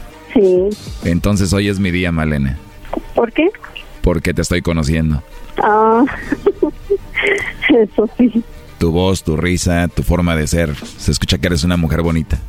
sí. 0.33 0.69
Entonces 1.03 1.53
hoy 1.53 1.69
es 1.69 1.79
mi 1.79 1.91
día, 1.91 2.11
Malena. 2.11 2.57
¿Por 3.15 3.31
qué? 3.31 3.49
Porque 4.01 4.33
te 4.33 4.41
estoy 4.41 4.61
conociendo. 4.61 5.21
Ah, 5.57 6.03
eso 7.69 8.09
sí. 8.17 8.43
Tu 8.77 8.91
voz, 8.91 9.23
tu 9.23 9.37
risa, 9.37 9.87
tu 9.87 10.03
forma 10.03 10.35
de 10.35 10.47
ser. 10.47 10.75
Se 10.75 11.11
escucha 11.11 11.37
que 11.37 11.47
eres 11.47 11.63
una 11.63 11.77
mujer 11.77 12.01
bonita. 12.01 12.39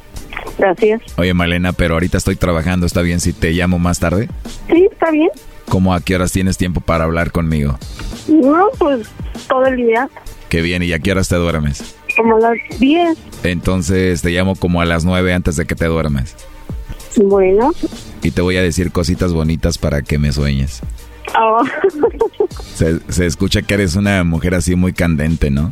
Gracias. 0.58 1.02
Oye, 1.16 1.34
Malena, 1.34 1.72
pero 1.72 1.94
ahorita 1.94 2.18
estoy 2.18 2.36
trabajando. 2.36 2.86
¿Está 2.86 3.02
bien 3.02 3.20
si 3.20 3.32
te 3.32 3.52
llamo 3.52 3.78
más 3.78 3.98
tarde? 3.98 4.28
Sí, 4.68 4.88
está 4.90 5.10
bien. 5.10 5.28
¿Cómo 5.68 5.94
a 5.94 6.00
qué 6.00 6.14
horas 6.14 6.32
tienes 6.32 6.56
tiempo 6.56 6.80
para 6.80 7.04
hablar 7.04 7.32
conmigo? 7.32 7.78
No, 8.28 8.66
pues 8.78 9.08
todo 9.48 9.66
el 9.66 9.76
día. 9.76 10.08
Qué 10.48 10.60
bien, 10.60 10.82
¿y 10.82 10.92
a 10.92 10.98
qué 10.98 11.12
horas 11.12 11.28
te 11.28 11.36
duermes? 11.36 11.96
Como 12.16 12.36
a 12.36 12.40
las 12.40 12.58
10. 12.78 13.18
Entonces 13.44 14.22
te 14.22 14.30
llamo 14.30 14.54
como 14.56 14.80
a 14.80 14.84
las 14.84 15.04
9 15.04 15.32
antes 15.32 15.56
de 15.56 15.66
que 15.66 15.74
te 15.74 15.86
duermes. 15.86 16.36
Bueno. 17.16 17.72
Y 18.22 18.30
te 18.30 18.42
voy 18.42 18.56
a 18.56 18.62
decir 18.62 18.92
cositas 18.92 19.32
bonitas 19.32 19.78
para 19.78 20.02
que 20.02 20.18
me 20.18 20.32
sueñes. 20.32 20.80
Oh. 21.38 21.62
Se, 22.74 23.00
se 23.08 23.26
escucha 23.26 23.62
que 23.62 23.74
eres 23.74 23.96
una 23.96 24.24
mujer 24.24 24.54
así 24.54 24.74
muy 24.74 24.92
candente, 24.92 25.50
¿no? 25.50 25.70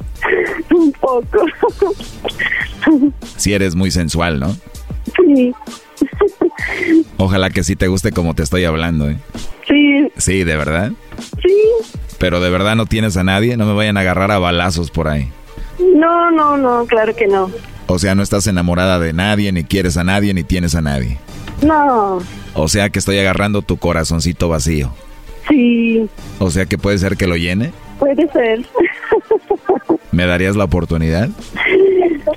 Un 0.70 0.92
poco. 0.92 1.44
Sí 3.36 3.52
eres 3.52 3.74
muy 3.74 3.90
sensual, 3.90 4.40
¿no? 4.40 4.56
Sí. 5.16 5.52
Ojalá 7.16 7.50
que 7.50 7.64
sí 7.64 7.76
te 7.76 7.88
guste 7.88 8.12
como 8.12 8.34
te 8.34 8.42
estoy 8.42 8.64
hablando, 8.64 9.10
¿eh? 9.10 9.18
Sí. 9.68 10.10
Sí, 10.16 10.44
¿de 10.44 10.56
verdad? 10.56 10.92
Sí. 11.42 11.56
Pero 12.18 12.40
de 12.40 12.50
verdad 12.50 12.76
no 12.76 12.86
tienes 12.86 13.16
a 13.16 13.24
nadie, 13.24 13.56
no 13.56 13.66
me 13.66 13.74
vayan 13.74 13.96
a 13.96 14.00
agarrar 14.00 14.30
a 14.30 14.38
balazos 14.38 14.90
por 14.90 15.08
ahí. 15.08 15.30
No, 15.78 16.30
no, 16.30 16.56
no, 16.56 16.84
claro 16.86 17.14
que 17.14 17.26
no. 17.26 17.50
O 17.92 17.98
sea, 17.98 18.14
no 18.14 18.22
estás 18.22 18.46
enamorada 18.46 19.00
de 19.00 19.12
nadie, 19.12 19.50
ni 19.50 19.64
quieres 19.64 19.96
a 19.96 20.04
nadie, 20.04 20.32
ni 20.32 20.44
tienes 20.44 20.76
a 20.76 20.80
nadie. 20.80 21.18
No. 21.60 22.22
O 22.54 22.68
sea 22.68 22.88
que 22.88 23.00
estoy 23.00 23.18
agarrando 23.18 23.62
tu 23.62 23.78
corazoncito 23.78 24.48
vacío. 24.48 24.94
Sí. 25.48 26.08
O 26.38 26.52
sea 26.52 26.66
que 26.66 26.78
puede 26.78 26.98
ser 26.98 27.16
que 27.16 27.26
lo 27.26 27.36
llene. 27.36 27.72
Puede 27.98 28.30
ser. 28.30 28.64
¿Me 30.12 30.24
darías 30.24 30.54
la 30.54 30.64
oportunidad? 30.64 31.30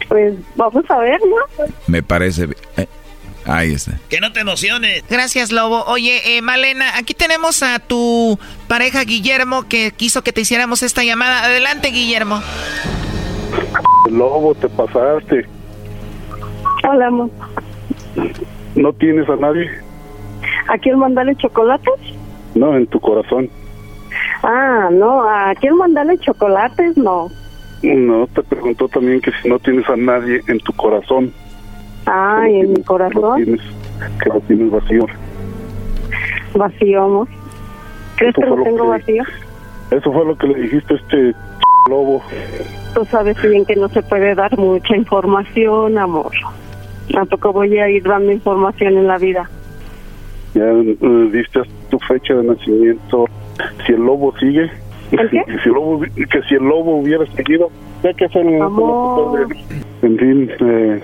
Pues 0.08 0.34
vamos 0.56 0.86
a 0.90 0.98
ver, 0.98 1.20
¿no? 1.22 1.66
Me 1.86 2.02
parece... 2.02 2.50
eh, 2.78 2.88
ahí 3.46 3.74
está. 3.74 4.00
Que 4.10 4.20
no 4.20 4.34
te 4.34 4.40
emociones. 4.40 5.04
Gracias, 5.08 5.52
Lobo. 5.52 5.84
Oye, 5.86 6.36
eh, 6.36 6.42
Malena, 6.42 6.98
aquí 6.98 7.14
tenemos 7.14 7.62
a 7.62 7.78
tu 7.78 8.40
pareja 8.68 9.04
Guillermo 9.04 9.68
que 9.68 9.92
quiso 9.92 10.24
que 10.24 10.34
te 10.34 10.42
hiciéramos 10.42 10.82
esta 10.82 11.04
llamada. 11.04 11.44
Adelante, 11.44 11.90
Guillermo. 11.90 12.42
Lobo, 14.10 14.54
te 14.56 14.68
pasaste. 14.70 15.46
Hola, 16.88 17.08
amor. 17.08 17.30
¿No 18.76 18.92
tienes 18.94 19.28
a 19.30 19.36
nadie? 19.36 19.70
¿A 20.68 20.78
quién 20.78 21.00
mandarle 21.00 21.36
chocolates? 21.36 21.94
No, 22.56 22.76
en 22.76 22.86
tu 22.88 23.00
corazón. 23.00 23.50
Ah, 24.44 24.90
no, 24.92 25.22
¿a 25.24 25.54
quién 25.60 25.76
mandarle 25.78 26.18
chocolates? 26.20 26.98
No. 26.98 27.30
No, 27.82 28.28
te 28.28 28.44
preguntó 28.44 28.88
también 28.88 29.20
que 29.22 29.32
si 29.42 29.50
no 29.50 29.60
tienes 29.60 29.88
a 29.90 29.96
nadie 29.96 30.42
en 30.48 30.60
tu 30.60 30.74
corazón. 30.74 31.34
Ay, 32.06 32.60
en 32.62 32.74
mi 32.74 32.84
corazón. 32.84 33.44
Tienes, 33.44 33.62
que 34.22 34.30
lo 34.30 34.40
tienes 34.42 34.72
vacío. 34.72 35.06
Vacío, 36.56 37.04
amor. 37.04 37.28
¿Crees 38.18 38.34
Eso 38.36 38.42
que 38.42 38.50
lo 38.50 38.58
lo 38.58 38.64
tengo 38.64 38.84
que- 38.84 38.90
vacío? 38.90 39.24
Eso 39.92 40.12
fue 40.12 40.26
lo 40.26 40.38
que 40.38 40.48
le 40.48 40.62
dijiste 40.62 40.94
a 40.94 40.98
este 40.98 41.34
lobo. 41.90 42.22
Tú 42.94 43.06
sabes 43.06 43.42
bien 43.42 43.66
que 43.66 43.76
no 43.76 43.90
se 43.90 44.04
puede 44.04 44.36
dar 44.36 44.58
mucha 44.58 44.96
información, 44.96 45.98
amor. 45.98 46.32
Tampoco 47.12 47.52
voy 47.54 47.78
a 47.80 47.90
ir 47.90 48.04
dando 48.04 48.32
información 48.32 48.98
en 48.98 49.08
la 49.08 49.18
vida. 49.18 49.50
Ya 50.54 50.64
eh, 50.64 51.30
diste 51.32 51.62
tu 51.90 52.00
fecha 52.00 52.36
de 52.36 52.44
nacimiento. 52.44 53.26
Si 53.86 53.94
el 53.94 54.02
lobo 54.02 54.38
sigue, 54.38 54.70
¿El 55.12 55.30
qué? 55.30 55.44
si 55.64 55.70
el 55.70 55.76
lobo, 55.76 56.02
que 56.02 56.42
si 56.48 56.56
el 56.56 56.64
lobo 56.64 56.98
hubiera 56.98 57.26
seguido, 57.34 57.70
ya 58.04 58.14
que 58.14 58.26
hacer 58.26 58.46
Amor. 58.62 59.48
En 60.02 60.18
fin, 60.18 60.52
eh, 60.60 61.02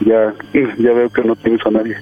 ya, 0.00 0.34
ya 0.78 0.92
veo 0.92 1.10
que 1.10 1.22
no 1.22 1.36
tienes 1.36 1.64
a 1.66 1.70
nadie. 1.70 1.96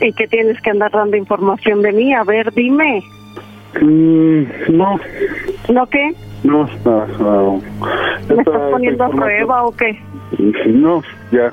¿Y 0.00 0.12
que 0.12 0.28
tienes 0.28 0.60
que 0.60 0.70
andar 0.70 0.90
dando 0.92 1.16
información 1.16 1.82
de 1.82 1.92
mí? 1.92 2.12
A 2.12 2.24
ver, 2.24 2.52
dime. 2.52 3.02
Mm, 3.80 4.42
no, 4.70 4.98
¿No 5.72 5.86
qué? 5.86 6.14
No, 6.44 6.68
no, 6.84 7.06
no. 7.18 7.62
¿Me 8.28 8.36
estás 8.36 8.70
poniendo 8.70 9.04
a 9.04 9.10
prueba 9.10 9.62
o 9.64 9.72
qué? 9.72 10.00
No, 10.66 11.02
ya, 11.32 11.50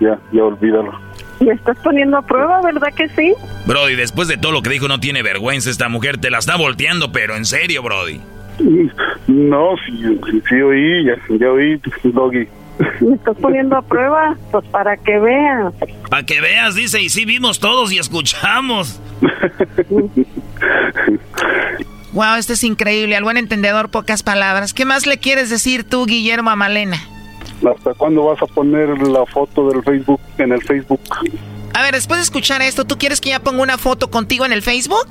ya, 0.00 0.18
ya 0.32 0.44
olvídalo. 0.44 0.92
¿Me 1.40 1.54
estás 1.54 1.76
poniendo 1.78 2.18
a 2.18 2.22
prueba, 2.22 2.60
verdad 2.62 2.88
que 2.94 3.08
sí? 3.08 3.34
Brody, 3.66 3.96
después 3.96 4.28
de 4.28 4.36
todo 4.36 4.52
lo 4.52 4.62
que 4.62 4.70
dijo, 4.70 4.88
no 4.88 5.00
tiene 5.00 5.22
vergüenza 5.22 5.70
esta 5.70 5.88
mujer. 5.88 6.18
Te 6.18 6.30
la 6.30 6.38
está 6.38 6.56
volteando, 6.56 7.10
pero 7.10 7.36
en 7.36 7.44
serio, 7.44 7.82
Brody. 7.82 8.20
No, 9.26 9.74
sí, 9.86 10.20
sí, 10.30 10.42
sí 10.48 10.60
oí, 10.60 11.04
ya, 11.04 11.16
ya 11.36 11.50
oí, 11.50 11.80
Doggy. 12.04 12.46
¿Me 13.00 13.14
estás 13.14 13.36
poniendo 13.38 13.76
a 13.76 13.82
prueba? 13.82 14.36
Pues 14.50 14.64
para 14.68 14.96
que 14.96 15.18
veas. 15.18 15.74
Para 16.08 16.24
que 16.24 16.40
veas, 16.40 16.74
dice, 16.74 17.00
y 17.00 17.08
sí 17.08 17.24
vimos 17.24 17.60
todos 17.60 17.92
y 17.92 17.98
escuchamos. 17.98 19.00
Wow, 22.12 22.34
esto 22.36 22.52
es 22.52 22.64
increíble. 22.64 23.16
Al 23.16 23.24
buen 23.24 23.36
entendedor, 23.36 23.88
pocas 23.90 24.22
palabras. 24.22 24.74
¿Qué 24.74 24.84
más 24.84 25.06
le 25.06 25.18
quieres 25.18 25.50
decir 25.50 25.84
tú, 25.84 26.06
Guillermo, 26.06 26.50
a 26.50 26.56
Malena? 26.56 26.98
¿Hasta 27.68 27.94
cuándo 27.94 28.24
vas 28.24 28.42
a 28.42 28.46
poner 28.46 28.88
la 29.08 29.24
foto 29.26 29.68
del 29.70 29.82
Facebook 29.82 30.20
en 30.38 30.52
el 30.52 30.62
Facebook? 30.62 31.00
A 31.74 31.82
ver, 31.82 31.94
después 31.94 32.18
de 32.18 32.24
escuchar 32.24 32.60
esto, 32.60 32.84
¿tú 32.84 32.98
quieres 32.98 33.20
que 33.20 33.30
ya 33.30 33.40
ponga 33.40 33.62
una 33.62 33.78
foto 33.78 34.10
contigo 34.10 34.44
en 34.44 34.52
el 34.52 34.62
Facebook? 34.62 35.08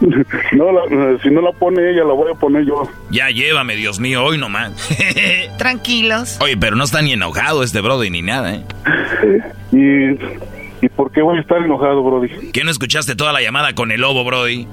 No, 0.52 0.70
la- 0.72 1.18
si 1.22 1.28
no 1.28 1.40
la 1.42 1.50
pone 1.52 1.90
ella, 1.90 2.04
la 2.04 2.14
voy 2.14 2.30
a 2.32 2.38
poner 2.38 2.64
yo. 2.64 2.88
Ya 3.10 3.30
llévame, 3.30 3.74
Dios 3.74 3.98
mío, 3.98 4.24
hoy 4.24 4.38
nomás. 4.38 4.72
Tranquilos. 5.58 6.38
Oye, 6.40 6.56
pero 6.56 6.76
no 6.76 6.84
está 6.84 7.02
ni 7.02 7.12
enojado 7.12 7.62
este 7.64 7.80
Brody 7.80 8.08
ni 8.10 8.22
nada, 8.22 8.54
¿eh? 8.54 8.64
¿Y, 9.72 10.86
¿Y 10.86 10.88
por 10.90 11.10
qué 11.10 11.20
voy 11.20 11.38
a 11.38 11.40
estar 11.40 11.58
enojado, 11.58 12.02
Brody? 12.04 12.52
¿Que 12.52 12.62
no 12.64 12.70
escuchaste 12.70 13.16
toda 13.16 13.32
la 13.32 13.42
llamada 13.42 13.74
con 13.74 13.90
el 13.90 14.00
lobo, 14.00 14.24
Brody? 14.24 14.66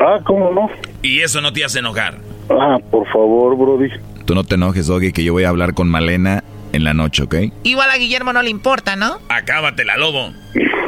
Ah, 0.00 0.20
¿cómo 0.24 0.52
no? 0.52 0.68
Y 1.02 1.20
eso 1.20 1.40
no 1.40 1.52
te 1.52 1.64
hace 1.64 1.78
enojar. 1.78 2.18
Ah, 2.50 2.78
por 2.90 3.06
favor, 3.08 3.56
Brody. 3.56 3.90
Tú 4.24 4.34
no 4.34 4.44
te 4.44 4.56
enojes, 4.56 4.86
Doggy, 4.86 5.12
que 5.12 5.24
yo 5.24 5.32
voy 5.32 5.44
a 5.44 5.48
hablar 5.48 5.74
con 5.74 5.88
Malena 5.88 6.42
en 6.72 6.84
la 6.84 6.94
noche, 6.94 7.22
¿ok? 7.22 7.34
Igual 7.62 7.90
a 7.90 7.96
Guillermo 7.96 8.32
no 8.32 8.42
le 8.42 8.50
importa, 8.50 8.96
¿no? 8.96 9.18
Acábatela, 9.28 9.96
lobo. 9.96 10.32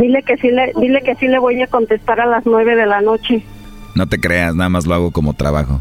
Dile 0.01 0.23
que 0.23 0.37
sí 0.37 0.51
le, 0.51 0.73
dile 0.81 1.03
que 1.03 1.15
sí 1.17 1.29
le 1.29 1.39
voy 1.39 1.61
a 1.63 1.67
contestar 1.67 2.21
a 2.21 2.27
las 2.27 2.47
nueve 2.47 2.77
de 2.77 2.87
la 2.87 3.01
noche. 3.01 3.45
No 3.95 4.07
te 4.07 4.21
creas, 4.21 4.55
nada 4.55 4.71
más 4.71 4.87
lo 4.87 4.95
hago 4.95 5.11
como 5.11 5.35
trabajo. 5.35 5.81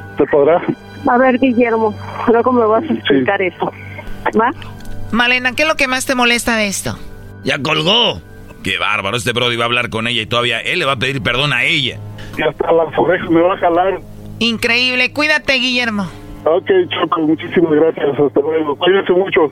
¿Se 0.17 0.25
podrá? 0.25 0.61
A 1.09 1.17
ver, 1.17 1.39
Guillermo, 1.39 1.93
luego 2.27 2.51
me 2.51 2.65
vas 2.65 2.83
a 2.89 2.93
explicar 2.93 3.41
eso. 3.41 3.71
¿Va? 4.39 4.51
Malena, 5.11 5.53
¿qué 5.53 5.63
es 5.63 5.67
lo 5.67 5.75
que 5.75 5.87
más 5.87 6.05
te 6.05 6.15
molesta 6.15 6.55
de 6.55 6.67
esto? 6.67 6.97
Ya 7.43 7.61
colgó. 7.61 8.21
Qué 8.63 8.77
bárbaro, 8.77 9.17
este 9.17 9.33
Brody 9.33 9.55
va 9.55 9.63
a 9.63 9.65
hablar 9.65 9.89
con 9.89 10.07
ella 10.07 10.21
y 10.21 10.27
todavía 10.27 10.59
él 10.59 10.79
le 10.79 10.85
va 10.85 10.93
a 10.93 10.97
pedir 10.97 11.23
perdón 11.23 11.51
a 11.53 11.63
ella. 11.63 11.97
Y 12.37 12.41
hasta 12.43 12.71
las 12.71 12.97
orejas 12.97 13.29
me 13.29 13.41
va 13.41 13.55
a 13.55 13.57
jalar. 13.57 13.99
Increíble, 14.39 15.11
cuídate, 15.11 15.53
Guillermo. 15.53 16.07
Ok, 16.45 16.69
Choco, 16.89 17.21
muchísimas 17.21 17.71
gracias. 17.71 18.19
Hasta 18.19 18.39
luego. 18.39 18.75
Cuídense 18.75 19.13
mucho. 19.13 19.51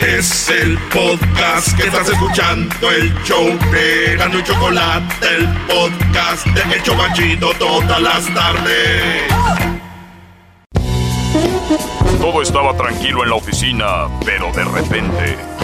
Es 0.00 0.48
el 0.48 0.78
podcast 0.92 1.76
que 1.76 1.86
estás 1.86 2.08
escuchando, 2.08 2.90
el 2.90 3.12
show 3.22 3.46
de 3.70 4.14
y 4.14 4.42
Chocolate, 4.42 5.26
el 5.36 5.46
podcast 5.66 6.46
de 6.46 6.74
El 6.74 6.82
Chocachito 6.82 7.50
todas 7.58 8.00
las 8.00 8.34
tardes. 8.34 9.22
Todo 12.18 12.40
estaba 12.40 12.74
tranquilo 12.76 13.24
en 13.24 13.30
la 13.30 13.36
oficina, 13.36 14.08
pero 14.24 14.50
de 14.52 14.64
repente... 14.64 15.59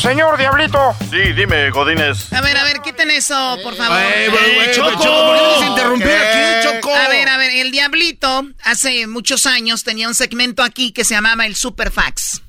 Señor 0.00 0.38
Diablito. 0.38 0.94
Sí, 1.10 1.32
dime, 1.34 1.70
Godínez. 1.70 2.32
A 2.32 2.40
ver, 2.40 2.56
a 2.56 2.64
ver, 2.64 2.80
quiten 2.80 3.10
eso, 3.10 3.58
por 3.62 3.76
favor. 3.76 3.98
Wey, 3.98 4.74
Choco, 4.74 4.96
¿por 4.96 5.36
qué 5.36 5.42
les 5.60 5.68
interrumpí 5.68 6.08
aquí, 6.08 6.66
Choco? 6.66 6.94
A 6.94 7.08
ver, 7.08 7.28
a 7.28 7.36
ver, 7.36 7.50
el 7.50 7.70
Diablito 7.70 8.48
hace 8.64 9.06
muchos 9.06 9.44
años 9.44 9.84
tenía 9.84 10.08
un 10.08 10.14
segmento 10.14 10.62
aquí 10.62 10.92
que 10.92 11.04
se 11.04 11.14
llamaba 11.14 11.44
el 11.44 11.54
Superfax. 11.54 12.40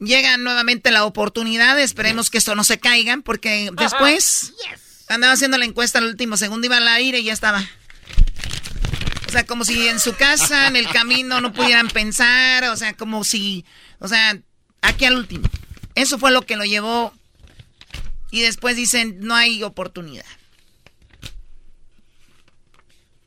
Llega 0.00 0.38
nuevamente 0.38 0.90
la 0.90 1.04
oportunidad, 1.04 1.78
esperemos 1.78 2.30
que 2.30 2.38
esto 2.38 2.54
no 2.54 2.64
se 2.64 2.80
caiga, 2.80 3.18
porque 3.22 3.70
después 3.78 4.54
andaba 5.08 5.34
haciendo 5.34 5.58
la 5.58 5.66
encuesta 5.66 5.98
al 5.98 6.06
último 6.06 6.38
segundo, 6.38 6.66
iba 6.66 6.78
al 6.78 6.88
aire 6.88 7.18
y 7.18 7.24
ya 7.24 7.34
estaba. 7.34 7.62
O 9.28 9.30
sea, 9.30 9.44
como 9.44 9.64
si 9.64 9.88
en 9.88 10.00
su 10.00 10.14
casa, 10.14 10.68
en 10.68 10.76
el 10.76 10.88
camino, 10.88 11.40
no 11.42 11.52
pudieran 11.52 11.88
pensar, 11.88 12.64
o 12.64 12.76
sea, 12.76 12.94
como 12.94 13.24
si, 13.24 13.66
o 13.98 14.08
sea, 14.08 14.38
aquí 14.80 15.04
al 15.04 15.16
último. 15.16 15.48
Eso 15.94 16.18
fue 16.18 16.30
lo 16.30 16.42
que 16.42 16.56
lo 16.56 16.64
llevó. 16.64 17.12
Y 18.30 18.40
después 18.40 18.76
dicen, 18.76 19.18
no 19.20 19.34
hay 19.34 19.62
oportunidad. 19.62 20.24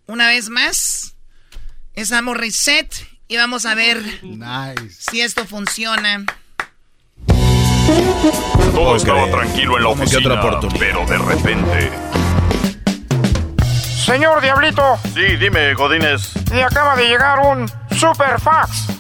Una 0.08 0.28
vez 0.28 0.50
más, 0.50 1.16
estamos 1.94 2.38
reset 2.38 2.92
y 3.28 3.38
vamos 3.38 3.66
a 3.66 3.76
ver 3.76 4.04
si 4.90 5.22
esto 5.22 5.46
funciona. 5.46 6.26
Todo 8.74 8.96
estaba 8.96 9.30
tranquilo 9.30 9.78
en 9.78 9.84
la 9.84 9.90
oficina, 9.90 10.42
pero 10.78 11.06
de 11.06 11.18
repente... 11.18 11.92
Señor 14.06 14.42
Diablito. 14.42 15.00
Sí, 15.16 15.36
dime, 15.38 15.74
Godínez. 15.74 16.32
Y 16.54 16.60
acaba 16.60 16.96
de 16.96 17.08
llegar 17.08 17.40
un 17.40 17.68
super 17.98 18.40
fax. 18.40 18.95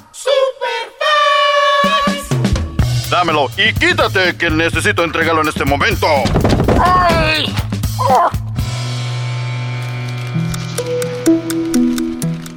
Dámelo 3.16 3.50
y 3.56 3.72
quítate 3.74 4.36
que 4.36 4.50
necesito 4.50 5.02
entregarlo 5.02 5.42
en 5.42 5.48
este 5.48 5.64
momento. 5.64 6.06
¡Ay! 6.84 7.46
Oh. 7.98 8.30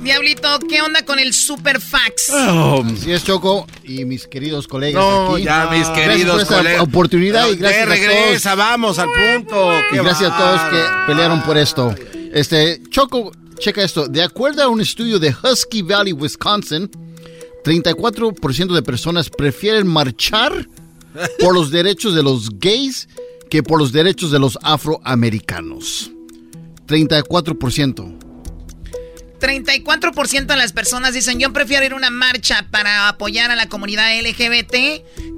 Diablito, 0.03 0.59
¿qué 0.69 0.83
onda 0.83 1.03
con 1.05 1.21
el 1.21 1.33
super 1.33 1.81
fax? 1.81 2.31
Oh. 2.33 2.85
Así 2.93 3.13
es, 3.13 3.23
Choco, 3.23 3.69
y 3.85 4.05
mis 4.05 4.27
queridos 4.27 4.67
colegas 4.67 5.01
no, 5.01 5.37
aquí. 5.37 5.45
ya, 5.45 5.69
mis 5.71 5.87
queridos 5.91 6.45
por 6.47 6.67
esta 6.67 6.83
oportunidad 6.83 7.49
y 7.51 7.55
gracias 7.55 7.89
regresa, 7.89 8.51
a 8.51 8.57
todos. 8.57 8.69
vamos 8.69 8.99
al 8.99 9.11
punto. 9.11 9.73
Y 9.93 9.97
gracias 9.99 10.33
a 10.33 10.37
todos 10.37 10.61
que 10.63 10.83
pelearon 11.07 11.41
por 11.43 11.57
esto. 11.57 11.95
Este, 12.33 12.83
Choco, 12.91 13.31
checa 13.61 13.85
esto. 13.85 14.09
De 14.09 14.25
acuerdo 14.25 14.65
a 14.65 14.67
un 14.67 14.81
estudio 14.81 15.21
de 15.21 15.33
Husky 15.41 15.83
Valley, 15.83 16.13
Wisconsin, 16.15 16.91
34% 17.65 18.75
de 18.75 18.83
personas 18.83 19.31
prefieren 19.31 19.87
marchar 19.87 20.69
por 21.41 21.55
los 21.55 21.71
derechos 21.71 22.15
de 22.15 22.23
los 22.23 22.59
gays 22.59 23.09
que 23.51 23.63
por 23.63 23.79
los 23.79 23.93
derechos 23.93 24.31
de 24.31 24.39
los 24.39 24.59
afroamericanos. 24.63 26.11
34%. 26.87 28.19
34% 29.41 30.47
de 30.47 30.57
las 30.57 30.73
personas 30.73 31.15
dicen, 31.15 31.39
yo 31.39 31.53
prefiero 31.53 31.87
ir 31.87 31.93
a 31.93 31.97
una 31.97 32.11
marcha 32.11 32.67
para 32.71 33.09
apoyar 33.09 33.51
a 33.51 33.57
la 33.57 33.69
comunidad 33.69 34.19
LGBT 34.21 34.73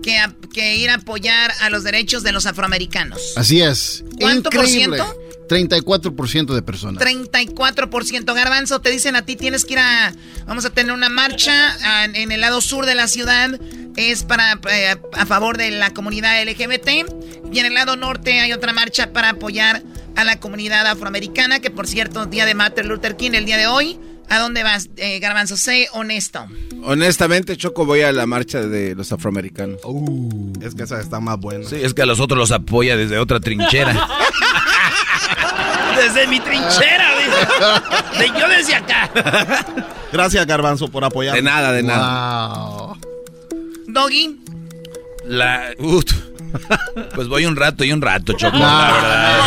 que, 0.03 0.25
que 0.53 0.77
ir 0.77 0.91
a 0.91 0.95
apoyar 0.95 1.53
a 1.61 1.71
los 1.71 1.85
derechos 1.85 2.23
de 2.23 2.33
los 2.33 2.47
afroamericanos. 2.47 3.35
Así 3.37 3.61
es. 3.61 4.05
¿Cuánto 4.19 4.51
por 4.51 4.67
ciento? 4.67 5.15
34% 5.51 6.55
de 6.55 6.63
personas. 6.63 7.03
34%. 7.03 8.35
Garbanzo, 8.35 8.81
te 8.81 8.91
dicen 8.91 9.17
a 9.17 9.23
ti 9.23 9.35
tienes 9.35 9.65
que 9.65 9.73
ir 9.73 9.79
a... 9.81 10.13
Vamos 10.47 10.65
a 10.65 10.71
tener 10.71 10.93
una 10.93 11.09
marcha 11.09 12.07
en 12.15 12.31
el 12.31 12.41
lado 12.41 12.61
sur 12.61 12.87
de 12.87 12.95
la 12.95 13.09
ciudad. 13.09 13.59
Es 13.97 14.23
para 14.23 14.61
eh, 14.71 14.97
a 15.13 15.27
favor 15.27 15.59
de 15.59 15.73
la 15.73 15.91
comunidad 15.91 16.41
LGBT. 16.45 16.89
Y 17.53 17.59
en 17.59 17.67
el 17.67 17.75
lado 17.75 17.97
norte 17.97 18.39
hay 18.39 18.53
otra 18.53 18.73
marcha 18.73 19.13
para 19.13 19.31
apoyar 19.31 19.83
a 20.15 20.23
la 20.23 20.39
comunidad 20.39 20.87
afroamericana. 20.87 21.59
Que 21.59 21.73
por 21.73 21.89
cierto, 21.89 22.27
día 22.27 22.47
de 22.47 22.55
Martin 22.55 22.87
Luther 22.87 23.17
King, 23.17 23.33
el 23.33 23.45
día 23.45 23.57
de 23.57 23.67
hoy. 23.67 23.99
¿A 24.29 24.39
dónde 24.39 24.63
vas, 24.63 24.89
eh, 24.97 25.19
Garbanzo? 25.19 25.57
Sé 25.57 25.89
honesto. 25.93 26.47
Honestamente, 26.85 27.57
Choco, 27.57 27.85
voy 27.85 28.03
a 28.03 28.13
la 28.13 28.27
marcha 28.27 28.61
de 28.61 28.95
los 28.95 29.11
afroamericanos. 29.11 29.81
Uh. 29.83 30.53
es 30.63 30.77
que 30.77 30.85
esa 30.85 31.01
está 31.01 31.19
más 31.19 31.37
buena. 31.41 31.69
Sí, 31.69 31.75
es 31.83 31.95
que 31.95 32.03
a 32.03 32.07
los 32.07 32.21
otros 32.21 32.39
los 32.39 32.53
apoya 32.53 32.97
desde 32.97 33.19
otra 33.19 33.41
trinchera. 33.41 34.09
desde 36.01 36.27
mi 36.27 36.41
trinchera, 36.41 37.11
de, 38.19 38.29
yo 38.29 38.49
desde 38.49 38.75
acá. 38.75 39.11
Gracias, 40.13 40.47
Garbanzo, 40.47 40.89
por 40.89 41.05
apoyar. 41.05 41.35
De 41.35 41.43
nada, 41.43 41.73
de 41.73 41.83
nada. 41.83 42.95
Doggy. 43.87 44.41
La. 45.27 45.75
Pues 47.15 47.29
voy 47.29 47.47
un 47.47 47.57
rato 47.57 47.85
y 47.85 47.93
un 47.93 48.01
rato, 48.01 48.33
Choco, 48.33 48.59
la 48.59 48.93
verdad. 48.93 49.41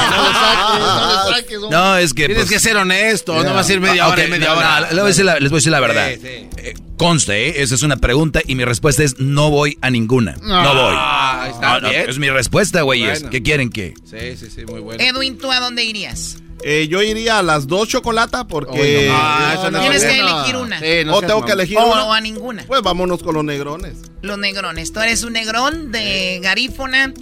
No, 1.70 1.98
es 1.98 2.14
que. 2.14 2.26
Tienes 2.26 2.46
pues, 2.46 2.56
que 2.56 2.60
ser 2.60 2.78
honesto, 2.78 3.44
no 3.44 3.54
vas 3.54 3.70
a 3.70 3.74
ir 3.74 3.80
media 3.80 4.08
hora 4.08 4.26
y 4.26 4.30
media 4.30 4.54
hora. 4.54 4.82
les, 4.82 4.92
voy 4.92 5.02
a 5.02 5.06
decir 5.06 5.26
la, 5.26 5.40
les 5.40 5.50
voy 5.50 5.58
a 5.58 5.60
decir 5.60 5.72
la 5.72 5.80
verdad. 5.80 6.12
Eh, 6.12 6.74
conste, 6.98 7.50
¿eh? 7.50 7.62
esa 7.64 7.76
es 7.76 7.84
una 7.84 7.98
pregunta 7.98 8.42
y 8.46 8.56
mi 8.56 8.66
respuesta 8.66 9.04
es 9.04 9.20
no 9.20 9.50
voy 9.50 9.78
a 9.82 9.90
ninguna. 9.90 10.36
No 10.42 10.74
voy. 10.74 10.96
Ah, 10.98 11.48
está 11.52 11.80
bien. 11.80 12.10
es 12.10 12.20
mi 12.20 12.30
respuesta, 12.30 12.82
güeyes. 12.82 13.22
Bueno. 13.22 13.30
¿Qué 13.32 13.44
quieren 13.44 13.70
que? 13.70 13.94
Sí, 14.04 14.38
sí, 14.38 14.50
sí, 14.50 14.66
muy 14.66 14.82
bueno. 14.82 15.04
Edwin, 15.04 15.38
¿tú 15.38 15.52
a 15.52 15.60
dónde 15.60 15.84
irías? 15.84 16.38
Eh, 16.66 16.88
yo 16.90 17.02
iría 17.02 17.40
a 17.40 17.44
las 17.44 17.68
dos 17.68 17.88
chocolatas 17.90 18.46
porque... 18.46 19.10
Ah, 19.12 19.70
no 19.72 19.80
Tienes 19.82 20.04
que 20.06 20.20
elegir 20.20 20.56
una. 20.56 20.80
Sí, 20.80 20.86
no 21.06 21.16
¿O 21.16 21.22
tengo 21.22 21.44
que 21.46 21.52
elegir 21.52 21.78
O, 21.78 21.86
una? 21.92 22.06
o 22.06 22.14
a 22.14 22.22
ninguna. 22.22 22.64
Pues 22.66 22.82
vámonos 22.82 23.22
con 23.22 23.36
los 23.36 23.44
negrones. 23.44 23.98
Los 24.22 24.38
negrones. 24.38 24.94
Tú 24.94 25.00
eres 25.02 25.24
un 25.24 25.34
negrón 25.34 25.92
de 25.92 26.40
garífona. 26.42 27.14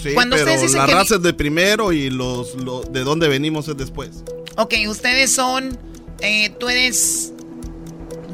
Sí, 0.00 0.10
Cuando 0.14 0.36
pero 0.36 0.44
ustedes 0.46 0.62
dicen 0.62 0.80
la 0.80 0.86
que- 0.86 0.94
raza 0.94 1.14
es 1.16 1.22
de 1.22 1.32
primero 1.34 1.92
y 1.92 2.10
los, 2.10 2.54
los 2.56 2.92
de 2.92 3.04
dónde 3.04 3.26
venimos 3.28 3.66
es 3.68 3.76
después. 3.76 4.22
Ok, 4.56 4.74
ustedes 4.88 5.32
son. 5.32 5.76
eh, 6.20 6.50
tú 6.60 6.68
eres 6.68 7.32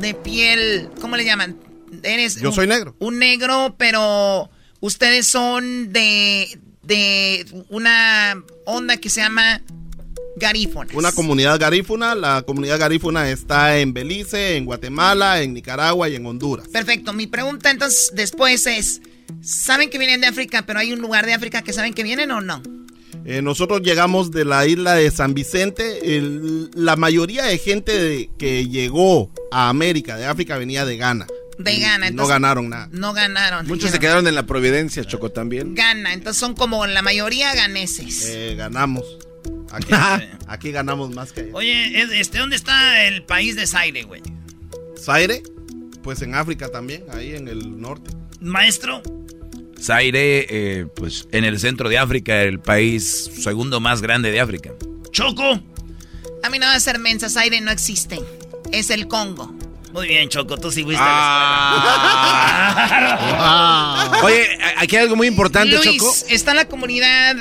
de 0.00 0.14
piel, 0.14 0.88
¿cómo 1.00 1.16
le 1.16 1.24
llaman? 1.24 1.56
Eres 2.02 2.36
Yo 2.40 2.48
un- 2.50 2.54
soy 2.54 2.66
negro. 2.66 2.94
Un 2.98 3.18
negro, 3.18 3.74
pero 3.78 4.50
ustedes 4.80 5.26
son 5.26 5.92
de, 5.92 6.58
de 6.82 7.46
una 7.68 8.42
onda 8.66 8.96
que 8.96 9.08
se 9.10 9.20
llama 9.20 9.60
garífona. 10.36 10.90
Una 10.94 11.12
comunidad 11.12 11.58
garífuna. 11.58 12.14
La 12.14 12.42
comunidad 12.42 12.78
garífuna 12.78 13.30
está 13.30 13.78
en 13.78 13.92
Belice, 13.92 14.56
en 14.56 14.64
Guatemala, 14.64 15.42
en 15.42 15.54
Nicaragua 15.54 16.08
y 16.08 16.16
en 16.16 16.26
Honduras. 16.26 16.68
Perfecto. 16.68 17.12
Mi 17.12 17.26
pregunta 17.26 17.70
entonces 17.70 18.10
después 18.14 18.66
es, 18.66 19.00
¿saben 19.42 19.90
que 19.90 19.98
vienen 19.98 20.20
de 20.20 20.26
África, 20.28 20.64
pero 20.66 20.78
hay 20.78 20.92
un 20.92 21.00
lugar 21.00 21.26
de 21.26 21.34
África 21.34 21.62
que 21.62 21.72
saben 21.72 21.94
que 21.94 22.02
vienen 22.02 22.30
o 22.30 22.40
no? 22.40 22.62
Eh, 23.26 23.42
nosotros 23.42 23.82
llegamos 23.82 24.30
de 24.30 24.44
la 24.46 24.66
isla 24.66 24.94
de 24.94 25.10
San 25.10 25.34
Vicente. 25.34 26.16
El- 26.16 26.70
la 26.74 26.96
mayoría 26.96 27.44
de 27.44 27.58
gente 27.58 27.92
de- 27.92 28.30
que 28.38 28.66
llegó 28.68 29.30
a 29.52 29.68
América 29.68 30.16
de 30.16 30.24
África 30.26 30.56
venía 30.56 30.84
de 30.86 30.96
Ghana. 30.96 31.26
De 31.58 31.76
Ghana. 31.78 31.96
y 31.96 31.98
no 31.98 32.06
entonces- 32.06 32.32
ganaron 32.32 32.70
nada. 32.70 32.88
No 32.92 33.12
ganaron. 33.12 33.66
Muchos 33.66 33.90
se 33.90 33.98
quedaron 33.98 34.26
en 34.26 34.34
la 34.34 34.46
Providencia, 34.46 35.04
Choco, 35.04 35.30
también. 35.30 35.74
Gana, 35.74 36.14
entonces 36.14 36.40
son 36.40 36.54
como 36.54 36.86
la 36.86 37.02
mayoría 37.02 37.54
ganeses. 37.54 38.24
Eh, 38.26 38.54
ganamos. 38.56 39.04
Aquí, 39.70 39.92
aquí 40.48 40.70
ganamos 40.72 41.14
más 41.14 41.32
que 41.32 41.42
allá. 41.42 41.50
Oye, 41.54 42.00
es- 42.02 42.10
este, 42.10 42.38
¿dónde 42.38 42.56
está 42.56 43.04
el 43.04 43.22
país 43.22 43.54
de 43.56 43.66
Zaire, 43.66 44.02
güey? 44.02 44.22
Zaire, 44.98 45.42
pues 46.02 46.22
en 46.22 46.34
África 46.34 46.68
también, 46.68 47.04
ahí 47.12 47.34
en 47.34 47.46
el 47.48 47.80
norte. 47.80 48.10
Maestro. 48.40 49.02
Zaire, 49.80 50.46
eh, 50.50 50.86
pues 50.96 51.26
en 51.32 51.44
el 51.44 51.58
centro 51.58 51.88
de 51.88 51.98
África, 51.98 52.42
el 52.42 52.58
país 52.60 53.30
segundo 53.40 53.80
más 53.80 54.02
grande 54.02 54.30
de 54.30 54.40
África. 54.40 54.70
Choco. 55.10 55.60
A 56.42 56.50
mí 56.50 56.58
no 56.58 56.66
va 56.66 56.74
a 56.74 56.80
ser 56.80 56.98
mensa, 56.98 57.28
Zaire 57.30 57.60
no 57.60 57.70
existe. 57.70 58.18
Es 58.72 58.90
el 58.90 59.08
Congo. 59.08 59.54
Muy 59.92 60.06
bien, 60.08 60.28
Choco, 60.28 60.56
tú 60.58 60.70
sí 60.70 60.84
fuiste 60.84 61.02
Ah. 61.04 62.86
a 62.86 63.00
la 63.00 63.14
escuela. 63.14 64.20
Oye, 64.24 64.58
a- 64.62 64.82
aquí 64.82 64.96
hay 64.96 65.02
algo 65.02 65.16
muy 65.16 65.26
importante, 65.26 65.76
Luis, 65.76 65.98
Choco. 65.98 66.14
está 66.28 66.54
la 66.54 66.66
comunidad 66.68 67.36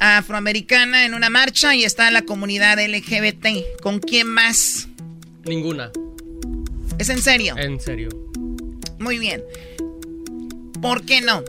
afroamericana 0.00 1.04
en 1.06 1.14
una 1.14 1.30
marcha 1.30 1.74
y 1.74 1.84
está 1.84 2.10
la 2.10 2.22
comunidad 2.22 2.78
LGBT. 2.78 3.80
¿Con 3.82 3.98
quién 4.00 4.26
más? 4.28 4.88
Ninguna. 5.44 5.90
¿Es 6.98 7.08
en 7.08 7.22
serio? 7.22 7.54
En 7.56 7.80
serio. 7.80 8.08
Muy 8.98 9.18
bien. 9.18 9.42
¿Por 10.82 11.04
qué 11.04 11.20
no? 11.20 11.42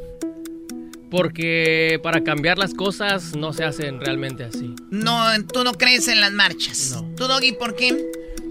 Porque 1.09 1.99
para 2.03 2.23
cambiar 2.23 2.57
las 2.59 2.73
cosas 2.75 3.35
no 3.35 3.51
se 3.53 3.63
hacen 3.63 3.99
realmente 3.99 4.43
así. 4.43 4.75
No, 4.91 5.23
tú 5.51 5.63
no 5.63 5.73
crees 5.73 6.07
en 6.07 6.21
las 6.21 6.31
marchas. 6.31 6.95
¿Tú, 7.17 7.27
Doggy, 7.27 7.53
por 7.53 7.75
qué? 7.75 7.97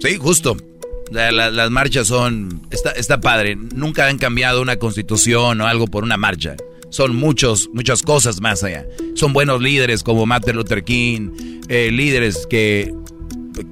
Sí, 0.02 0.16
justo. 0.16 0.56
La- 1.12 1.30
la- 1.30 1.50
las 1.50 1.70
marchas 1.70 2.08
son... 2.08 2.62
Está, 2.70 2.90
está 2.90 3.20
padre. 3.20 3.56
Nunca 3.56 4.06
han 4.08 4.18
cambiado 4.18 4.60
una 4.60 4.76
constitución 4.76 5.60
o 5.60 5.66
algo 5.68 5.86
por 5.86 6.02
una 6.02 6.16
marcha. 6.16 6.56
Son 6.90 7.14
muchos, 7.14 7.68
muchas 7.72 8.02
cosas 8.02 8.40
más 8.40 8.64
allá. 8.64 8.86
Son 9.14 9.32
buenos 9.32 9.60
líderes 9.60 10.02
como 10.02 10.26
Martin 10.26 10.56
Luther 10.56 10.84
King, 10.84 11.30
eh, 11.68 11.90
líderes 11.90 12.46
que, 12.48 12.94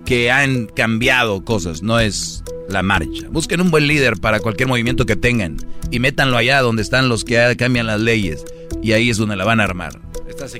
que 0.04 0.30
han 0.30 0.66
cambiado 0.66 1.44
cosas, 1.44 1.82
no 1.82 1.98
es 1.98 2.42
la 2.68 2.82
marcha. 2.82 3.26
Busquen 3.30 3.60
un 3.60 3.70
buen 3.70 3.86
líder 3.86 4.18
para 4.18 4.40
cualquier 4.40 4.68
movimiento 4.68 5.06
que 5.06 5.16
tengan 5.16 5.56
y 5.90 5.98
métanlo 5.98 6.36
allá 6.36 6.60
donde 6.60 6.82
están 6.82 7.08
los 7.08 7.24
que 7.24 7.54
cambian 7.56 7.86
las 7.86 8.00
leyes 8.00 8.44
y 8.82 8.92
ahí 8.92 9.10
es 9.10 9.16
donde 9.16 9.36
la 9.36 9.44
van 9.44 9.60
a 9.60 9.64
armar. 9.64 10.00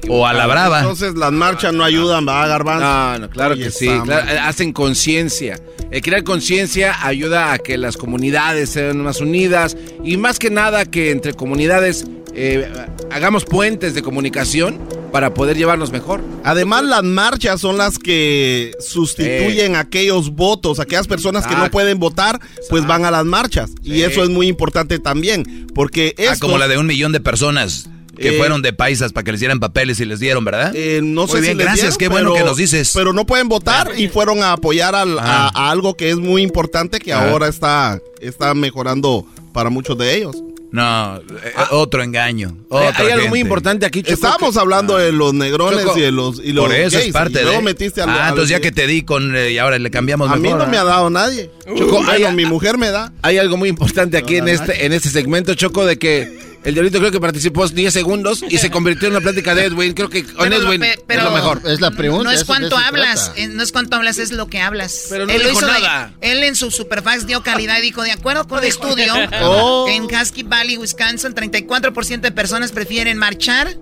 O 0.08 0.26
a 0.26 0.32
la 0.32 0.46
brava. 0.46 0.80
Entonces 0.80 1.14
las 1.16 1.32
marchas 1.32 1.72
no 1.74 1.84
ayudan, 1.84 2.26
va, 2.26 2.46
Garbanzo. 2.46 2.86
No, 2.86 3.18
no, 3.18 3.30
claro 3.30 3.54
Oye, 3.54 3.64
que 3.64 3.70
sí. 3.70 3.88
claro, 4.04 4.28
eh, 4.30 4.38
hacen 4.38 4.72
conciencia. 4.72 5.60
El 5.90 6.02
crear 6.02 6.24
conciencia 6.24 7.06
ayuda 7.06 7.52
a 7.52 7.58
que 7.58 7.76
las 7.76 7.96
comunidades 7.96 8.70
sean 8.70 9.02
más 9.02 9.20
unidas 9.20 9.76
y 10.02 10.16
más 10.16 10.38
que 10.38 10.50
nada 10.50 10.86
que 10.86 11.10
entre 11.10 11.34
comunidades 11.34 12.06
eh, 12.36 12.70
hagamos 13.10 13.44
puentes 13.44 13.94
de 13.94 14.02
comunicación 14.02 14.78
para 15.12 15.32
poder 15.32 15.56
llevarnos 15.56 15.90
mejor. 15.92 16.22
Además, 16.44 16.84
las 16.84 17.02
marchas 17.02 17.60
son 17.60 17.78
las 17.78 17.98
que 17.98 18.72
sustituyen 18.80 19.74
aquellos 19.76 20.30
votos, 20.34 20.78
aquellas 20.80 21.06
personas 21.06 21.46
que 21.46 21.54
no 21.56 21.70
pueden 21.70 21.98
votar, 21.98 22.40
pues 22.68 22.86
van 22.86 23.04
a 23.04 23.10
las 23.10 23.24
marchas. 23.24 23.70
Y 23.82 24.02
eso 24.02 24.22
es 24.22 24.28
muy 24.28 24.46
importante 24.48 24.98
también, 24.98 25.66
porque 25.74 26.14
Ah, 26.18 26.32
esto, 26.32 26.46
como 26.46 26.58
la 26.58 26.68
de 26.68 26.76
un 26.78 26.86
millón 26.86 27.12
de 27.12 27.20
personas 27.20 27.88
que 28.18 28.30
Eh, 28.34 28.38
fueron 28.38 28.62
de 28.62 28.72
paisas 28.72 29.12
para 29.12 29.24
que 29.24 29.32
les 29.32 29.40
dieran 29.40 29.60
papeles 29.60 30.00
y 30.00 30.06
les 30.06 30.20
dieron, 30.20 30.42
¿verdad? 30.44 30.72
eh, 30.74 31.00
no 31.02 31.22
Muy 31.26 31.30
sé 31.32 31.40
bien, 31.42 31.52
si 31.52 31.56
les 31.58 31.66
gracias, 31.66 31.82
dieron, 31.82 31.98
qué 31.98 32.08
bueno 32.08 32.32
pero- 32.32 32.44
que 32.44 32.48
nos 32.48 32.56
dices. 32.56 32.92
Pero 32.94 33.12
no 33.12 33.26
pueden 33.26 33.48
votar 33.48 33.92
y 33.96 34.08
fueron 34.08 34.42
a 34.42 34.52
apoyar 34.52 34.94
al- 34.94 35.18
a, 35.18 35.48
Ah. 35.48 35.50
a 35.54 35.70
algo 35.70 35.96
que 35.98 36.08
es 36.10 36.16
muy 36.16 36.40
importante 36.42 36.98
que 36.98 37.12
Ah. 37.12 37.28
ahora 37.30 37.46
está, 37.48 38.00
está 38.20 38.54
mejorando 38.54 39.26
para 39.52 39.68
muchos 39.70 39.98
de 39.98 40.16
ellos. 40.16 40.36
No, 40.72 41.16
eh, 41.16 41.52
otro 41.70 42.02
engaño. 42.02 42.56
Hay, 42.70 43.10
algo 43.10 43.28
muy 43.28 43.40
importante 43.40 43.86
aquí, 43.86 44.02
Choco. 44.02 44.14
Estábamos 44.14 44.56
hablando 44.56 44.96
de 44.98 45.12
los 45.12 45.32
negrones 45.32 45.84
Choco, 45.84 45.98
y 45.98 46.00
de 46.02 46.10
los, 46.12 46.40
y 46.42 46.52
los 46.52 46.66
Por 46.66 46.74
eso 46.74 46.96
gays, 46.96 47.06
es 47.08 47.12
parte 47.12 47.40
y 47.40 47.42
luego 47.42 47.58
de. 47.58 47.64
metiste 47.64 48.02
al- 48.02 48.10
ah, 48.10 48.26
entonces 48.30 48.50
ya 48.50 48.60
que 48.60 48.72
te 48.72 48.86
di 48.86 49.02
con. 49.02 49.34
eh, 49.36 49.52
y 49.52 49.58
ahora 49.58 49.78
le 49.78 49.90
cambiamos 49.90 50.30
A 50.30 50.36
mí 50.36 50.42
mejor, 50.42 50.58
no 50.58 50.66
me 50.66 50.76
ha 50.76 50.82
¿ah? 50.82 50.84
dado 50.84 51.10
nadie. 51.10 51.50
Choco, 51.76 52.02
Bueno, 52.04 52.28
hay- 52.28 52.34
mi 52.34 52.44
mujer 52.46 52.78
me 52.78 52.90
da. 52.90 53.12
Hay 53.22 53.38
algo 53.38 53.56
muy 53.56 53.68
importante 53.68 54.16
aquí 54.16 54.36
en 54.36 54.48
este, 54.48 54.84
en 54.86 54.92
este 54.92 55.08
segmento, 55.08 55.54
Choco, 55.54 55.86
de 55.86 55.98
que 55.98 56.45
el 56.66 56.74
diablito 56.74 56.98
creo 56.98 57.10
que 57.10 57.20
participó 57.20 57.66
10 57.66 57.92
segundos 57.92 58.44
y 58.48 58.58
se 58.58 58.70
convirtió 58.70 59.08
en 59.08 59.14
una 59.14 59.22
plática 59.22 59.54
de 59.54 59.64
Edwin. 59.64 59.94
Creo 59.94 60.10
que 60.10 60.24
con 60.24 60.48
Pero 60.48 60.58
lo 60.58 60.72
Edwin 60.72 60.82
pero 61.06 61.20
es 61.20 61.24
lo 61.24 61.30
mejor. 61.32 61.62
Es 61.64 61.80
la 61.80 61.90
pregunta. 61.92 62.24
No 62.24 62.30
es 62.32 62.44
cuánto 62.44 62.76
hablas, 62.76 63.32
eh, 63.36 63.48
no 63.48 63.62
es 63.62 63.72
cuánto 63.72 63.96
hablas, 63.96 64.18
es 64.18 64.32
lo 64.32 64.48
que 64.48 64.60
hablas. 64.60 65.06
Pero 65.08 65.26
no 65.26 65.32
él, 65.32 65.42
lo 65.42 65.48
dijo 65.48 65.60
hizo 65.60 65.66
de- 65.68 65.72
nada. 65.80 66.12
él 66.20 66.42
en 66.42 66.54
su 66.56 66.70
superfax 66.70 67.26
dio 67.26 67.42
calidad 67.42 67.78
y 67.78 67.82
dijo, 67.82 68.02
de 68.02 68.10
acuerdo 68.12 68.46
con 68.46 68.58
el 68.58 68.64
estudio, 68.66 69.14
Oh. 69.42 69.86
en 69.88 70.04
Husky 70.04 70.42
Valley, 70.42 70.76
Wisconsin, 70.76 71.32
34% 71.34 72.20
de 72.20 72.32
personas 72.32 72.72
prefieren 72.72 73.16
marchar 73.16 73.76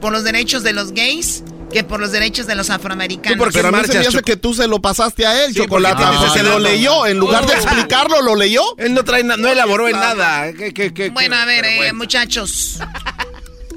por 0.00 0.12
los 0.12 0.24
derechos 0.24 0.62
de 0.62 0.74
los 0.74 0.92
gays 0.92 1.42
que 1.74 1.84
por 1.84 1.98
los 2.00 2.12
derechos 2.12 2.46
de 2.46 2.54
los 2.54 2.70
afroamericanos. 2.70 3.36
¿Tú 3.36 3.38
por 3.38 3.52
qué 3.52 3.58
Pero 3.58 3.68
a 3.68 3.70
mí 3.72 3.76
se 3.78 3.82
marchas, 3.88 4.02
me 4.12 4.18
hace 4.18 4.22
que 4.24 4.36
tú 4.36 4.54
se 4.54 4.68
lo 4.68 4.80
pasaste 4.80 5.26
a 5.26 5.44
él, 5.44 5.52
Sí, 5.52 5.58
Chocolate. 5.60 5.96
porque 6.02 6.18
porque 6.18 6.38
ese 6.40 6.42
lo 6.48 6.58
leyó. 6.60 7.04
En 7.06 7.18
lugar 7.18 7.44
de 7.46 7.54
explicarlo, 7.54 8.22
lo 8.22 8.36
leyó. 8.36 8.62
Él 8.78 8.94
no 8.94 9.04
trae 9.04 9.24
no 9.24 9.34
elaboró 9.48 9.88
en 9.88 9.96
nada. 9.96 10.52
¿Qué- 10.52 10.72
qué- 10.72 10.94
qué- 10.94 11.10
Bueno, 11.10 11.34
a 11.36 11.44
ver, 11.44 11.64
eh, 11.64 11.92
muchachos. 11.92 12.78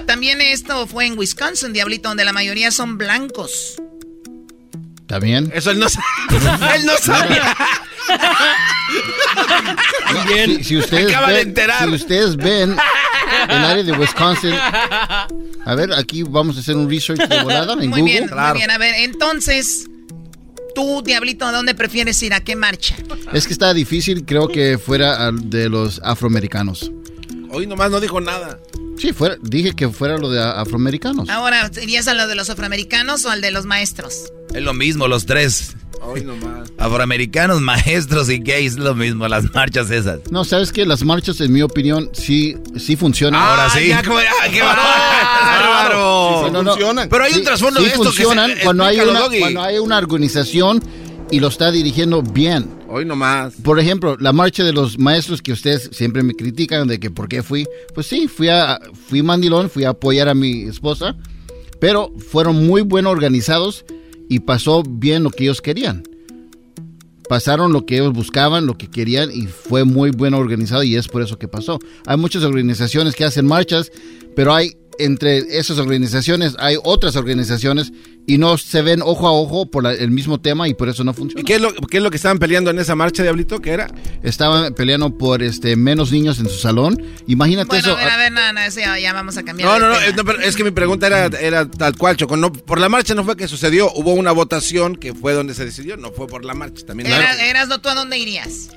También 0.06 0.40
esto 0.42 0.86
fue 0.88 1.06
en 1.08 1.18
Wisconsin, 1.18 1.74
Diablito, 1.74 2.08
donde 2.10 2.24
la 2.24 2.34
mayoría 2.34 2.72
son 2.72 2.98
blancos. 2.98 3.76
¿Está 5.08 5.20
bien? 5.20 5.50
Eso 5.56 5.72
él 5.72 5.80
no 5.80 5.88
sabe. 5.88 6.06
él 6.76 6.86
no 6.86 6.98
sabía. 6.98 7.56
Si, 10.58 10.64
si 10.66 10.78
ustedes 10.78 11.10
acaba 11.12 11.30
de 11.30 11.34
ven, 11.36 11.48
enterar. 11.50 11.88
si 11.90 11.96
ustedes 11.96 12.36
ven 12.36 12.76
el 13.48 13.58
área 13.58 13.84
de 13.84 13.92
Wisconsin, 13.94 14.52
a 14.54 15.76
ver, 15.76 15.94
aquí 15.94 16.24
vamos 16.24 16.58
a 16.58 16.60
hacer 16.60 16.76
un 16.76 16.90
research 16.90 17.22
de 17.28 17.42
volada 17.44 17.74
en 17.74 17.90
Muy 17.90 18.02
Google. 18.02 18.04
bien, 18.04 18.30
muy 18.30 18.54
bien. 18.58 18.70
A 18.72 18.78
ver, 18.78 18.96
entonces, 18.98 19.88
tú, 20.76 21.02
Diablito, 21.06 21.46
¿a 21.46 21.52
dónde 21.54 21.74
prefieres 21.74 22.22
ir? 22.24 22.34
¿A 22.34 22.42
qué 22.42 22.58
marcha? 22.58 22.96
Es 23.32 23.48
que 23.48 23.54
está 23.54 23.74
difícil, 23.74 24.26
creo 24.26 24.50
que 24.50 24.78
fuera 24.78 25.26
al- 25.28 25.50
de 25.50 25.70
los 25.70 26.02
afroamericanos. 26.04 26.92
Hoy 27.50 27.66
nomás 27.66 27.92
no 27.92 28.02
dijo 28.02 28.20
nada. 28.20 28.60
Sí, 28.98 29.14
fuera, 29.14 29.38
dije 29.42 29.74
que 29.74 29.88
fuera 29.88 30.18
lo 30.18 30.30
de 30.30 30.42
afroamericanos. 30.44 31.30
Ahora, 31.30 31.72
¿irías 31.82 32.10
a 32.10 32.14
lo 32.14 32.28
de 32.28 32.36
los 32.36 32.50
afroamericanos 32.50 33.24
o 33.26 33.30
al 33.30 33.40
de 33.40 33.52
los 33.52 33.66
maestros? 33.66 34.34
Es 34.54 34.62
lo 34.64 34.74
mismo, 34.74 35.08
los 35.08 35.26
tres. 35.26 35.76
Hoy 36.02 36.24
nomás. 36.24 36.72
Afroamericanos, 36.78 37.60
maestros 37.62 38.30
y 38.30 38.38
gays, 38.38 38.78
lo 38.78 38.96
mismo, 38.96 39.28
las 39.28 39.54
marchas 39.54 39.90
esas. 39.92 40.20
No, 40.32 40.46
¿sabes 40.46 40.72
qué? 40.72 40.86
Las 40.86 41.04
marchas, 41.04 41.42
en 41.42 41.52
mi 41.52 41.62
opinión, 41.62 42.10
sí, 42.14 42.56
sí 42.78 42.96
funcionan. 42.96 43.42
Ahora 43.42 43.70
sí. 43.70 43.88
Ya, 43.90 44.04
como- 44.04 44.20
ah, 44.20 44.48
qué 44.52 44.62
bárbaro. 44.62 46.46
Sí, 46.46 46.52
no, 46.52 46.64
no. 46.64 46.72
funcionan. 46.72 47.10
Pero 47.10 47.24
hay 47.24 47.32
un 47.34 47.40
Sí, 47.40 47.44
trasfondo 47.44 47.80
sí 47.80 47.86
de 47.88 47.92
esto 47.92 48.04
que 48.04 48.08
funcionan 48.10 48.56
se- 48.56 48.64
cuando, 48.64 48.84
hay 48.86 49.00
una, 49.00 49.22
cuando 49.40 49.62
hay 49.62 49.80
una 49.80 49.98
organización 49.98 50.82
y 51.32 51.40
lo 51.40 51.48
está 51.50 51.72
dirigiendo 51.72 52.22
bien. 52.22 52.70
Hoy 52.88 53.04
nomás. 53.04 53.54
Por 53.64 53.80
ejemplo, 53.80 54.16
la 54.20 54.32
marcha 54.32 54.64
de 54.64 54.72
los 54.74 54.98
maestros 54.98 55.42
que 55.42 55.52
ustedes 55.52 55.90
siempre 55.92 56.24
me 56.24 56.34
critican 56.34 56.88
de 56.88 57.00
que 57.00 57.10
por 57.12 57.28
qué 57.28 57.44
fui. 57.44 57.68
Pues 57.94 58.08
sí, 58.08 58.28
fui 58.28 58.48
a 58.50 58.80
fui 59.10 59.22
mandilón, 59.24 59.70
fui 59.70 59.84
a 59.84 59.90
apoyar 59.90 60.30
a 60.30 60.34
mi 60.34 60.64
esposa, 60.64 61.16
pero 61.82 62.14
fueron 62.32 62.66
muy 62.66 62.84
bien 62.84 63.08
organizados 63.08 63.84
y 64.30 64.40
pasó 64.40 64.84
bien 64.84 65.24
lo 65.24 65.32
que 65.32 65.44
ellos 65.44 65.62
querían. 65.62 66.04
Pasaron 67.28 67.74
lo 67.74 67.86
que 67.86 67.96
ellos 67.96 68.14
buscaban, 68.14 68.66
lo 68.66 68.78
que 68.78 68.90
querían 68.90 69.32
y 69.32 69.48
fue 69.48 69.84
muy 69.84 70.12
bien 70.12 70.34
organizado 70.34 70.84
y 70.84 70.96
es 70.96 71.08
por 71.08 71.22
eso 71.22 71.38
que 71.38 71.48
pasó. 71.48 71.80
Hay 72.06 72.18
muchas 72.18 72.44
organizaciones 72.44 73.16
que 73.16 73.26
hacen 73.26 73.46
marchas, 73.46 73.92
pero 74.36 74.54
hay 74.54 74.78
entre 75.00 75.38
esas 75.60 75.78
organizaciones 75.78 76.56
hay 76.60 76.76
otras 76.84 77.16
organizaciones 77.16 77.92
y 78.30 78.38
no 78.38 78.58
se 78.58 78.82
ven 78.82 79.02
ojo 79.02 79.26
a 79.28 79.32
ojo 79.32 79.66
por 79.72 79.84
la- 79.84 79.94
el 79.94 80.12
mismo 80.12 80.40
tema 80.40 80.68
y 80.68 80.74
por 80.74 80.90
eso 80.90 81.04
no 81.04 81.14
funciona. 81.14 81.42
¿Y 81.42 81.46
qué 81.46 81.56
es, 81.56 81.62
lo, 81.62 81.74
qué 81.74 81.98
es 81.98 82.04
lo 82.04 82.12
que 82.12 82.18
estaban 82.18 82.38
peleando 82.40 82.70
en 82.70 82.78
esa 82.78 82.94
marcha, 82.94 83.24
Diablito? 83.24 83.60
¿Qué 83.62 83.72
era? 83.72 83.90
Estaban 84.22 84.74
peleando 84.74 85.18
por 85.18 85.42
este 85.42 85.76
menos 85.78 86.12
niños 86.12 86.38
en 86.40 86.50
su 86.50 86.58
salón. 86.60 87.02
Imagínate 87.26 87.68
Bueno, 87.70 87.88
eso. 87.88 87.98
a 87.98 88.04
ver, 88.04 88.10
a 88.10 88.18
ver, 88.18 88.32
no, 88.34 88.54
no, 88.54 88.60
eso 88.60 88.80
ya, 88.82 89.00
ya 89.00 89.14
vamos 89.14 89.38
a 89.38 89.44
cambiar 89.44 89.70
No, 89.70 89.80
no, 89.80 89.90
no, 89.90 90.12
no, 90.16 90.26
pero 90.26 90.42
es 90.42 90.56
que 90.56 90.64
mi 90.64 90.72
pregunta 90.72 91.08
era, 91.08 91.26
era 91.40 91.66
tal 91.72 91.98
cual, 91.98 92.18
Choco. 92.18 92.36
No, 92.38 92.52
por 92.54 92.80
la 92.80 92.90
marcha 92.90 93.16
no 93.16 93.24
fue 93.24 93.38
que 93.38 93.48
sucedió, 93.48 93.92
hubo 93.94 94.14
una 94.14 94.34
votación 94.34 94.98
que 94.98 95.14
fue 95.14 95.34
donde 95.34 95.54
se 95.54 95.64
decidió, 95.66 95.96
no 95.98 96.12
fue 96.12 96.28
por 96.28 96.44
la 96.44 96.54
marcha. 96.54 96.86
También 96.86 97.10
Era, 97.12 97.46
Erasno, 97.48 97.80
¿tú 97.80 97.88
a 97.90 97.96
dónde 97.96 98.18
irías? 98.18 98.70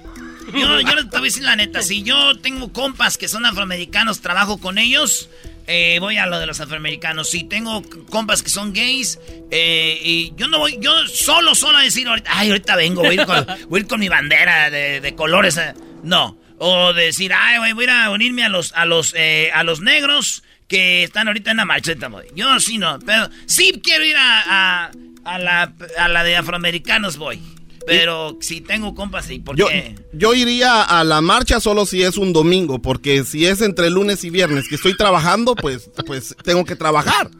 Yo, 0.54 0.80
yo 0.80 1.08
te 1.08 1.18
voy 1.18 1.18
a 1.18 1.22
decir 1.30 1.42
la 1.44 1.54
neta, 1.56 1.82
si 1.82 2.02
yo 2.02 2.38
tengo 2.40 2.72
compas 2.72 3.18
que 3.18 3.28
son 3.28 3.46
afroamericanos, 3.46 4.20
trabajo 4.20 4.58
con 4.58 4.78
ellos, 4.78 5.28
eh, 5.70 5.98
voy 6.00 6.16
a 6.18 6.26
lo 6.26 6.38
de 6.40 6.46
los 6.46 6.60
afroamericanos. 6.60 7.30
Si 7.30 7.44
tengo 7.44 7.82
compas 8.10 8.42
que 8.42 8.50
son 8.50 8.72
gays, 8.72 9.18
eh, 9.50 10.00
y 10.02 10.32
yo 10.36 10.48
no 10.48 10.58
voy, 10.58 10.78
yo 10.80 10.92
solo, 11.06 11.54
solo 11.54 11.78
a 11.78 11.82
decir 11.82 12.08
ahorita, 12.08 12.30
ay, 12.34 12.48
ahorita 12.48 12.76
vengo, 12.76 13.02
voy 13.02 13.10
a 13.18 13.20
ir 13.22 13.26
con, 13.26 13.46
voy 13.68 13.78
a 13.78 13.82
ir 13.82 13.88
con 13.88 14.00
mi 14.00 14.08
bandera 14.08 14.68
de, 14.70 15.00
de 15.00 15.14
colores. 15.14 15.56
eh. 15.56 15.74
No. 16.02 16.36
O 16.58 16.92
decir, 16.92 17.32
ay, 17.34 17.72
voy 17.72 17.82
a 17.82 17.84
ir 17.84 17.90
a 17.90 18.10
unirme 18.10 18.44
a 18.44 18.48
los, 18.48 18.72
a 18.74 18.84
los, 18.84 19.14
eh, 19.16 19.50
a 19.54 19.62
los 19.62 19.80
negros 19.80 20.42
que 20.68 21.04
están 21.04 21.26
ahorita 21.28 21.52
en 21.52 21.56
la 21.58 21.64
marcheta, 21.64 22.08
güey. 22.08 22.28
Yo 22.34 22.60
sí 22.60 22.76
no, 22.78 22.98
pero 23.06 23.28
sí 23.46 23.80
quiero 23.82 24.04
ir 24.04 24.16
a, 24.16 24.84
a, 24.86 24.90
a 25.24 25.38
la, 25.38 25.72
a 25.98 26.08
la 26.08 26.22
de 26.24 26.36
afroamericanos, 26.36 27.16
voy. 27.16 27.40
Pero 27.86 28.36
si 28.40 28.60
tengo 28.60 28.94
compas, 28.94 29.26
sí, 29.26 29.42
Yo, 29.56 29.64
porque... 29.66 29.94
yo 30.12 30.34
iría 30.34 30.82
a 30.82 31.02
la 31.04 31.20
marcha 31.20 31.60
solo 31.60 31.86
si 31.86 32.02
es 32.02 32.16
un 32.18 32.32
domingo, 32.32 32.80
porque 32.80 33.24
si 33.24 33.46
es 33.46 33.60
entre 33.62 33.90
lunes 33.90 34.22
y 34.24 34.30
viernes 34.30 34.68
que 34.68 34.74
estoy 34.76 34.96
trabajando, 34.96 35.54
pues, 35.54 35.90
pues 36.06 36.36
tengo 36.44 36.64
que 36.64 36.76
trabajar. 36.76 37.30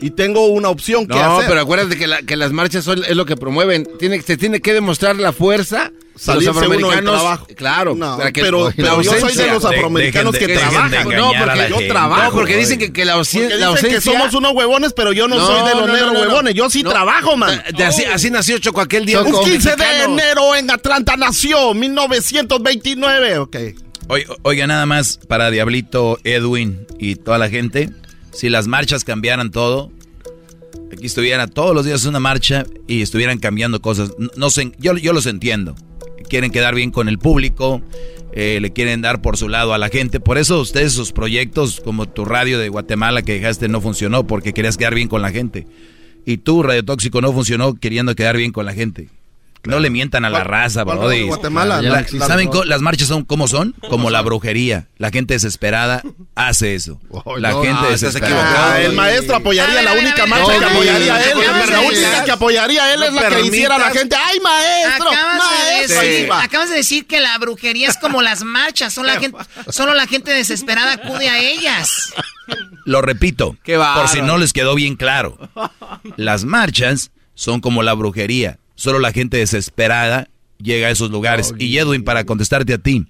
Y 0.00 0.10
tengo 0.10 0.46
una 0.46 0.68
opción 0.70 1.06
que 1.06 1.14
No, 1.14 1.36
hacer. 1.36 1.48
pero 1.48 1.60
acuérdate 1.60 1.96
que, 1.96 2.06
la- 2.08 2.22
que 2.22 2.36
las 2.36 2.52
marchas 2.52 2.84
son, 2.84 3.04
es 3.04 3.14
lo 3.14 3.24
que 3.26 3.36
promueven. 3.36 3.86
Tiene, 3.98 4.20
se 4.22 4.36
tiene 4.36 4.60
que 4.60 4.72
demostrar 4.72 5.16
la 5.16 5.32
fuerza 5.32 5.92
Salirse 6.14 6.46
los 6.48 6.56
uno 6.56 6.60
del 6.68 6.74
afroamericanos. 6.74 7.20
trabajo. 7.20 7.46
Claro. 7.56 7.94
No, 7.94 8.16
para 8.18 8.32
que- 8.32 8.42
pero- 8.42 8.70
yo 9.02 9.12
soy 9.18 9.34
de 9.34 9.46
los 9.48 9.64
afroamericanos 9.64 10.36
que 10.36 10.48
trabajan. 10.48 11.08
No, 11.08 11.32
porque 11.38 11.66
yo 11.70 11.88
trabajo. 11.88 12.22
No, 12.24 12.32
porque 12.32 12.56
dicen 12.56 12.78
que, 12.78 12.92
que 12.92 13.04
la, 13.04 13.16
ausen- 13.16 13.42
Porque 13.42 13.56
la 13.58 13.68
dicen 13.70 13.88
que 13.90 13.94
ausencia... 13.96 14.12
somos 14.12 14.34
unos 14.34 14.52
huevones, 14.52 14.92
pero 14.92 15.12
yo 15.12 15.26
no, 15.28 15.44
soy 15.44 15.68
de 15.68 15.74
los 15.74 15.88
negros 15.90 16.12
huevones. 16.12 16.54
Yo 16.54 16.68
sí 16.70 16.82
No. 16.82 16.90
trabajo, 16.90 17.36
man. 17.36 17.62
De- 17.76 17.84
así, 17.84 18.04
así 18.04 18.30
nació 18.30 18.58
Choco 18.58 18.80
aquel 18.80 19.06
día. 19.06 19.20
Un 19.22 19.44
15 19.44 19.74
de 19.76 20.02
enero 20.04 20.54
en 20.54 20.70
Atlanta 20.70 21.16
nació, 21.16 21.72
1929. 21.74 23.38
Ok. 23.38 23.56
Oiga, 24.42 24.66
nada 24.66 24.84
más 24.84 25.18
para 25.28 25.50
Diablito, 25.50 26.18
Edwin 26.24 26.86
y 26.98 27.16
toda 27.16 27.38
la 27.38 27.48
gente. 27.48 27.90
Si 28.32 28.48
las 28.50 28.66
marchas 28.66 29.04
cambiaran 29.04 29.50
todo, 29.50 29.90
aquí 30.92 31.06
estuviera 31.06 31.46
todos 31.46 31.74
los 31.74 31.84
días 31.86 32.04
una 32.04 32.20
marcha 32.20 32.64
y 32.86 33.02
estuvieran 33.02 33.38
cambiando 33.38 33.80
cosas. 33.80 34.10
No, 34.18 34.30
no 34.36 34.50
sé, 34.50 34.72
yo, 34.78 34.94
yo 34.96 35.12
los 35.12 35.26
entiendo. 35.26 35.74
Quieren 36.22 36.50
quedar 36.50 36.74
bien 36.74 36.90
con 36.90 37.08
el 37.08 37.18
público, 37.18 37.82
eh, 38.32 38.58
le 38.60 38.72
quieren 38.72 39.02
dar 39.02 39.20
por 39.20 39.36
su 39.36 39.48
lado 39.48 39.74
a 39.74 39.78
la 39.78 39.88
gente. 39.88 40.20
Por 40.20 40.38
eso 40.38 40.60
ustedes, 40.60 40.92
sus 40.92 41.12
proyectos, 41.12 41.80
como 41.80 42.08
tu 42.08 42.24
radio 42.24 42.58
de 42.58 42.68
Guatemala 42.68 43.22
que 43.22 43.34
dejaste, 43.34 43.68
no 43.68 43.80
funcionó 43.80 44.26
porque 44.26 44.52
querías 44.52 44.76
quedar 44.76 44.94
bien 44.94 45.08
con 45.08 45.22
la 45.22 45.30
gente. 45.30 45.66
Y 46.24 46.38
tú, 46.38 46.62
Radio 46.62 46.84
Tóxico, 46.84 47.20
no 47.20 47.32
funcionó 47.32 47.74
queriendo 47.74 48.14
quedar 48.14 48.36
bien 48.36 48.52
con 48.52 48.64
la 48.64 48.74
gente. 48.74 49.08
No 49.64 49.78
le 49.78 49.90
mientan 49.90 50.24
a 50.24 50.30
la 50.30 50.42
raza, 50.42 50.82
bro. 50.82 51.08
de 51.08 51.22
Guatemala? 51.22 51.80
No 51.82 51.96
existe. 51.96 52.26
¿Saben 52.26 52.48
co- 52.48 52.64
las 52.64 52.80
marchas 52.80 53.06
son 53.08 53.24
cómo 53.24 53.46
son? 53.46 53.74
Como 53.88 54.10
la 54.10 54.20
brujería. 54.22 54.88
La 54.98 55.10
gente 55.10 55.34
desesperada 55.34 56.02
hace 56.34 56.74
eso. 56.74 57.00
La 57.38 57.52
no, 57.52 57.62
gente 57.62 57.78
ah, 57.80 57.94
estás 57.94 58.14
desesperada. 58.14 58.42
equivocado. 58.42 58.76
El 58.78 58.92
maestro 58.94 59.36
apoyaría, 59.36 59.82
la 59.82 59.92
única 59.92 60.26
marcha 60.26 60.58
que 60.58 60.64
apoyaría 60.64 61.14
a 61.14 61.22
él. 61.22 61.38
La 61.70 61.80
única 61.80 62.24
que 62.24 62.30
apoyaría 62.32 62.82
a 62.84 62.94
él 62.94 63.02
es 63.04 63.12
la 63.12 63.28
que 63.28 63.40
hiciera 63.42 63.78
la 63.78 63.90
gente. 63.90 64.16
¡Ay, 64.16 64.40
maestro! 64.40 65.10
Acabas 65.10 65.34
de, 65.50 65.66
¡Maestro! 65.76 66.00
decir, 66.00 66.22
Ahí 66.22 66.26
va. 66.28 66.42
acabas 66.42 66.70
de 66.70 66.76
decir 66.76 67.06
que 67.06 67.20
la 67.20 67.38
brujería 67.38 67.88
es 67.88 67.98
como 67.98 68.20
las 68.22 68.42
marchas, 68.42 68.92
solo 68.92 69.08
la 69.14 69.20
gente, 69.20 69.38
solo 69.70 69.94
la 69.94 70.06
gente 70.08 70.32
desesperada 70.32 70.94
acude 70.94 71.28
a 71.28 71.38
ellas. 71.38 72.12
Lo 72.84 73.00
repito, 73.00 73.56
por 73.64 74.08
si 74.08 74.22
no 74.22 74.38
les 74.38 74.52
quedó 74.52 74.74
bien 74.74 74.96
claro. 74.96 75.38
Las 76.16 76.44
marchas 76.44 77.12
son 77.34 77.60
como 77.60 77.82
la 77.84 77.94
brujería. 77.94 78.58
Solo 78.82 78.98
la 78.98 79.12
gente 79.12 79.36
desesperada 79.36 80.28
llega 80.58 80.88
a 80.88 80.90
esos 80.90 81.12
lugares. 81.12 81.54
Y 81.56 81.78
Edwin, 81.78 82.02
para 82.02 82.24
contestarte 82.24 82.74
a 82.74 82.78
ti, 82.78 83.06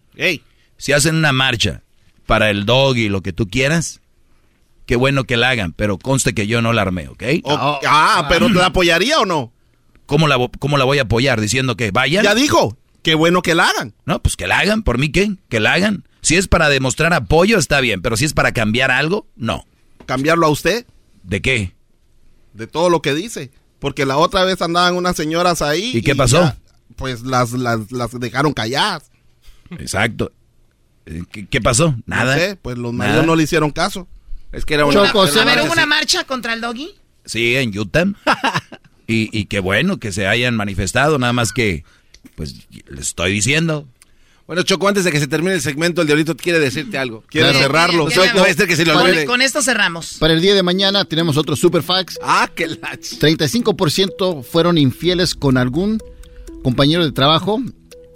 si 0.77 0.93
hacen 0.93 1.15
una 1.15 1.32
marcha 1.32 1.82
para 2.27 2.51
el 2.51 2.66
dog 2.66 2.99
y 2.99 3.09
lo 3.09 3.23
que 3.23 3.32
tú 3.32 3.49
quieras, 3.49 4.03
qué 4.85 4.97
bueno 4.97 5.24
que 5.24 5.39
la 5.39 5.49
hagan, 5.49 5.73
pero 5.73 5.97
conste 5.97 6.35
que 6.35 6.47
yo 6.47 6.61
no 6.61 6.74
la 6.74 6.82
armé, 6.82 7.09
¿ok? 7.09 7.23
Ah, 7.47 8.27
pero 8.28 8.51
¿la 8.51 8.66
apoyaría 8.66 9.19
o 9.19 9.24
no? 9.24 9.51
¿Cómo 10.05 10.28
la, 10.28 10.36
¿Cómo 10.59 10.77
la 10.77 10.85
voy 10.85 10.99
a 10.99 11.05
apoyar? 11.05 11.40
Diciendo 11.40 11.74
que 11.74 11.90
vayan. 11.90 12.23
Ya 12.23 12.35
dijo, 12.35 12.77
qué 13.03 13.15
bueno 13.15 13.40
que 13.40 13.55
la 13.55 13.69
hagan. 13.69 13.94
No, 14.05 14.20
pues 14.20 14.36
que 14.36 14.47
la 14.47 14.59
hagan, 14.59 14.82
por 14.82 14.99
mí 14.99 15.11
qué, 15.11 15.36
que 15.49 15.59
la 15.59 15.73
hagan. 15.73 16.05
Si 16.20 16.36
es 16.36 16.49
para 16.49 16.69
demostrar 16.69 17.15
apoyo, 17.15 17.57
está 17.57 17.81
bien, 17.81 18.03
pero 18.03 18.19
si 18.19 18.27
es 18.27 18.35
para 18.35 18.53
cambiar 18.53 18.90
algo, 18.90 19.27
no. 19.36 19.65
¿Cambiarlo 20.05 20.49
a 20.49 20.51
usted? 20.51 20.85
¿De 21.23 21.40
qué? 21.40 21.73
De 22.53 22.66
todo 22.66 22.90
lo 22.90 23.01
que 23.01 23.15
dice. 23.15 23.51
Porque 23.83 24.07
la 24.07 24.17
otra 24.17 24.45
vez 24.45 24.63
andaban 24.63 24.95
unas 24.95 25.17
señoras 25.17 25.61
ahí. 25.61 25.91
¿Y 25.95 26.03
qué 26.03 26.15
pasó? 26.15 26.41
ya, 26.41 26.57
pues 26.95 27.23
las, 27.23 27.51
las, 27.53 27.91
las 27.91 28.19
dejaron 28.21 28.53
calladas. 28.53 29.11
Exacto. 29.71 30.31
Eh, 31.05 31.25
¿Qué, 31.33 31.49
qué 31.49 31.61
pasó? 31.61 31.97
Nada. 32.07 32.37
No 32.37 32.41
sé, 32.41 32.57
pues 32.63 32.79
los 32.79 32.95
Nada. 32.95 33.09
maridos 33.11 33.27
no 33.27 33.35
le 33.35 33.43
hicieron 33.43 33.73
caso. 33.73 34.07
Es 34.53 34.65
que 34.65 34.75
era 34.75 34.87
Una- 34.87 35.01
a 35.01 35.45
ver, 35.45 35.61
¿hubo 35.65 35.73
una 35.73 35.85
marcha 35.85 36.23
contra 36.25 36.53
el 36.55 36.61
doggy? 36.61 36.91
Sí, 37.25 37.57
en 37.57 37.77
Utah. 37.77 38.05
y, 39.09 39.37
y 39.37 39.47
qué 39.47 39.59
bueno 39.59 39.99
que 39.99 40.13
se 40.13 40.29
hayan 40.29 40.55
manifestado, 40.55 41.19
nada 41.19 41.33
más 41.33 41.53
que, 41.53 41.85
pues, 42.37 42.69
les 42.89 43.09
estoy 43.09 43.33
diciendo. 43.33 43.89
Bueno, 44.47 44.62
Choco, 44.62 44.89
antes 44.89 45.05
de 45.05 45.12
que 45.12 45.20
se 45.20 45.28
termine 45.28 45.55
el 45.55 45.60
segmento, 45.62 46.01
el 46.01 46.06
diablito 46.06 46.36
quiere 46.36 46.59
decirte 46.59 46.98
algo. 46.98 47.23
Quiere 47.28 47.48
Claro. 47.51 47.62
cerrarlo. 47.64 48.05
No 48.05 48.44
que 48.44 48.77
se 48.77 48.85
lo 48.85 48.94
Con, 49.27 49.40
esto 49.43 49.62
cerramos. 49.62 50.16
Para 50.19 50.35
el 50.35 50.40
día 50.40 50.55
de 50.55 50.62
mañana 50.62 51.05
tenemos 51.05 51.36
otro 51.36 51.56
super 51.56 51.82
fax. 51.82 52.19
Ah, 52.23 52.51
que 52.55 52.66
la... 52.66 52.93
35% 52.93 54.43
fueron 54.43 54.78
infieles 54.78 55.35
con 55.35 55.56
algún 55.56 55.98
compañero 56.62 57.05
de 57.05 57.12
trabajo. 57.12 57.60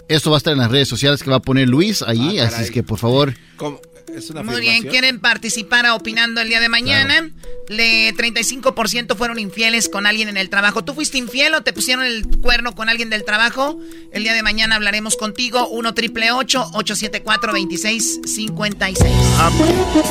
Esto 0.08 0.30
va 0.30 0.36
a 0.36 0.38
estar 0.38 0.52
en 0.52 0.58
las 0.60 0.70
redes 0.70 0.88
sociales 0.88 1.22
que 1.22 1.30
va 1.30 1.36
a 1.36 1.42
poner 1.42 1.68
Luis 1.68 2.02
allí, 2.02 2.38
así 2.38 2.62
es 2.62 2.70
que 2.70 2.82
por 2.82 2.98
favor. 2.98 3.34
¿Cómo? 3.56 3.80
¿Es 4.14 4.30
una 4.30 4.42
Muy 4.42 4.60
bien, 4.60 4.84
quieren 4.84 5.20
participar 5.20 5.84
a 5.84 5.94
opinando 5.94 6.40
el 6.40 6.48
día 6.48 6.60
de 6.60 6.68
mañana. 6.68 7.28
Le 7.68 8.14
35% 8.14 9.16
fueron 9.16 9.38
infieles 9.38 9.88
con 9.88 10.06
alguien 10.06 10.28
en 10.28 10.36
el 10.36 10.48
trabajo. 10.48 10.84
¿Tú 10.84 10.94
fuiste 10.94 11.18
infiel 11.18 11.54
o 11.54 11.62
te 11.62 11.72
pusieron 11.72 12.04
el 12.04 12.26
cuerno 12.40 12.74
con 12.74 12.88
alguien 12.88 13.10
del 13.10 13.24
trabajo? 13.24 13.78
El 14.12 14.22
día 14.22 14.32
de 14.32 14.42
mañana 14.42 14.76
hablaremos 14.76 15.16
contigo. 15.16 15.66
1 15.68 15.94
triple 15.94 16.30
874 16.30 17.52
2656. 17.52 19.14
Ah, 19.38 19.50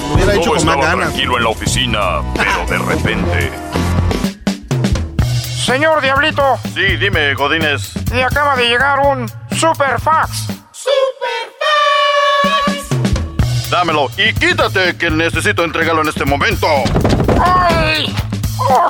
lo 0.09 0.13
hubiera 0.15 0.33
hecho 0.35 0.49
con 0.51 0.65
más 0.65 0.75
estaba 0.75 0.85
ganas. 0.85 1.07
tranquilo 1.09 1.37
en 1.37 1.43
la 1.43 1.49
oficina, 1.49 2.21
pero 2.35 2.65
de 2.67 2.77
repente... 2.95 3.51
Señor 5.65 5.99
Diablito, 6.01 6.59
Sí, 6.75 6.95
dime, 6.97 7.33
Godínez. 7.33 7.93
le 8.13 8.23
acaba 8.23 8.55
de 8.55 8.67
llegar 8.67 8.99
un 8.99 9.27
super 9.57 9.99
fax. 9.99 10.47
Dámelo 13.75 14.09
y 14.15 14.33
quítate 14.33 14.95
que 14.95 15.09
necesito 15.09 15.65
entregarlo 15.65 16.01
en 16.01 16.07
este 16.07 16.23
momento. 16.23 16.65
¡Ay! 17.43 18.05
Oh. 18.57 18.89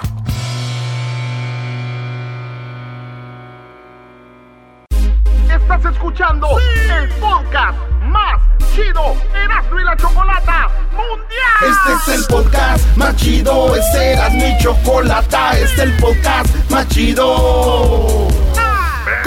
Estás 5.50 5.86
escuchando 5.92 6.48
el 6.60 7.10
podcast 7.14 7.80
más 8.04 8.40
chido 8.76 9.16
Erasmo 9.34 9.80
y 9.80 9.84
la 9.86 9.98
Chocolata 9.98 10.70
Mundial. 10.92 11.64
Este 11.64 12.12
es 12.12 12.20
el 12.20 12.26
podcast 12.28 12.96
más 12.96 13.16
chido, 13.16 13.76
este 13.76 14.12
era 14.14 14.30
mi 14.30 14.56
chocolata, 14.60 15.58
este 15.58 15.64
es 15.64 15.80
el 15.80 15.94
podcast 15.98 16.70
más 16.70 16.88
chido. 16.90 18.45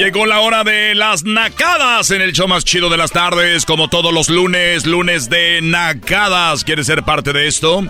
Llegó 0.00 0.24
la 0.24 0.40
hora 0.40 0.64
de 0.64 0.94
las 0.94 1.24
nacadas 1.24 2.10
en 2.10 2.22
el 2.22 2.32
show 2.32 2.48
más 2.48 2.64
chido 2.64 2.88
de 2.88 2.96
las 2.96 3.10
tardes, 3.10 3.66
como 3.66 3.88
todos 3.88 4.14
los 4.14 4.30
lunes, 4.30 4.86
lunes 4.86 5.28
de 5.28 5.60
nacadas. 5.60 6.64
¿Quieres 6.64 6.86
ser 6.86 7.02
parte 7.02 7.34
de 7.34 7.46
esto? 7.46 7.84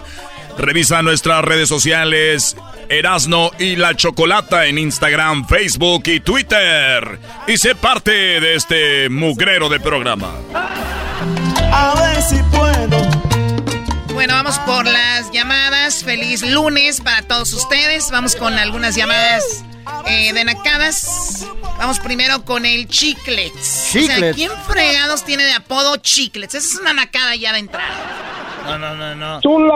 Revisa 0.58 1.02
nuestras 1.02 1.44
redes 1.44 1.68
sociales, 1.68 2.56
Erasno 2.88 3.52
y 3.60 3.76
la 3.76 3.94
Chocolata 3.94 4.66
en 4.66 4.78
Instagram, 4.78 5.46
Facebook 5.46 6.02
y 6.06 6.18
Twitter. 6.18 7.20
Y 7.46 7.56
sé 7.58 7.76
parte 7.76 8.10
de 8.10 8.56
este 8.56 9.08
mugrero 9.08 9.68
de 9.68 9.78
programa. 9.78 10.32
A 11.72 11.94
ver 11.94 12.22
si 12.22 12.42
puedo. 12.50 13.19
Bueno, 14.20 14.34
vamos 14.34 14.58
por 14.58 14.84
las 14.84 15.30
llamadas. 15.30 16.04
Feliz 16.04 16.42
lunes 16.42 17.00
para 17.00 17.22
todos 17.22 17.54
ustedes. 17.54 18.10
Vamos 18.10 18.36
con 18.36 18.52
algunas 18.52 18.94
llamadas 18.94 19.64
eh, 20.04 20.34
de 20.34 20.44
nacadas. 20.44 21.48
Vamos 21.78 22.00
primero 22.00 22.44
con 22.44 22.66
el 22.66 22.86
Chiclets. 22.86 23.96
O 23.96 24.00
sea, 24.02 24.34
¿quién 24.34 24.50
fregados 24.68 25.24
tiene 25.24 25.44
de 25.44 25.54
apodo 25.54 25.96
Chiclets? 25.96 26.54
Esa 26.54 26.74
es 26.74 26.78
una 26.78 26.92
nacada 26.92 27.34
ya 27.34 27.54
de 27.54 27.60
entrada. 27.60 27.88
No, 28.66 28.78
no, 28.78 28.94
no, 28.94 29.14
no. 29.14 29.40
¡Chula! 29.40 29.70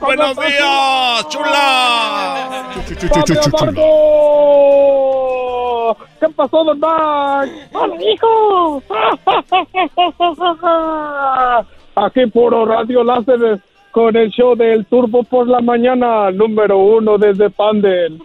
¡Buenos 0.00 0.36
días, 0.36 1.28
chula! 1.28 2.74
¿Qué 6.18 6.28
pasó, 6.30 6.64
don? 6.64 6.82
¡Hola, 6.82 7.96
hijo! 8.02 8.82
Aquí 11.96 12.26
puro 12.26 12.66
Radio 12.66 13.02
Láser 13.02 13.58
con 13.90 14.14
el 14.16 14.30
show 14.30 14.54
del 14.54 14.84
Turbo 14.84 15.24
por 15.24 15.48
la 15.48 15.60
mañana, 15.62 16.30
número 16.30 16.76
uno 16.76 17.16
desde 17.16 17.48
Pandel. 17.48 18.20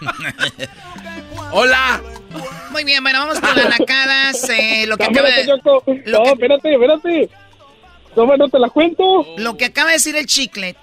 ¡Hola! 1.52 2.02
Muy 2.72 2.82
bien, 2.82 3.00
bueno, 3.02 3.20
vamos 3.20 3.40
con 3.40 3.54
las 3.54 3.78
nacadas. 3.78 4.50
Eh, 4.50 4.86
lo 4.88 4.96
que 4.96 5.04
acaba 5.04 5.28
de... 5.28 5.46
No, 6.06 6.24
espérate, 6.24 6.72
espérate. 6.72 7.30
No, 8.16 8.36
no 8.36 8.48
te 8.48 8.58
la 8.58 8.68
cuento. 8.70 9.24
Lo 9.38 9.56
que 9.56 9.66
acaba 9.66 9.90
de 9.90 9.94
decir 9.94 10.16
el 10.16 10.26
Chiclet 10.26 10.76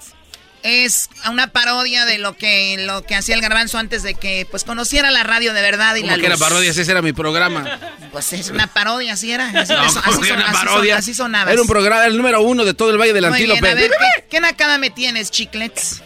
es 0.68 1.10
una 1.31 1.48
parodia 1.48 2.06
de 2.06 2.18
lo 2.18 2.34
que 2.34 2.76
lo 2.85 3.02
que 3.03 3.15
hacía 3.15 3.35
el 3.35 3.41
garbanzo 3.41 3.77
antes 3.77 4.03
de 4.03 4.14
que 4.15 4.45
pues 4.52 4.64
conociera 4.64 5.10
la 5.11 5.23
radio 5.23 5.53
de 5.53 5.61
verdad 5.61 5.95
y 5.95 6.02
¿Cómo 6.02 6.11
la 6.11 6.18
que 6.19 6.26
era 6.26 6.35
luz. 6.35 6.44
parodia? 6.44 6.69
Ese 6.72 6.89
era 6.91 7.02
mi 7.02 7.14
programa. 7.14 7.65
Pues 8.11 8.34
es 8.34 8.49
una 8.49 8.68
parodia, 8.68 9.14
así 9.14 9.31
era. 9.31 9.48
Así, 9.49 9.73
No, 9.73 9.80
así 9.81 9.99
¿cómo 10.06 10.19
que 10.22 10.27
son- 10.27 10.38
una 10.38 10.45
así 10.48 10.57
son- 10.57 10.68
parodia? 10.68 10.98
así 10.98 11.14
sonabas. 11.14 11.53
Era 11.53 11.61
un 11.61 11.68
programa, 11.68 12.06
el 12.06 12.18
número 12.18 12.41
uno 12.41 12.65
de 12.65 12.73
todo 12.73 12.89
el 12.91 12.98
Valle 12.98 13.14
del 13.14 13.27
Muy 13.30 13.38
bien, 13.39 13.52
Antílope. 13.52 13.72
a 13.72 13.76
ver, 13.76 13.91
¿qué, 13.91 14.26
qué 14.30 14.39
nacada 14.41 14.77
me 14.77 14.89
tienes, 14.89 15.31
Chiclets? 15.31 16.03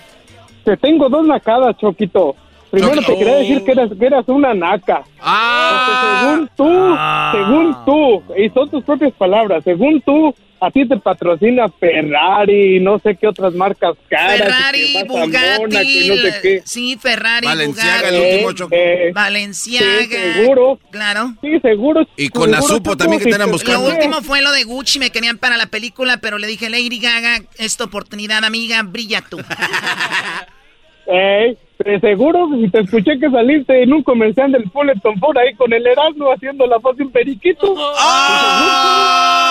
Te 0.63 0.77
tengo 0.77 1.09
dos 1.09 1.25
nacadas, 1.25 1.75
Choquito. 1.77 2.35
Primero 2.69 3.01
te 3.01 3.17
quería 3.17 3.35
decir 3.35 3.63
que 3.65 3.71
eras, 3.73 3.89
que 3.99 4.05
eras 4.05 4.23
una 4.27 4.53
naca. 4.53 5.03
Ah. 5.19 5.83
Porque 5.87 6.19
según 6.21 6.49
tú, 6.55 6.97
según 7.33 7.85
tú, 7.85 8.33
y 8.37 8.49
son 8.51 8.69
tus 8.69 8.83
propias 8.85 9.11
palabras, 9.13 9.61
según 9.65 10.01
tú, 10.01 10.33
a 10.63 10.69
ti 10.69 10.87
te 10.87 10.95
patrocina 10.97 11.67
Ferrari, 11.69 12.79
no 12.79 12.99
sé 12.99 13.15
qué 13.15 13.27
otras 13.27 13.53
marcas 13.55 13.95
caras. 14.07 14.37
Ferrari, 14.37 14.93
que 14.93 15.03
Bugatti, 15.05 15.59
Mona, 15.59 15.79
que 15.81 16.07
no 16.07 16.15
sé 16.15 16.39
qué. 16.43 16.61
sí, 16.65 16.97
Ferrari, 17.01 17.47
Valenciaga, 17.47 17.95
Bugatti, 17.97 18.15
el 18.15 18.21
último 18.33 18.51
choco. 18.53 18.75
Eh, 18.75 19.11
Valenciaga, 19.11 19.87
sí, 20.03 20.07
seguro. 20.07 20.79
claro. 20.91 21.33
Sí, 21.41 21.59
seguro. 21.61 22.07
Y 22.15 22.29
con 22.29 22.51
seguro, 22.51 22.57
Azupo 22.59 22.91
Choco, 22.91 22.97
también 22.97 23.17
que 23.19 23.23
si 23.25 23.29
te 23.31 23.35
eran 23.37 23.47
te- 23.47 23.53
buscando. 23.53 23.89
Lo 23.89 23.95
último 23.95 24.21
fue 24.21 24.43
lo 24.43 24.51
de 24.51 24.63
Gucci, 24.63 24.99
me 24.99 25.09
querían 25.09 25.39
para 25.39 25.57
la 25.57 25.65
película, 25.65 26.17
pero 26.17 26.37
le 26.37 26.45
dije, 26.45 26.69
Lady 26.69 26.99
Gaga, 26.99 27.41
esta 27.57 27.85
oportunidad, 27.85 28.45
amiga, 28.45 28.83
brilla 28.83 29.23
tú. 29.27 29.39
Ey, 31.07 31.57
de 31.83 31.99
seguro, 31.99 32.47
si 32.61 32.69
te 32.69 32.81
escuché 32.81 33.19
que 33.19 33.29
saliste 33.31 33.81
en 33.81 33.91
un 33.91 34.03
comercial 34.03 34.51
del 34.51 34.69
Fullerton 34.69 35.19
por 35.19 35.35
ahí 35.39 35.55
con 35.55 35.73
el 35.73 35.85
Erasmo 35.87 36.31
haciendo 36.31 36.67
la 36.67 36.77
de 36.77 37.03
un 37.03 37.11
periquito. 37.11 37.73
¡Oh! 37.75 39.50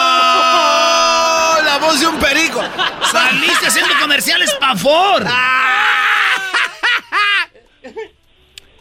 Voz 1.80 2.00
de 2.00 2.06
un 2.06 2.18
perico. 2.18 2.62
Saliste 3.10 3.66
haciendo 3.66 3.94
comerciales 4.00 4.54
pa' 4.54 4.76
Ford. 4.76 5.26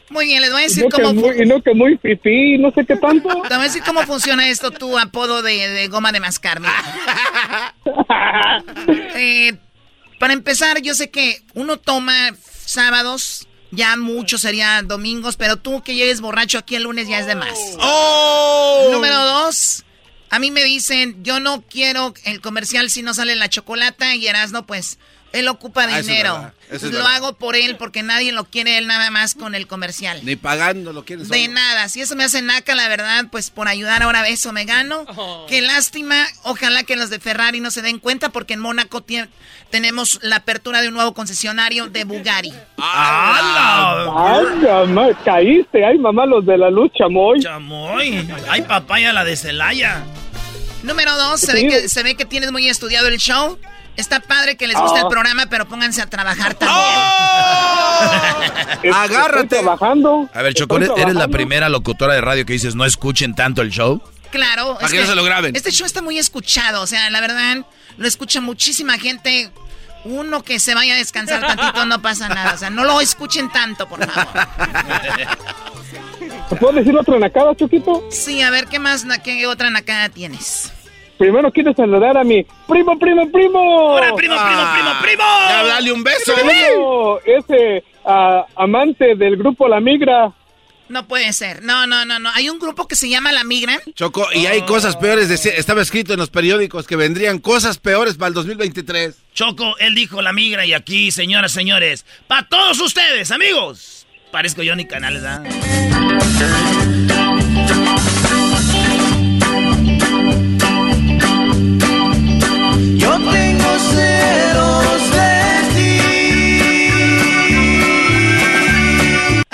Muy 0.10 0.26
bien, 0.26 0.42
les 0.42 0.52
voy 0.52 0.62
a 0.62 0.64
decir 0.64 0.84
no, 0.84 0.90
cómo... 0.90 1.14
muy, 1.14 1.46
no 1.46 1.62
que 1.62 1.74
muy 1.76 1.96
fifí, 1.98 2.58
no 2.58 2.72
sé 2.72 2.84
qué 2.84 2.96
tanto. 2.96 3.30
Te 3.44 3.50
voy 3.50 3.60
a 3.60 3.68
decir 3.68 3.84
cómo 3.86 4.02
funciona 4.02 4.50
esto, 4.50 4.72
tu 4.72 4.98
apodo 4.98 5.44
de, 5.44 5.70
de 5.70 5.88
goma 5.88 6.12
de 6.12 6.20
mascar. 6.20 6.60
Eh, 9.16 9.54
para 10.20 10.34
empezar, 10.34 10.82
yo 10.82 10.94
sé 10.94 11.10
que 11.12 11.42
uno 11.54 11.78
toma 11.78 12.34
sábados, 12.66 13.48
ya 13.72 13.96
mucho 13.98 14.38
sería 14.38 14.82
domingos, 14.82 15.38
pero 15.38 15.58
tú 15.58 15.82
que 15.82 15.96
llegues 15.96 16.22
borracho 16.22 16.58
aquí 16.58 16.76
el 16.76 16.84
lunes 16.84 17.08
ya 17.08 17.20
es 17.20 17.26
de 17.28 17.36
más. 17.36 17.58
Número 18.92 19.26
dos, 19.26 19.84
a 20.30 20.40
mí 20.40 20.52
me 20.52 20.64
dicen, 20.64 21.24
yo 21.24 21.40
no 21.40 21.64
quiero 21.64 22.14
el 22.24 22.42
comercial 22.42 22.90
si 22.90 23.02
no 23.02 23.14
sale 23.14 23.36
la 23.36 23.50
chocolata 23.50 24.16
y 24.16 24.28
Erasno, 24.28 24.66
pues, 24.66 25.00
él 25.34 25.48
ocupa 25.48 25.84
Ah, 25.84 26.02
dinero. 26.02 26.52
es 26.72 26.82
lo 26.84 26.90
verdad. 26.92 27.16
hago 27.16 27.34
por 27.34 27.56
él 27.56 27.76
porque 27.78 28.04
nadie 28.04 28.32
lo 28.32 28.46
quiere 28.46 28.78
él 28.78 28.88
nada 28.88 29.10
más 29.12 29.36
con 29.36 29.56
el 29.56 29.68
comercial. 29.68 30.20
Ni 30.24 30.36
pagando 30.36 30.94
lo 30.94 31.06
quieres. 31.06 31.30
De 31.30 31.48
nada, 31.48 31.88
si 31.90 32.02
eso 32.02 32.16
me 32.16 32.24
hace 32.24 32.42
naca, 32.42 32.76
la 32.76 32.88
verdad, 32.88 33.26
pues 33.32 33.50
por 33.52 33.68
ayudar 33.68 34.04
ahora 34.04 34.28
eso 34.28 34.52
me 34.54 34.66
gano. 34.66 35.06
Qué 35.48 35.62
lástima, 35.62 36.26
ojalá 36.44 36.84
que 36.84 36.96
los 36.96 37.10
de 37.10 37.20
Ferrari 37.20 37.60
no 37.60 37.72
se 37.72 37.82
den 37.82 38.00
cuenta 38.00 38.30
porque 38.30 38.54
en 38.56 38.60
Mónaco 38.60 39.04
tenemos 39.70 40.20
la 40.24 40.38
apertura 40.38 40.82
de 40.82 40.88
un 40.88 40.94
nuevo 40.96 41.14
concesionario 41.14 41.88
de 41.88 42.04
Bugatti. 42.04 42.54
Ay, 42.78 44.46
mamá, 44.64 45.08
caíste. 45.24 45.86
Ay, 45.86 45.98
mamá, 45.98 46.26
los 46.26 46.46
de 46.46 46.58
la 46.58 46.70
luz, 46.70 46.92
chamoy. 46.98 47.40
Chamoy. 47.42 48.28
Ay, 48.50 48.62
papaya, 48.64 49.14
la 49.14 49.24
de 49.24 49.36
Celaya. 49.36 50.04
Número 50.84 51.16
dos, 51.18 51.42
se, 51.42 51.52
Sí. 51.52 51.64
ve 51.64 51.68
que, 51.68 51.90
se 51.90 52.04
ve 52.04 52.16
que 52.16 52.26
tienes 52.26 52.52
muy 52.52 52.68
estudiado 52.70 53.08
el 53.08 53.18
show. 53.18 53.60
Está 54.00 54.20
padre 54.22 54.56
que 54.56 54.66
les 54.68 54.78
guste 54.80 55.00
Ah. 55.00 55.04
el 55.04 55.08
programa, 55.10 55.46
pero 55.50 55.68
pónganse 55.68 56.02
a 56.02 56.06
trabajar 56.08 56.54
también. 56.56 56.80
Agárrate. 58.94 59.48
trabajando. 59.58 60.30
A 60.34 60.42
ver, 60.42 60.54
Choco, 60.54 60.78
Estoy 60.78 61.02
eres 61.02 61.16
la 61.16 61.28
primera 61.28 61.68
locutora 61.70 62.14
de 62.14 62.22
radio 62.22 62.46
que 62.46 62.54
dices 62.54 62.76
no 62.76 62.86
escuchen 62.86 63.36
tanto 63.36 63.62
el 63.62 63.70
show. 63.72 64.02
Claro. 64.32 64.76
Para 64.76 64.88
es 64.88 64.94
que 64.94 65.02
no 65.02 65.08
se 65.08 65.16
lo 65.16 65.24
graben. 65.24 65.56
Este 65.56 65.72
show 65.72 65.86
está 65.86 66.02
muy 66.02 66.18
escuchado, 66.18 66.82
o 66.82 66.88
sea, 66.88 67.10
la 67.10 67.20
verdad, 67.20 67.58
lo 67.98 68.08
escucha 68.08 68.40
muchísima 68.42 68.98
gente. 68.98 69.52
Uno 70.06 70.44
que 70.44 70.62
se 70.62 70.74
vaya 70.76 70.94
a 70.94 70.98
descansar 70.98 71.46
tantito 71.46 71.86
no 71.86 72.02
pasa 72.02 72.30
nada, 72.30 72.54
o 72.54 72.58
sea, 72.58 72.70
no 72.70 72.86
lo 72.86 73.02
escuchen 73.02 73.52
tanto, 73.52 73.86
por 73.90 74.00
favor. 74.10 74.48
¿Te 76.48 76.56
puedo 76.56 76.72
decir 76.74 76.96
otra 76.96 77.20
nacada, 77.20 77.54
Choquito? 77.54 78.06
Sí, 78.10 78.42
a 78.42 78.50
ver, 78.50 78.68
¿qué 78.68 78.80
más, 78.80 79.06
qué 79.26 79.46
otra 79.46 79.70
nacada 79.70 80.08
tienes? 80.08 80.72
Primero 81.20 81.52
quiero 81.52 81.74
saludar 81.74 82.18
a 82.18 82.24
mi 82.24 82.46
primo, 82.66 82.98
primo, 82.98 83.30
primo. 83.30 83.60
¡Hola, 83.60 84.16
primo, 84.16 84.36
primo, 84.36 84.72
primo, 84.74 84.90
primo! 85.02 85.24
Ya 85.50 85.64
dale 85.66 85.92
un 85.92 86.02
beso. 86.02 86.34
Primo, 86.34 87.20
ese 87.26 87.84
ah, 88.06 88.46
amante 88.56 89.16
del 89.16 89.36
grupo 89.36 89.68
La 89.68 89.82
Migra. 89.82 90.32
No 90.88 91.06
puede 91.08 91.34
ser, 91.34 91.62
no, 91.62 91.86
no, 91.88 92.06
no, 92.06 92.20
no. 92.20 92.30
Hay 92.34 92.50
un 92.50 92.58
grupo 92.58 92.88
que 92.88 92.96
se 92.96 93.10
llama 93.10 93.34
La 93.34 93.44
Migra. 93.44 93.82
Choco, 93.96 94.28
y 94.34 94.46
hay 94.46 94.62
cosas 94.62 94.96
peores. 94.96 95.28
decía- 95.28 95.52
estaba 95.58 95.82
escrito 95.82 96.14
en 96.14 96.20
los 96.20 96.30
periódicos 96.30 96.88
que 96.88 96.96
vendrían 96.96 97.40
cosas 97.40 97.78
peores 97.80 98.16
para 98.16 98.30
el 98.30 98.34
2023. 98.34 99.16
Choco, 99.34 99.78
él 99.80 99.96
dijo 99.96 100.22
la 100.22 100.32
migra 100.32 100.66
y 100.66 100.74
aquí, 100.74 101.12
señoras, 101.12 101.52
señores, 101.52 102.06
para 102.28 102.48
todos 102.48 102.80
ustedes, 102.80 103.30
amigos. 103.32 104.08
Parezco 104.32 104.62
Johnny 104.66 104.86
Canales, 104.86 105.24
¿ah? 105.26 105.44
Yo 107.08 107.29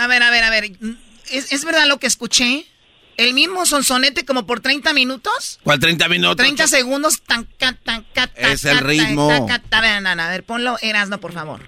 A 0.05 0.07
ver, 0.07 0.21
a 0.21 0.29
ver, 0.29 0.43
a 0.43 0.51
ver. 0.51 0.71
¿Es, 1.31 1.51
es 1.51 1.65
verdad 1.65 1.87
lo 1.87 1.97
que 1.97 2.05
escuché? 2.05 2.67
¿El 3.17 3.33
mismo 3.33 3.65
sonsonete 3.65 4.23
como 4.23 4.45
por 4.45 4.59
30 4.59 4.93
minutos? 4.93 5.59
¿Cuál 5.63 5.79
30 5.79 6.07
minutos? 6.09 6.37
30 6.37 6.67
segundos, 6.67 7.23
tan, 7.23 7.45
tan, 7.57 7.73
ca, 8.13 8.27
ta, 8.27 8.51
Es 8.51 8.65
el 8.65 8.77
ritmo. 8.81 9.31
A 9.31 9.81
ver, 9.81 10.05
a 10.05 10.29
ver, 10.29 10.43
ponlo 10.43 10.77
Erasno, 10.83 11.19
por 11.19 11.33
favor. 11.33 11.61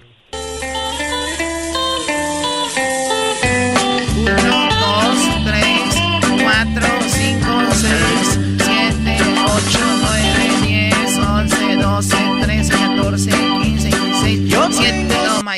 Uno, 4.14 4.68
dos, 4.78 5.18
tres, 5.44 5.96
cuatro, 6.40 6.86
cinco, 7.10 7.60
seis, 7.74 8.38
siete, 8.62 9.18
ocho, 9.46 9.80
nueve, 10.00 10.50
diez, 10.62 11.18
once, 11.18 11.76
doce, 11.76 12.37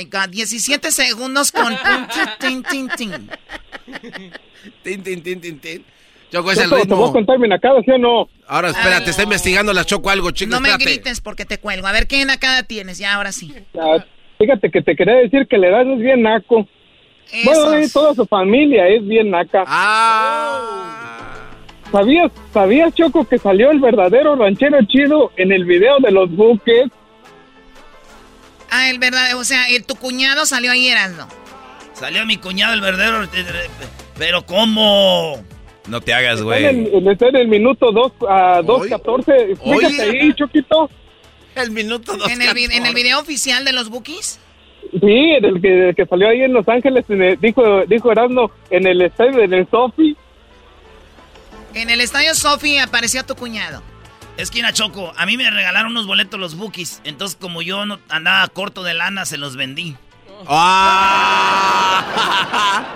my 0.00 0.04
god, 0.08 0.30
17 0.30 0.90
segundos 0.90 1.52
con 1.52 1.74
tin, 2.40 2.62
tin, 2.62 2.88
tin. 2.96 3.30
Tin, 4.82 5.02
tin, 5.02 5.22
tin, 5.22 5.40
tin, 5.40 5.58
tin. 5.58 5.84
Choco, 6.30 6.52
es 6.52 6.58
el 6.58 6.70
Choco, 6.70 6.82
¿Te 6.82 6.94
voy 6.94 7.08
a 7.08 7.24
ritmo. 7.24 7.82
sí 7.84 7.90
o 7.90 7.98
no? 7.98 8.28
Ahora, 8.46 8.70
espérate, 8.70 9.10
está 9.10 9.24
investigando 9.24 9.72
la 9.72 9.84
Choco 9.84 10.10
algo, 10.10 10.30
chicos. 10.30 10.52
No 10.54 10.60
me 10.60 10.68
espérate. 10.70 10.92
grites 10.92 11.20
porque 11.20 11.44
te 11.44 11.58
cuelgo. 11.58 11.86
A 11.86 11.92
ver, 11.92 12.06
¿qué 12.06 12.24
nacada 12.24 12.62
tienes? 12.62 12.98
Ya, 12.98 13.14
ahora 13.14 13.32
sí. 13.32 13.52
Ah, 13.78 14.04
fíjate 14.38 14.70
que 14.70 14.80
te 14.82 14.94
quería 14.96 15.14
decir 15.14 15.46
que 15.48 15.58
la 15.58 15.68
edad 15.68 15.92
es 15.92 15.98
bien 15.98 16.22
naco. 16.22 16.68
Bueno, 17.44 17.74
Esos. 17.74 17.90
y 17.90 17.92
toda 17.92 18.14
su 18.14 18.26
familia 18.26 18.88
es 18.88 19.06
bien 19.06 19.30
naca. 19.30 19.64
Ah. 19.66 21.36
¿Sabías, 21.90 22.30
¿Sabías, 22.52 22.94
Choco, 22.94 23.24
que 23.24 23.38
salió 23.38 23.72
el 23.72 23.80
verdadero 23.80 24.36
ranchero 24.36 24.78
chido 24.86 25.32
en 25.36 25.50
el 25.50 25.64
video 25.64 25.98
de 25.98 26.12
los 26.12 26.30
buques? 26.30 26.88
Ah, 28.70 28.88
el 28.90 28.98
verdad, 28.98 29.34
o 29.36 29.44
sea, 29.44 29.68
el, 29.68 29.84
tu 29.84 29.94
cuñado 29.96 30.46
salió 30.46 30.70
ahí, 30.72 30.88
Erasno. 30.88 31.28
Salió 31.94 32.24
mi 32.26 32.36
cuñado 32.36 32.72
el 32.74 32.80
verdadero. 32.80 33.24
eh, 33.24 33.28
Pero 34.18 34.46
¿cómo? 34.46 35.42
No 35.88 36.00
te 36.00 36.14
hagas, 36.14 36.38
en, 36.38 36.44
güey. 36.44 36.64
el, 36.64 37.08
está 37.08 37.28
en 37.28 37.36
el 37.36 37.48
minuto 37.48 37.90
dos, 37.90 38.12
a 38.28 38.60
2.14. 38.62 39.58
Fíjate 39.58 39.86
Oye. 39.86 40.20
ahí, 40.20 40.34
Choquito. 40.34 40.88
El 41.56 41.70
minuto 41.72 42.16
dos. 42.16 42.30
En 42.30 42.40
el, 42.42 42.54
vi- 42.54 42.64
en 42.70 42.86
el 42.86 42.94
video 42.94 43.18
oficial 43.18 43.64
de 43.64 43.72
los 43.72 43.88
Bookies. 43.88 44.38
Sí, 44.92 45.32
del 45.42 45.60
que, 45.60 45.92
que 45.96 46.06
salió 46.06 46.28
ahí 46.28 46.42
en 46.42 46.52
Los 46.52 46.66
Ángeles, 46.68 47.04
dijo, 47.40 47.84
dijo 47.86 48.10
Erasmo, 48.12 48.50
en 48.70 48.86
el 48.86 49.02
estadio, 49.02 49.40
en 49.42 49.52
el 49.52 49.68
Sofi. 49.68 50.16
En 51.74 51.90
el 51.90 52.00
estadio 52.00 52.34
Sofi 52.34 52.78
apareció 52.78 53.24
tu 53.24 53.34
cuñado. 53.34 53.82
Esquina 54.42 54.72
Choco, 54.72 55.12
a 55.16 55.26
mí 55.26 55.36
me 55.36 55.50
regalaron 55.50 55.92
unos 55.92 56.06
boletos 56.06 56.40
los 56.40 56.54
bookies, 56.56 57.00
entonces 57.04 57.36
como 57.40 57.62
yo 57.62 57.84
no 57.86 58.00
andaba 58.08 58.46
corto 58.48 58.82
de 58.82 58.94
lana, 58.94 59.26
se 59.26 59.36
los 59.36 59.56
vendí. 59.56 59.96
¡Ah! 60.46 61.96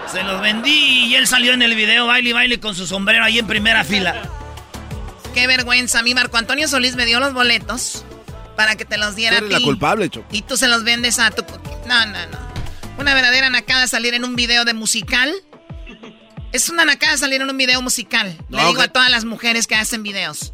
Se 0.11 0.23
los 0.23 0.41
vendí 0.41 1.07
y 1.07 1.15
él 1.16 1.27
salió 1.27 1.53
en 1.53 1.61
el 1.62 1.75
video 1.75 2.07
baile 2.07 2.31
y 2.31 2.33
baile 2.33 2.61
con 2.61 2.75
su 2.75 2.87
sombrero 2.87 3.25
ahí 3.25 3.39
en 3.39 3.47
primera 3.47 3.85
fila. 3.85 4.23
Qué 5.35 5.47
vergüenza. 5.47 5.99
A 5.99 6.03
mí 6.03 6.15
Marco 6.15 6.37
Antonio 6.37 6.69
Solís 6.69 6.95
me 6.95 7.05
dio 7.05 7.21
los 7.21 7.35
boletos 7.35 8.05
para 8.57 8.77
que 8.77 8.85
te 8.85 8.97
los 8.97 9.16
diera 9.16 9.39
a 9.39 9.41
ti. 9.41 9.49
la 9.49 9.61
culpable, 9.61 10.09
Choco. 10.09 10.29
Y 10.31 10.43
tú 10.43 10.57
se 10.57 10.69
los 10.69 10.85
vendes 10.85 11.19
a 11.19 11.33
tu... 11.33 11.45
No, 11.87 12.07
no, 12.07 12.27
no. 12.27 12.39
Una 12.99 13.12
verdadera 13.15 13.51
nacada 13.51 13.89
salir 13.89 14.15
en 14.15 14.25
un 14.25 14.37
video 14.37 14.65
de 14.65 14.73
musical. 14.75 15.35
Es 16.53 16.69
una 16.69 16.85
nacada 16.85 17.16
salir 17.16 17.43
en 17.43 17.51
un 17.51 17.57
video 17.57 17.83
musical. 17.83 18.39
Le 18.49 18.65
digo 18.66 18.81
a 18.81 18.89
todas 18.89 19.11
las 19.11 19.25
mujeres 19.25 19.66
que 19.66 19.75
hacen 19.75 20.05
videos. 20.05 20.53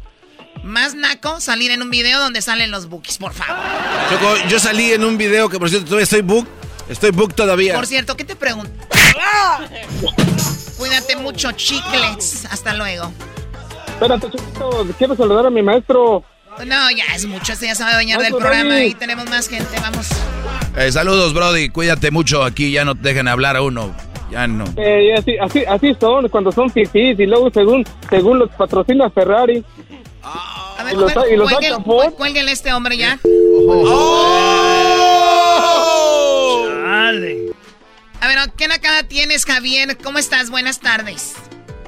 Más 0.63 0.93
naco 0.93 1.39
salir 1.39 1.71
en 1.71 1.81
un 1.81 1.89
video 1.89 2.19
donde 2.19 2.41
salen 2.41 2.71
los 2.71 2.87
bookies, 2.87 3.17
por 3.17 3.33
favor. 3.33 3.55
Choco, 4.09 4.35
yo 4.47 4.59
salí 4.59 4.91
en 4.91 5.03
un 5.03 5.17
video 5.17 5.49
que 5.49 5.59
por 5.59 5.69
cierto 5.69 5.85
todavía 5.85 6.03
estoy 6.03 6.21
book. 6.21 6.47
Estoy 6.87 7.11
book 7.11 7.33
todavía. 7.33 7.75
Por 7.75 7.87
cierto, 7.87 8.15
¿qué 8.15 8.23
te 8.23 8.35
pregunto? 8.35 8.71
Cuídate 10.77 11.15
mucho, 11.15 11.51
chicles. 11.53 12.45
Hasta 12.51 12.73
luego. 12.73 13.11
Espérate, 13.87 14.29
chiquito, 14.31 14.87
quiero 14.97 15.15
saludar 15.15 15.45
a 15.45 15.49
mi 15.49 15.61
maestro. 15.61 16.23
No, 16.65 16.91
ya 16.91 17.05
es 17.15 17.25
mucho, 17.25 17.53
este 17.53 17.67
ya 17.67 17.75
sabe 17.75 17.93
bañar 17.93 18.19
del 18.19 18.33
programa 18.33 18.83
y 18.83 18.93
tenemos 18.93 19.29
más 19.29 19.47
gente, 19.47 19.79
vamos. 19.79 20.07
Eh, 20.75 20.91
saludos, 20.91 21.33
Brody, 21.33 21.69
cuídate 21.69 22.11
mucho, 22.11 22.43
aquí 22.43 22.71
ya 22.71 22.83
no 22.83 22.95
te 22.95 23.01
dejan 23.09 23.27
hablar 23.27 23.55
a 23.55 23.61
uno, 23.61 23.95
ya 24.29 24.47
no. 24.47 24.65
Eh, 24.75 25.15
así, 25.17 25.37
así, 25.37 25.63
así 25.65 25.95
son, 25.99 26.27
cuando 26.29 26.51
son 26.51 26.69
fifís 26.69 27.19
y 27.19 27.25
luego 27.25 27.49
según, 27.51 27.85
según 28.09 28.39
los 28.39 28.49
patrocina 28.51 29.09
Ferrari. 29.09 29.63
A 30.23 30.83
ver, 30.83 30.93
y 30.93 31.35
los 31.37 31.51
cuélguen, 32.13 32.49
este 32.49 32.73
hombre 32.73 32.97
ya. 32.97 33.19
¡Oh! 33.23 34.27
Dale. 36.83 37.51
A 38.19 38.27
ver, 38.27 38.37
¿qué 38.55 38.67
nacada 38.67 39.03
tienes, 39.03 39.45
Javier? 39.45 39.97
¿Cómo 39.97 40.19
estás? 40.19 40.49
Buenas 40.49 40.79
tardes. 40.79 41.35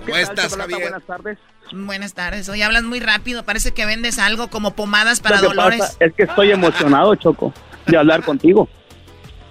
¿Cómo 0.05 0.15
estás, 0.17 0.55
Javier? 0.55 0.81
Buenas 0.81 1.03
tardes. 1.03 1.37
Buenas 1.71 2.13
tardes. 2.13 2.49
Hoy 2.49 2.61
hablas 2.61 2.83
muy 2.83 2.99
rápido. 2.99 3.43
Parece 3.43 3.71
que 3.73 3.85
vendes 3.85 4.19
algo 4.19 4.49
como 4.49 4.75
pomadas 4.75 5.19
para 5.19 5.41
dolores. 5.41 5.97
es 5.99 6.13
que 6.13 6.23
estoy 6.23 6.51
emocionado, 6.51 7.15
Choco, 7.15 7.53
de 7.87 7.97
hablar 7.97 8.23
contigo. 8.23 8.67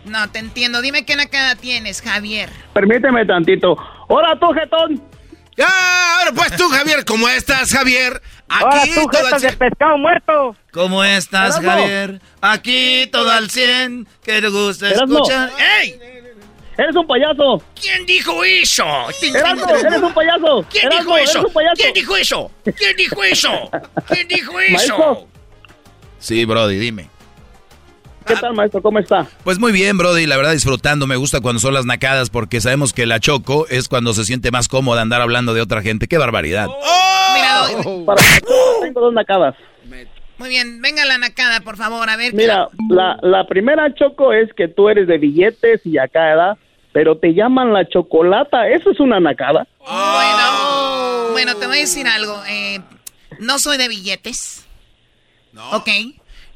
No, 0.05 0.29
te 0.31 0.41
entiendo. 0.41 0.83
Dime 0.83 1.05
qué 1.05 1.17
nacada 1.17 1.55
tienes, 1.55 2.03
Javier. 2.03 2.51
Permíteme 2.75 3.25
tantito. 3.25 3.77
¡Hola, 4.09 4.37
tú, 4.39 4.53
jetón! 4.53 5.01
¡Ah! 5.61 6.19
Ahora 6.19 6.33
pues 6.35 6.57
tú, 6.57 6.69
Javier, 6.69 7.05
¿cómo 7.05 7.29
estás, 7.29 7.73
Javier? 7.73 8.21
Aquí 8.53 8.65
Hola, 8.65 8.85
tú, 8.95 9.09
todo 9.11 9.39
de 9.39 9.53
pescado 9.55 9.97
muerto! 9.97 10.57
¿Cómo 10.73 11.03
estás, 11.03 11.59
Javier? 11.59 12.21
Aquí 12.43 13.09
todo 13.11 13.31
al 13.31 13.49
100. 13.49 14.07
Que 14.23 14.43
te 14.43 14.49
gusta 14.49 14.91
escuchar. 14.91 15.51
¡Ey! 15.81 15.99
¡Eres 16.77 16.95
un 16.95 17.07
payaso! 17.07 17.63
¿Quién 17.81 18.05
dijo 18.05 18.45
eso? 18.45 18.85
eres 19.23 20.03
un 20.03 20.13
payaso. 20.13 20.67
¿Quién 20.71 20.91
dijo 20.91 21.17
eso? 21.17 21.43
¿Quién 21.77 21.95
dijo 21.95 22.17
eso? 22.17 22.51
¿Quién 22.77 22.97
dijo 22.97 23.25
eso? 23.25 23.71
¿Quién 24.07 24.29
dijo 24.29 24.61
eso? 24.61 25.29
Sí, 26.19 26.45
Brody, 26.45 26.79
dime. 26.79 27.09
¿Qué 28.27 28.37
tal, 28.37 28.55
maestro? 28.55 28.83
¿Cómo 28.83 28.99
está? 28.99 29.27
Pues 29.45 29.59
muy 29.59 29.73
bien, 29.73 29.97
Brody, 29.97 30.27
la 30.27 30.37
verdad 30.37 30.53
disfrutando. 30.53 31.07
Me 31.07 31.17
gusta 31.17 31.41
cuando 31.41 31.59
son 31.59 31.73
las 31.73 31.87
nacadas 31.87 32.29
porque 32.29 32.61
sabemos 32.61 32.93
que 32.93 33.07
la 33.07 33.19
choco 33.19 33.67
es 33.69 33.89
cuando 33.89 34.13
se 34.13 34.25
siente 34.25 34.51
más 34.51 34.69
cómoda 34.69 35.01
andar 35.01 35.23
hablando 35.23 35.55
de 35.55 35.63
otra 35.63 35.81
gente. 35.81 36.07
¡Qué 36.07 36.19
barbaridad! 36.19 36.69
¡Oh! 36.69 37.22
Para 38.07 38.23
tengo 38.81 39.01
dos 39.01 39.13
nacadas. 39.13 39.55
Muy 40.39 40.49
bien, 40.49 40.81
venga 40.81 41.05
la 41.05 41.19
nacada, 41.19 41.61
por 41.61 41.77
favor, 41.77 42.09
a 42.11 42.17
ver. 42.17 42.35
Mira, 42.35 42.69
la, 42.89 43.19
la 43.23 43.47
primera 43.47 43.95
choco 43.95 44.33
es 44.33 44.53
que 44.55 44.67
tú 44.67 44.89
eres 44.89 45.07
de 45.07 45.19
billetes 45.19 45.85
y 45.85 45.99
acá, 45.99 46.25
¿verdad? 46.25 46.59
Pero 46.93 47.17
te 47.17 47.33
llaman 47.33 47.73
la 47.73 47.89
chocolata, 47.89 48.69
eso 48.69 48.91
es 48.91 49.01
una 49.01 49.21
nacada. 49.21 49.67
Bueno, 49.79 51.33
bueno, 51.33 51.57
te 51.57 51.67
voy 51.67 51.77
a 51.79 51.81
decir 51.81 52.07
algo. 52.07 52.43
Eh, 52.49 52.81
no 53.39 53.59
soy 53.59 53.79
de 53.79 53.89
billetes. 53.89 54.67
No. 55.53 55.71
Ok. 55.71 55.89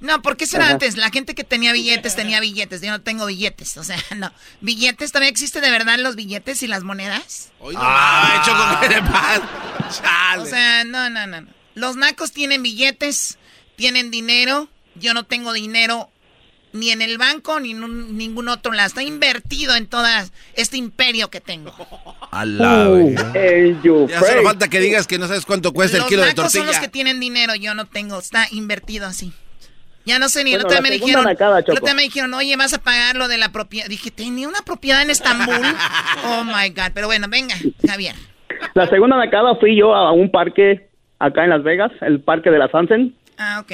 No, 0.07 0.23
¿por 0.23 0.37
qué 0.37 0.47
será 0.47 0.71
antes? 0.71 0.97
La 0.97 1.11
gente 1.11 1.35
que 1.35 1.45
tenía 1.45 1.73
billetes 1.73 2.17
tenía 2.17 2.41
billetes. 2.41 2.81
Yo 2.81 2.91
no 2.91 3.01
tengo 3.01 3.27
billetes. 3.27 3.77
O 3.77 3.85
sea, 3.85 3.99
no. 4.17 4.33
¿Billetes? 4.61 5.13
¿Todavía 5.13 5.31
existe 5.31 5.61
de 5.61 5.71
verdad 5.71 5.99
los 5.99 6.17
billetes 6.17 6.63
y 6.63 6.67
las 6.67 6.85
monedas? 6.85 7.51
ah, 7.77 8.41
hecho 8.41 8.53
con 8.53 10.43
O 10.43 10.47
sea, 10.47 10.85
no, 10.85 11.11
no, 11.11 11.27
no. 11.27 11.47
Los 11.75 11.97
nacos 11.97 12.33
tienen 12.33 12.63
billetes 12.63 13.39
tienen 13.77 14.11
dinero, 14.11 14.69
yo 14.95 15.15
no 15.15 15.25
tengo 15.25 15.53
dinero 15.53 16.11
ni 16.73 16.91
en 16.91 17.01
el 17.01 17.17
banco 17.17 17.61
ni 17.61 17.71
en 17.71 18.17
ningún 18.17 18.49
otro 18.49 18.73
lado. 18.73 18.89
Está 18.89 19.03
invertido 19.03 19.77
en 19.77 19.87
todo 19.87 20.07
este 20.55 20.77
imperio 20.77 21.31
que 21.31 21.41
tengo. 21.41 21.73
ya 24.09 24.21
solo 24.21 24.43
falta 24.43 24.69
que 24.69 24.81
digas 24.81 25.07
que 25.07 25.19
no 25.19 25.29
sabes 25.29 25.47
cuánto 25.47 25.73
cuesta 25.73 25.99
el 25.99 26.05
kilo 26.07 26.25
de 26.25 26.35
tortilla. 26.35 26.65
son 26.65 26.67
los 26.67 26.79
que 26.79 26.89
tienen 26.89 27.21
dinero, 27.21 27.55
yo 27.55 27.75
no 27.75 27.87
tengo. 27.87 28.19
Está 28.19 28.49
invertido 28.51 29.07
así. 29.07 29.33
Ya 30.07 30.21
no 30.21 30.29
sé 30.29 30.45
ni. 30.45 30.53
Bueno, 30.53 30.69
me 30.83 30.91
dijeron. 30.91 31.27
me 31.97 32.03
dijeron, 32.03 32.33
oye, 32.33 32.57
vas 32.57 32.73
a 32.73 32.83
pagar 32.83 33.17
lo 33.17 33.27
de 33.27 33.39
la 33.39 33.51
propiedad. 33.51 33.89
Dije, 33.89 34.13
tenía 34.13 34.49
una 34.49 34.63
propiedad 34.65 35.03
en 35.03 35.11
Estambul. 35.11 35.57
oh 36.25 36.45
my 36.45 36.71
God. 36.71 36.93
Pero 36.95 37.09
bueno, 37.09 37.27
venga, 37.29 37.57
Javier. 37.87 38.15
La 38.75 38.87
segunda 38.87 39.17
nacada 39.17 39.57
fui 39.57 39.77
yo 39.77 39.95
a 39.95 40.13
un 40.13 40.31
parque 40.31 40.87
acá 41.19 41.43
en 41.43 41.51
Las 41.51 41.65
Vegas, 41.65 41.91
el 42.03 42.21
parque 42.21 42.53
de 42.53 42.59
la 42.59 42.69
Sansen. 42.69 43.15
Ah, 43.37 43.61
ok. 43.63 43.73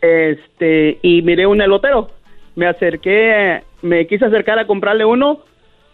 Este, 0.00 0.98
y 1.02 1.20
miré 1.20 1.46
un 1.46 1.60
elotero. 1.60 2.12
Me 2.56 2.66
acerqué, 2.66 3.62
me 3.82 4.06
quise 4.06 4.24
acercar 4.24 4.58
a 4.58 4.66
comprarle 4.66 5.04
uno, 5.04 5.40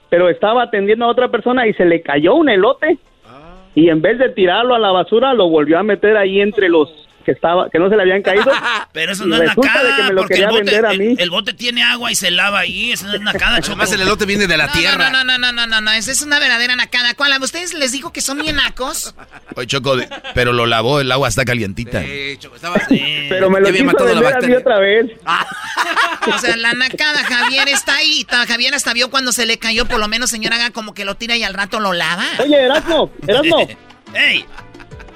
pero 0.09 0.29
estaba 0.29 0.63
atendiendo 0.63 1.05
a 1.05 1.09
otra 1.09 1.31
persona 1.31 1.67
y 1.67 1.75
se 1.75 1.85
le 1.85 2.01
cayó 2.01 2.37
un 2.37 2.49
elote. 2.49 2.97
Ah. 3.27 3.57
Y 3.75 3.89
en 3.89 4.01
vez 4.01 4.19
de 4.19 4.29
tirarlo 4.29 4.77
a 4.77 4.79
la 4.79 4.93
basura, 4.93 5.35
lo 5.35 5.49
volvió 5.49 5.81
a 5.81 5.83
meter 5.83 6.17
ahí 6.17 6.41
entre 6.41 6.69
los 6.69 7.09
que 7.25 7.33
estaba 7.33 7.69
que 7.71 7.79
no 7.79 7.89
se 7.89 7.97
le 7.97 8.03
habían 8.03 8.23
caído. 8.23 8.45
Pero 8.93 9.13
eso 9.13 9.27
no 9.27 9.37
es 9.37 9.57
nacada, 9.57 9.97
que 9.97 10.03
me 10.05 10.13
lo 10.13 10.27
quería 10.27 10.45
el 10.47 10.51
bote, 10.51 10.65
vender 10.65 10.87
a 10.87 10.93
mí. 10.95 11.17
El, 11.19 11.31
bote 11.31 11.53
tiene 11.53 11.83
agua 11.83 12.13
y 12.13 12.15
se 12.15 12.31
lava 12.31 12.61
ahí, 12.61 12.93
eso 12.93 13.07
no 13.07 13.15
es 13.15 13.21
nacada, 13.21 13.57
Además 13.57 13.93
el 13.93 14.03
elote 14.03 14.27
viene 14.27 14.47
de 14.47 14.57
la 14.57 14.71
tierra. 14.71 15.11
No, 15.11 15.25
no, 15.25 15.39
no, 15.39 15.53
no, 15.53 15.67
no, 15.67 15.81
no, 15.81 15.91
esa 15.93 16.13
es 16.13 16.23
una 16.23 16.39
verdadera 16.39 16.77
nacada. 16.77 17.15
¿Cuál? 17.15 17.33
¿A 17.33 17.39
ustedes 17.39 17.75
les 17.75 17.93
dijo 17.93 18.13
que 18.13 18.21
son 18.21 18.39
bien 18.39 18.57
nacos? 18.57 19.15
Oye, 19.57 19.67
Choco, 19.67 19.97
pero 20.35 20.53
lo 20.53 20.67
lavó, 20.67 21.01
el 21.01 21.11
agua 21.11 21.29
está 21.29 21.45
calientita. 21.45 22.03
Sí, 22.03 22.37
Choco, 22.39 22.57
estaba... 22.57 22.77
Pero 23.29 23.51
me 23.51 23.61
lo 23.61 23.73
quiso 23.73 24.05
vender 24.05 24.35
a 24.37 24.41
mí 24.41 24.55
otra 24.55 24.79
vez. 24.79 25.11
o 26.35 26.39
sea, 26.39 26.57
la 26.57 26.73
nacada, 26.75 27.25
Javier 27.25 27.69
está 27.69 27.97
ahí. 27.97 28.25
Javier 28.47 28.75
hasta 28.75 28.93
vio 28.93 29.11
cuando 29.11 29.33
se 29.33 29.47
le 29.47 29.59
cayó, 29.59 29.87
por 29.87 29.99
lo 29.99 30.09
menos, 30.09 30.31
señora, 30.31 30.57
haga 30.57 30.71
como 30.71 30.95
que 30.95 31.05
lo 31.05 31.17
tira 31.17 31.37
y 31.37 31.43
al 31.43 31.55
rato 31.55 31.81
lo 31.81 31.93
lava. 31.93 32.25
Oye, 32.39 32.65
Erasmo, 32.65 33.11
Erasmo. 33.27 33.67
¡Ey! 34.15 34.47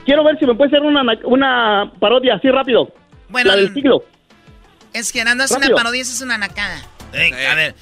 Quiero 0.08 0.24
ver 0.24 0.38
si 0.38 0.46
me 0.46 0.54
puede 0.54 0.68
hacer 0.68 0.80
una, 0.80 1.02
una 1.24 1.92
parodia 2.00 2.36
así 2.36 2.48
rápido. 2.48 2.90
Bueno, 3.28 3.50
la 3.50 3.56
del 3.56 3.74
siglo. 3.74 4.02
Es 4.94 5.12
que 5.12 5.22
no 5.22 5.44
es 5.44 5.50
una 5.50 5.68
parodia, 5.68 6.00
es 6.00 6.22
una 6.22 6.38
nacada. 6.38 6.78
a 7.12 7.54
ver, 7.54 7.74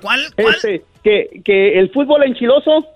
¿cuál? 0.00 0.24
cuál? 0.34 0.54
Este, 0.54 0.82
que, 1.02 1.42
que 1.44 1.78
el 1.78 1.90
fútbol 1.92 2.22
enchiloso 2.24 2.86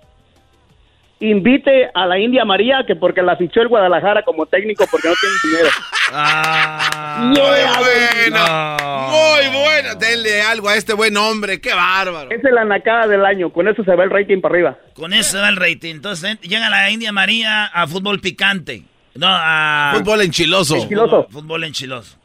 invite 1.19 1.89
a 1.93 2.05
la 2.05 2.17
India 2.17 2.45
María, 2.45 2.83
que 2.87 2.95
porque 2.95 3.21
la 3.21 3.35
fichó 3.35 3.61
el 3.61 3.67
Guadalajara 3.67 4.23
como 4.23 4.45
técnico 4.45 4.85
porque 4.89 5.09
no 5.09 5.13
tiene 5.19 5.35
dinero. 5.43 5.69
Ah, 6.11 7.19
muy 7.27 7.37
bueno, 7.37 8.77
muy 9.11 9.61
bueno. 9.61 9.95
Denle 9.95 10.41
algo 10.41 10.69
a 10.69 10.75
este 10.75 10.93
buen 10.93 11.15
hombre, 11.17 11.61
qué 11.61 11.73
bárbaro. 11.73 12.31
Es 12.31 12.41
la 12.43 12.65
nacada 12.65 13.07
del 13.07 13.25
año, 13.25 13.51
con 13.51 13.67
eso 13.67 13.83
se 13.83 13.95
va 13.95 14.03
el 14.03 14.09
rating 14.09 14.41
para 14.41 14.55
arriba. 14.55 14.77
Con 14.93 15.13
eso 15.13 15.31
se 15.31 15.37
va 15.37 15.49
el 15.49 15.55
rating. 15.55 15.95
Entonces 15.95 16.35
eh, 16.35 16.37
llega 16.41 16.69
la 16.69 16.89
India 16.89 17.11
María 17.11 17.65
a 17.65 17.87
fútbol 17.87 18.19
picante. 18.19 18.83
No, 19.15 19.27
a... 19.29 19.93
Fútbol 19.95 20.21
enchiloso. 20.21 20.75
enchiloso. 20.75 21.27
Fútbol 21.29 21.63
enchiloso. 21.63 22.18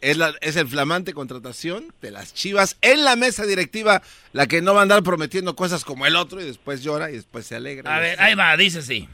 Es, 0.00 0.16
la, 0.16 0.34
es 0.40 0.56
el 0.56 0.68
flamante 0.68 1.12
contratación 1.12 1.92
de 2.00 2.12
las 2.12 2.32
Chivas 2.32 2.76
en 2.82 3.04
la 3.04 3.16
mesa 3.16 3.46
directiva, 3.46 4.02
la 4.32 4.46
que 4.46 4.62
no 4.62 4.74
va 4.74 4.80
a 4.80 4.82
andar 4.84 5.02
prometiendo 5.02 5.56
cosas 5.56 5.84
como 5.84 6.06
el 6.06 6.14
otro 6.14 6.40
y 6.40 6.44
después 6.44 6.82
llora 6.82 7.10
y 7.10 7.14
después 7.14 7.46
se 7.46 7.56
alegra. 7.56 7.96
A 7.96 7.98
ver, 7.98 8.20
ahí 8.20 8.34
va, 8.34 8.56
dice 8.56 8.78
así. 8.78 9.08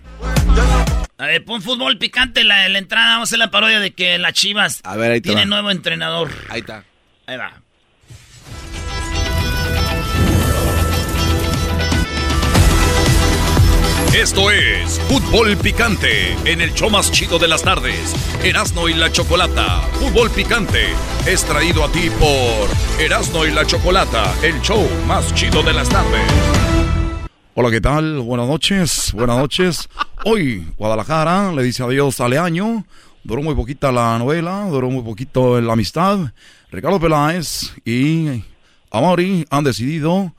A 1.16 1.27
ver, 1.27 1.44
pon 1.44 1.62
fútbol 1.62 1.97
picante 1.97 2.44
la, 2.44 2.69
la 2.69 2.78
entrada, 2.78 3.12
vamos 3.12 3.28
a 3.28 3.31
hacer 3.31 3.39
la 3.39 3.51
parodia 3.51 3.81
de 3.81 3.93
que 3.93 4.19
las 4.19 4.35
Chivas 4.35 4.81
a 4.85 4.97
ver, 4.97 5.23
tiene 5.23 5.47
nuevo 5.47 5.70
entrenador. 5.70 6.31
Ahí 6.48 6.61
está. 6.61 6.85
Ahí 7.27 7.39
va. 7.39 7.64
Esto 14.15 14.49
es 14.53 15.01
Fútbol 15.09 15.57
Picante 15.57 16.35
en 16.45 16.61
el 16.61 16.73
show 16.73 16.89
más 16.89 17.11
chido 17.11 17.41
de 17.41 17.49
las 17.49 17.65
tardes. 17.65 18.15
Erasno 18.45 18.89
y 18.89 18.95
la 18.95 19.11
Chocolata. 19.11 19.81
Fútbol 19.95 20.31
Picante 20.31 20.86
es 21.27 21.45
traído 21.45 21.82
a 21.82 21.91
ti 21.91 22.11
por 22.20 23.03
Erasno 23.05 23.45
y 23.45 23.51
la 23.51 23.66
Chocolata, 23.66 24.32
el 24.45 24.61
show 24.61 24.89
más 25.09 25.35
chido 25.35 25.65
de 25.65 25.73
las 25.73 25.89
tardes. 25.89 26.23
Hola, 27.55 27.73
¿qué 27.73 27.81
tal? 27.81 28.20
Buenas 28.20 28.47
noches, 28.47 29.12
buenas 29.15 29.36
noches. 29.36 29.89
Hoy 30.24 30.65
Guadalajara 30.78 31.53
le 31.53 31.65
dice 31.65 31.82
adiós 31.82 32.20
a 32.20 32.28
Leaño. 32.28 32.86
Duró 33.24 33.43
muy 33.43 33.57
poquita 33.57 33.91
la 33.91 34.16
novela, 34.16 34.69
duró 34.70 34.91
muy 34.91 35.03
poquito 35.03 35.61
la 35.61 35.73
amistad. 35.73 36.32
Ricardo 36.70 37.01
Peláez 37.01 37.73
y 37.85 38.45
Amori 38.93 39.45
han 39.51 39.65
decidido 39.65 40.32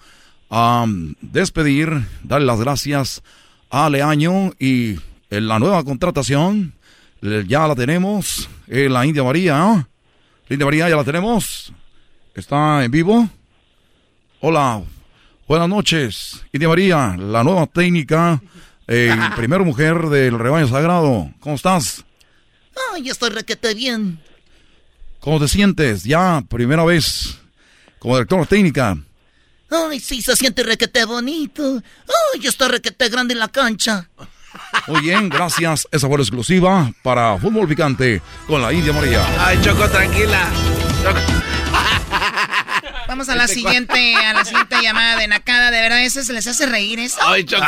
despedir, 1.20 2.08
darle 2.24 2.48
las 2.48 2.62
gracias 2.62 3.20
a 3.20 3.45
Leaño 3.90 4.54
y 4.58 4.96
en 5.30 5.48
la 5.50 5.60
nueva 5.60 5.84
contratación 5.84 6.74
ya 7.46 7.68
la 7.68 7.76
tenemos, 7.76 8.48
en 8.68 8.94
la 8.94 9.06
India 9.06 9.22
María. 9.24 9.88
India 10.50 10.66
María 10.66 10.90
ya 10.90 10.96
la 10.96 11.04
tenemos. 11.04 11.74
Está 12.34 12.86
en 12.86 12.92
vivo. 12.92 13.30
Hola, 14.40 14.82
buenas 15.48 15.68
noches. 15.68 16.42
India 16.54 16.70
María, 16.70 17.18
la 17.18 17.44
nueva 17.44 17.68
técnica, 17.68 18.42
eh, 18.88 19.14
primera 19.36 19.64
mujer 19.64 20.08
del 20.08 20.40
rebaño 20.40 20.68
sagrado. 20.68 21.30
¿Cómo 21.42 21.56
estás? 21.56 22.06
Ay, 22.94 23.10
estoy 23.10 23.30
requete 23.30 23.74
bien. 23.74 24.20
¿Cómo 25.20 25.40
te 25.40 25.50
sientes? 25.50 26.04
Ya, 26.04 26.42
primera 26.48 26.86
vez 26.86 27.38
como 28.00 28.16
director 28.16 28.48
técnica. 28.48 28.98
Ay, 29.70 30.00
sí, 30.00 30.22
se 30.22 30.36
siente 30.36 30.64
requete 30.64 31.06
bonito. 31.06 31.82
Ay, 32.34 32.46
está 32.46 32.68
requete 32.68 33.10
grande 33.10 33.34
en 33.34 33.40
la 33.40 33.48
cancha. 33.48 34.10
Muy 34.88 35.02
bien, 35.02 35.28
gracias. 35.30 35.88
Esa 35.92 36.08
fue 36.08 36.18
la 36.18 36.24
exclusiva 36.24 36.92
para 37.04 37.38
Fútbol 37.38 37.68
Picante 37.68 38.22
con 38.48 38.62
la 38.62 38.72
India 38.72 38.94
María. 38.94 39.26
Ay, 39.46 39.60
Choco, 39.62 39.88
tranquila. 39.90 40.48
Vamos 43.08 43.30
a 43.30 43.36
la 43.36 43.44
este 43.44 43.56
siguiente, 43.56 44.16
a 44.16 44.34
la 44.34 44.46
siguiente 44.46 44.76
llamada 44.82 45.18
de 45.18 45.28
Nakada. 45.28 45.72
De 45.72 45.80
verdad, 45.82 46.04
¿eso 46.04 46.24
se 46.24 46.34
les 46.34 46.46
hace 46.48 46.66
reír 46.66 47.00
eso? 47.00 47.18
Ay, 47.22 47.44
Choco. 47.44 47.64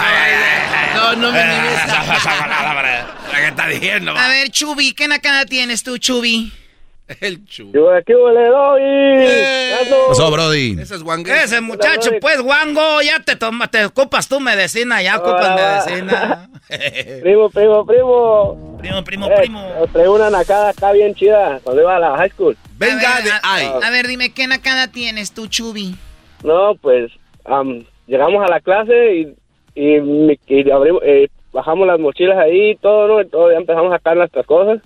no, 0.96 1.16
no 1.16 1.32
me 1.32 1.44
mires. 1.46 1.80
¿Qué 3.36 3.48
está 3.48 3.68
diciendo? 3.68 4.18
A 4.18 4.28
ver, 4.30 4.50
Chubi, 4.50 4.94
¿qué 4.94 5.08
Nakada 5.08 5.46
tienes 5.46 5.84
tú, 5.84 5.98
Chubi? 5.98 6.52
El. 7.22 7.46
Yo 7.46 7.90
aquí 7.92 8.12
le 8.12 8.48
doy. 8.48 8.82
Pasó, 10.10 10.30
Brody. 10.30 10.78
Ese 10.80 10.96
es 10.96 11.02
Wango. 11.02 11.32
Ese 11.32 11.62
muchacho, 11.62 12.12
pues, 12.20 12.42
Wango, 12.42 13.02
ya 13.02 13.22
te 13.24 13.36
toma, 13.38 13.70
te 13.70 13.86
ocupas 13.86 14.28
tu 14.28 14.40
medicina, 14.40 15.02
ya 15.02 15.18
ocupas 15.18 15.56
medicina. 15.56 16.50
primo, 17.22 17.50
primo, 17.50 17.86
primo. 17.86 18.78
Primo, 18.80 19.04
primo, 19.04 19.28
eh, 19.28 19.36
primo. 19.38 19.64
Traigo 19.94 20.16
una 20.16 20.30
nacada 20.30 20.70
acá 20.70 20.92
bien 20.92 21.16
chida 21.16 21.62
cuando 21.64 21.82
iba 21.82 21.96
a 21.96 22.00
la 22.00 22.18
high 22.18 22.30
school. 22.30 22.58
Venga 22.78 23.16
a 23.16 23.22
ver, 23.22 23.72
de 23.72 23.86
A, 23.86 23.90
ver, 23.90 24.08
dime, 24.08 24.34
¿qué 24.34 24.46
nacada 24.48 24.92
tienes 24.92 25.34
tú, 25.34 25.48
Chubi? 25.48 25.96
No, 26.44 26.76
pues, 26.76 27.12
llegamos 28.06 28.46
a 28.46 28.52
la 28.52 28.60
clase 28.60 29.16
y, 29.16 29.36
y, 29.76 29.96
eh, 30.48 31.28
bajamos 31.54 31.88
las 31.88 32.00
mochilas 32.00 32.38
ahí, 32.38 32.76
todo, 32.76 33.08
¿no? 33.08 33.22
Y 33.22 33.30
todo, 33.30 33.52
ya 33.52 33.58
empezamos 33.58 33.94
a 33.94 33.98
sacar 33.98 34.18
nuestras 34.18 34.46
cosas. 34.46 34.82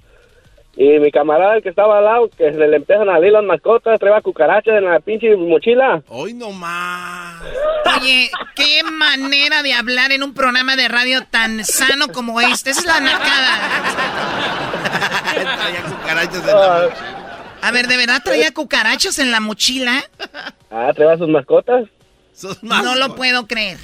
Y 0.76 1.00
mi 1.00 1.12
camarada 1.12 1.58
el 1.58 1.64
que 1.64 1.70
estaba 1.70 1.98
al 1.98 2.06
lado, 2.06 2.30
que 2.30 2.52
se 2.52 2.58
le 2.58 2.78
empiezan 2.78 3.10
a 3.10 3.14
salir 3.14 3.34
las 3.34 3.44
mascotas, 3.44 4.00
traía 4.00 4.22
cucarachas 4.22 4.78
en 4.78 4.86
la 4.86 5.00
pinche 5.02 5.36
mochila. 5.36 6.02
Hoy 6.08 6.34
no 6.34 6.52
más. 6.52 7.42
Oye, 8.00 8.32
qué 8.56 8.82
manera 8.84 9.64
de 9.64 9.74
hablar 9.74 10.14
en 10.14 10.24
un 10.24 10.34
programa 10.34 10.78
de 10.78 10.88
radio 10.88 11.26
tan 11.30 11.66
sano 11.66 12.08
como 12.08 12.40
este. 12.40 12.70
Esa 12.70 12.80
es 12.80 12.86
la 12.86 13.00
nacada. 13.02 13.60
traía 15.34 15.82
cucarachas 15.84 16.36
en 16.36 16.48
la 16.48 16.76
ah. 16.76 16.82
mochila. 16.88 17.22
A 17.62 17.72
ver, 17.72 17.88
¿de 17.88 17.98
verdad 17.98 18.22
traía 18.24 18.52
cucarachas 18.54 19.20
en 19.20 19.32
la 19.32 19.40
mochila? 19.40 20.04
Ah, 20.72 20.92
traía 20.96 21.18
sus 21.18 21.28
mascotas. 21.28 21.86
Sus 22.34 22.64
mascotas. 22.64 22.84
No 22.86 23.08
lo 23.08 23.16
puedo 23.16 23.46
creer. 23.46 23.78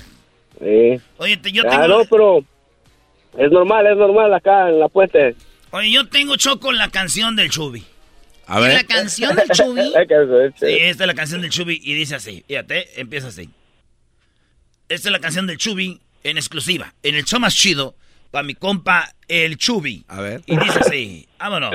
Sí. 0.59 1.01
Oye, 1.17 1.39
yo 1.51 1.63
ah, 1.65 1.69
tengo... 1.69 1.83
Ah, 1.83 1.87
no, 1.87 2.05
pero 2.09 2.39
es 3.37 3.51
normal, 3.51 3.85
es 3.87 3.97
normal 3.97 4.33
acá 4.33 4.69
en 4.69 4.79
la 4.79 4.87
puente. 4.87 5.35
Oye, 5.71 5.91
yo 5.91 6.07
tengo 6.07 6.35
choco 6.37 6.71
la 6.71 6.89
canción 6.89 7.35
del 7.35 7.49
Chubi. 7.49 7.83
A 8.45 8.59
ver. 8.59 8.73
¿La 8.77 8.83
canción 8.83 9.35
del 9.35 9.49
Chubi? 9.49 9.81
sí, 10.57 10.65
esta 10.79 11.03
es 11.03 11.07
la 11.07 11.13
canción 11.13 11.41
del 11.41 11.51
Chubi 11.51 11.79
y 11.83 11.93
dice 11.93 12.15
así. 12.15 12.43
Fíjate, 12.47 12.99
empieza 13.01 13.27
así. 13.27 13.49
Esta 14.89 15.09
es 15.09 15.11
la 15.11 15.19
canción 15.19 15.47
del 15.47 15.57
Chubi 15.57 15.99
en 16.23 16.37
exclusiva. 16.37 16.93
En 17.03 17.15
el 17.15 17.25
show 17.25 17.39
más 17.39 17.53
chido, 17.55 17.95
para 18.31 18.43
mi 18.43 18.55
compa, 18.55 19.13
el 19.27 19.57
Chubi. 19.57 20.05
A 20.07 20.21
ver. 20.21 20.41
Y 20.45 20.57
dice 20.57 20.79
así. 20.79 21.27
Vámonos. 21.37 21.73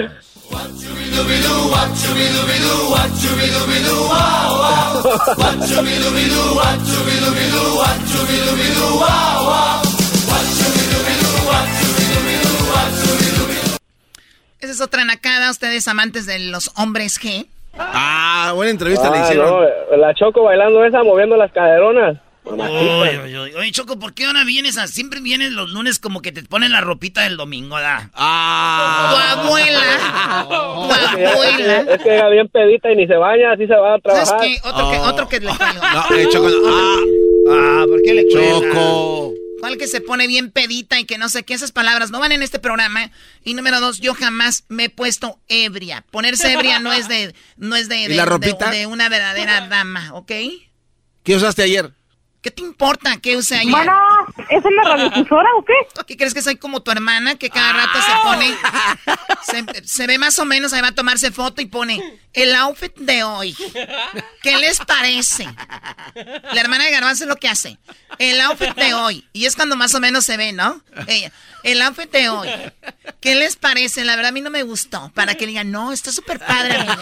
Esa 14.62 14.70
es 14.70 14.80
otra 14.80 15.04
nacada, 15.04 15.50
ustedes 15.50 15.88
amantes 15.88 16.24
de 16.24 16.38
los 16.38 16.70
hombres 16.76 17.20
G. 17.20 17.48
Ah, 17.76 18.52
buena 18.54 18.70
entrevista 18.70 19.10
le 19.10 19.18
ah, 19.18 19.24
hicieron. 19.24 19.50
No, 19.50 19.96
la 19.96 20.14
Choco 20.14 20.44
bailando 20.44 20.84
esa, 20.84 21.02
moviendo 21.02 21.36
las 21.36 21.50
caderonas. 21.50 22.16
Oye, 22.44 23.72
Choco, 23.72 23.98
¿por 23.98 24.14
qué 24.14 24.26
ahora 24.26 24.44
vienes 24.44 24.78
a... 24.78 24.86
Siempre 24.86 25.20
vienes 25.20 25.50
los 25.50 25.70
lunes 25.70 25.98
como 25.98 26.22
que 26.22 26.30
te 26.30 26.44
ponen 26.44 26.70
la 26.70 26.80
ropita 26.80 27.22
del 27.22 27.36
domingo, 27.36 27.76
¿da? 27.80 28.08
Ah. 28.14 29.34
Tu 29.34 29.40
abuela. 29.40 30.44
tu 30.48 30.54
abuela. 30.54 31.80
Es 31.80 32.02
que, 32.04 32.10
llega 32.10 32.28
bien 32.28 32.48
pedita 32.48 32.92
y 32.92 32.96
ni 32.96 33.08
se 33.08 33.16
baña, 33.16 33.54
así 33.54 33.66
se 33.66 33.74
va 33.74 33.94
a 33.94 33.98
trabajar. 33.98 34.26
¿Sabes 34.28 34.60
qué? 34.62 34.68
Otro, 34.68 34.90
que, 34.92 34.96
oh. 34.98 35.08
otro 35.08 35.28
que 35.28 35.40
le 35.40 35.46
No, 35.46 36.16
eh, 36.16 36.28
Choco, 36.30 36.48
ah. 36.68 37.00
ah, 37.50 37.84
¿por 37.88 38.00
qué 38.02 38.14
le 38.14 38.28
Choco. 38.28 39.41
¿Cuál 39.62 39.78
que 39.78 39.86
se 39.86 40.00
pone 40.00 40.26
bien 40.26 40.50
pedita 40.50 40.98
y 40.98 41.04
que 41.04 41.18
no 41.18 41.28
sé 41.28 41.44
qué? 41.44 41.54
Esas 41.54 41.70
palabras 41.70 42.10
no 42.10 42.18
van 42.18 42.32
en 42.32 42.42
este 42.42 42.58
programa. 42.58 43.12
Y 43.44 43.54
número 43.54 43.78
dos, 43.78 44.00
yo 44.00 44.12
jamás 44.12 44.64
me 44.68 44.86
he 44.86 44.90
puesto 44.90 45.38
ebria. 45.46 46.04
Ponerse 46.10 46.52
ebria 46.52 46.80
no 46.80 46.92
es 46.92 47.06
de, 47.06 47.32
no 47.58 47.76
es 47.76 47.88
de, 47.88 48.08
de, 48.08 48.86
una 48.86 49.08
verdadera 49.08 49.68
dama, 49.68 50.14
¿ok? 50.14 50.32
¿Qué 51.22 51.36
usaste 51.36 51.62
ayer? 51.62 51.92
¿Qué 52.40 52.50
te 52.50 52.60
importa 52.60 53.18
qué 53.18 53.36
use 53.36 53.54
ayer? 53.54 53.70
Bueno, 53.70 53.92
¿es 54.48 54.64
en 54.64 54.76
la 54.76 54.82
radiodifusora 54.84 55.48
o 55.56 55.64
qué? 55.64 55.72
¿Qué 56.06 56.16
crees 56.16 56.34
que 56.34 56.42
soy 56.42 56.56
como 56.56 56.80
tu 56.80 56.90
hermana 56.90 57.36
que 57.36 57.50
cada 57.50 57.72
rato 57.72 57.98
se 58.00 58.12
pone, 58.22 59.82
se, 59.84 60.06
ve 60.06 60.18
más 60.18 60.38
o 60.38 60.44
menos, 60.44 60.72
ahí 60.72 60.80
va 60.80 60.88
a 60.88 60.94
tomarse 60.94 61.30
foto 61.30 61.62
y 61.62 61.66
pone 61.66 62.20
el 62.32 62.54
outfit 62.54 62.94
de 62.96 63.24
hoy. 63.24 63.56
¿Qué 64.42 64.56
les 64.58 64.78
parece? 64.78 65.46
La 66.52 66.60
hermana 66.60 66.84
de 66.84 66.90
Garbanzo 66.90 67.24
es 67.24 67.28
lo 67.28 67.36
que 67.36 67.48
hace. 67.48 67.78
El 68.18 68.40
outfit 68.40 68.74
de 68.74 68.94
hoy. 68.94 69.28
Y 69.32 69.46
es 69.46 69.56
cuando 69.56 69.76
más 69.76 69.94
o 69.94 70.00
menos 70.00 70.24
se 70.24 70.36
ve, 70.36 70.52
¿no? 70.52 70.82
Ella, 71.06 71.32
el 71.62 71.82
outfit 71.82 72.10
de 72.10 72.28
hoy. 72.28 72.48
¿Qué 73.20 73.34
les 73.34 73.56
parece? 73.56 74.04
La 74.04 74.16
verdad 74.16 74.30
a 74.30 74.32
mí 74.32 74.40
no 74.40 74.50
me 74.50 74.62
gustó. 74.62 75.10
Para 75.14 75.34
que 75.34 75.46
digan, 75.46 75.70
no, 75.70 75.92
está 75.92 76.12
súper 76.12 76.38
padre, 76.38 76.76
amiga. 76.76 76.98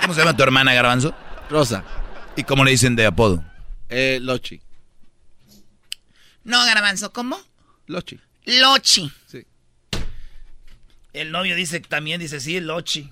¿Cómo 0.00 0.14
se 0.14 0.20
llama 0.20 0.36
tu 0.36 0.42
hermana, 0.42 0.74
Garbanzo? 0.74 1.14
Rosa. 1.48 1.84
¿Y 2.36 2.44
cómo 2.44 2.64
le 2.64 2.70
dicen 2.70 2.96
de 2.96 3.06
apodo? 3.06 3.44
Eh, 3.88 4.18
Lochi. 4.20 4.60
No, 6.44 6.64
Garbanzo, 6.64 7.12
¿cómo? 7.12 7.38
Lochi. 7.86 8.18
Lochi. 8.44 9.10
Sí. 9.26 9.46
El 11.12 11.30
novio 11.30 11.54
dice 11.54 11.80
también, 11.80 12.20
dice 12.20 12.40
sí, 12.40 12.60
Lochi. 12.60 13.10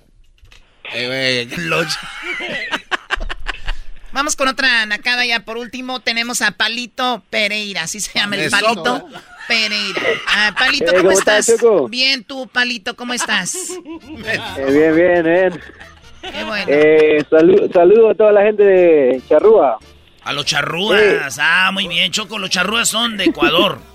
Eh, 0.93 1.49
Lochi. 1.59 1.97
Vamos 4.13 4.35
con 4.35 4.49
otra 4.49 4.87
nacada 4.87 5.25
ya. 5.25 5.41
Por 5.45 5.57
último, 5.57 6.01
tenemos 6.01 6.43
a 6.43 6.53
Palito 6.53 7.23
Pereira. 7.31 7.83
Así 7.83 8.01
se 8.01 8.19
llama 8.19 8.37
el 8.37 8.51
Palito 8.51 9.09
Pereira. 9.47 10.03
Ah, 10.27 10.55
Palito, 10.59 10.93
¿cómo, 10.97 11.13
estás? 11.13 11.55
bien, 11.89 12.25
tú, 12.25 12.49
Palito, 12.49 12.97
¿cómo 12.97 13.15
estás? 13.15 13.55
Eh, 13.55 14.67
bien, 14.73 14.95
bien, 14.97 15.23
bien. 15.23 15.61
Qué 16.23 16.45
bueno. 16.45 16.67
Eh, 16.69 17.25
saludo 17.73 18.11
a 18.11 18.15
toda 18.15 18.33
la 18.33 18.43
gente 18.43 18.63
de 18.65 19.23
Charrúa. 19.29 19.79
A 20.25 20.33
los 20.33 20.45
charrúas. 20.45 21.39
Ah, 21.41 21.71
muy 21.73 21.89
bien, 21.89 22.13
Choco. 22.13 22.39
Los 22.39 22.51
charrúas 22.51 22.89
son 22.89 23.17
de 23.17 23.25
Ecuador. 23.25 23.81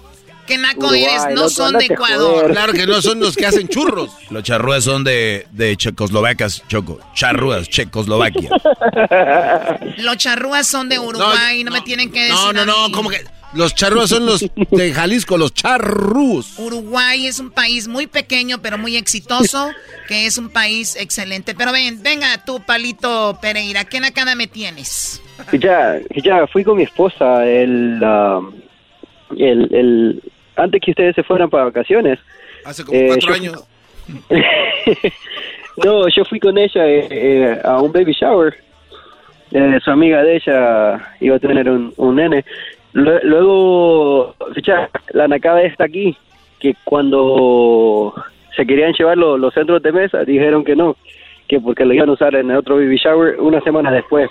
¿Qué 0.45 0.57
naco 0.59 0.93
eres? 0.93 1.25
No 1.33 1.49
son 1.49 1.77
de 1.77 1.85
Ecuador. 1.85 2.51
Claro 2.51 2.73
que 2.73 2.85
no 2.85 3.01
son 3.01 3.19
los 3.19 3.35
que 3.35 3.47
hacen 3.47 3.67
churros. 3.67 4.11
Los 4.29 4.43
charrúas 4.43 4.83
son 4.83 5.03
de, 5.03 5.47
de 5.51 5.75
Checoslovacas, 5.75 6.63
Choco. 6.67 6.99
Charrúas, 7.15 7.67
Checoslovaquia. 7.67 8.49
los 9.97 10.17
charrúas 10.17 10.67
son 10.67 10.89
de 10.89 10.99
Uruguay, 10.99 11.63
no, 11.63 11.71
me 11.71 11.81
tienen 11.81 12.11
que 12.11 12.21
decir. 12.21 12.35
No, 12.35 12.53
no, 12.53 12.65
no, 12.65 12.91
¿cómo 12.91 13.09
que? 13.09 13.23
Los 13.53 13.73
charrúas 13.73 14.09
son 14.09 14.25
los 14.25 14.45
de 14.71 14.93
Jalisco, 14.93 15.37
los 15.37 15.53
charrús. 15.53 16.59
Uruguay 16.59 17.25
es 17.27 17.39
un 17.39 17.51
país 17.51 17.87
muy 17.87 18.05
pequeño, 18.07 18.57
pero 18.61 18.77
muy 18.77 18.97
exitoso, 18.97 19.69
que 20.09 20.25
es 20.25 20.37
un 20.37 20.49
país 20.49 20.97
excelente. 20.97 21.55
Pero 21.55 21.71
ven, 21.71 22.03
venga 22.03 22.43
tú, 22.45 22.59
Palito 22.65 23.37
Pereira, 23.41 23.85
¿qué 23.85 23.99
nacada 24.01 24.35
me 24.35 24.47
tienes? 24.47 25.21
Ya, 25.53 25.99
ya 26.23 26.47
fui 26.47 26.63
con 26.65 26.77
mi 26.77 26.83
esposa 26.83 27.45
el, 27.45 28.01
um, 28.03 28.51
el, 29.37 29.73
el, 29.73 30.23
antes 30.57 30.81
que 30.83 30.91
ustedes 30.91 31.15
se 31.15 31.23
fueran 31.23 31.49
para 31.49 31.65
vacaciones. 31.65 32.19
Hace 32.65 32.83
como 32.83 32.97
Eh, 32.99 33.07
cuatro 33.07 33.29
yo- 33.29 33.33
años. 33.35 33.63
no, 35.83 36.07
yo 36.09 36.25
fui 36.25 36.39
con 36.39 36.57
ella 36.57 36.85
eh, 36.87 37.07
eh, 37.09 37.61
a 37.63 37.79
un 37.81 37.91
baby 37.91 38.13
shower. 38.13 38.53
Eh, 39.51 39.79
su 39.83 39.91
amiga 39.91 40.23
de 40.23 40.35
ella 40.37 41.15
iba 41.21 41.35
a 41.37 41.39
tener 41.39 41.69
un, 41.69 41.93
un 41.97 42.15
nene. 42.15 42.43
Lue- 42.95 43.21
Luego, 43.23 44.35
ficha, 44.55 44.89
la 45.11 45.27
nacada 45.27 45.61
está 45.63 45.83
aquí, 45.85 46.17
que 46.59 46.73
cuando 46.85 48.13
se 48.55 48.65
querían 48.65 48.93
llevar 48.93 49.17
lo- 49.17 49.37
los 49.37 49.53
centros 49.53 49.83
de 49.83 49.91
mesa, 49.91 50.23
dijeron 50.23 50.63
que 50.63 50.75
no, 50.75 50.95
que 51.47 51.59
porque 51.59 51.85
lo 51.85 51.93
iban 51.93 52.09
a 52.09 52.13
usar 52.13 52.33
en 52.35 52.49
el 52.49 52.57
otro 52.57 52.77
baby 52.77 52.97
shower 52.97 53.39
una 53.39 53.61
semana 53.61 53.91
después. 53.91 54.29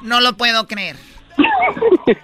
No 0.00 0.20
lo 0.20 0.32
puedo 0.32 0.66
creer. 0.66 0.96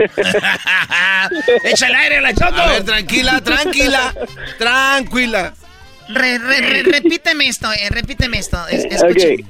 Echa 1.64 1.86
el 1.88 1.94
aire, 1.94 2.20
la 2.20 2.32
choco. 2.34 2.54
A 2.54 2.72
ver, 2.72 2.84
tranquila, 2.84 3.40
tranquila, 3.42 4.14
tranquila. 4.58 5.54
Re- 6.08 6.38
re- 6.38 6.60
re- 6.60 6.82
repíteme 6.84 7.46
esto, 7.46 7.68
eh, 7.72 7.88
repíteme 7.90 8.38
esto. 8.38 8.58
Es- 8.70 9.02
Ok, 9.02 9.44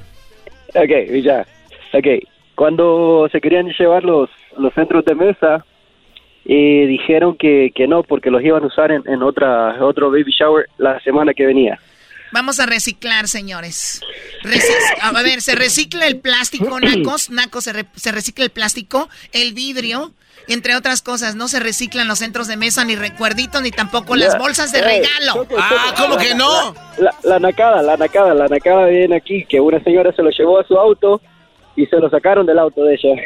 ok, 0.75 0.91
ya, 1.23 1.45
ok. 1.93 2.07
Cuando 2.55 3.27
se 3.31 3.41
querían 3.41 3.67
llevar 3.77 4.03
los, 4.03 4.29
los 4.57 4.73
centros 4.73 5.03
de 5.05 5.15
mesa, 5.15 5.65
eh, 6.45 6.85
dijeron 6.87 7.37
que, 7.37 7.71
que 7.73 7.87
no, 7.87 8.03
porque 8.03 8.29
los 8.29 8.43
iban 8.43 8.63
a 8.63 8.67
usar 8.67 8.91
en, 8.91 9.03
en 9.07 9.23
otra 9.23 9.77
otro 9.83 10.09
baby 10.11 10.31
shower 10.37 10.67
la 10.77 10.99
semana 11.01 11.33
que 11.33 11.45
venía. 11.45 11.79
Vamos 12.31 12.59
a 12.59 12.65
reciclar, 12.65 13.27
señores. 13.27 14.01
Reci- 14.41 14.73
a 15.01 15.11
ver, 15.21 15.41
se 15.41 15.53
recicla 15.55 16.07
el 16.07 16.19
plástico, 16.19 16.79
nacos, 16.81 17.29
nacos, 17.29 17.63
se, 17.63 17.73
re- 17.73 17.85
se 17.95 18.11
recicla 18.11 18.43
el 18.43 18.49
plástico, 18.49 19.07
el 19.33 19.53
vidrio, 19.53 20.11
entre 20.47 20.75
otras 20.75 21.01
cosas. 21.03 21.35
No 21.35 21.47
se 21.47 21.59
reciclan 21.59 22.07
los 22.07 22.19
centros 22.19 22.47
de 22.47 22.57
mesa, 22.57 22.83
ni 22.85 22.95
recuerditos, 22.95 23.61
ni 23.61 23.69
tampoco 23.71 24.15
las 24.15 24.37
bolsas 24.39 24.71
de 24.71 24.81
regalo. 24.81 25.33
Choco, 25.33 25.55
Choco, 25.95 26.09
la- 26.15 26.21
La, 26.97 27.03
la, 27.05 27.15
la 27.23 27.39
nacada, 27.39 27.83
la 27.83 27.97
nacada, 27.97 28.33
la 28.33 28.47
nacada 28.47 28.87
viene 28.87 29.15
aquí, 29.15 29.45
que 29.45 29.59
una 29.61 29.79
señora 29.83 30.11
se 30.13 30.23
lo 30.23 30.31
llevó 30.31 30.59
a 30.59 30.63
su 30.67 30.75
auto 30.77 31.21
y 31.75 31.85
se 31.85 31.97
lo 31.97 32.09
sacaron 32.09 32.45
del 32.47 32.57
auto 32.59 32.83
de 32.83 32.95
ella. 32.95 33.21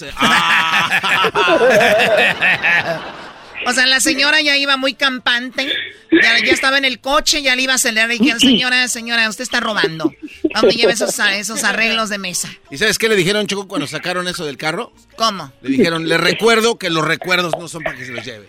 O 3.66 3.72
sea, 3.72 3.86
la 3.86 3.98
señora 3.98 4.40
ya 4.42 4.56
iba 4.56 4.76
muy 4.76 4.94
campante, 4.94 5.72
ya, 6.12 6.38
ya 6.38 6.52
estaba 6.52 6.78
en 6.78 6.84
el 6.84 7.00
coche, 7.00 7.42
ya 7.42 7.56
le 7.56 7.62
iba 7.62 7.72
a 7.72 7.76
acelerar 7.76 8.12
y 8.12 8.18
dijeron, 8.18 8.38
señora, 8.38 8.86
señora, 8.86 9.28
usted 9.28 9.42
está 9.42 9.58
robando. 9.58 10.12
¿A 10.54 10.60
dónde 10.60 10.76
lleva 10.76 10.92
esos, 10.92 11.18
esos 11.18 11.64
arreglos 11.64 12.08
de 12.08 12.18
mesa? 12.18 12.48
¿Y 12.70 12.78
sabes 12.78 12.96
qué 12.96 13.08
le 13.08 13.16
dijeron, 13.16 13.48
Choco, 13.48 13.66
cuando 13.66 13.88
sacaron 13.88 14.28
eso 14.28 14.44
del 14.44 14.56
carro? 14.56 14.92
¿Cómo? 15.16 15.52
Le 15.62 15.70
dijeron, 15.70 16.08
le 16.08 16.16
recuerdo 16.16 16.78
que 16.78 16.90
los 16.90 17.04
recuerdos 17.04 17.54
no 17.58 17.66
son 17.66 17.82
para 17.82 17.96
que 17.96 18.04
se 18.04 18.12
los 18.12 18.24
lleve. 18.24 18.46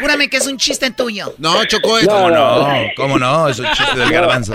Júrame 0.00 0.30
que 0.30 0.38
es 0.38 0.46
un 0.46 0.56
chiste 0.56 0.90
tuyo. 0.92 1.34
No, 1.36 1.62
Choco, 1.66 1.98
es... 1.98 2.08
¿Cómo 2.08 2.30
no? 2.30 2.68
¿Cómo 2.96 3.18
no? 3.18 3.48
Es 3.48 3.58
un 3.58 3.70
chiste 3.72 3.98
del 3.98 4.10
garbanzo. 4.10 4.54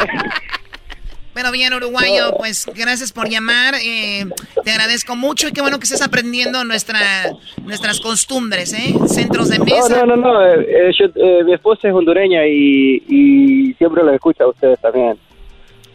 Bueno, 1.34 1.52
bien, 1.52 1.74
uruguayo, 1.74 2.36
pues 2.38 2.68
gracias 2.76 3.12
por 3.12 3.28
llamar. 3.28 3.74
eh, 3.84 4.26
te 4.64 4.72
agradezco 4.72 5.16
mucho 5.16 5.48
y 5.48 5.52
qué 5.52 5.62
bueno 5.62 5.80
que 5.80 5.86
estés 5.86 6.02
aprendiendo 6.04 6.64
nuestra, 6.64 7.32
nuestras 7.64 8.00
costumbres, 8.00 8.72
¿eh? 8.74 8.94
Centros 9.08 9.50
de 9.50 9.58
No, 9.58 9.66
mesa. 9.66 10.06
no, 10.06 10.16
no, 10.16 10.16
no, 10.16 10.46
eh, 10.46 10.62
eh, 10.70 10.92
yo- 11.00 11.08
eh, 11.16 11.44
mi 11.44 11.54
esposa 11.54 11.88
es 11.88 11.94
hondureña 11.94 12.46
y, 12.46 13.02
y 13.10 13.74
siempre 13.80 14.04
lo 14.04 14.14
escucha 14.14 14.44
a 14.44 14.48
ustedes 14.50 14.80
también. 14.80 15.18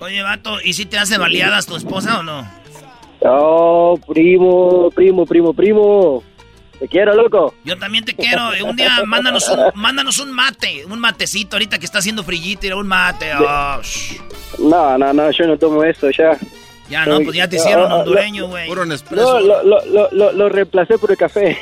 Oye, 0.01 0.23
vato, 0.23 0.57
¿y 0.65 0.73
si 0.73 0.87
te 0.87 0.99
hace 0.99 1.19
baleadas 1.19 1.67
tu 1.67 1.77
esposa 1.77 2.19
o 2.19 2.23
no? 2.25 2.45
Oh, 3.21 3.99
primo, 4.09 4.91
primo, 4.91 5.25
primo, 5.27 5.53
primo. 5.55 6.23
Te 6.79 6.87
quiero, 6.89 7.15
loco. 7.15 7.55
Yo 7.65 7.77
también 7.79 8.05
te 8.05 8.15
quiero. 8.15 8.51
Un 8.65 8.77
día 8.77 9.03
mándanos 9.05 9.49
un, 9.49 9.59
mándanos 9.75 10.19
un 10.19 10.33
mate, 10.33 10.85
un 10.87 10.99
matecito 11.01 11.57
ahorita 11.57 11.79
que 11.79 11.85
está 11.87 11.99
haciendo 11.99 12.23
frillito 12.23 12.67
y 12.67 12.73
un 12.73 12.87
mate. 12.87 13.33
oh, 13.35 13.81
shh. 13.83 14.17
No, 14.59 14.97
no, 14.97 15.13
no, 15.13 15.31
yo 15.31 15.47
no 15.47 15.57
tomo 15.59 15.83
eso 15.85 16.11
ya. 16.11 16.39
Ya 16.89 17.05
no, 17.05 17.21
pues 17.21 17.37
ya 17.37 17.49
te 17.49 17.57
hicieron 17.57 17.91
hondureño, 17.93 18.47
güey. 18.49 18.69
No, 18.71 19.41
lo, 19.41 19.63
lo, 19.63 19.85
lo, 19.85 20.09
lo, 20.11 20.33
lo 20.33 20.49
reemplacé 20.49 20.97
por 20.99 21.11
el 21.11 21.17
café. 21.17 21.59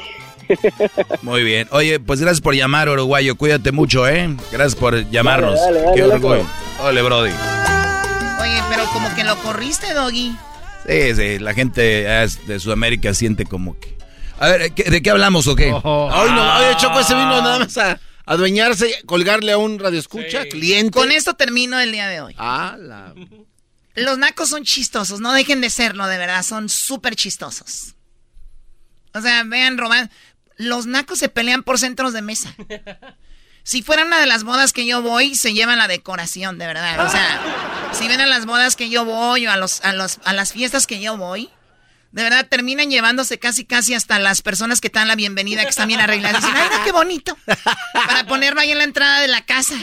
Muy 1.22 1.42
bien. 1.42 1.66
Oye, 1.72 1.98
pues 1.98 2.20
gracias 2.20 2.40
por 2.40 2.54
llamar, 2.54 2.88
uruguayo. 2.88 3.36
Cuídate 3.36 3.72
mucho, 3.72 4.06
¿eh? 4.06 4.28
Gracias 4.52 4.76
por 4.76 5.10
llamarnos. 5.10 5.58
Dale, 5.60 5.80
dale, 5.80 5.94
Qué 5.94 6.00
dale, 6.02 6.14
orgullo. 6.14 6.36
loco. 6.36 6.48
Ole, 6.84 7.02
Brody. 7.02 7.30
Oye, 8.40 8.60
pero 8.70 8.84
como 8.92 9.12
que 9.14 9.24
lo 9.24 9.36
corriste, 9.38 9.92
Doggy. 9.94 10.32
Sí, 10.86 11.14
sí, 11.16 11.38
la 11.40 11.52
gente 11.54 11.80
de 11.80 12.60
Sudamérica 12.60 13.12
siente 13.12 13.44
como 13.44 13.76
que... 13.80 13.95
A 14.38 14.48
ver, 14.48 14.72
¿qué- 14.72 14.84
¿de 14.84 15.02
qué 15.02 15.10
hablamos 15.10 15.46
o 15.46 15.56
qué? 15.56 15.66
Ay, 15.66 15.72
no, 16.32 16.56
oye, 16.58 16.76
Choco, 16.78 17.00
ese 17.00 17.14
vino 17.14 17.40
nada 17.42 17.58
más 17.60 17.76
a 17.78 18.00
adueñarse, 18.26 18.94
colgarle 19.06 19.52
a 19.52 19.58
un 19.58 19.78
radioescucha, 19.78 20.44
cliente. 20.46 20.90
Con 20.98 21.10
esto 21.12 21.34
termino 21.34 21.78
el 21.80 21.92
día 21.92 22.08
de 22.08 22.20
hoy. 22.20 22.34
Ah, 22.38 22.76
la... 22.78 23.14
Los 23.94 24.18
nacos 24.18 24.50
son 24.50 24.64
chistosos, 24.64 25.20
no 25.20 25.32
dejen 25.32 25.60
de 25.62 25.70
serlo, 25.70 26.06
de 26.06 26.18
verdad, 26.18 26.42
son 26.42 26.68
súper 26.68 27.16
chistosos. 27.16 27.94
O 29.14 29.22
sea, 29.22 29.42
vean, 29.44 29.78
Román, 29.78 30.10
los 30.58 30.84
nacos 30.86 31.18
se 31.18 31.30
pelean 31.30 31.62
por 31.62 31.78
centros 31.78 32.12
de 32.12 32.20
mesa. 32.20 32.54
Si 33.62 33.82
fuera 33.82 34.04
una 34.04 34.20
de 34.20 34.26
las 34.26 34.44
bodas 34.44 34.72
que 34.74 34.84
yo 34.86 35.00
voy, 35.02 35.34
se 35.34 35.54
llevan 35.54 35.78
la 35.78 35.88
decoración, 35.88 36.58
de 36.58 36.66
verdad. 36.66 37.06
O 37.06 37.10
sea, 37.10 37.40
si 37.92 38.06
ven 38.06 38.20
a 38.20 38.26
las 38.26 38.44
bodas 38.44 38.76
que 38.76 38.90
yo 38.90 39.04
voy 39.06 39.46
o 39.46 39.50
a, 39.50 39.56
los, 39.56 39.80
a, 39.82 39.92
los, 39.94 40.18
a 40.24 40.32
las 40.34 40.52
fiestas 40.52 40.86
que 40.86 41.00
yo 41.00 41.16
voy, 41.16 41.48
de 42.12 42.22
verdad 42.22 42.46
terminan 42.48 42.90
llevándose 42.90 43.38
casi, 43.38 43.64
casi 43.64 43.94
hasta 43.94 44.18
las 44.18 44.40
personas 44.42 44.80
que 44.80 44.88
dan 44.88 45.08
la 45.08 45.16
bienvenida, 45.16 45.62
que 45.62 45.68
están 45.70 45.88
bien 45.88 46.00
arregladas. 46.00 46.40
Dicen, 46.42 46.56
ay, 46.56 46.68
qué 46.84 46.92
bonito. 46.92 47.36
Para 47.92 48.26
ponerlo 48.26 48.60
ahí 48.60 48.70
en 48.72 48.78
la 48.78 48.84
entrada 48.84 49.20
de 49.20 49.28
la 49.28 49.44
casa. 49.44 49.74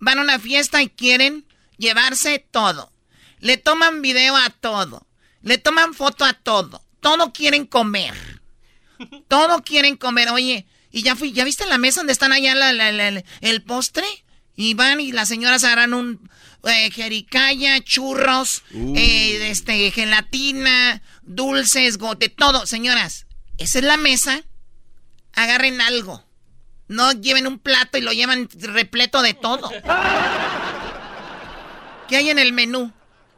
Van 0.00 0.18
a 0.18 0.22
una 0.22 0.38
fiesta 0.38 0.82
y 0.82 0.88
quieren 0.88 1.46
llevarse 1.78 2.38
todo. 2.50 2.92
Le 3.40 3.56
toman 3.56 4.02
video 4.02 4.36
a 4.36 4.50
todo. 4.50 5.06
Le 5.42 5.58
toman 5.58 5.94
foto 5.94 6.24
a 6.24 6.32
todo. 6.32 6.82
Todo 7.00 7.32
quieren 7.32 7.66
comer. 7.66 8.14
Todo 9.28 9.62
quieren 9.62 9.96
comer. 9.96 10.30
Oye, 10.30 10.66
¿y 10.90 11.02
ya 11.02 11.14
fui, 11.16 11.32
ya 11.32 11.44
viste 11.44 11.66
la 11.66 11.78
mesa 11.78 12.00
donde 12.00 12.12
están 12.14 12.32
allá 12.32 12.54
la- 12.54 13.22
el 13.40 13.62
postre? 13.62 14.06
Y 14.56 14.74
van 14.74 15.00
y 15.00 15.12
las 15.12 15.28
señoras 15.28 15.64
agarran 15.64 15.94
un 15.94 16.30
eh, 16.64 16.90
jericaya, 16.90 17.80
churros, 17.80 18.62
eh, 18.72 19.50
este, 19.50 19.90
gelatina, 19.90 21.02
dulces, 21.22 21.98
gote, 21.98 22.28
todo. 22.28 22.66
Señoras, 22.66 23.26
esa 23.58 23.78
es 23.78 23.84
la 23.84 23.96
mesa. 23.96 24.42
Agarren 25.34 25.80
algo. 25.80 26.24
No 26.88 27.12
lleven 27.12 27.46
un 27.46 27.58
plato 27.58 27.98
y 27.98 28.00
lo 28.00 28.12
llevan 28.12 28.48
repleto 28.58 29.22
de 29.22 29.34
todo. 29.34 29.70
¿Qué 32.08 32.16
hay 32.16 32.30
en 32.30 32.38
el 32.38 32.52
menú? 32.52 32.92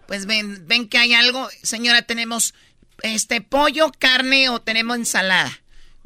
Pues 0.06 0.26
ven, 0.26 0.66
ven 0.66 0.88
que 0.88 0.98
hay 0.98 1.14
algo. 1.14 1.48
Señora, 1.62 2.02
tenemos 2.02 2.54
este 3.02 3.40
pollo, 3.40 3.90
carne 3.98 4.48
o 4.48 4.60
tenemos 4.60 4.96
ensalada. 4.96 5.60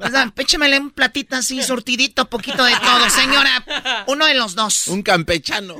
O 0.05 0.09
sea, 0.09 0.31
échemele 0.37 0.79
un 0.79 0.91
platito 0.91 1.35
así, 1.35 1.61
surtidito, 1.63 2.29
poquito 2.29 2.63
de 2.63 2.75
todo. 2.77 3.09
Señora, 3.09 4.03
uno 4.07 4.25
de 4.25 4.33
los 4.35 4.55
dos. 4.55 4.87
Un 4.87 5.01
campechano. 5.03 5.75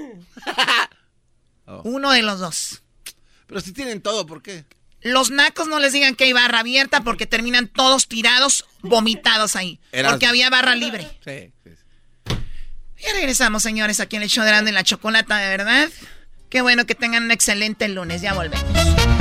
Uno 1.86 2.12
de 2.12 2.22
los 2.22 2.40
dos. 2.40 2.82
Pero 3.48 3.62
si 3.62 3.72
tienen 3.72 4.02
todo, 4.02 4.26
¿por 4.26 4.42
qué? 4.42 4.66
Los 5.02 5.32
nacos 5.32 5.68
no 5.68 5.80
les 5.80 5.94
digan 5.94 6.16
que 6.16 6.26
hay 6.26 6.34
barra 6.34 6.60
abierta 6.60 7.02
porque 7.02 7.26
terminan 7.26 7.68
todos 7.68 8.08
tirados, 8.08 8.66
vomitados 8.82 9.56
ahí. 9.56 9.80
Eras- 9.92 10.12
Porque 10.14 10.26
había 10.28 10.50
barra 10.50 10.76
libre. 10.76 11.08
Sí. 11.26 11.52
Ya 13.02 13.14
regresamos, 13.14 13.64
señores, 13.64 14.00
aquí 14.00 14.16
en 14.18 14.24
el 14.24 14.30
show 14.30 14.44
de 14.44 14.50
Grande 14.52 14.72
la 14.72 14.84
Chocolata, 14.84 15.38
de 15.38 15.50
verdad. 15.50 15.90
Qué 16.50 16.62
bueno 16.62 16.86
que 16.86 16.96
tengan 16.96 17.24
un 17.24 17.32
excelente 17.32 17.88
lunes. 17.90 18.22
Ya 18.22 18.34
volvemos. 18.34 18.64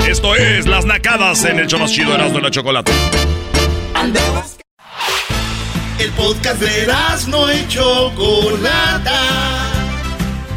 Esto 0.07 0.35
es 0.37 0.67
Las 0.67 0.85
Nacadas 0.85 1.45
en 1.45 1.59
el 1.59 1.67
show 1.69 1.79
más 1.81 1.91
chido 1.93 2.11
de 2.11 2.17
Erasmo 2.17 2.39
y 2.39 2.43
la 2.43 2.51
Chocolata. 2.51 2.93
El 5.99 6.11
podcast 6.13 6.61
de 6.61 6.93
no 7.29 7.53
y 7.53 7.69
Chocolata. 7.69 9.21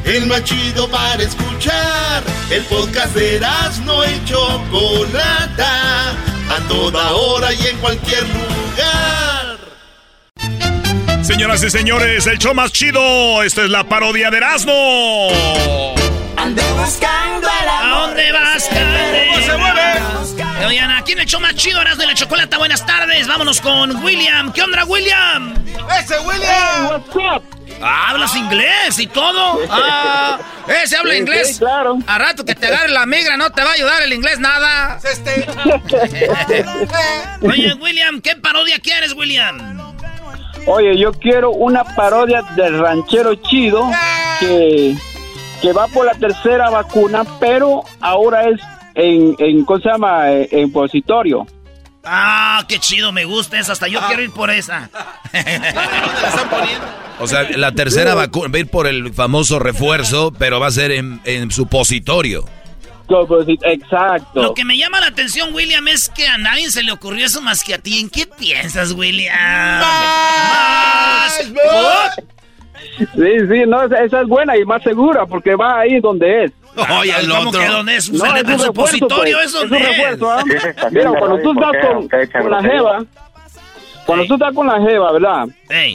El 0.03 0.25
más 0.27 0.43
chido 0.43 0.89
para 0.89 1.21
escuchar. 1.21 2.23
El 2.49 2.63
podcast 2.63 3.13
de 3.15 3.39
no 3.83 4.03
y 4.05 4.25
Chocolata. 4.25 6.11
A 6.49 6.59
toda 6.67 7.11
hora 7.11 7.53
y 7.53 7.67
en 7.67 7.77
cualquier 7.77 8.23
lugar. 8.23 9.57
Señoras 11.23 11.63
y 11.63 11.69
señores, 11.71 12.27
el 12.27 12.37
show 12.37 12.53
más 12.53 12.71
chido. 12.71 13.41
Esta 13.43 13.63
es 13.63 13.69
la 13.69 13.83
parodia 13.83 14.29
de 14.29 14.37
Erasmo. 14.37 15.29
Ando 16.37 16.61
buscando 16.75 17.47
el 17.47 17.69
¿A 17.69 17.79
amor. 17.79 18.07
dónde 18.07 18.31
vas, 18.31 18.67
Karen? 18.69 19.24
Oigan, 20.67 20.91
aquí 20.91 21.11
en 21.11 21.19
el 21.19 21.25
show 21.27 21.39
más 21.39 21.53
chido, 21.55 21.79
Erasmo 21.81 22.01
de 22.01 22.07
la 22.07 22.13
Chocolata. 22.15 22.57
Buenas 22.57 22.85
tardes. 22.85 23.27
Vámonos 23.27 23.61
con 23.61 24.03
William. 24.03 24.51
¿Qué 24.51 24.63
onda, 24.63 24.83
William? 24.85 25.53
¡Ese 25.99 26.19
William! 26.19 27.01
Ah, 27.81 28.09
¿Hablas 28.09 28.35
inglés 28.35 28.97
y 28.99 29.05
todo? 29.07 29.59
Ah, 29.69 30.39
ese 30.83 30.97
habla 30.97 31.13
Sí, 31.13 31.19
inglés. 31.19 31.47
sí, 31.53 31.59
claro. 31.59 31.97
A 32.07 32.17
rato 32.17 32.43
que 32.45 32.55
te 32.55 32.67
agarre 32.67 32.89
la 32.89 33.05
migra 33.05 33.37
no 33.37 33.49
te 33.51 33.61
va 33.63 33.71
a 33.71 33.73
ayudar 33.73 34.01
el 34.03 34.13
inglés 34.13 34.39
nada. 34.39 34.97
Este. 35.03 35.45
Oye, 37.47 37.73
William, 37.75 38.21
¿qué 38.21 38.35
parodia 38.35 38.79
quieres, 38.79 39.13
William? 39.13 39.93
Oye, 40.67 40.97
yo 40.97 41.11
quiero 41.13 41.51
una 41.51 41.83
parodia 41.83 42.41
del 42.55 42.79
ranchero 42.79 43.35
chido 43.35 43.87
que, 44.39 44.95
que 45.61 45.73
va 45.73 45.87
por 45.89 46.05
la 46.07 46.13
tercera 46.15 46.69
vacuna, 46.71 47.23
pero 47.39 47.83
ahora 48.01 48.49
es 48.49 48.59
en, 48.95 49.35
en 49.37 49.65
¿cómo 49.65 49.79
se 49.79 49.89
llama? 49.89 50.31
En 50.31 50.71
positorio. 50.71 51.45
Ah, 52.03 52.63
qué 52.67 52.79
chido, 52.79 53.11
me 53.11 53.25
gusta 53.25 53.59
esa. 53.59 53.73
Hasta 53.73 53.87
yo 53.87 53.99
quiero 54.07 54.21
ir 54.21 54.31
por 54.31 54.49
esa. 54.51 54.89
o 57.19 57.27
sea, 57.27 57.49
la 57.57 57.71
tercera 57.71 58.13
vacuna 58.13 58.49
va 58.49 58.57
a 58.57 58.59
ir 58.59 58.69
por 58.69 58.87
el 58.87 59.13
famoso 59.13 59.59
refuerzo, 59.59 60.31
pero 60.37 60.59
va 60.59 60.67
a 60.67 60.71
ser 60.71 60.91
en, 60.91 61.19
en 61.25 61.51
supositorio. 61.51 62.45
Exacto. 63.63 64.41
Lo 64.41 64.53
que 64.53 64.65
me 64.65 64.77
llama 64.77 64.99
la 64.99 65.07
atención, 65.07 65.53
William, 65.53 65.87
es 65.87 66.09
que 66.09 66.27
a 66.27 66.37
nadie 66.37 66.71
se 66.71 66.83
le 66.83 66.91
ocurrió 66.91 67.25
eso 67.25 67.41
más 67.41 67.63
que 67.63 67.73
a 67.75 67.77
ti. 67.77 67.99
¿En 67.99 68.09
qué 68.09 68.25
piensas, 68.25 68.91
William? 68.93 69.35
¡Más! 69.79 71.39
Sí, 72.97 73.39
sí, 73.49 73.63
no, 73.67 73.83
esa 73.83 74.21
es 74.21 74.27
buena 74.27 74.57
y 74.57 74.65
más 74.65 74.81
segura 74.83 75.25
porque 75.25 75.55
va 75.55 75.79
ahí 75.79 75.99
donde 75.99 76.45
es. 76.45 76.51
Oye, 76.99 77.13
el 77.19 77.29
¿cómo 77.29 77.49
otro? 77.49 77.61
que 77.61 77.67
dónde 77.67 77.95
es? 77.95 78.11
No, 78.11 78.35
es 78.35 78.43
un 78.43 78.59
supositorio, 78.59 79.37
pues. 79.37 79.47
eso 79.47 79.65
es 79.65 79.71
un 79.71 79.79
refuerzo, 79.79 80.31
¿ah? 80.31 80.43
Mira, 80.91 81.11
cuando 81.11 81.39
tú 81.39 81.51
estás 81.51 81.71
con, 81.85 82.07
con 82.41 82.51
la 82.51 82.61
jeva, 82.61 83.05
cuando 84.05 84.25
tú 84.27 84.33
estás 84.35 84.53
con 84.53 84.67
la 84.67 84.79
jeva, 84.79 85.11
¿verdad? 85.11 85.45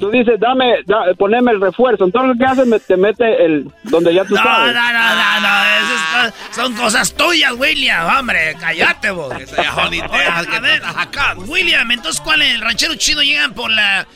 Tú 0.00 0.10
dices, 0.10 0.38
dame, 0.40 0.82
da, 0.86 1.14
poneme 1.16 1.52
el 1.52 1.60
refuerzo. 1.60 2.04
Entonces 2.04 2.30
lo 2.30 2.36
que 2.36 2.44
haces, 2.44 2.86
te 2.86 2.96
mete 2.96 3.44
el, 3.44 3.70
donde 3.84 4.12
ya 4.12 4.24
tú 4.24 4.34
no, 4.34 4.42
sabes. 4.42 4.74
No, 4.74 4.92
no, 4.92 5.14
no, 5.14 5.40
no, 5.40 5.64
Esas 5.94 6.34
son 6.50 6.74
cosas 6.74 7.14
tuyas, 7.14 7.52
William. 7.56 8.18
Hombre, 8.18 8.56
cállate 8.58 9.10
vos. 9.10 9.32
a 9.32 10.60
ver, 10.60 10.82
acá. 10.84 11.34
William, 11.46 11.88
entonces, 11.90 12.20
¿cuál 12.20 12.42
es? 12.42 12.54
¿El 12.54 12.60
ranchero 12.60 12.94
chido 12.96 13.22
llegan 13.22 13.54
por 13.54 13.70
la 13.70 14.06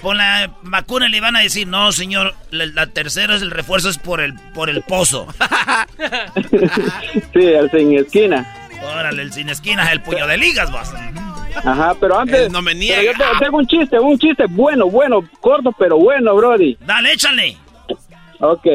por 0.00 0.16
la 0.16 0.50
vacuna 0.62 1.08
le 1.08 1.20
van 1.20 1.36
a 1.36 1.40
decir, 1.40 1.66
no, 1.66 1.92
señor, 1.92 2.34
la, 2.50 2.86
tercera 2.86 3.34
es 3.34 3.42
el 3.42 3.50
refuerzo 3.50 3.88
es 3.88 3.98
por 3.98 4.20
el 4.20 4.34
por 4.54 4.70
el 4.70 4.82
pozo. 4.82 5.26
sí, 7.32 7.40
el 7.40 7.70
sin 7.70 7.98
esquina. 7.98 8.46
Órale, 8.82 9.22
el 9.22 9.32
sin 9.32 9.48
esquina 9.48 9.84
es 9.84 9.92
el 9.92 10.02
puño 10.02 10.26
de 10.26 10.38
ligas, 10.38 10.70
vos. 10.72 10.92
Ajá, 11.64 11.94
pero 12.00 12.18
antes. 12.18 12.50
no 12.50 12.62
me 12.62 12.74
niega. 12.74 13.02
Yo 13.02 13.12
tengo 13.38 13.58
un 13.58 13.66
chiste, 13.66 13.98
un 13.98 14.18
chiste 14.18 14.44
bueno, 14.48 14.88
bueno, 14.88 15.22
corto, 15.40 15.72
pero 15.78 15.98
bueno, 15.98 16.34
Brody. 16.34 16.76
Dale, 16.80 17.12
échale. 17.12 17.56
Ok. 18.40 18.66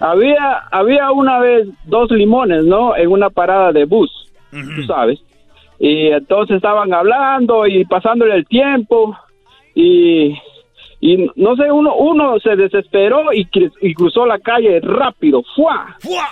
Había, 0.00 0.58
había 0.70 1.10
una 1.12 1.38
vez 1.40 1.68
dos 1.84 2.10
limones, 2.10 2.64
¿no? 2.64 2.96
En 2.96 3.10
una 3.10 3.30
parada 3.30 3.72
de 3.72 3.84
bus, 3.84 4.10
tú 4.50 4.82
sabes. 4.86 5.20
Y 5.78 6.08
entonces 6.08 6.56
estaban 6.56 6.92
hablando 6.94 7.66
y 7.66 7.84
pasándole 7.84 8.36
el 8.36 8.46
tiempo 8.46 9.16
y, 9.74 10.36
y 11.00 11.30
no 11.36 11.56
sé, 11.56 11.70
uno, 11.70 11.94
uno 11.96 12.38
se 12.40 12.56
desesperó 12.56 13.32
y, 13.32 13.46
y 13.80 13.94
cruzó 13.94 14.26
la 14.26 14.38
calle 14.38 14.80
rápido, 14.80 15.42
¡fua! 15.54 15.96
¡Fua! 16.00 16.28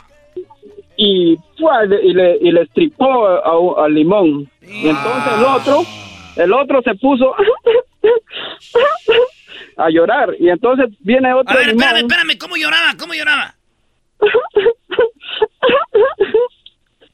Y, 0.97 1.37
¡fua! 1.59 1.85
y, 1.85 2.13
le, 2.15 2.39
y 2.41 2.53
le 2.53 2.63
estripó 2.63 3.27
al 3.79 3.95
limón. 3.95 4.49
Y 4.63 4.89
entonces 4.89 5.33
el 5.39 5.45
otro, 5.45 5.83
el 6.37 6.53
otro 6.53 6.83
se 6.83 6.95
puso 6.95 7.35
a 9.77 9.91
llorar. 9.91 10.35
Y 10.39 10.49
entonces 10.49 10.87
viene 11.01 11.33
otro 11.35 11.55
A 11.55 11.59
ver, 11.59 11.69
limón. 11.69 11.83
espérame, 11.83 12.07
espérame, 12.09 12.39
¿cómo 12.39 12.57
lloraba? 12.57 12.95
¿Cómo 12.99 13.15
lloraba? 13.15 13.55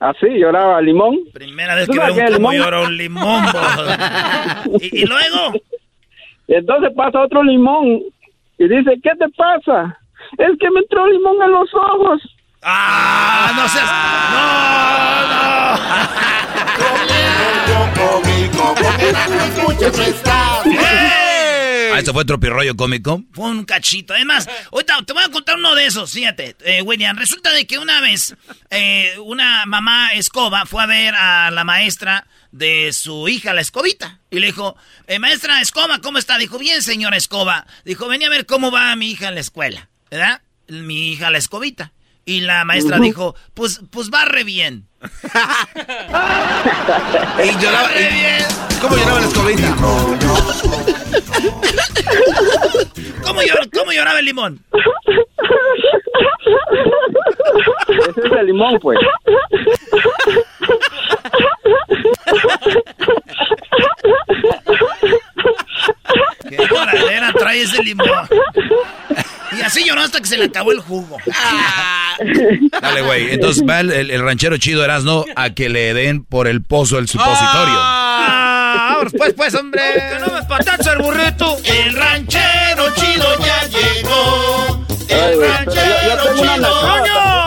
Así 0.00 0.26
lloraba 0.38 0.78
el 0.78 0.86
limón. 0.86 1.18
Primera 1.32 1.74
vez 1.74 1.88
que 1.88 1.98
veo 1.98 2.26
un 2.28 2.32
cómo 2.34 2.52
llora 2.52 2.82
un 2.82 2.96
limón. 2.96 3.44
¿Y, 4.80 5.02
y 5.02 5.06
luego. 5.06 5.52
Y 6.48 6.54
entonces 6.54 6.90
pasa 6.96 7.20
otro 7.20 7.42
limón 7.42 8.00
y 8.58 8.68
dice, 8.68 8.98
¿qué 9.02 9.10
te 9.18 9.28
pasa? 9.36 9.98
Es 10.38 10.58
que 10.58 10.70
me 10.70 10.80
entró 10.80 11.06
limón 11.06 11.36
en 11.42 11.52
los 11.52 11.72
ojos. 11.74 12.22
¡Ah! 12.62 13.52
¡No 13.54 13.68
seas! 13.68 13.84
¡No! 14.32 14.38
¡No! 15.28 16.18
Ah, 21.92 21.98
¿Esto 21.98 22.12
fue 22.12 22.24
tropirroyo 22.24 22.76
cómico? 22.76 23.22
Fue 23.32 23.50
un 23.50 23.64
cachito. 23.64 24.14
Además, 24.14 24.48
ahorita 24.72 25.02
te 25.04 25.12
voy 25.12 25.22
a 25.24 25.30
contar 25.30 25.56
uno 25.56 25.74
de 25.74 25.86
esos. 25.86 26.12
Fíjate, 26.12 26.56
eh, 26.64 26.82
William. 26.82 27.16
Resulta 27.16 27.50
de 27.52 27.66
que 27.66 27.78
una 27.78 28.00
vez 28.00 28.36
eh, 28.70 29.14
una 29.24 29.66
mamá 29.66 30.12
escoba 30.12 30.64
fue 30.66 30.82
a 30.82 30.86
ver 30.86 31.14
a 31.14 31.50
la 31.50 31.64
maestra 31.64 32.26
de 32.52 32.92
su 32.92 33.28
hija, 33.28 33.52
la 33.52 33.60
escobita. 33.60 34.20
Y 34.30 34.38
le 34.38 34.46
dijo, 34.46 34.76
eh, 35.06 35.18
maestra 35.18 35.60
Escoba, 35.60 36.00
¿cómo 36.00 36.18
está? 36.18 36.38
Dijo, 36.38 36.58
bien, 36.58 36.82
señora 36.82 37.16
Escoba. 37.16 37.66
Dijo, 37.84 38.08
venía 38.08 38.28
a 38.28 38.30
ver 38.30 38.46
cómo 38.46 38.70
va 38.70 38.94
mi 38.96 39.10
hija 39.10 39.28
en 39.28 39.34
la 39.34 39.40
escuela. 39.40 39.88
¿Verdad? 40.10 40.42
Mi 40.68 41.12
hija, 41.12 41.30
la 41.30 41.38
escobita. 41.38 41.92
Y 42.28 42.40
la 42.40 42.62
maestra 42.66 42.98
dijo, 42.98 43.34
pues, 43.55 43.80
pues 43.90 44.10
va 44.10 44.26
re 44.26 44.44
bien. 44.44 44.86
y 47.42 47.48
lloraba 47.59 47.88
re 47.88 48.10
bien. 48.10 48.44
¿Cómo 48.82 48.96
lloraba 48.98 49.20
la 49.20 49.26
escobita? 49.28 49.74
¿Cómo, 53.24 53.40
llor 53.40 53.70
¿Cómo 53.72 53.92
lloraba 53.92 54.18
el 54.18 54.26
limón? 54.26 54.62
Ese 57.88 58.20
es 58.20 58.32
el 58.32 58.46
limón, 58.46 58.78
pues. 58.78 58.98
¿Qué 66.48 66.56
lloradera 66.56 67.32
trae 67.32 67.62
ese 67.62 67.82
limón? 67.82 68.28
Y 69.56 69.62
así 69.62 69.85
lloró 69.85 70.02
hasta 70.02 70.20
que 70.20 70.27
se 70.27 70.36
le 70.36 70.44
acabó 70.47 70.73
el 70.73 70.81
jugo. 70.81 71.16
Dale, 72.81 73.02
güey. 73.02 73.32
Entonces 73.32 73.62
va 73.66 73.81
el, 73.81 74.23
ranchero 74.23 74.56
chido 74.59 74.85
Erasno 74.85 75.24
a 75.36 75.51
que 75.51 75.69
le 75.69 75.94
den 75.94 76.24
por 76.24 76.48
el 76.48 76.62
pozo 76.62 76.98
el 76.98 77.09
supositorio. 77.09 77.74
Ah, 77.77 79.01
pues, 79.16 79.35
pues, 79.35 79.55
hombre. 79.55 79.82
Que 79.94 80.19
no 80.20 80.27
me 80.32 80.93
el 80.93 80.98
burrito. 80.98 81.56
El 81.65 81.94
ranchero 81.94 82.94
chido 82.94 83.39
ya 83.39 83.66
llegó. 83.66 84.86
El 85.09 85.40
ranchero 85.40 86.36
chido. 86.36 87.38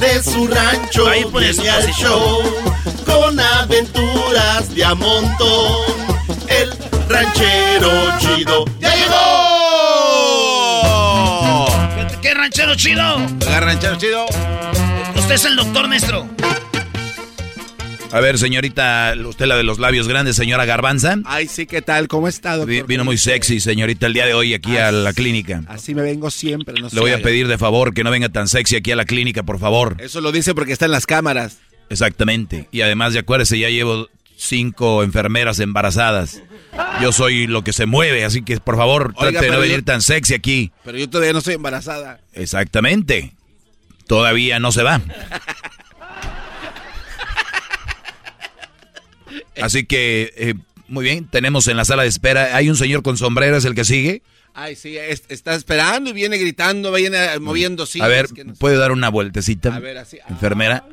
Desde 0.00 0.22
su 0.22 0.46
rancho 0.48 1.06
Ahí 1.08 1.24
pone 1.24 1.52
su 1.52 1.62
viene 1.62 1.76
al 1.76 1.86
show 1.92 2.42
con 3.06 3.38
aventuras 3.38 4.74
de 4.74 4.84
a 4.84 4.94
montón. 4.94 5.84
El 6.48 6.72
ranchero 7.08 7.90
chido 8.18 8.64
ya 8.80 8.94
llegó. 8.96 9.14
¿Qué, 11.94 12.06
qué 12.20 12.34
ranchero 12.34 12.74
chido? 12.74 13.18
¿Qué 13.38 13.60
ranchero 13.60 13.96
chido? 13.96 14.26
Usted 15.16 15.34
es 15.34 15.44
el 15.44 15.54
doctor 15.56 15.86
maestro. 15.88 16.28
A 18.14 18.20
ver, 18.20 18.38
señorita, 18.38 19.12
usted 19.26 19.46
la 19.46 19.56
de 19.56 19.64
los 19.64 19.80
labios 19.80 20.06
grandes, 20.06 20.36
señora 20.36 20.64
Garbanza. 20.64 21.16
Ay, 21.24 21.48
sí, 21.48 21.66
¿qué 21.66 21.82
tal? 21.82 22.06
¿Cómo 22.06 22.28
está, 22.28 22.52
doctor? 22.56 22.68
Vi- 22.68 22.82
Vino 22.82 23.04
muy 23.04 23.18
sexy, 23.18 23.58
señorita, 23.58 24.06
el 24.06 24.12
día 24.12 24.24
de 24.24 24.34
hoy 24.34 24.54
aquí 24.54 24.76
a 24.76 24.92
la 24.92 25.12
clínica. 25.12 25.62
Así 25.66 25.96
me 25.96 26.02
vengo 26.02 26.30
siempre. 26.30 26.80
No 26.80 26.88
Le 26.92 27.00
voy 27.00 27.10
a 27.10 27.20
pedir 27.20 27.48
de 27.48 27.58
favor 27.58 27.92
que 27.92 28.04
no 28.04 28.12
venga 28.12 28.28
tan 28.28 28.46
sexy 28.46 28.76
aquí 28.76 28.92
a 28.92 28.96
la 28.96 29.04
clínica, 29.04 29.42
por 29.42 29.58
favor. 29.58 29.96
Eso 29.98 30.20
lo 30.20 30.30
dice 30.30 30.54
porque 30.54 30.72
está 30.72 30.84
en 30.84 30.92
las 30.92 31.06
cámaras. 31.06 31.58
Exactamente. 31.90 32.68
Y 32.70 32.82
además, 32.82 33.14
de 33.14 33.18
acuérdese, 33.18 33.58
ya 33.58 33.68
llevo 33.68 34.08
cinco 34.36 35.02
enfermeras 35.02 35.58
embarazadas. 35.58 36.40
Yo 37.02 37.10
soy 37.10 37.48
lo 37.48 37.64
que 37.64 37.72
se 37.72 37.86
mueve, 37.86 38.24
así 38.24 38.42
que 38.42 38.60
por 38.60 38.76
favor, 38.76 39.12
Oiga, 39.16 39.32
trate 39.32 39.46
de 39.46 39.52
no 39.52 39.58
venir 39.60 39.78
yo- 39.78 39.84
tan 39.84 40.02
sexy 40.02 40.34
aquí. 40.34 40.70
Pero 40.84 40.98
yo 40.98 41.10
todavía 41.10 41.32
no 41.32 41.40
estoy 41.40 41.54
embarazada. 41.54 42.20
Exactamente. 42.32 43.32
Todavía 44.06 44.60
no 44.60 44.70
se 44.70 44.84
va. 44.84 45.00
Así 49.62 49.84
que, 49.86 50.32
eh, 50.36 50.54
muy 50.88 51.04
bien, 51.04 51.26
tenemos 51.28 51.66
en 51.68 51.76
la 51.76 51.84
sala 51.84 52.02
de 52.02 52.08
espera, 52.08 52.56
hay 52.56 52.68
un 52.70 52.76
señor 52.76 53.02
con 53.02 53.16
sombrero, 53.16 53.56
es 53.56 53.64
el 53.64 53.74
que 53.74 53.84
sigue. 53.84 54.22
Ay, 54.54 54.76
sí, 54.76 54.96
es- 54.96 55.24
está 55.28 55.54
esperando 55.54 56.10
y 56.10 56.12
viene 56.12 56.38
gritando, 56.38 56.92
viene 56.92 57.34
eh, 57.34 57.38
moviendo 57.40 57.86
sillas. 57.86 58.04
a 58.06 58.08
ver, 58.08 58.28
que 58.28 58.44
no 58.44 58.54
sé. 58.54 58.60
¿puede 58.60 58.76
dar 58.76 58.92
una 58.92 59.08
vueltecita? 59.08 59.74
A 59.74 59.80
ver, 59.80 59.98
así. 59.98 60.18
Enfermera, 60.28 60.84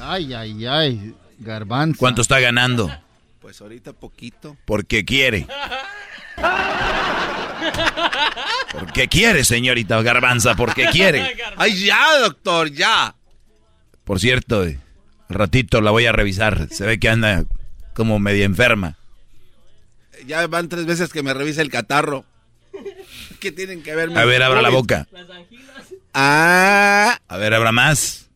Ay, 0.00 0.32
ay, 0.34 0.66
ay. 0.66 1.14
Garbanzo. 1.38 1.98
¿cuánto 1.98 2.22
está 2.22 2.38
ganando? 2.40 2.90
Pues 3.40 3.60
ahorita 3.60 3.92
poquito. 3.92 4.56
Porque 4.64 5.04
quiere. 5.04 5.46
Porque 8.72 9.08
quiere, 9.08 9.44
señorita 9.44 10.00
Garbanza, 10.02 10.54
porque 10.54 10.86
quiere. 10.86 11.36
Ay, 11.56 11.84
ya, 11.84 12.18
doctor, 12.20 12.70
ya. 12.70 13.14
Por 14.04 14.20
cierto, 14.20 14.64
eh, 14.64 14.78
ratito 15.28 15.80
la 15.80 15.90
voy 15.90 16.06
a 16.06 16.12
revisar. 16.12 16.68
Se 16.70 16.86
ve 16.86 16.98
que 16.98 17.08
anda 17.08 17.44
como 17.94 18.18
media 18.18 18.44
enferma. 18.44 18.96
Ya 20.26 20.46
van 20.46 20.68
tres 20.68 20.86
veces 20.86 21.12
que 21.12 21.22
me 21.22 21.34
revisa 21.34 21.62
el 21.62 21.70
catarro. 21.70 22.24
¿Qué 23.40 23.52
tienen 23.52 23.82
que 23.82 23.94
ver? 23.94 24.16
A 24.16 24.24
ver, 24.24 24.42
abra 24.42 24.62
la 24.62 24.70
boca. 24.70 25.06
Ah. 26.14 27.18
A 27.28 27.36
ver, 27.36 27.54
¿habrá 27.54 27.72
más? 27.72 28.28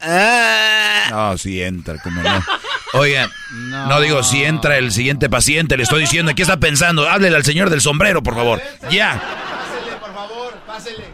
Ah. 0.00 1.06
No, 1.10 1.38
sí 1.38 1.62
entra, 1.62 1.98
como 2.02 2.22
no. 2.22 2.44
Oiga, 2.92 3.28
no. 3.52 4.00
digo 4.00 4.22
si 4.22 4.44
entra 4.44 4.78
el 4.78 4.92
siguiente 4.92 5.28
paciente, 5.28 5.76
le 5.76 5.82
estoy 5.82 6.02
diciendo, 6.02 6.32
¿qué 6.34 6.42
está 6.42 6.58
pensando? 6.58 7.08
Háblele 7.08 7.36
al 7.36 7.44
señor 7.44 7.70
del 7.70 7.80
sombrero, 7.80 8.22
por 8.22 8.34
favor. 8.34 8.60
Ya. 8.90 9.20
Pásele, 9.20 9.96
por 9.96 10.14
favor, 10.14 10.54
pásele. 10.66 11.04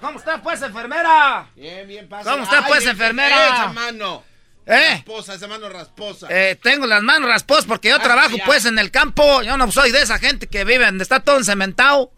¿Cómo 0.00 0.18
está, 0.18 0.42
pues, 0.42 0.62
enfermera? 0.62 1.46
Bien, 1.54 1.86
bien, 1.86 2.08
pásele. 2.08 2.30
¿Cómo 2.30 2.44
está, 2.44 2.66
pues, 2.66 2.86
enfermera? 2.86 3.46
Esa 3.46 3.72
mano. 3.72 4.24
¿Eh? 4.66 4.96
Rasposa, 4.96 5.34
esa 5.34 5.46
mano 5.46 5.68
rasposa. 5.68 6.26
Eh, 6.30 6.58
tengo 6.62 6.86
las 6.86 7.02
manos 7.02 7.28
rasposas 7.28 7.64
porque 7.64 7.88
yo 7.88 7.98
trabajo, 8.00 8.36
pues, 8.44 8.66
en 8.66 8.78
el 8.78 8.90
campo. 8.90 9.42
Yo 9.42 9.56
no 9.56 9.70
soy 9.72 9.90
de 9.90 10.02
esa 10.02 10.18
gente 10.18 10.46
que 10.46 10.64
vive 10.64 10.84
donde 10.84 11.02
está 11.02 11.20
todo 11.20 11.38
encementado. 11.38 12.12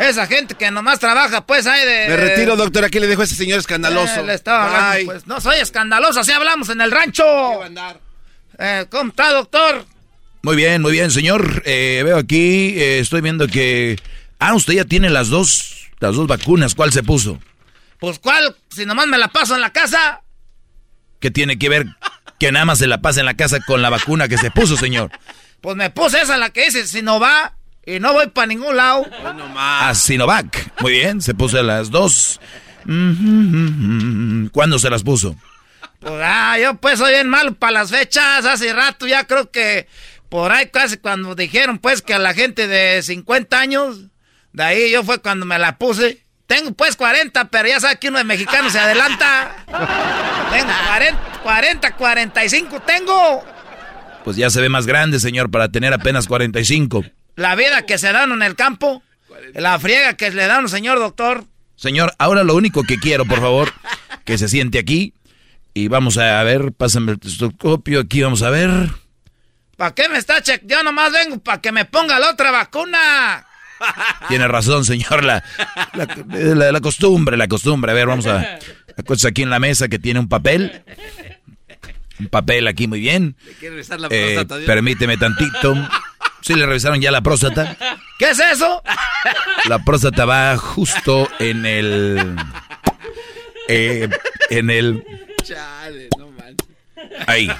Esa 0.00 0.26
gente 0.26 0.54
que 0.54 0.70
nomás 0.70 0.98
trabaja, 0.98 1.46
pues, 1.46 1.66
ahí 1.66 1.86
de... 1.86 2.08
Me 2.08 2.16
retiro, 2.16 2.56
doctor. 2.56 2.84
Aquí 2.84 2.98
le 2.98 3.06
dejo 3.06 3.20
a 3.22 3.24
ese 3.24 3.36
señor 3.36 3.58
escandaloso. 3.60 4.20
Eh, 4.20 4.24
le 4.24 4.34
estaba 4.34 4.66
hablando, 4.66 5.12
pues. 5.12 5.26
No 5.26 5.40
soy 5.40 5.58
escandaloso, 5.60 6.20
así 6.20 6.32
hablamos 6.32 6.70
en 6.70 6.80
el 6.80 6.90
rancho. 6.90 7.24
Eh, 8.58 8.86
¿Cómo 8.90 9.10
está, 9.10 9.32
doctor? 9.32 9.84
Muy 10.42 10.56
bien, 10.56 10.80
muy 10.82 10.92
bien, 10.92 11.10
señor. 11.10 11.62
Eh, 11.66 12.02
veo 12.04 12.16
aquí, 12.16 12.74
eh, 12.80 12.98
estoy 12.98 13.20
viendo 13.20 13.46
que... 13.46 13.98
Ah, 14.38 14.54
usted 14.54 14.72
ya 14.72 14.84
tiene 14.86 15.10
las 15.10 15.28
dos, 15.28 15.79
las 16.00 16.16
dos 16.16 16.26
vacunas. 16.26 16.74
¿Cuál 16.74 16.92
se 16.92 17.02
puso? 17.02 17.38
Pues, 17.98 18.18
¿cuál? 18.18 18.56
Si 18.70 18.86
nomás 18.86 19.06
me 19.06 19.18
la 19.18 19.28
paso 19.28 19.54
en 19.54 19.60
la 19.60 19.72
casa. 19.72 20.22
¿Qué 21.20 21.30
tiene 21.30 21.58
que 21.58 21.68
ver 21.68 21.86
que 22.38 22.50
nada 22.50 22.64
más 22.64 22.78
se 22.78 22.86
la 22.86 23.02
pase 23.02 23.20
en 23.20 23.26
la 23.26 23.34
casa 23.36 23.60
con 23.60 23.82
la 23.82 23.90
vacuna 23.90 24.26
que 24.26 24.38
se 24.38 24.50
puso, 24.50 24.76
señor? 24.76 25.10
Pues 25.60 25.76
me 25.76 25.90
puse 25.90 26.22
esa, 26.22 26.38
la 26.38 26.50
que 26.50 26.64
dice 26.64 26.86
Sinovac, 26.86 27.52
y 27.84 28.00
no 28.00 28.14
voy 28.14 28.28
para 28.28 28.46
ningún 28.46 28.76
lado. 28.76 29.06
A 29.56 29.94
Sinovac. 29.94 30.80
Muy 30.80 30.92
bien, 30.92 31.20
se 31.20 31.34
puso 31.34 31.62
las 31.62 31.90
dos. 31.90 32.40
¿Cuándo 34.52 34.78
se 34.78 34.88
las 34.88 35.02
puso? 35.02 35.36
Pues, 36.00 36.14
ah, 36.24 36.58
yo 36.58 36.74
pues 36.76 36.98
soy 36.98 37.12
bien 37.12 37.28
malo 37.28 37.54
para 37.54 37.72
las 37.72 37.90
fechas. 37.90 38.46
Hace 38.46 38.72
rato 38.72 39.06
ya 39.06 39.26
creo 39.26 39.50
que 39.50 39.86
por 40.30 40.52
ahí 40.52 40.68
casi 40.68 40.96
cuando 40.96 41.34
dijeron 41.34 41.78
pues 41.78 42.00
que 42.00 42.14
a 42.14 42.18
la 42.18 42.32
gente 42.32 42.66
de 42.66 43.02
50 43.02 43.60
años, 43.60 44.09
de 44.52 44.62
ahí 44.62 44.90
yo 44.90 45.04
fue 45.04 45.20
cuando 45.20 45.46
me 45.46 45.58
la 45.58 45.78
puse. 45.78 46.22
Tengo 46.46 46.72
pues 46.72 46.96
40, 46.96 47.48
pero 47.50 47.68
ya 47.68 47.78
sabe 47.78 47.98
que 47.98 48.08
uno 48.08 48.18
de 48.18 48.24
mexicano 48.24 48.70
se 48.70 48.78
adelanta. 48.78 49.64
Tengo 50.50 50.72
40, 50.88 51.40
40, 51.42 51.96
45 51.96 52.80
tengo. 52.80 53.44
Pues 54.24 54.36
ya 54.36 54.50
se 54.50 54.60
ve 54.60 54.68
más 54.68 54.86
grande, 54.86 55.20
señor, 55.20 55.50
para 55.50 55.68
tener 55.68 55.92
apenas 55.92 56.26
45. 56.26 57.04
La 57.36 57.54
vida 57.54 57.86
que 57.86 57.98
se 57.98 58.12
dan 58.12 58.32
en 58.32 58.42
el 58.42 58.56
campo, 58.56 59.02
la 59.54 59.78
friega 59.78 60.14
que 60.14 60.30
le 60.30 60.46
dan, 60.46 60.68
señor 60.68 60.98
doctor. 60.98 61.44
Señor, 61.76 62.14
ahora 62.18 62.42
lo 62.42 62.54
único 62.56 62.82
que 62.82 62.98
quiero, 62.98 63.24
por 63.24 63.40
favor, 63.40 63.72
que 64.24 64.36
se 64.36 64.48
siente 64.48 64.78
aquí 64.78 65.14
y 65.72 65.88
vamos 65.88 66.18
a 66.18 66.42
ver, 66.42 66.72
pásame 66.72 67.12
el 67.12 67.20
testoscopio, 67.20 68.00
aquí 68.00 68.22
vamos 68.22 68.42
a 68.42 68.50
ver. 68.50 68.90
¿Para 69.76 69.94
qué 69.94 70.08
me 70.08 70.18
está 70.18 70.42
chequeando? 70.42 70.74
Yo 70.74 70.82
nomás 70.82 71.12
vengo 71.12 71.38
para 71.38 71.60
que 71.60 71.72
me 71.72 71.84
ponga 71.84 72.18
la 72.18 72.30
otra 72.30 72.50
vacuna. 72.50 73.46
Tiene 74.28 74.46
razón, 74.48 74.84
señor, 74.84 75.24
la, 75.24 75.42
la, 75.94 76.72
la, 76.72 76.80
costumbre, 76.80 77.36
la 77.36 77.48
costumbre. 77.48 77.92
A 77.92 77.94
ver, 77.94 78.06
vamos 78.06 78.26
a... 78.26 78.58
Acuérdese 78.96 79.28
aquí 79.28 79.42
en 79.42 79.50
la 79.50 79.58
mesa 79.58 79.88
que 79.88 79.98
tiene 79.98 80.20
un 80.20 80.28
papel. 80.28 80.82
Un 82.18 82.28
papel 82.28 82.66
aquí 82.68 82.86
muy 82.86 83.00
bien. 83.00 83.36
La 83.62 84.08
eh, 84.10 84.34
próstata, 84.34 84.66
permíteme 84.66 85.16
tantito. 85.16 85.74
¿Sí 86.42 86.54
le 86.54 86.66
revisaron 86.66 87.00
ya 87.00 87.10
la 87.10 87.20
próstata? 87.22 87.76
¿Qué 88.18 88.30
es 88.30 88.38
eso? 88.38 88.82
La 89.66 89.78
próstata 89.84 90.24
va 90.24 90.56
justo 90.56 91.28
en 91.38 91.64
el... 91.66 92.36
Eh, 93.68 94.08
en 94.50 94.70
el... 94.70 95.04
Chale, 95.42 96.08
no 96.18 96.30
manches. 96.32 96.68
Ahí. 97.26 97.50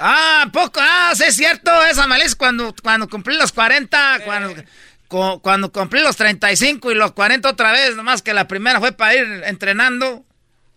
Ah, 0.00 0.48
poco. 0.52 0.80
Ah, 0.82 1.12
sí 1.14 1.24
es 1.24 1.36
cierto. 1.36 1.70
Esa 1.86 2.06
maleza 2.06 2.34
cuando, 2.36 2.74
cuando 2.82 3.08
cumplí 3.08 3.36
los 3.36 3.52
40, 3.52 4.20
cuando, 4.24 4.54
cu- 4.54 4.62
cuando 5.08 5.72
cumplí 5.72 6.00
los 6.02 6.16
35 6.16 6.92
y 6.92 6.94
los 6.94 7.12
40 7.12 7.48
otra 7.48 7.72
vez, 7.72 7.96
nomás 7.96 8.22
que 8.22 8.34
la 8.34 8.46
primera 8.46 8.78
fue 8.78 8.92
para 8.92 9.14
ir 9.14 9.42
entrenando. 9.46 10.24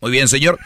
Muy 0.02 0.10
bien, 0.10 0.28
señor. 0.28 0.60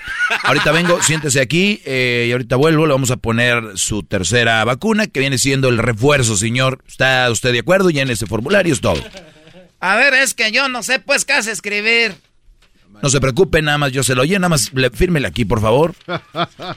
Ahorita 0.43 0.71
vengo, 0.71 1.01
siéntese 1.03 1.41
aquí 1.41 1.81
eh, 1.85 2.27
y 2.29 2.31
ahorita 2.31 2.55
vuelvo. 2.55 2.85
Le 2.85 2.93
vamos 2.93 3.11
a 3.11 3.17
poner 3.17 3.77
su 3.77 4.03
tercera 4.03 4.63
vacuna, 4.63 5.07
que 5.07 5.19
viene 5.19 5.37
siendo 5.37 5.67
el 5.67 5.77
refuerzo, 5.77 6.37
señor. 6.37 6.81
¿Está 6.87 7.29
usted 7.29 7.51
de 7.51 7.59
acuerdo? 7.59 7.89
Ya 7.89 8.01
en 8.01 8.09
ese 8.09 8.27
formulario 8.27 8.73
es 8.73 8.79
todo. 8.79 9.03
A 9.81 9.95
ver, 9.97 10.13
es 10.13 10.33
que 10.33 10.51
yo 10.53 10.69
no 10.69 10.83
sé 10.83 10.99
pues 10.99 11.25
casi 11.25 11.49
escribir. 11.49 12.15
No 13.03 13.09
se 13.09 13.19
preocupe, 13.19 13.61
nada 13.61 13.77
más 13.77 13.91
yo 13.91 14.03
se 14.03 14.15
lo 14.15 14.21
oye, 14.21 14.39
nada 14.39 14.47
más 14.47 14.71
le, 14.73 14.89
fírmele 14.89 15.27
aquí, 15.27 15.43
por 15.43 15.59
favor. 15.59 15.93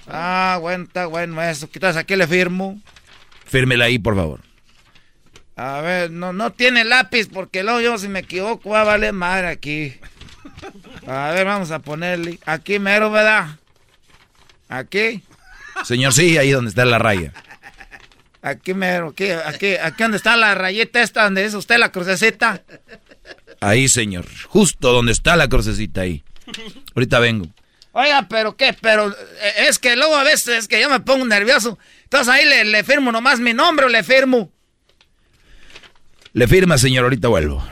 Ah, 0.09 0.59
bueno, 0.60 0.85
está 0.85 1.06
bueno 1.06 1.40
eso. 1.40 1.70
Quizás 1.70 1.97
aquí 1.97 2.16
le 2.16 2.27
firmo. 2.27 2.81
Fírmele 3.47 3.85
ahí, 3.85 3.98
por 4.01 4.16
favor. 4.16 4.40
A 5.59 5.80
ver, 5.80 6.12
no, 6.12 6.32
no 6.32 6.52
tiene 6.52 6.85
lápiz 6.85 7.28
porque 7.28 7.64
luego 7.64 7.80
yo 7.80 7.98
si 7.98 8.06
me 8.06 8.20
equivoco 8.20 8.70
va 8.70 8.82
a 8.82 8.85
valer 8.85 9.12
madre 9.12 9.48
aquí. 9.48 9.93
A 11.09 11.32
ver, 11.32 11.47
vamos 11.47 11.72
a 11.72 11.80
ponerle. 11.80 12.39
Aquí 12.47 12.78
mero, 12.78 13.10
¿verdad? 13.10 13.56
Aquí. 14.68 15.24
Señor, 15.85 16.12
sí, 16.12 16.39
ahí 16.39 16.52
donde 16.52 16.68
está 16.68 16.85
la 16.85 17.01
raya. 17.01 17.32
Aquí 18.40 18.72
mero, 18.72 19.09
aquí, 19.09 19.30
aquí, 19.30 19.74
aquí 19.74 20.01
donde 20.01 20.16
está 20.16 20.36
la 20.36 20.55
rayeta 20.55 21.02
esta, 21.02 21.24
donde 21.24 21.43
dice 21.43 21.56
usted 21.56 21.78
la 21.78 21.90
crucecita. 21.90 22.62
Ahí, 23.60 23.89
señor. 23.89 24.26
Justo 24.47 24.93
donde 24.93 25.10
está 25.10 25.35
la 25.35 25.48
crucecita 25.48 26.02
ahí. 26.02 26.22
Ahorita 26.94 27.18
vengo. 27.18 27.47
Oiga, 27.90 28.28
pero 28.28 28.56
qué, 28.56 28.76
pero 28.80 29.10
eh, 29.10 29.66
es 29.68 29.80
que 29.80 29.97
luego 29.97 30.14
a 30.14 30.22
veces 30.22 30.56
es 30.56 30.68
que 30.68 30.80
yo 30.80 30.89
me 30.89 31.01
pongo 31.01 31.24
nervioso. 31.24 31.80
Entonces 32.05 32.28
ahí 32.32 32.44
le, 32.44 32.64
le 32.64 32.85
firmo 32.85 33.10
nomás 33.10 33.40
mi 33.40 33.55
nombre 33.55 33.86
o 33.86 33.89
le 33.89 34.05
firmo. 34.05 34.52
Le 36.39 36.47
firma, 36.47 36.78
señor, 36.78 37.02
ahorita 37.02 37.27
vuelvo. 37.27 37.69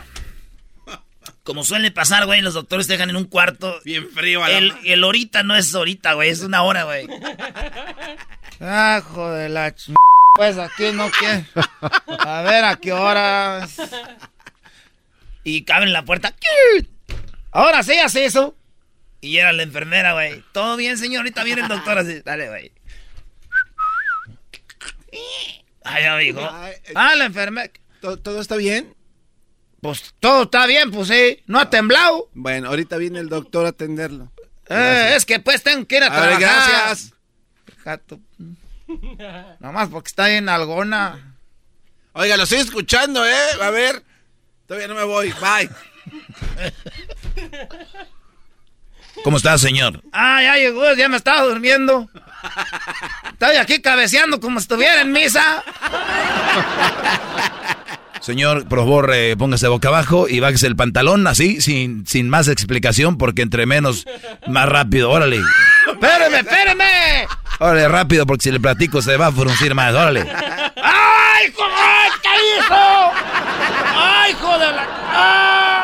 Como 1.45 1.63
suele 1.63 1.93
pasar, 1.93 2.27
güey, 2.27 2.41
los 2.41 2.55
doctores 2.55 2.89
te 2.89 2.95
dejan 2.95 3.11
en 3.11 3.15
un 3.15 3.27
cuarto. 3.27 3.81
Bien 3.85 4.11
frío 4.11 4.43
a 4.43 4.49
la 4.49 4.59
El, 4.59 4.75
el 4.83 5.05
ahorita 5.05 5.45
no 5.45 5.55
es 5.55 5.73
ahorita, 5.73 6.15
güey, 6.15 6.31
es 6.31 6.41
una 6.41 6.65
hora, 6.65 6.83
güey. 6.83 7.07
Ah, 8.61 9.01
joder, 9.05 9.51
la 9.53 9.73
ch... 9.73 9.93
Pues 10.35 10.59
aquí 10.59 10.91
no 10.93 11.09
quiere. 11.13 11.47
A 12.09 12.43
ver, 12.43 12.65
¿a 12.65 12.75
qué 12.75 12.93
hora? 12.93 13.69
Y 15.45 15.63
cabe 15.63 15.85
en 15.85 15.93
la 15.93 16.05
puerta. 16.05 16.35
Ahora 17.53 17.85
sí 17.85 17.97
hace 17.99 18.25
eso. 18.25 18.57
Y 19.21 19.37
era 19.37 19.53
la 19.53 19.63
enfermera, 19.63 20.15
güey. 20.15 20.43
Todo 20.51 20.77
bien, 20.77 20.99
señor. 20.99 21.21
Ahorita 21.21 21.45
viene 21.45 21.63
el 21.63 21.69
doctor 21.69 21.99
así. 21.99 22.21
Dale, 22.25 22.49
güey. 22.49 22.73
Ay, 25.85 26.05
amigo. 26.05 26.41
Ah, 26.97 27.15
la 27.15 27.27
enfermera. 27.27 27.71
¿Todo, 28.07 28.19
todo 28.19 28.41
está 28.41 28.55
bien? 28.55 28.95
Pues 29.81 30.15
todo 30.21 30.45
está 30.45 30.65
bien, 30.67 30.93
pues 30.93 31.09
sí. 31.09 31.43
No 31.47 31.59
ha 31.59 31.71
temblado. 31.71 32.31
Bueno, 32.35 32.69
ahorita 32.69 32.99
viene 32.99 33.19
el 33.19 33.29
doctor 33.29 33.67
a 33.67 33.71
atenderlo. 33.71 34.31
Eh, 34.69 35.15
es 35.17 35.27
que 35.27 35.41
pues 35.41 35.65
tengo 35.65 35.85
que 35.89 35.97
ir 35.97 36.05
a 36.05 36.07
A 36.07 36.21
ver, 36.21 36.39
gracias. 36.39 37.13
Gato. 37.85 38.21
Nomás 39.59 39.89
porque 39.89 40.07
está 40.07 40.29
bien 40.29 40.49
algona. 40.49 41.35
Oiga, 42.13 42.37
lo 42.37 42.45
estoy 42.45 42.59
escuchando, 42.59 43.27
¿eh? 43.27 43.49
A 43.61 43.71
ver. 43.71 44.05
Todavía 44.67 44.87
no 44.87 44.95
me 44.95 45.03
voy. 45.03 45.33
Bye. 45.41 45.69
¿Cómo 49.25 49.39
está, 49.39 49.59
señor? 49.59 50.01
Ah, 50.13 50.45
ya 50.45 50.55
llegó, 50.59 50.95
ya 50.95 51.09
me 51.09 51.17
estaba 51.17 51.43
durmiendo. 51.43 52.09
Estoy 53.33 53.57
aquí 53.57 53.83
cabeceando 53.83 54.39
como 54.39 54.61
si 54.61 54.65
estuviera 54.65 55.01
en 55.01 55.11
misa. 55.11 55.65
Señor, 58.21 58.67
eh, 59.13 59.37
póngase 59.39 59.69
boca 59.69 59.89
abajo 59.89 60.27
y 60.29 60.41
bájese 60.41 60.67
el 60.67 60.77
pantalón 60.77 61.27
así, 61.27 61.61
sin, 61.61 62.07
sin 62.07 62.29
más 62.29 62.49
explicación, 62.49 63.19
porque 63.19 63.43
entre 63.43 63.67
menos, 63.67 64.05
más 64.47 64.69
rápido. 64.69 65.11
Órale. 65.11 65.41
¡Espéreme, 65.87 66.39
espéreme! 66.39 67.27
Órale, 67.59 67.89
rápido, 67.89 68.27
porque 68.27 68.45
si 68.45 68.51
le 68.51 68.61
platico 68.61 69.01
se 69.01 69.17
va 69.17 69.29
a 69.29 69.33
fruncir 69.33 69.75
más. 69.75 69.95
Órale. 69.95 70.21
¡Ay, 70.21 71.53
joder! 71.55 72.13
¿Qué 72.23 72.59
hizo? 72.59 73.13
¡Ay, 73.95 74.35
joder! 74.41 74.75
La... 74.75 75.76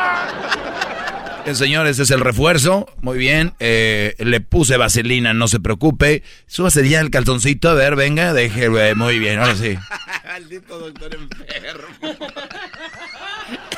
El 1.45 1.57
señor, 1.57 1.87
este 1.87 2.03
es 2.03 2.11
el 2.11 2.21
refuerzo. 2.21 2.87
Muy 3.01 3.17
bien. 3.17 3.53
eh, 3.59 4.15
le 4.19 4.39
puse 4.39 4.77
vaselina, 4.77 5.33
no 5.33 5.47
se 5.49 5.59
preocupe. 5.59 6.23
Súbase 6.47 6.87
ya 6.87 7.01
el 7.01 7.09
calzoncito. 7.11 7.69
A 7.69 7.73
ver, 7.73 7.95
venga, 7.97 8.33
deje. 8.33 8.65
eh, 8.65 8.95
Muy 8.95 9.19
bien, 9.19 9.39
ahora 9.39 9.55
sí. 9.55 9.77
Maldito 10.25 10.79
doctor 10.79 11.13
enfermo. 11.15 12.17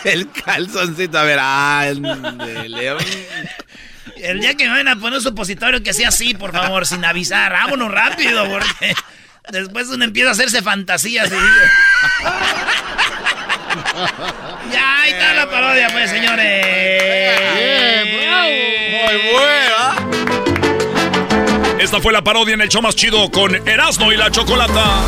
El 0.03 0.29
calzoncito, 0.29 1.17
a 1.17 1.23
ver, 1.23 1.39
ah, 1.41 1.85
el 1.87 1.99
de 2.03 2.69
León. 2.69 2.99
El 4.17 4.39
día 4.39 4.53
que 4.55 4.65
me 4.65 4.69
van 4.69 4.87
a 4.87 4.95
poner 4.97 5.17
un 5.17 5.23
supositorio 5.23 5.81
que 5.81 5.93
sea 5.93 6.09
así, 6.09 6.35
por 6.35 6.51
favor, 6.51 6.85
sin 6.85 7.03
avisar. 7.03 7.51
Vámonos 7.51 7.89
rápido, 7.91 8.47
porque 8.47 8.93
después 9.51 9.87
uno 9.87 10.05
empieza 10.05 10.29
a 10.29 10.33
hacerse 10.33 10.61
fantasías. 10.61 11.31
y 11.31 11.35
ya, 14.71 15.01
ahí 15.01 15.11
está 15.11 15.33
la 15.33 15.49
parodia, 15.49 15.89
pues, 15.89 16.09
señores. 16.09 16.65
Muy 18.91 19.17
buena. 19.31 19.95
Esta 21.79 22.01
fue 22.01 22.11
la 22.11 22.21
parodia 22.23 22.55
en 22.55 22.61
el 22.61 22.69
show 22.69 22.81
más 22.81 22.95
chido 22.95 23.29
con 23.31 23.55
Erasmo 23.67 24.11
y 24.11 24.17
la 24.17 24.31
Chocolata. 24.31 25.01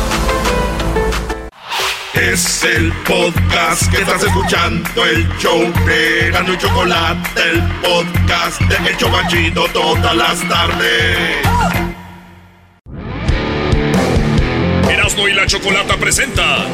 Es 2.14 2.64
el 2.64 2.92
podcast 3.04 3.90
que 3.92 3.98
estás 3.98 4.22
escuchando, 4.24 5.04
el 5.04 5.28
show 5.38 5.72
de 5.86 6.30
Gano 6.32 6.52
y 6.52 6.58
Chocolate, 6.58 7.42
el 7.50 7.62
podcast 7.80 8.60
de 8.62 8.90
El 8.90 8.96
Chocachito 8.96 9.66
todas 9.72 10.16
las 10.16 10.48
tardes. 10.48 11.16
Erasmo 14.90 15.28
y 15.28 15.34
la 15.34 15.46
Chocolata 15.46 15.96
presenta 15.96 16.66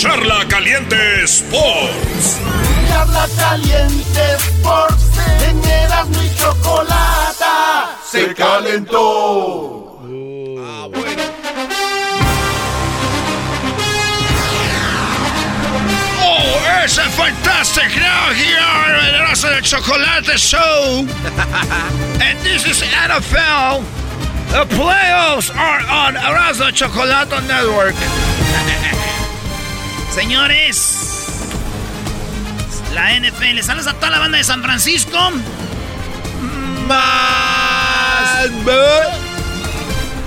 Charla 0.00 0.46
Caliente 0.48 1.24
Sports. 1.24 2.40
Charla 2.88 3.28
Caliente 3.36 4.34
Sports, 4.38 5.04
en 5.46 5.62
Erasmo 5.62 6.22
y 6.22 6.34
Chocolata 6.36 7.98
se 8.02 8.34
calentó. 8.34 9.98
Ah, 10.58 10.88
bueno. 10.90 11.22
Oh, 16.22 16.82
it's 16.82 16.96
a 16.96 17.02
fantastic 17.10 17.94
now 17.96 18.32
here 18.32 18.56
in 18.96 19.12
the 19.12 19.18
Erasmo 19.18 19.50
de 19.50 19.60
Chocolate 19.60 20.38
Show. 20.38 21.04
and 22.24 22.38
this 22.42 22.64
is 22.64 22.80
NFL. 22.80 23.84
The 24.48 24.64
playoffs 24.74 25.54
are 25.54 25.82
on 25.90 26.14
Erasmo 26.14 26.72
Chocolate 26.72 27.46
Network. 27.46 27.96
Señores, 30.12 31.26
la 32.92 33.18
NFL. 33.18 33.60
Saludos 33.62 33.86
a 33.86 33.94
toda 33.94 34.10
la 34.10 34.18
banda 34.18 34.38
de 34.38 34.44
San 34.44 34.62
Francisco. 34.62 35.18
Más. 36.88 38.48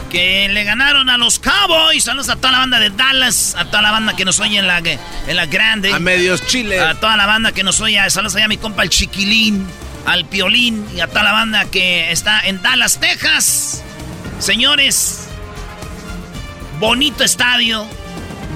Que 0.09 0.47
le 0.49 0.63
ganaron 0.63 1.09
a 1.09 1.17
los 1.17 1.39
Cowboys. 1.39 2.03
Saludos 2.05 2.29
a 2.29 2.37
toda 2.37 2.51
la 2.53 2.59
banda 2.59 2.79
de 2.79 2.91
Dallas. 2.91 3.55
A 3.57 3.65
toda 3.65 3.81
la 3.81 3.91
banda 3.91 4.15
que 4.15 4.23
nos 4.23 4.39
oye 4.39 4.57
en 4.57 4.67
la, 4.67 4.77
en 4.79 5.35
la 5.35 5.45
grande. 5.47 5.91
A 5.91 5.99
medios 5.99 6.45
Chile. 6.47 6.79
A 6.79 6.95
toda 6.95 7.17
la 7.17 7.25
banda 7.25 7.51
que 7.51 7.63
nos 7.63 7.81
oye. 7.81 7.99
Saludos 8.09 8.35
allá 8.35 8.45
a 8.45 8.49
mi 8.49 8.57
compa 8.57 8.83
el 8.83 8.89
Chiquilín. 8.89 9.67
Al 10.05 10.25
Piolín. 10.25 10.85
Y 10.95 11.01
a 11.01 11.07
toda 11.07 11.23
la 11.23 11.33
banda 11.33 11.65
que 11.65 12.11
está 12.11 12.39
en 12.41 12.61
Dallas, 12.61 12.99
Texas. 12.99 13.83
Señores, 14.39 15.27
bonito 16.79 17.23
estadio, 17.23 17.87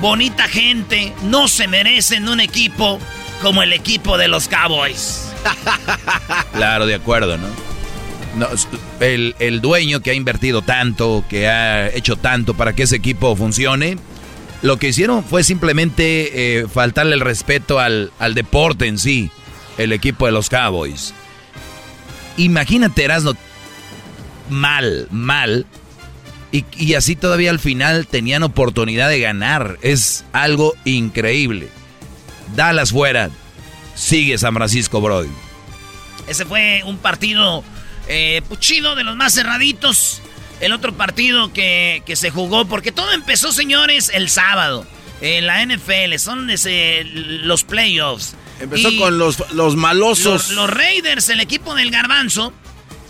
bonita 0.01 0.47
gente, 0.47 1.13
no 1.23 1.47
se 1.47 1.67
merecen 1.67 2.27
un 2.29 2.39
equipo 2.39 2.99
como 3.41 3.63
el 3.63 3.73
equipo 3.73 4.17
de 4.17 4.27
los 4.27 4.47
Cowboys. 4.47 5.23
Claro, 6.53 6.87
de 6.87 6.95
acuerdo, 6.95 7.37
¿no? 7.37 7.47
El, 8.99 9.35
el, 9.39 9.61
dueño 9.61 10.01
que 10.01 10.11
ha 10.11 10.13
invertido 10.13 10.61
tanto, 10.61 11.23
que 11.29 11.47
ha 11.47 11.89
hecho 11.89 12.15
tanto 12.15 12.55
para 12.55 12.73
que 12.73 12.83
ese 12.83 12.95
equipo 12.95 13.35
funcione, 13.35 13.97
lo 14.61 14.77
que 14.77 14.89
hicieron 14.89 15.23
fue 15.23 15.43
simplemente 15.43 16.59
eh, 16.59 16.67
faltarle 16.67 17.13
el 17.13 17.21
respeto 17.21 17.79
al, 17.79 18.11
al, 18.19 18.33
deporte 18.33 18.87
en 18.87 18.97
sí, 18.97 19.29
el 19.77 19.93
equipo 19.93 20.25
de 20.25 20.31
los 20.31 20.49
Cowboys. 20.49 21.13
Imagínate, 22.37 23.03
Erasno, 23.03 23.33
mal, 24.49 25.07
mal. 25.11 25.65
Y, 26.51 26.65
y, 26.77 26.93
así 26.93 27.15
todavía 27.15 27.49
al 27.49 27.59
final 27.59 28.07
tenían 28.07 28.43
oportunidad 28.43 29.09
de 29.09 29.19
ganar. 29.19 29.77
Es 29.81 30.23
algo 30.31 30.75
increíble. 30.85 31.69
Dallas 32.55 32.91
fuera. 32.91 33.29
Sigue 33.95 34.37
San 34.37 34.53
Francisco 34.53 35.01
Brody. 35.01 35.29
Ese 36.27 36.45
fue 36.45 36.83
un 36.85 36.97
partido 36.97 37.63
eh, 38.07 38.41
chido, 38.59 38.95
de 38.95 39.03
los 39.03 39.15
más 39.15 39.33
cerraditos. 39.33 40.21
El 40.59 40.71
otro 40.71 40.93
partido 40.95 41.53
que, 41.53 42.01
que, 42.05 42.15
se 42.15 42.31
jugó, 42.31 42.65
porque 42.65 42.91
todo 42.91 43.11
empezó, 43.11 43.51
señores, 43.51 44.09
el 44.13 44.29
sábado. 44.29 44.85
En 45.21 45.47
la 45.47 45.65
NFL, 45.65 46.17
son 46.17 46.49
ese, 46.49 47.03
los 47.03 47.63
playoffs. 47.63 48.35
Empezó 48.59 48.89
y 48.89 48.97
con 48.97 49.17
los, 49.17 49.51
los 49.53 49.75
malosos. 49.75 50.49
Los, 50.49 50.51
los 50.51 50.69
Raiders, 50.69 51.29
el 51.29 51.39
equipo 51.39 51.75
del 51.75 51.91
garbanzo. 51.91 52.53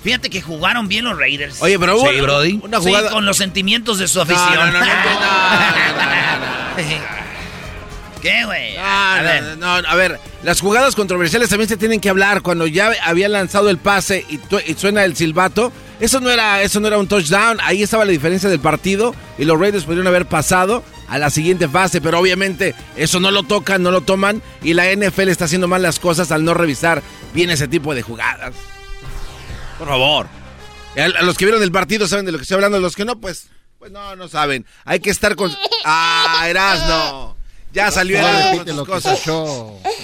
Fíjate 0.08 0.30
que 0.30 0.42
jugaron 0.42 0.88
bien 0.88 1.04
los 1.04 1.20
Raiders. 1.20 1.62
Oye, 1.62 1.78
pero 1.78 1.98
hubo 1.98 2.10
sí, 2.10 2.22
Brody. 2.22 2.62
Una 2.64 2.80
jugada... 2.80 3.10
Sí, 3.10 3.14
con 3.14 3.26
los 3.26 3.36
sentimientos 3.36 4.00
de 4.00 4.08
su 4.08 4.22
afición. 4.22 4.56
No, 4.56 4.72
no, 4.72 4.80
no, 4.80 4.86
¿Qué, 8.22 8.46
güey? 8.46 8.78
a, 8.78 9.20
ver. 9.22 9.58
No, 9.58 9.68
a 9.68 9.96
ver, 9.96 10.18
las 10.44 10.62
jugadas 10.62 10.96
controversiales 10.96 11.50
también 11.50 11.68
se 11.68 11.76
tienen 11.76 12.00
que 12.00 12.08
hablar. 12.08 12.42
Cuando 12.42 12.68
ya 12.68 12.94
había 13.04 13.28
lanzado 13.28 13.70
el 13.70 13.80
pase 13.80 14.26
y, 14.30 14.40
y, 14.66 14.76
suena 14.76 15.04
el 15.04 15.18
silbato, 15.18 15.74
eso 16.00 16.22
no 16.22 16.30
era, 16.30 16.62
eso 16.62 16.80
no 16.80 16.88
era 16.88 17.00
un 17.00 17.10
touchdown. 17.10 17.58
Ahí 17.62 17.84
estaba 17.84 18.06
la 18.06 18.12
diferencia 18.12 18.48
del 18.48 18.62
partido 18.62 19.14
y 19.38 19.44
los 19.44 19.60
Raiders 19.60 19.84
pudieron 19.84 20.08
haber 20.08 20.26
pasado 20.26 20.86
a 21.10 21.18
la 21.18 21.30
siguiente 21.30 21.68
fase, 21.68 22.00
pero 22.00 22.18
obviamente 22.18 22.76
eso 22.96 23.20
no 23.20 23.30
lo 23.30 23.44
tocan, 23.44 23.84
no 23.84 23.92
lo 23.92 24.00
toman 24.00 24.42
y 24.64 24.74
la 24.74 24.90
NFL 24.90 25.28
está 25.28 25.44
haciendo 25.44 25.68
mal 25.68 25.82
las 25.82 26.00
cosas 26.00 26.32
al 26.32 26.46
no 26.46 26.54
revisar 26.54 27.04
bien 27.34 27.50
ese 27.50 27.68
tipo 27.68 27.94
de 27.94 28.04
jugadas. 28.04 28.54
Por 29.78 29.88
favor. 29.88 30.28
A 30.98 31.22
los 31.24 31.38
que 31.38 31.46
vieron 31.46 31.62
el 31.62 31.72
partido 31.72 32.08
saben 32.08 32.26
de 32.26 32.32
lo 32.32 32.38
que 32.40 32.44
estoy 32.44 32.56
hablando, 32.56 32.80
los 32.80 32.96
que 32.96 33.06
no, 33.06 33.20
pues, 33.20 33.50
pues 33.78 33.92
no, 33.92 34.16
no 34.16 34.28
saben. 34.28 34.66
Hay 34.84 35.00
que 35.00 35.12
estar 35.12 35.36
con... 35.36 35.56
¡Ah, 35.86 36.46
Erasno! 36.48 37.38
Ya 37.74 37.92
salió 37.92 38.20
no, 38.66 38.86
cosas. 38.86 39.22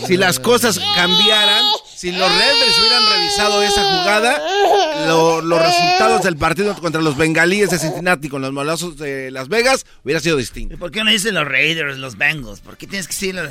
Si 0.06 0.18
las 0.18 0.40
cosas 0.40 0.80
cambiaran, 0.96 1.64
si 1.96 2.12
los 2.12 2.30
Raiders 2.30 2.80
hubieran 2.80 3.10
revisado 3.10 3.64
esa 3.64 3.84
jugada, 3.84 5.08
lo, 5.08 5.42
los 5.42 5.60
resultados 5.60 6.22
del 6.24 6.38
partido 6.38 6.76
contra 6.76 7.02
los 7.02 7.18
bengalíes 7.18 7.72
de 7.72 7.80
Cincinnati 7.80 8.30
con 8.30 8.44
los 8.44 8.52
malazos 8.52 8.98
de 8.98 9.32
Las 9.32 9.48
Vegas 9.48 9.88
hubiera 10.04 10.20
sido 10.20 10.38
distinto. 10.38 10.76
¿Y 10.76 10.78
por 10.78 10.92
qué 10.92 11.04
no 11.04 11.10
dicen 11.10 11.34
los 11.34 11.48
Raiders, 11.48 11.98
los 11.98 12.16
Bengals? 12.18 12.60
¿Por 12.60 12.78
qué 12.78 12.86
tienes 12.86 13.08
que 13.08 13.14
decirlo? 13.14 13.42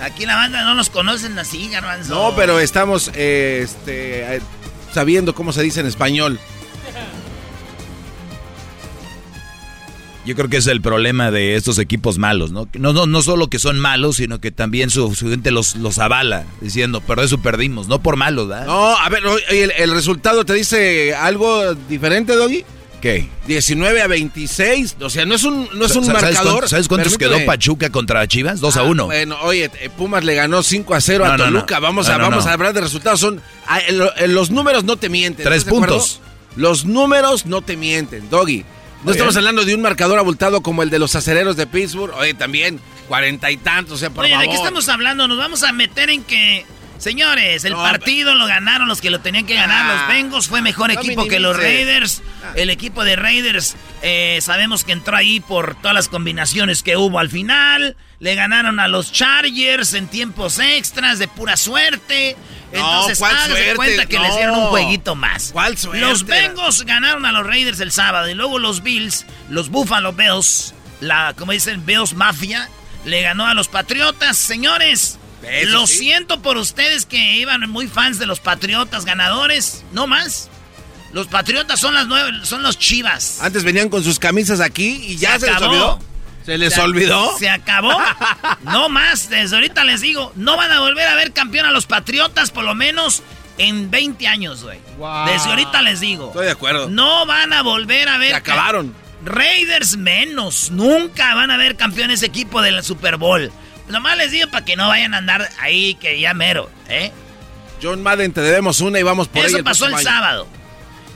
Aquí 0.00 0.24
la 0.26 0.36
banda 0.36 0.62
no 0.62 0.74
nos 0.74 0.90
conocen 0.90 1.36
así, 1.38 1.70
garbanzo. 1.70 2.14
No, 2.14 2.36
pero 2.36 2.60
estamos 2.60 3.10
eh, 3.14 3.62
este, 3.64 4.40
sabiendo 4.92 5.34
cómo 5.34 5.52
se 5.52 5.62
dice 5.62 5.80
en 5.80 5.86
español. 5.86 6.38
Yo 10.24 10.36
creo 10.36 10.48
que 10.48 10.58
es 10.58 10.68
el 10.68 10.80
problema 10.80 11.32
de 11.32 11.56
estos 11.56 11.78
equipos 11.78 12.16
malos, 12.16 12.52
¿no? 12.52 12.68
No, 12.78 12.92
no, 12.92 13.06
no 13.06 13.22
solo 13.22 13.48
que 13.48 13.58
son 13.58 13.80
malos, 13.80 14.16
sino 14.16 14.40
que 14.40 14.52
también 14.52 14.88
su, 14.88 15.12
su 15.16 15.28
gente 15.28 15.50
los, 15.50 15.74
los 15.74 15.98
avala, 15.98 16.44
diciendo, 16.60 17.02
pero 17.04 17.22
eso 17.22 17.38
perdimos, 17.38 17.88
no 17.88 18.00
por 18.00 18.14
malos, 18.14 18.46
¿verdad? 18.46 18.66
No, 18.66 18.96
a 18.96 19.08
ver, 19.08 19.24
el, 19.50 19.72
el 19.76 19.90
resultado 19.92 20.44
te 20.44 20.54
dice 20.54 21.12
algo 21.12 21.74
diferente, 21.74 22.36
Doggy. 22.36 22.64
¿Qué? 23.02 23.28
19 23.48 24.00
a 24.00 24.06
26, 24.06 24.96
o 25.00 25.10
sea, 25.10 25.26
no 25.26 25.34
es 25.34 25.42
un, 25.42 25.68
no 25.74 25.84
es 25.86 25.96
un 25.96 26.04
¿Sabes 26.06 26.22
marcador. 26.22 26.52
Cuántos, 26.52 26.70
¿Sabes 26.70 26.88
cuántos 26.88 27.12
Permíteme. 27.14 27.38
quedó 27.40 27.46
Pachuca 27.46 27.90
contra 27.90 28.26
Chivas? 28.28 28.60
2 28.60 28.76
a 28.76 28.80
Ah, 28.80 28.84
1. 28.84 29.04
Bueno, 29.06 29.36
oye, 29.42 29.70
eh, 29.80 29.90
Pumas 29.90 30.22
le 30.24 30.36
ganó 30.36 30.62
5 30.62 30.94
a 30.94 31.00
0 31.00 31.24
No, 31.26 31.32
a 31.32 31.36
no, 31.36 31.44
no. 31.46 31.50
Toluca. 31.58 31.80
Vamos, 31.80 32.06
No, 32.06 32.14
a, 32.14 32.18
no, 32.18 32.24
vamos 32.30 32.44
no. 32.44 32.50
a 32.50 32.54
hablar 32.54 32.72
de 32.72 32.80
resultados. 32.80 33.18
Son, 33.18 33.42
ah, 33.66 33.80
lo- 33.90 34.16
en 34.16 34.34
los 34.34 34.50
números 34.52 34.84
no 34.84 34.96
te 34.96 35.08
mienten. 35.08 35.44
Tres 35.44 35.64
puntos. 35.64 36.20
Los 36.54 36.84
números 36.84 37.44
no 37.44 37.60
te 37.60 37.76
mienten, 37.76 38.30
Doggy. 38.30 38.58
No 38.60 38.66
Muy 39.06 39.12
estamos 39.14 39.34
bien. 39.34 39.38
hablando 39.38 39.64
de 39.64 39.74
un 39.74 39.82
marcador 39.82 40.20
abultado 40.20 40.60
como 40.62 40.84
el 40.84 40.90
de 40.90 41.00
los 41.00 41.16
acereros 41.16 41.56
de 41.56 41.66
Pittsburgh. 41.66 42.14
Oye, 42.14 42.34
también, 42.34 42.78
cuarenta 43.08 43.50
y 43.50 43.56
tantos, 43.56 43.94
o 43.94 43.98
sea, 43.98 44.10
por 44.10 44.24
Oye, 44.26 44.32
favor. 44.34 44.46
¿de 44.46 44.50
qué 44.52 44.56
estamos 44.56 44.88
hablando? 44.88 45.26
Nos 45.26 45.38
vamos 45.38 45.64
a 45.64 45.72
meter 45.72 46.08
en 46.10 46.22
que... 46.22 46.64
Señores, 47.02 47.64
el 47.64 47.72
No, 47.72 47.78
partido 47.82 48.36
lo 48.36 48.46
ganaron 48.46 48.86
los 48.86 49.00
que 49.00 49.10
lo 49.10 49.18
tenían 49.20 49.44
que 49.44 49.54
ganar. 49.54 49.90
Ah. 49.90 49.94
los 50.06 50.08
Bengals 50.14 50.46
fue 50.46 50.62
mejor 50.62 50.94
No 50.94 51.00
equipo 51.00 51.26
que 51.26 51.40
los. 51.40 51.56
Raiders. 51.56 52.22
El 52.54 52.70
equipo 52.70 53.02
de 53.04 53.16
Raiders 53.16 53.74
eh, 54.02 54.38
sabemos 54.40 54.84
que 54.84 54.92
entró 54.92 55.16
ahí 55.16 55.40
por 55.40 55.74
todas 55.74 55.94
las 55.94 56.08
combinaciones 56.08 56.84
que 56.84 56.96
hubo 56.96 57.18
al 57.18 57.28
final. 57.28 57.96
Le 58.20 58.36
ganaron 58.36 58.78
a 58.78 58.86
los 58.86 59.10
Chargers 59.10 59.94
en 59.94 60.06
tiempos 60.06 60.60
extras 60.60 61.18
de 61.18 61.26
pura 61.26 61.56
suerte. 61.56 62.36
Entonces, 62.70 63.18
¿cuál 63.18 63.32
hágase 63.34 63.50
suerte? 63.52 63.74
cuenta 63.74 64.06
que 64.06 64.16
No. 64.18 64.22
les 64.22 64.36
dieron 64.36 64.58
un 64.60 64.66
jueguito 64.68 65.16
más. 65.16 65.50
¿Cuál 65.52 65.76
suerte? 65.76 66.00
Los 66.00 66.24
Bengals 66.24 66.84
ganaron 66.84 67.26
a 67.26 67.32
los 67.32 67.44
Raiders 67.44 67.80
el 67.80 67.90
sábado 67.90 68.28
y 68.28 68.34
luego 68.34 68.60
los 68.60 68.84
Bills, 68.84 69.26
los 69.48 69.70
Buffalo 69.70 70.12
Bills, 70.12 70.72
la, 71.00 71.34
como 71.36 71.50
dicen, 71.50 71.84
Bills 71.84 72.14
Mafia, 72.14 72.68
le 73.04 73.22
ganó 73.22 73.44
a 73.46 73.54
los 73.54 73.66
Patriotas. 73.66 74.38
Señores, 74.38 75.18
Eso 75.48 75.70
lo 75.70 75.86
sí. 75.86 75.98
siento 75.98 76.40
por 76.42 76.56
ustedes 76.56 77.06
que 77.06 77.36
iban 77.36 77.68
muy 77.70 77.88
fans 77.88 78.18
de 78.18 78.26
los 78.26 78.40
Patriotas 78.40 79.04
ganadores. 79.04 79.82
No 79.92 80.06
más. 80.06 80.48
Los 81.12 81.26
Patriotas 81.26 81.78
son 81.80 81.94
las 81.94 82.06
nueve, 82.06 82.32
son 82.44 82.62
los 82.62 82.78
Chivas. 82.78 83.40
Antes 83.42 83.64
venían 83.64 83.88
con 83.88 84.02
sus 84.02 84.18
camisas 84.18 84.60
aquí 84.60 85.04
y 85.06 85.16
ya 85.16 85.38
se, 85.38 85.46
les 85.46 85.56
acabó. 85.56 85.70
olvidó. 85.72 85.98
¿Se 86.46 86.58
les 86.58 86.74
Se- 86.74 86.80
olvidó? 86.80 87.38
Se 87.38 87.48
acabó. 87.50 87.92
No 88.64 88.88
más. 88.88 89.28
Desde 89.28 89.54
ahorita 89.56 89.84
les 89.84 90.00
digo, 90.00 90.32
no 90.36 90.56
van 90.56 90.72
a 90.72 90.80
volver 90.80 91.06
a 91.08 91.14
ver 91.14 91.32
campeón 91.32 91.66
a 91.66 91.70
los 91.70 91.86
Patriotas 91.86 92.50
por 92.50 92.64
lo 92.64 92.74
menos 92.74 93.22
en 93.58 93.90
20 93.90 94.26
años, 94.26 94.62
güey. 94.64 94.78
Desde 95.26 95.50
ahorita 95.50 95.82
les 95.82 96.00
digo. 96.00 96.28
Estoy 96.28 96.46
de 96.46 96.52
acuerdo. 96.52 96.88
No 96.88 97.26
van 97.26 97.52
a 97.52 97.62
volver 97.62 98.08
a 98.08 98.18
ver. 98.18 98.30
Se 98.30 98.36
acabaron. 98.36 98.94
Raiders 99.24 99.96
menos. 99.98 100.70
Nunca 100.70 101.34
van 101.34 101.50
a 101.50 101.56
ver 101.56 101.76
campeón 101.76 102.10
ese 102.10 102.26
equipo 102.26 102.60
del 102.62 102.82
Super 102.82 103.18
Bowl. 103.18 103.52
Nomás 103.92 104.16
les 104.16 104.30
digo 104.30 104.48
para 104.48 104.64
que 104.64 104.74
no 104.74 104.88
vayan 104.88 105.12
a 105.12 105.18
andar 105.18 105.48
ahí 105.60 105.94
que 105.96 106.18
ya 106.18 106.32
mero, 106.32 106.70
¿eh? 106.88 107.12
John 107.82 108.02
Madden, 108.02 108.32
te 108.32 108.40
debemos 108.40 108.80
una 108.80 108.98
y 108.98 109.02
vamos 109.02 109.28
por 109.28 109.44
Eso 109.44 109.62
pasó 109.62 109.86
el 109.86 109.98
sábado. 109.98 110.48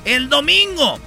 El 0.05 0.29
domingo, 0.29 1.01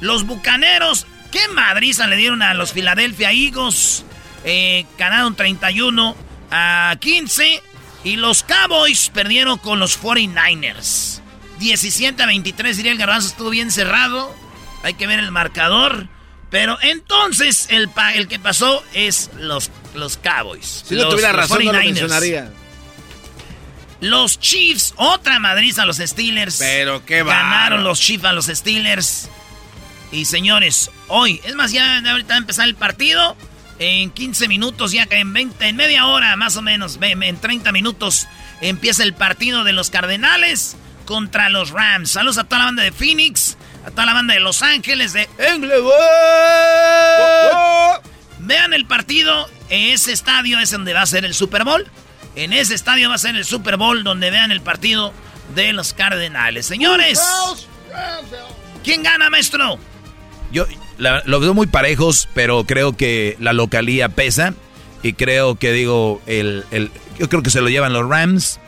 los 0.00 0.26
bucaneros, 0.26 1.06
¿qué 1.30 1.46
madriza 1.48 2.08
le 2.08 2.16
dieron 2.16 2.42
a 2.42 2.54
los 2.54 2.72
Philadelphia 2.72 3.30
Eagles? 3.30 4.04
Eh, 4.44 4.84
ganaron 4.98 5.36
31 5.36 6.16
a 6.50 6.96
15. 6.98 7.62
Y 8.04 8.16
los 8.16 8.42
Cowboys 8.42 9.10
perdieron 9.10 9.58
con 9.58 9.78
los 9.78 10.02
49ers. 10.02 11.20
17 11.60 12.20
a 12.20 12.26
23, 12.26 12.76
diría 12.76 12.90
el 12.90 12.98
garbanzo, 12.98 13.28
estuvo 13.28 13.50
bien 13.50 13.70
cerrado. 13.70 14.34
Hay 14.82 14.94
que 14.94 15.06
ver 15.06 15.20
el 15.20 15.30
marcador. 15.30 16.08
Pero 16.52 16.78
entonces 16.82 17.66
el, 17.70 17.88
el 18.14 18.28
que 18.28 18.38
pasó 18.38 18.84
es 18.92 19.30
los, 19.38 19.70
los 19.94 20.18
Cowboys. 20.18 20.84
Si 20.86 20.94
no 20.94 21.08
tuviera 21.08 21.32
razón, 21.32 21.64
no 21.64 21.72
lo 21.72 21.78
mencionaría. 21.78 22.52
Los 24.00 24.38
Chiefs, 24.38 24.92
otra 24.96 25.38
madriz 25.38 25.78
a 25.78 25.86
los 25.86 25.96
Steelers. 25.96 26.58
Pero 26.58 27.06
qué 27.06 27.22
va. 27.22 27.34
Ganaron 27.34 27.84
los 27.84 27.98
Chiefs 27.98 28.26
a 28.26 28.34
los 28.34 28.46
Steelers. 28.46 29.30
Y 30.12 30.26
señores, 30.26 30.90
hoy, 31.08 31.40
es 31.44 31.54
más, 31.54 31.72
ya 31.72 32.02
ahorita 32.06 32.28
va 32.28 32.34
a 32.34 32.38
empezar 32.38 32.68
el 32.68 32.74
partido. 32.74 33.34
En 33.78 34.10
15 34.10 34.46
minutos, 34.46 34.92
ya 34.92 35.06
que 35.06 35.16
en 35.16 35.32
20, 35.32 35.66
en 35.66 35.76
media 35.76 36.06
hora 36.06 36.36
más 36.36 36.56
o 36.56 36.62
menos, 36.62 36.98
en 37.00 37.36
30 37.38 37.72
minutos, 37.72 38.28
empieza 38.60 39.02
el 39.02 39.14
partido 39.14 39.64
de 39.64 39.72
los 39.72 39.88
Cardenales 39.88 40.76
contra 41.06 41.48
los 41.48 41.70
Rams. 41.70 42.10
Saludos 42.10 42.36
a 42.36 42.44
toda 42.44 42.58
la 42.58 42.64
banda 42.66 42.82
de 42.82 42.92
Phoenix, 42.92 43.56
a 43.84 43.90
toda 43.90 44.06
la 44.06 44.14
banda 44.14 44.34
de 44.34 44.40
Los 44.40 44.62
Ángeles, 44.62 45.12
de 45.12 45.28
Englewood. 45.38 45.92
Vean 48.40 48.72
el 48.74 48.86
partido, 48.86 49.48
en 49.68 49.92
ese 49.92 50.12
estadio 50.12 50.58
es 50.58 50.70
donde 50.70 50.94
va 50.94 51.02
a 51.02 51.06
ser 51.06 51.24
el 51.24 51.34
Super 51.34 51.64
Bowl. 51.64 51.86
En 52.34 52.52
ese 52.52 52.74
estadio 52.74 53.08
va 53.08 53.16
a 53.16 53.18
ser 53.18 53.36
el 53.36 53.44
Super 53.44 53.76
Bowl 53.76 54.04
donde 54.04 54.30
vean 54.30 54.50
el 54.52 54.60
partido 54.60 55.12
de 55.54 55.72
los 55.72 55.92
Cardenales. 55.92 56.66
Señores, 56.66 57.20
¿quién 58.82 59.02
gana, 59.02 59.30
maestro? 59.30 59.78
Yo 60.50 60.66
lo 60.98 61.40
veo 61.40 61.54
muy 61.54 61.66
parejos, 61.66 62.28
pero 62.34 62.64
creo 62.64 62.96
que 62.96 63.36
la 63.40 63.52
localía 63.52 64.08
pesa. 64.08 64.54
Y 65.02 65.14
creo 65.14 65.56
que, 65.56 65.72
digo, 65.72 66.22
el, 66.26 66.64
yo 67.18 67.28
creo 67.28 67.42
que 67.42 67.50
se 67.50 67.60
lo 67.60 67.68
llevan 67.68 67.92
los 67.92 68.08
Rams. 68.08 68.60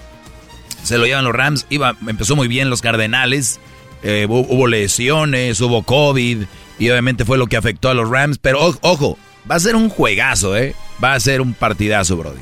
Se 0.83 0.99
lo 0.99 1.07
llevan 1.07 1.25
los 1.25 1.35
Rams. 1.35 1.67
Iba, 1.71 1.97
empezó 2.07 2.37
muy 2.37 2.49
bien 2.49 2.71
los 2.71 2.83
Cardenales. 2.83 3.61
Eh, 4.05 4.27
hubo, 4.29 4.67
lesiones, 4.67 5.61
hubo 5.61 5.83
COVID. 5.83 6.45
Y 6.79 6.91
obviamente 6.91 7.25
fue 7.25 7.39
lo 7.39 7.47
que 7.47 7.57
afectó 7.57 7.89
a 7.89 7.95
los 7.95 8.09
Rams. 8.09 8.39
Pero 8.39 8.77
ojo, 8.83 9.19
va 9.51 9.57
a 9.57 9.61
ser 9.61 9.75
un 9.75 9.89
juegazo, 9.89 10.57
¿eh? 10.57 10.75
Va 11.03 11.15
a 11.15 11.21
ser 11.21 11.41
un 11.41 11.55
partidazo, 11.55 12.17
Brody. 12.17 12.41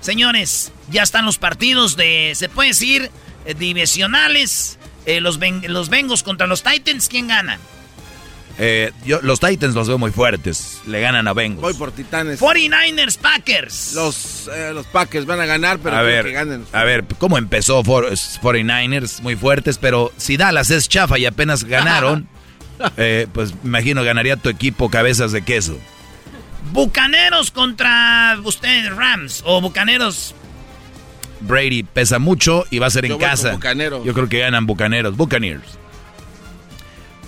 Señores, 0.00 0.72
ya 0.90 1.02
están 1.02 1.26
los 1.26 1.38
partidos 1.38 1.96
de, 1.96 2.32
se 2.34 2.48
puede 2.48 2.70
decir, 2.70 3.10
eh, 3.44 3.54
divisionales. 3.54 4.78
Eh, 5.06 5.20
los, 5.20 5.38
los 5.62 5.88
Bengals 5.88 6.22
contra 6.22 6.46
los 6.46 6.62
Titans, 6.62 7.08
¿quién 7.08 7.28
gana? 7.28 7.58
Eh, 8.60 8.92
yo, 9.04 9.20
los 9.22 9.38
Titans 9.38 9.74
los 9.74 9.86
veo 9.86 9.98
muy 9.98 10.10
fuertes. 10.10 10.80
Le 10.86 11.00
ganan 11.00 11.28
a 11.28 11.32
Bengals. 11.32 11.62
Voy 11.62 11.74
por 11.74 11.92
Titanes. 11.92 12.40
49ers, 12.40 13.16
Packers. 13.16 13.92
Los, 13.94 14.50
eh, 14.52 14.72
los 14.74 14.86
Packers 14.86 15.26
van 15.26 15.40
a 15.40 15.46
ganar, 15.46 15.78
pero 15.78 15.96
a 15.96 16.02
ver, 16.02 16.24
que 16.24 16.32
ganen. 16.32 16.64
A 16.72 16.82
ver, 16.82 17.04
¿cómo 17.18 17.38
empezó 17.38 17.84
49ers? 17.84 19.20
Muy 19.22 19.36
fuertes, 19.36 19.78
pero 19.78 20.12
si 20.16 20.36
Dallas 20.36 20.70
es 20.70 20.88
chafa 20.88 21.18
y 21.18 21.26
apenas 21.26 21.64
ganaron, 21.64 22.28
eh, 22.96 23.28
pues 23.32 23.54
imagino 23.62 24.02
ganaría 24.02 24.36
tu 24.36 24.48
equipo 24.48 24.90
cabezas 24.90 25.30
de 25.30 25.42
queso. 25.42 25.78
Bucaneros 26.72 27.52
contra 27.52 28.38
ustedes, 28.42 28.94
Rams. 28.94 29.42
O 29.46 29.60
Bucaneros. 29.60 30.34
Brady 31.40 31.84
pesa 31.84 32.18
mucho 32.18 32.64
y 32.70 32.80
va 32.80 32.88
a 32.88 32.90
ser 32.90 33.04
en 33.04 33.16
casa. 33.18 33.56
Yo 34.04 34.12
creo 34.14 34.28
que 34.28 34.40
ganan 34.40 34.66
Bucaneros. 34.66 35.16
Buccaneers. 35.16 35.77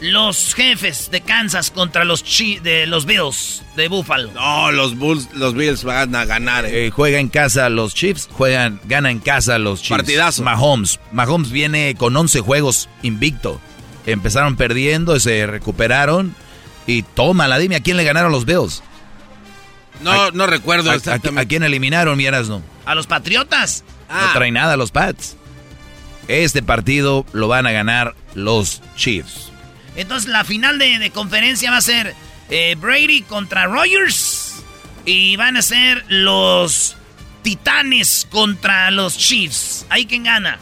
Los 0.01 0.55
jefes 0.55 1.11
de 1.11 1.21
Kansas 1.21 1.71
contra 1.71 2.05
los 2.05 2.25
de 2.63 2.87
los 2.87 3.05
Bills 3.05 3.63
de 3.77 3.89
Buffalo. 3.89 4.31
No, 4.33 4.73
los 4.73 4.97
Bulls, 4.97 5.29
los 5.35 5.55
Bills 5.55 5.85
van 5.85 6.15
a 6.15 6.25
ganar. 6.25 6.65
Eh. 6.65 6.87
eh. 6.87 6.91
juega 6.91 7.19
en 7.19 7.29
casa 7.29 7.69
los 7.69 7.95
Chiefs, 7.95 8.29
juegan, 8.33 8.81
gana 8.85 9.11
en 9.11 9.19
casa 9.19 9.59
los 9.59 9.83
Chiefs. 9.83 9.99
Partidazo. 9.99 10.43
Mahomes. 10.43 11.01
Mahomes 11.13 11.51
viene 11.51 11.95
con 11.97 12.17
11 12.17 12.41
juegos 12.41 12.89
invicto. 13.03 13.61
Empezaron 14.07 14.57
perdiendo, 14.57 15.21
se 15.21 15.47
recuperaron 15.47 16.35
y 16.87 17.03
toma 17.03 17.47
la 17.47 17.59
dime 17.59 17.77
a 17.77 17.81
quién 17.81 17.99
le 17.99 18.05
ganaron 18.05 18.33
los 18.33 18.47
Bills. 18.47 18.83
No, 20.03 20.31
no 20.31 20.47
recuerdo 20.47 20.91
a, 20.91 21.45
quién 21.45 21.63
eliminaron, 21.63 22.17
miras 22.17 22.49
no. 22.49 22.63
A 22.87 22.95
los 22.95 23.07
Patriotas. 23.07 23.85
No 24.09 24.15
ah. 24.17 24.31
trae 24.33 24.51
nada 24.51 24.79
los 24.79 24.91
Pats. 24.91 25.37
Este 26.27 26.63
partido 26.63 27.27
lo 27.33 27.49
van 27.49 27.67
a 27.67 27.73
ganar 27.73 28.15
los 28.35 28.83
Chiefs. 28.97 29.50
Entonces 29.97 30.31
la 30.31 30.45
final 30.45 30.79
de, 30.79 31.11
conferencia 31.13 31.71
va 31.71 31.79
a 31.79 31.83
ser 31.83 32.15
eh, 32.49 32.77
Brady 32.79 33.23
contra 33.23 33.67
Rogers. 33.67 34.63
Y 35.07 35.37
van 35.37 35.57
a 35.57 35.63
ser 35.63 36.05
los 36.09 36.97
Titanes 37.43 38.27
contra 38.31 38.91
los 38.91 39.17
Chiefs. 39.17 39.87
¿Ahí 39.89 40.07
quién 40.07 40.25
gana? 40.25 40.59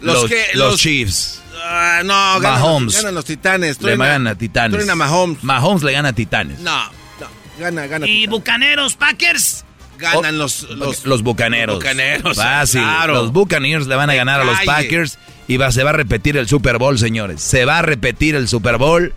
Los, 0.00 0.30
los, 0.54 0.80
Chiefs. 0.80 1.42
Ah, 1.62 2.00
no, 2.04 2.40
ganan, 2.40 2.60
Mahomes. 2.60 2.94
ganan 2.94 3.14
los 3.14 3.24
Titanes. 3.24 3.82
le 3.82 3.96
gana 3.96 4.30
a 4.30 4.34
Titanes. 4.34 4.94
Mahomes. 4.94 5.42
Mahomes 5.42 5.82
le 5.82 5.92
gana 5.92 6.08
a 6.10 6.12
Titanes. 6.12 6.58
No, 6.60 6.84
no. 6.84 7.28
Gana, 7.58 7.86
gana. 7.86 8.06
¿Y 8.06 8.26
Bucaneros, 8.26 8.96
Packers? 8.96 9.65
Ganan 9.98 10.38
los, 10.38 10.62
los, 10.70 11.22
Bucaneros. 11.22 11.76
Bucaneros. 11.76 12.36
Fácil. 12.36 12.82
Los 13.08 13.32
Buccaneers 13.32 13.86
le 13.86 13.94
van 13.94 14.10
a 14.10 14.14
ganar 14.14 14.40
a 14.40 14.44
los 14.44 14.60
Packers. 14.64 15.18
Y 15.48 15.58
va, 15.58 15.70
se 15.70 15.84
va 15.84 15.90
a 15.90 15.92
repetir 15.92 16.36
el 16.36 16.48
Super 16.48 16.78
Bowl, 16.78 16.98
señores. 16.98 17.40
Se 17.40 17.64
va 17.64 17.78
a 17.78 17.82
repetir 17.82 18.34
el 18.34 18.48
Super 18.48 18.78
Bowl 18.78 19.14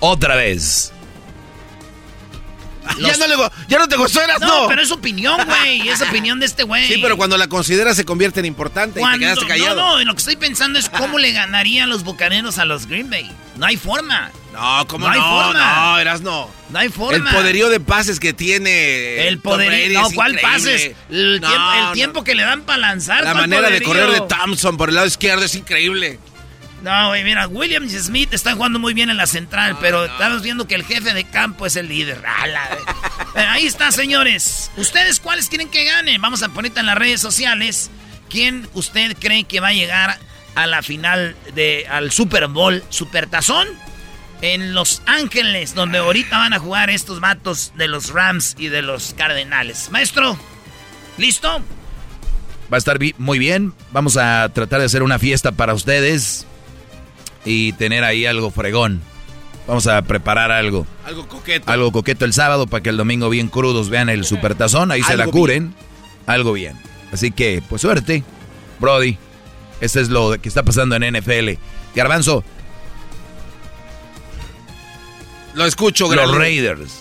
otra 0.00 0.36
vez. 0.36 0.92
Ya, 2.98 3.16
no 3.16 3.26
le, 3.26 3.36
ya 3.68 3.78
no 3.78 3.88
te 3.88 3.96
gustó, 3.96 4.20
no. 4.40 4.46
No, 4.46 4.68
pero 4.68 4.82
es 4.82 4.90
opinión, 4.90 5.38
güey. 5.44 5.88
Es 5.88 6.00
opinión 6.08 6.40
de 6.40 6.46
este 6.46 6.62
güey. 6.62 6.86
Sí, 6.88 6.98
pero 7.02 7.16
cuando 7.16 7.36
la 7.36 7.48
consideras 7.48 7.96
se 7.96 8.04
convierte 8.04 8.40
en 8.40 8.46
importante 8.46 9.00
y 9.00 9.12
te 9.12 9.18
quedaste 9.18 9.46
callado. 9.46 9.76
No, 9.76 9.98
no, 9.98 10.04
lo 10.04 10.12
que 10.14 10.18
estoy 10.18 10.36
pensando 10.36 10.78
es 10.78 10.88
cómo 10.88 11.18
le 11.18 11.32
ganarían 11.32 11.88
los 11.88 12.04
bucaneros 12.04 12.58
a 12.58 12.64
los 12.64 12.86
Green 12.86 13.10
Bay. 13.10 13.30
No 13.56 13.66
hay 13.66 13.76
forma. 13.76 14.30
No, 14.52 14.86
¿cómo 14.86 15.08
no? 15.08 15.14
No, 15.14 15.20
hay 15.20 15.44
forma. 15.44 15.74
no, 15.74 15.98
eras 15.98 16.20
no. 16.22 16.50
No 16.70 16.78
hay 16.78 16.88
forma. 16.88 17.30
El 17.30 17.36
poderío 17.36 17.68
de 17.68 17.80
pases 17.80 18.18
que 18.18 18.32
tiene. 18.32 19.28
El 19.28 19.38
poderío. 19.40 20.00
No, 20.00 20.10
¿cuál 20.10 20.38
pases? 20.40 20.92
El, 21.10 21.42
tiempo, 21.92 22.24
que 22.24 22.34
le 22.34 22.42
dan 22.42 22.62
para 22.62 22.78
lanzar. 22.78 23.24
La 23.24 23.34
manera 23.34 23.70
de 23.70 23.82
correr 23.82 24.10
de 24.10 24.20
Thompson 24.22 24.76
por 24.76 24.88
el 24.88 24.94
lado 24.94 25.06
izquierdo 25.06 25.44
es 25.44 25.54
increíble. 25.54 26.18
No, 26.82 27.08
güey, 27.08 27.22
mira, 27.22 27.46
Williams 27.46 27.92
Smith 27.92 28.34
está 28.34 28.54
jugando 28.54 28.80
muy 28.80 28.92
bien 28.92 29.08
en 29.08 29.16
la 29.16 29.28
central, 29.28 29.76
pero 29.80 30.04
estamos 30.04 30.42
viendo 30.42 30.66
que 30.66 30.74
el 30.74 30.84
jefe 30.84 31.14
de 31.14 31.24
campo 31.24 31.64
es 31.64 31.76
el 31.76 31.86
líder. 31.86 32.20
ahí 33.34 33.66
está, 33.66 33.92
señores. 33.92 34.70
¿Ustedes 34.76 35.20
cuáles 35.20 35.48
quieren 35.48 35.68
que 35.68 35.84
ganen? 35.84 36.20
Vamos 36.20 36.42
a 36.42 36.48
poner 36.48 36.72
en 36.74 36.86
las 36.86 36.98
redes 36.98 37.20
sociales. 37.20 37.90
¿Quién 38.28 38.68
usted 38.74 39.16
cree 39.18 39.44
que 39.44 39.60
va 39.60 39.68
a 39.68 39.72
llegar 39.72 40.18
a 40.56 40.66
la 40.66 40.82
final 40.82 41.36
de 41.54 41.86
al 41.88 42.10
Super 42.10 42.48
Bowl, 42.48 42.82
Super 42.88 43.28
Tazón? 43.28 43.68
En 44.40 44.74
Los 44.74 45.02
Ángeles, 45.06 45.76
donde 45.76 45.98
ahorita 45.98 46.36
van 46.36 46.52
a 46.52 46.58
jugar 46.58 46.90
estos 46.90 47.20
matos 47.20 47.72
de 47.76 47.86
los 47.86 48.10
Rams 48.10 48.56
y 48.58 48.70
de 48.70 48.82
los 48.82 49.14
Cardenales. 49.16 49.88
Maestro, 49.92 50.36
¿listo? 51.16 51.62
Va 52.72 52.76
a 52.76 52.78
estar 52.78 52.98
muy 53.18 53.38
bien. 53.38 53.72
Vamos 53.92 54.16
a 54.16 54.50
tratar 54.52 54.80
de 54.80 54.86
hacer 54.86 55.04
una 55.04 55.20
fiesta 55.20 55.52
para 55.52 55.74
ustedes 55.74 56.44
y 57.44 57.72
tener 57.72 58.04
ahí 58.04 58.26
algo 58.26 58.50
fregón. 58.50 59.00
Vamos 59.66 59.86
a 59.86 60.02
preparar 60.02 60.50
algo. 60.50 60.86
Algo 61.04 61.28
coqueto. 61.28 61.70
Algo 61.70 61.92
coqueto 61.92 62.24
el 62.24 62.32
sábado 62.32 62.66
para 62.66 62.82
que 62.82 62.90
el 62.90 62.96
domingo 62.96 63.28
bien 63.30 63.48
crudos 63.48 63.90
vean 63.90 64.08
el 64.08 64.24
supertazón. 64.24 64.90
Ahí 64.90 65.02
se 65.02 65.16
la 65.16 65.26
curen. 65.28 65.74
Algo 66.26 66.52
bien. 66.52 66.76
Así 67.12 67.30
que, 67.30 67.62
pues 67.68 67.82
suerte, 67.82 68.24
Brody. 68.80 69.18
Esto 69.80 70.00
es 70.00 70.08
lo 70.08 70.40
que 70.40 70.48
está 70.48 70.62
pasando 70.62 70.96
en 70.96 71.16
NFL. 71.16 71.58
Garbanzo. 71.94 72.44
Lo 75.54 75.66
escucho, 75.66 76.12
Los 76.12 76.34
Raiders. 76.34 77.00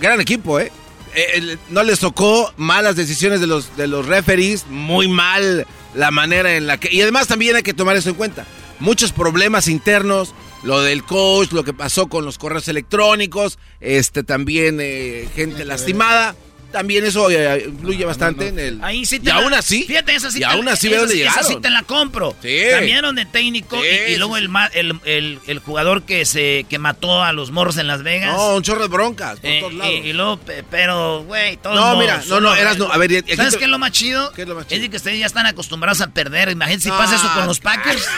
Gran 0.00 0.20
equipo, 0.20 0.58
¿eh? 0.58 0.72
Eh 1.14 1.56
no 1.70 1.82
les 1.82 2.00
tocó 2.00 2.52
malas 2.56 2.96
decisiones 2.96 3.40
de 3.40 3.46
los, 3.46 3.76
de 3.76 3.86
los 3.86 4.06
referees. 4.06 4.66
Muy 4.68 5.08
mal 5.08 5.66
la 5.94 6.10
manera 6.10 6.56
en 6.56 6.66
la 6.66 6.78
que... 6.78 6.92
Y 6.92 7.02
además 7.02 7.26
también 7.26 7.56
hay 7.56 7.62
que 7.62 7.74
tomar 7.74 7.96
eso 7.96 8.10
en 8.10 8.14
cuenta. 8.14 8.46
Muchos 8.80 9.12
problemas 9.12 9.68
internos, 9.68 10.34
lo 10.62 10.80
del 10.82 11.04
coach, 11.04 11.52
lo 11.52 11.64
que 11.64 11.72
pasó 11.72 12.08
con 12.08 12.24
los 12.24 12.38
correos 12.38 12.66
electrónicos, 12.68 13.58
este 13.80 14.24
también 14.24 14.78
eh, 14.80 15.28
gente 15.34 15.64
lastimada. 15.64 16.34
También 16.72 17.04
eso 17.04 17.30
eh, 17.30 17.66
influye 17.68 18.04
bastante 18.04 18.48
en 18.48 18.58
el. 18.58 18.82
Ahí 18.82 19.04
sí 19.06 19.20
te 19.20 19.28
y 19.28 19.32
aún 19.32 19.54
así. 19.54 19.84
Fíjate, 19.84 20.14
esa 20.14 20.30
sí 20.30 20.38
y 20.38 20.40
te, 20.40 20.46
aún 20.46 20.68
así 20.68 20.88
llegaron. 20.88 21.12
Esa 21.12 21.42
sí 21.42 21.56
te 21.60 21.70
la 21.70 21.82
compro. 21.82 22.34
Sí. 22.42 22.58
Cambiaron 22.70 23.14
de 23.14 23.26
técnico 23.26 23.78
y, 23.84 24.16
luego 24.16 24.36
el, 24.36 24.50
el, 24.72 24.94
el, 25.04 25.38
el, 25.46 25.58
jugador 25.60 26.02
que 26.02 26.24
se 26.24 26.64
que 26.68 26.78
mató 26.78 27.22
a 27.22 27.32
los 27.32 27.50
morros 27.50 27.76
en 27.76 27.86
Las 27.86 28.02
Vegas. 28.02 28.36
No, 28.36 28.56
un 28.56 28.62
chorro 28.62 28.82
de 28.82 28.88
broncas 28.88 29.38
por 29.38 29.50
eh, 29.50 29.60
todos 29.60 29.74
lados. 29.74 29.94
Y, 30.04 30.12
luego, 30.12 30.40
pero, 30.70 31.24
güey, 31.24 31.56
todos 31.58 31.76
No, 31.76 31.96
mira, 31.96 32.22
no, 32.26 32.40
no, 32.40 32.54
eras 32.56 32.78
no. 32.78 32.90
A 32.90 32.98
ver, 32.98 33.18
aquí 33.18 33.36
¿sabes 33.36 33.52
te- 33.52 33.58
qué 33.58 33.64
es 33.64 33.70
lo 33.70 33.78
más 33.78 33.92
chido? 33.92 34.32
¿Qué 34.32 34.42
es 34.42 34.48
lo 34.48 34.54
más 34.54 34.66
chido? 34.66 34.76
Es 34.76 34.82
de 34.82 34.90
que 34.90 34.96
ustedes 34.96 35.18
ya 35.18 35.26
están 35.26 35.46
acostumbrados 35.46 36.00
a 36.00 36.08
perder. 36.08 36.50
Imagínate 36.50 36.84
si 36.84 36.90
pasa 36.90 37.16
eso 37.16 37.30
con 37.34 37.46
los 37.46 37.60
Packers. 37.60 38.02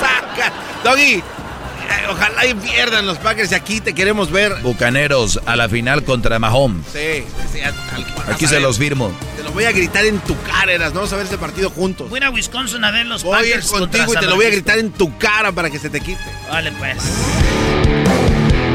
Saca. 0.00 0.52
Doggy, 0.84 1.14
eh, 1.14 1.22
ojalá 2.10 2.46
y 2.46 2.54
pierdan 2.54 3.06
los 3.06 3.18
Packers 3.18 3.52
y 3.52 3.54
aquí 3.54 3.80
te 3.80 3.94
queremos 3.94 4.30
ver. 4.30 4.54
Bucaneros 4.62 5.40
a 5.46 5.56
la 5.56 5.68
final 5.68 6.04
contra 6.04 6.38
Mahomes. 6.38 6.84
Sí, 6.92 7.24
sí, 7.52 7.60
al- 7.60 7.74
Aquí 8.32 8.46
se 8.46 8.54
ver. 8.54 8.62
los 8.62 8.78
firmo. 8.78 9.12
Te 9.36 9.42
lo 9.42 9.50
voy 9.52 9.64
a 9.64 9.72
gritar 9.72 10.04
en 10.04 10.18
tu 10.20 10.40
cara, 10.42 10.72
Eras. 10.72 10.92
Vamos 10.92 11.12
a 11.12 11.16
ver 11.16 11.24
este 11.24 11.38
partido 11.38 11.70
juntos. 11.70 12.08
Voy 12.10 12.20
a 12.22 12.30
Wisconsin 12.30 12.84
a 12.84 12.90
ver 12.90 13.06
los 13.06 13.22
Voy 13.22 13.36
a 13.36 13.40
ir 13.44 13.50
Packers 13.54 13.66
contra 13.70 13.80
contigo 14.04 14.14
y 14.14 14.16
te 14.24 14.26
lo 14.30 14.36
voy 14.36 14.46
a 14.46 14.50
gritar 14.50 14.78
en 14.78 14.90
tu 14.92 15.16
cara 15.18 15.52
para 15.52 15.70
que 15.70 15.78
se 15.78 15.90
te 15.90 16.00
quite. 16.00 16.20
Vale, 16.50 16.72
pues. 16.72 16.96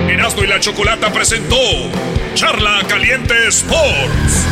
Erasmo 0.09 0.43
y 0.43 0.47
la 0.47 0.59
Chocolata 0.59 1.11
presentó 1.11 1.55
Charla 2.35 2.81
Caliente 2.87 3.33
Sports. 3.47 4.45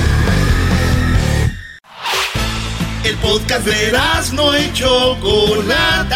El 3.04 3.16
podcast 3.18 3.66
de 3.66 3.92
no 4.34 4.58
y 4.58 4.72
Chocolata. 4.74 6.16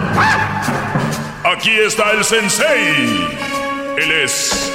Aquí 1.51 1.71
está 1.71 2.11
el 2.11 2.23
sensei. 2.23 3.27
Él 3.97 4.11
es. 4.23 4.71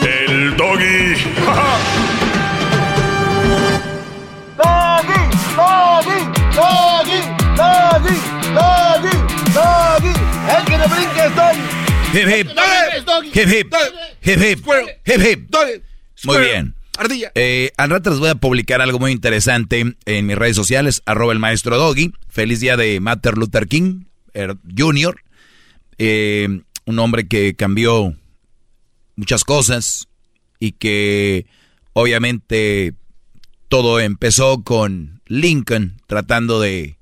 El 0.00 0.56
doggy. 0.56 1.14
Doggy, 4.56 5.20
doggy, 5.54 6.20
doggy, 6.56 7.20
doggy, 7.56 8.16
doggy, 8.54 9.16
doggy. 9.52 10.12
El 10.56 10.64
que 10.64 10.78
no 10.78 10.88
brinque 10.88 11.20
es 11.26 11.34
doggy. 11.36 11.60
Hip 12.14 12.28
hip. 12.28 12.48
Hip 13.34 13.48
hip. 13.48 13.74
Hip 14.22 14.40
hip. 14.42 14.66
Hip 15.04 15.20
hip. 15.20 15.54
Muy 16.24 16.38
bien. 16.38 16.74
Ardilla. 16.96 17.32
Eh, 17.34 17.70
al 17.76 17.90
rato 17.90 18.08
les 18.10 18.18
voy 18.18 18.30
a 18.30 18.34
publicar 18.34 18.80
algo 18.80 18.98
muy 18.98 19.12
interesante 19.12 19.94
en 20.06 20.26
mis 20.26 20.36
redes 20.38 20.56
sociales, 20.56 21.02
arroba 21.04 21.34
el 21.34 21.38
maestro 21.38 21.76
Doggy. 21.76 22.12
Feliz 22.28 22.60
día 22.60 22.78
de 22.78 22.98
Martin 23.00 23.32
Luther 23.34 23.68
King 23.68 24.04
er, 24.32 24.56
Jr., 24.76 25.20
eh, 25.98 26.62
un 26.86 26.98
hombre 26.98 27.28
que 27.28 27.54
cambió 27.54 28.16
muchas 29.16 29.44
cosas 29.44 30.08
y 30.58 30.72
que 30.72 31.46
obviamente 31.92 32.94
todo 33.68 34.00
empezó 34.00 34.62
con 34.62 35.20
Lincoln 35.26 36.00
tratando 36.06 36.60
de, 36.60 36.98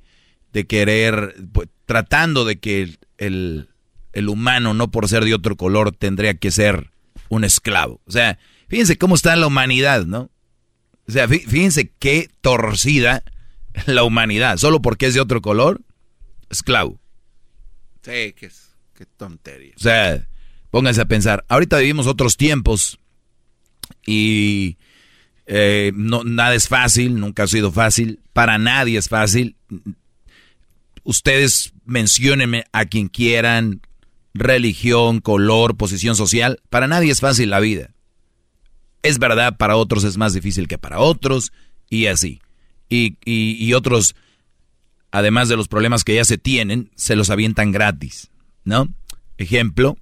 de 0.52 0.66
querer, 0.66 1.36
pues, 1.52 1.68
tratando 1.84 2.44
de 2.44 2.58
que 2.58 2.96
el, 3.18 3.68
el, 4.12 4.28
humano, 4.28 4.74
no 4.74 4.90
por 4.90 5.08
ser 5.08 5.24
de 5.24 5.34
otro 5.34 5.56
color, 5.56 5.92
tendría 5.92 6.34
que 6.34 6.50
ser 6.50 6.90
un 7.28 7.44
esclavo. 7.44 8.00
O 8.06 8.10
sea, 8.10 8.38
fíjense 8.68 8.98
cómo 8.98 9.14
está 9.14 9.36
la 9.36 9.46
humanidad, 9.46 10.04
¿no? 10.06 10.30
O 11.08 11.12
sea, 11.12 11.28
fí- 11.28 11.46
fíjense 11.46 11.92
qué 11.98 12.28
torcida 12.40 13.22
la 13.86 14.02
humanidad. 14.02 14.56
Solo 14.56 14.82
porque 14.82 15.06
es 15.06 15.14
de 15.14 15.20
otro 15.20 15.40
color, 15.40 15.82
esclavo. 16.50 16.98
Sí, 18.02 18.34
qué, 18.36 18.50
qué 18.96 19.06
tontería. 19.06 19.74
O 19.76 19.80
sea, 19.80 20.26
pónganse 20.70 21.00
a 21.00 21.06
pensar. 21.06 21.44
Ahorita 21.48 21.78
vivimos 21.78 22.06
otros 22.06 22.36
tiempos 22.36 22.98
y 24.04 24.78
eh, 25.46 25.92
nada 25.94 26.54
es 26.54 26.66
fácil, 26.66 27.20
nunca 27.20 27.44
ha 27.44 27.46
sido 27.46 27.70
fácil. 27.70 28.20
Para 28.32 28.58
nadie 28.58 28.98
es 28.98 29.08
fácil. 29.08 29.56
Ustedes 31.04 31.72
menciónenme 31.84 32.64
a 32.72 32.86
quien 32.86 33.08
quieran, 33.08 33.80
religión, 34.34 35.20
color, 35.20 35.76
posición 35.76 36.16
social. 36.16 36.60
Para 36.68 36.88
nadie 36.88 37.12
es 37.12 37.20
fácil 37.20 37.50
la 37.50 37.60
vida. 37.60 37.90
Es 39.02 39.18
verdad, 39.18 39.56
para 39.56 39.76
otros 39.76 40.02
es 40.02 40.16
más 40.16 40.32
difícil 40.32 40.66
que 40.66 40.78
para 40.78 40.98
otros 40.98 41.52
y 41.88 42.06
así. 42.06 42.40
Y 42.88 43.72
otros, 43.74 44.16
además 45.10 45.48
de 45.48 45.56
los 45.56 45.68
problemas 45.68 46.02
que 46.02 46.14
ya 46.14 46.24
se 46.24 46.38
tienen, 46.38 46.90
se 46.96 47.14
los 47.14 47.30
avientan 47.30 47.72
gratis, 47.72 48.30
¿no? 48.66 48.88
Ejemplo, 49.38 49.96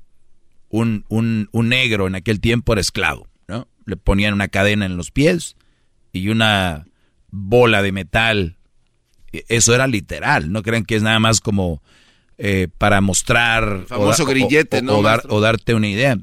un, 0.68 1.04
un, 1.08 1.48
un 1.52 1.68
negro 1.68 2.08
en 2.08 2.16
aquel 2.16 2.40
tiempo 2.40 2.72
era 2.72 2.80
esclavo, 2.80 3.28
¿no? 3.46 3.68
Le 3.86 3.96
ponían 3.96 4.34
una 4.34 4.48
cadena 4.48 4.86
en 4.86 4.96
los 4.96 5.12
pies 5.12 5.54
y 6.12 6.28
una 6.30 6.86
bola 7.30 7.82
de 7.82 7.92
metal. 7.92 8.56
E- 9.32 9.44
Eso 9.48 9.74
era 9.74 9.86
literal, 9.86 10.50
no 10.50 10.62
crean 10.62 10.84
que 10.84 10.96
es 10.96 11.02
nada 11.02 11.20
más 11.20 11.40
como 11.40 11.80
eh, 12.38 12.66
para 12.78 13.00
mostrar... 13.00 13.84
famoso 13.86 14.24
o 14.24 14.26
da- 14.26 14.32
grillete, 14.32 14.78
o- 14.78 14.82
¿no, 14.82 14.98
o 14.98 15.02
dar- 15.02 15.18
maestro? 15.18 15.34
o 15.36 15.40
darte 15.40 15.74
una 15.74 15.88
idea. 15.88 16.18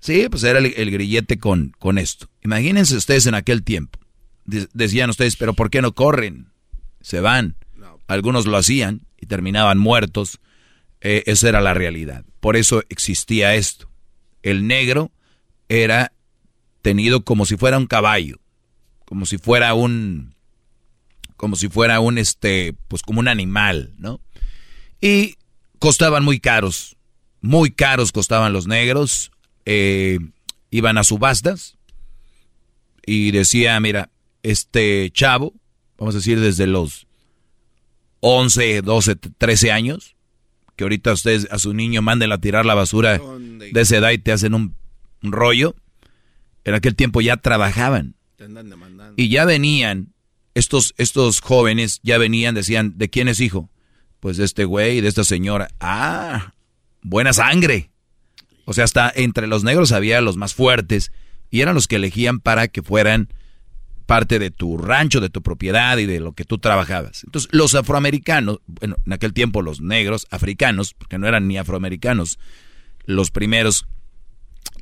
Sí, 0.00 0.26
pues 0.30 0.42
era 0.44 0.58
el, 0.58 0.66
el 0.76 0.90
grillete 0.90 1.38
con, 1.38 1.72
con 1.78 1.98
esto. 1.98 2.28
Imagínense 2.42 2.96
ustedes 2.96 3.26
en 3.26 3.34
aquel 3.34 3.62
tiempo. 3.62 3.98
De- 4.44 4.68
decían 4.72 5.10
ustedes, 5.10 5.36
pero 5.36 5.52
¿por 5.54 5.68
qué 5.70 5.82
no 5.82 5.92
corren? 5.92 6.48
Se 7.00 7.20
van. 7.20 7.56
Algunos 8.08 8.46
lo 8.46 8.56
hacían 8.56 9.02
y 9.20 9.26
terminaban 9.26 9.78
muertos. 9.78 10.38
Eh, 11.00 11.22
esa 11.26 11.48
era 11.48 11.60
la 11.60 11.74
realidad. 11.74 12.24
Por 12.40 12.56
eso 12.56 12.82
existía 12.88 13.54
esto. 13.54 13.88
El 14.42 14.66
negro 14.66 15.10
era 15.68 16.12
tenido 16.82 17.24
como 17.24 17.46
si 17.46 17.56
fuera 17.56 17.78
un 17.78 17.86
caballo, 17.86 18.38
como 19.04 19.26
si 19.26 19.38
fuera 19.38 19.74
un, 19.74 20.34
como 21.36 21.56
si 21.56 21.68
fuera 21.68 22.00
un, 22.00 22.18
este, 22.18 22.74
pues 22.88 23.02
como 23.02 23.20
un 23.20 23.28
animal, 23.28 23.92
¿no? 23.98 24.20
Y 25.00 25.36
costaban 25.78 26.24
muy 26.24 26.40
caros, 26.40 26.96
muy 27.40 27.70
caros 27.70 28.12
costaban 28.12 28.52
los 28.52 28.66
negros. 28.66 29.30
eh, 29.64 30.18
iban 30.70 30.98
a 30.98 31.04
subastas 31.04 31.76
y 33.06 33.30
decía, 33.30 33.78
mira, 33.80 34.10
este 34.42 35.10
chavo, 35.12 35.54
vamos 35.96 36.14
a 36.14 36.18
decir 36.18 36.40
desde 36.40 36.66
los 36.66 37.06
11, 38.20 38.82
12, 38.82 39.16
13 39.16 39.72
años, 39.72 40.15
que 40.76 40.84
ahorita 40.84 41.12
ustedes 41.12 41.48
a 41.50 41.58
su 41.58 41.72
niño 41.74 42.02
manden 42.02 42.30
a 42.32 42.38
tirar 42.38 42.66
la 42.66 42.74
basura 42.74 43.18
de 43.18 43.80
esa 43.80 43.96
edad 43.96 44.10
y 44.10 44.18
te 44.18 44.32
hacen 44.32 44.54
un, 44.54 44.76
un 45.22 45.32
rollo, 45.32 45.74
en 46.64 46.74
aquel 46.74 46.94
tiempo 46.94 47.20
ya 47.20 47.38
trabajaban. 47.38 48.14
Y 49.16 49.28
ya 49.30 49.44
venían, 49.44 50.12
estos, 50.54 50.94
estos 50.98 51.40
jóvenes 51.40 52.00
ya 52.02 52.18
venían, 52.18 52.54
decían, 52.54 52.94
¿de 52.96 53.08
quién 53.08 53.28
es 53.28 53.40
hijo? 53.40 53.70
Pues 54.20 54.36
de 54.36 54.44
este 54.44 54.64
güey 54.64 55.00
de 55.00 55.08
esta 55.08 55.24
señora. 55.24 55.68
Ah, 55.80 56.52
buena 57.02 57.32
sangre. 57.32 57.90
O 58.66 58.72
sea, 58.72 58.84
hasta 58.84 59.10
entre 59.14 59.46
los 59.46 59.64
negros 59.64 59.92
había 59.92 60.20
los 60.20 60.36
más 60.36 60.54
fuertes 60.54 61.12
y 61.50 61.60
eran 61.60 61.74
los 61.74 61.86
que 61.86 61.96
elegían 61.96 62.40
para 62.40 62.68
que 62.68 62.82
fueran 62.82 63.28
parte 64.06 64.38
de 64.38 64.50
tu 64.50 64.78
rancho, 64.78 65.20
de 65.20 65.30
tu 65.30 65.42
propiedad 65.42 65.98
y 65.98 66.06
de 66.06 66.20
lo 66.20 66.32
que 66.32 66.44
tú 66.44 66.58
trabajabas. 66.58 67.24
Entonces, 67.24 67.48
los 67.52 67.74
afroamericanos, 67.74 68.60
bueno, 68.66 68.96
en 69.04 69.12
aquel 69.12 69.32
tiempo 69.32 69.62
los 69.62 69.80
negros, 69.80 70.26
africanos, 70.30 70.94
porque 70.94 71.18
no 71.18 71.26
eran 71.26 71.48
ni 71.48 71.58
afroamericanos, 71.58 72.38
los 73.04 73.30
primeros, 73.30 73.86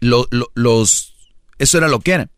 lo- 0.00 0.28
lo- 0.30 0.50
los, 0.54 1.14
eso 1.58 1.78
era 1.78 1.88
lo 1.88 2.00
que 2.00 2.12
era. 2.12 2.30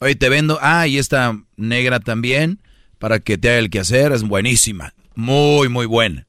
Oye, 0.00 0.14
te 0.16 0.28
vendo, 0.28 0.58
ah, 0.60 0.86
y 0.86 0.98
esta 0.98 1.38
negra 1.56 2.00
también, 2.00 2.60
para 2.98 3.18
que 3.20 3.38
te 3.38 3.48
haga 3.50 3.58
el 3.58 3.70
quehacer, 3.70 4.12
es 4.12 4.22
buenísima, 4.22 4.94
muy, 5.14 5.68
muy 5.68 5.86
buena. 5.86 6.26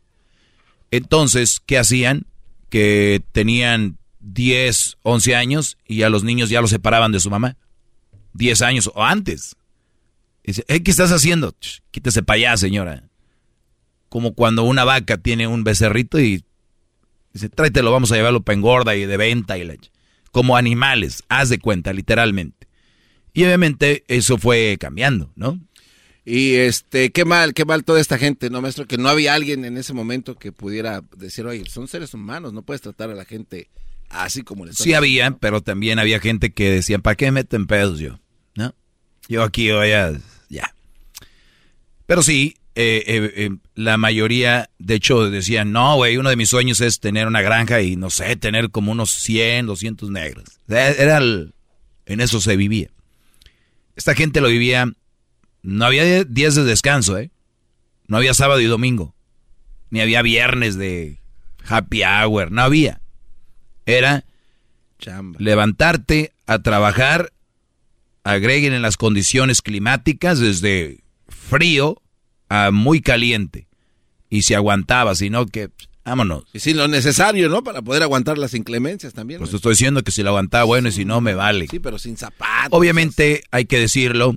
Entonces, 0.91 1.59
¿qué 1.65 1.77
hacían? 1.77 2.25
Que 2.69 3.23
tenían 3.31 3.97
10, 4.19 4.97
11 5.03 5.35
años 5.35 5.77
y 5.87 6.03
a 6.03 6.09
los 6.09 6.23
niños 6.23 6.49
ya 6.49 6.61
los 6.61 6.69
separaban 6.69 7.11
de 7.11 7.19
su 7.19 7.29
mamá. 7.29 7.57
10 8.33 8.61
años 8.61 8.89
o 8.93 9.03
antes. 9.03 9.55
Dice, 10.43 10.65
"Eh, 10.67 10.83
¿qué 10.83 10.91
estás 10.91 11.11
haciendo? 11.11 11.55
Quítese 11.91 12.23
para 12.23 12.35
allá, 12.35 12.57
señora. 12.57 13.03
Como 14.09 14.33
cuando 14.33 14.63
una 14.63 14.83
vaca 14.83 15.17
tiene 15.17 15.47
un 15.47 15.63
becerrito 15.63 16.19
y 16.19 16.43
dice, 17.33 17.49
tráetelo, 17.49 17.91
vamos 17.91 18.11
a 18.11 18.15
llevarlo 18.15 18.41
para 18.41 18.57
engorda 18.57 18.95
y 18.95 19.05
de 19.05 19.17
venta 19.17 19.57
y 19.57 19.63
leche. 19.63 19.91
Como 20.31 20.57
animales, 20.57 21.23
haz 21.29 21.49
de 21.49 21.59
cuenta, 21.59 21.93
literalmente. 21.93 22.67
Y 23.33 23.43
obviamente 23.43 24.03
eso 24.07 24.37
fue 24.37 24.77
cambiando, 24.79 25.31
¿no? 25.35 25.59
Y 26.25 26.53
este, 26.53 27.11
qué 27.11 27.25
mal, 27.25 27.53
qué 27.53 27.65
mal 27.65 27.83
toda 27.83 27.99
esta 27.99 28.17
gente, 28.17 28.49
¿no, 28.49 28.61
maestro? 28.61 28.85
Que 28.87 28.97
no 28.97 29.09
había 29.09 29.33
alguien 29.33 29.65
en 29.65 29.77
ese 29.77 29.93
momento 29.93 30.35
que 30.37 30.51
pudiera 30.51 31.03
decir, 31.17 31.45
oye, 31.45 31.65
son 31.69 31.87
seres 31.87 32.13
humanos, 32.13 32.53
no 32.53 32.61
puedes 32.61 32.81
tratar 32.81 33.09
a 33.09 33.15
la 33.15 33.25
gente 33.25 33.69
así 34.09 34.43
como 34.43 34.65
les 34.65 34.77
Sí 34.77 34.93
había, 34.93 35.31
pero 35.37 35.61
también 35.61 35.99
había 35.99 36.19
gente 36.19 36.53
que 36.53 36.69
decían, 36.69 37.01
¿para 37.01 37.15
qué 37.15 37.31
meten 37.31 37.67
pedos 37.67 37.99
yo? 37.99 38.19
¿No? 38.55 38.73
Yo 39.27 39.43
aquí 39.43 39.71
voy 39.71 39.91
a... 39.91 40.13
Pero 42.05 42.23
sí, 42.23 42.57
eh, 42.75 43.03
eh, 43.05 43.33
eh, 43.35 43.49
la 43.75 43.97
mayoría, 43.97 44.69
de 44.79 44.95
hecho, 44.95 45.29
decían, 45.29 45.71
no, 45.71 45.95
güey, 45.95 46.17
uno 46.17 46.29
de 46.29 46.35
mis 46.35 46.49
sueños 46.49 46.81
es 46.81 46.99
tener 46.99 47.27
una 47.27 47.41
granja 47.41 47.81
y, 47.81 47.95
no 47.95 48.09
sé, 48.09 48.35
tener 48.35 48.71
como 48.71 48.91
unos 48.91 49.11
100, 49.11 49.67
200 49.67 50.09
negros. 50.09 50.45
Era 50.67 51.17
el, 51.17 51.53
en 52.05 52.21
eso 52.21 52.41
se 52.41 52.55
vivía. 52.55 52.89
Esta 53.95 54.15
gente 54.15 54.41
lo 54.41 54.47
vivía 54.47 54.91
no 55.63 55.85
había 55.85 56.25
días 56.25 56.55
de 56.55 56.65
descanso, 56.65 57.17
¿eh? 57.17 57.31
No 58.07 58.17
había 58.17 58.33
sábado 58.33 58.59
y 58.59 58.65
domingo. 58.65 59.15
Ni 59.89 60.01
había 60.01 60.21
viernes 60.21 60.75
de 60.75 61.19
happy 61.65 62.03
hour. 62.03 62.51
No 62.51 62.61
había. 62.61 63.01
Era 63.85 64.25
levantarte 65.39 66.33
a 66.45 66.59
trabajar. 66.59 67.31
Agreguen 68.25 68.73
en 68.73 68.81
las 68.81 68.97
condiciones 68.97 69.61
climáticas 69.61 70.39
desde 70.39 71.02
frío 71.47 72.01
a 72.49 72.71
muy 72.71 73.01
caliente. 73.01 73.67
Y 74.29 74.43
si 74.43 74.53
aguantaba, 74.53 75.15
sino 75.15 75.45
que 75.45 75.69
vámonos. 76.05 76.45
Y 76.53 76.59
sin 76.59 76.77
lo 76.77 76.87
necesario, 76.87 77.49
¿no? 77.49 77.63
Para 77.63 77.81
poder 77.81 78.03
aguantar 78.03 78.37
las 78.37 78.53
inclemencias 78.53 79.13
también. 79.13 79.39
Pues 79.39 79.51
te 79.51 79.57
estoy 79.57 79.73
diciendo 79.73 80.03
que 80.03 80.11
si 80.11 80.23
lo 80.23 80.29
aguantaba, 80.29 80.63
bueno, 80.63 80.89
y 80.89 80.91
si 80.91 81.05
no, 81.05 81.21
me 81.21 81.33
vale. 81.33 81.67
Sí, 81.69 81.79
pero 81.79 81.99
sin 81.99 82.17
zapatos. 82.17 82.77
Obviamente, 82.77 83.43
hay 83.51 83.65
que 83.65 83.79
decirlo, 83.79 84.35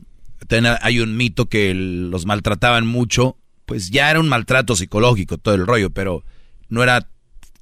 hay 0.80 1.00
un 1.00 1.16
mito 1.16 1.46
que 1.46 1.74
los 1.74 2.26
maltrataban 2.26 2.86
mucho, 2.86 3.36
pues 3.64 3.90
ya 3.90 4.10
era 4.10 4.20
un 4.20 4.28
maltrato 4.28 4.76
psicológico 4.76 5.38
todo 5.38 5.54
el 5.54 5.66
rollo, 5.66 5.90
pero 5.90 6.24
no 6.68 6.82
era 6.82 7.08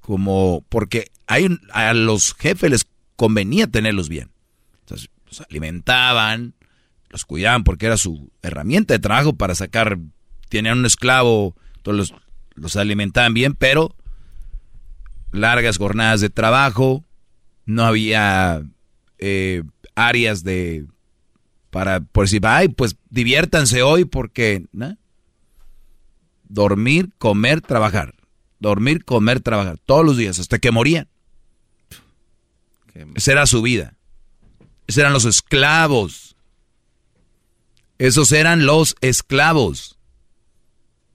como 0.00 0.64
porque 0.68 1.10
hay, 1.26 1.48
a 1.72 1.94
los 1.94 2.34
jefes 2.34 2.70
les 2.70 2.86
convenía 3.16 3.66
tenerlos 3.66 4.08
bien. 4.08 4.30
Entonces, 4.80 5.08
los 5.26 5.40
alimentaban, 5.48 6.54
los 7.14 7.24
cuidaban 7.24 7.62
porque 7.62 7.86
era 7.86 7.96
su 7.96 8.32
herramienta 8.42 8.92
de 8.92 8.98
trabajo 8.98 9.34
para 9.34 9.54
sacar, 9.54 10.00
tenían 10.48 10.78
un 10.78 10.84
esclavo, 10.84 11.54
todos 11.82 11.96
los, 11.96 12.14
los 12.56 12.74
alimentaban 12.74 13.34
bien, 13.34 13.54
pero 13.54 13.94
largas 15.30 15.78
jornadas 15.78 16.20
de 16.20 16.28
trabajo, 16.28 17.04
no 17.66 17.84
había 17.84 18.64
eh, 19.18 19.62
áreas 19.94 20.42
de 20.42 20.86
para 21.70 22.00
por 22.00 22.28
si 22.28 22.40
ay, 22.42 22.66
pues 22.66 22.96
diviértanse 23.10 23.82
hoy 23.82 24.04
porque 24.04 24.66
¿no? 24.72 24.96
dormir, 26.48 27.10
comer, 27.18 27.60
trabajar, 27.60 28.16
dormir, 28.58 29.04
comer, 29.04 29.38
trabajar 29.38 29.78
todos 29.86 30.04
los 30.04 30.16
días 30.16 30.40
hasta 30.40 30.58
que 30.58 30.72
morían. 30.72 31.06
Esa 33.14 33.30
era 33.30 33.46
su 33.46 33.62
vida. 33.62 33.94
Esos 34.88 34.98
eran 34.98 35.12
los 35.12 35.26
esclavos. 35.26 36.33
Esos 37.98 38.32
eran 38.32 38.66
los 38.66 38.96
esclavos. 39.00 39.98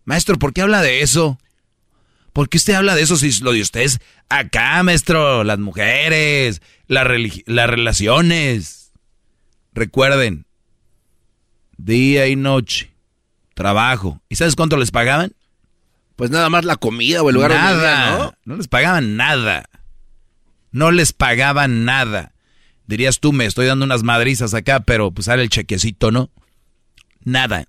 Maestro, 0.06 0.40
¿por 0.40 0.54
qué 0.54 0.62
habla 0.62 0.82
de 0.82 1.02
eso? 1.02 1.38
¿Por 2.34 2.50
qué 2.50 2.58
usted 2.58 2.74
habla 2.74 2.96
de 2.96 3.02
eso 3.02 3.18
si 3.18 3.32
lo 3.44 3.52
de 3.52 3.62
usted 3.62 3.82
es 3.82 4.00
acá, 4.30 4.82
maestro? 4.84 5.44
Las 5.44 5.60
mujeres, 5.60 6.62
las 6.88 7.06
relaciones. 7.06 8.92
Recuerden, 9.74 10.46
día 11.78 12.28
y 12.28 12.36
noche, 12.36 12.92
trabajo. 13.54 14.22
¿Y 14.30 14.36
sabes 14.36 14.56
cuánto 14.56 14.78
les 14.78 14.92
pagaban? 14.92 15.34
Pues 16.16 16.32
nada 16.32 16.50
más 16.50 16.66
la 16.66 16.76
comida 16.76 17.22
o 17.22 17.30
el 17.30 17.36
lugar 17.36 17.52
nada, 17.52 18.18
¿no? 18.18 18.34
No 18.46 18.56
les 18.58 18.68
pagaban 18.68 19.16
nada. 19.16 19.70
No 20.72 20.92
les 20.92 21.14
pagaban 21.14 21.86
nada. 21.86 22.34
Dirías 22.88 23.20
tú, 23.20 23.32
me 23.32 23.46
estoy 23.46 23.68
dando 23.68 23.86
unas 23.86 24.04
madrizas 24.04 24.54
acá, 24.54 24.82
pero 24.82 25.12
pues 25.12 25.26
sale 25.26 25.44
el 25.44 25.50
chequecito, 25.50 26.12
¿no? 26.12 26.30
Nada. 27.24 27.66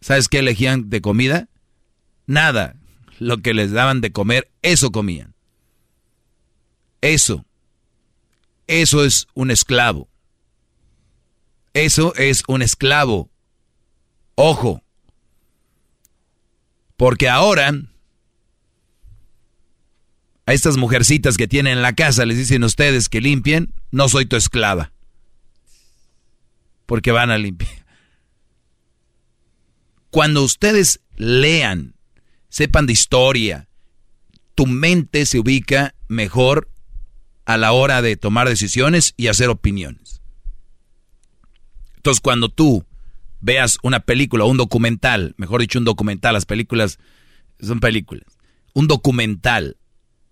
¿Sabes 0.00 0.28
qué 0.28 0.38
elegían 0.38 0.90
de 0.90 1.00
comida? 1.00 1.48
Nada. 2.26 2.76
Lo 3.18 3.38
que 3.38 3.54
les 3.54 3.72
daban 3.72 4.00
de 4.00 4.12
comer, 4.12 4.50
eso 4.62 4.90
comían. 4.90 5.34
Eso. 7.00 7.44
Eso 8.66 9.04
es 9.04 9.26
un 9.34 9.50
esclavo. 9.50 10.08
Eso 11.74 12.14
es 12.14 12.42
un 12.48 12.62
esclavo. 12.62 13.30
Ojo. 14.36 14.82
Porque 16.96 17.28
ahora 17.28 17.72
a 20.50 20.52
estas 20.52 20.76
mujercitas 20.76 21.36
que 21.36 21.46
tienen 21.46 21.74
en 21.74 21.82
la 21.82 21.92
casa 21.92 22.26
les 22.26 22.36
dicen 22.36 22.64
ustedes 22.64 23.08
que 23.08 23.20
limpien, 23.20 23.72
no 23.92 24.08
soy 24.08 24.26
tu 24.26 24.34
esclava. 24.34 24.92
Porque 26.86 27.12
van 27.12 27.30
a 27.30 27.38
limpiar. 27.38 27.79
Cuando 30.10 30.42
ustedes 30.42 31.00
lean, 31.16 31.94
sepan 32.48 32.86
de 32.86 32.92
historia, 32.92 33.68
tu 34.54 34.66
mente 34.66 35.24
se 35.24 35.38
ubica 35.38 35.94
mejor 36.08 36.68
a 37.44 37.56
la 37.56 37.72
hora 37.72 38.02
de 38.02 38.16
tomar 38.16 38.48
decisiones 38.48 39.14
y 39.16 39.28
hacer 39.28 39.48
opiniones. 39.48 40.20
Entonces, 41.96 42.20
cuando 42.20 42.48
tú 42.48 42.84
veas 43.40 43.78
una 43.82 44.00
película 44.00 44.44
o 44.44 44.48
un 44.48 44.56
documental, 44.56 45.34
mejor 45.36 45.60
dicho, 45.60 45.78
un 45.78 45.84
documental, 45.84 46.34
las 46.34 46.46
películas 46.46 46.98
son 47.60 47.80
películas, 47.80 48.38
un 48.74 48.88
documental 48.88 49.76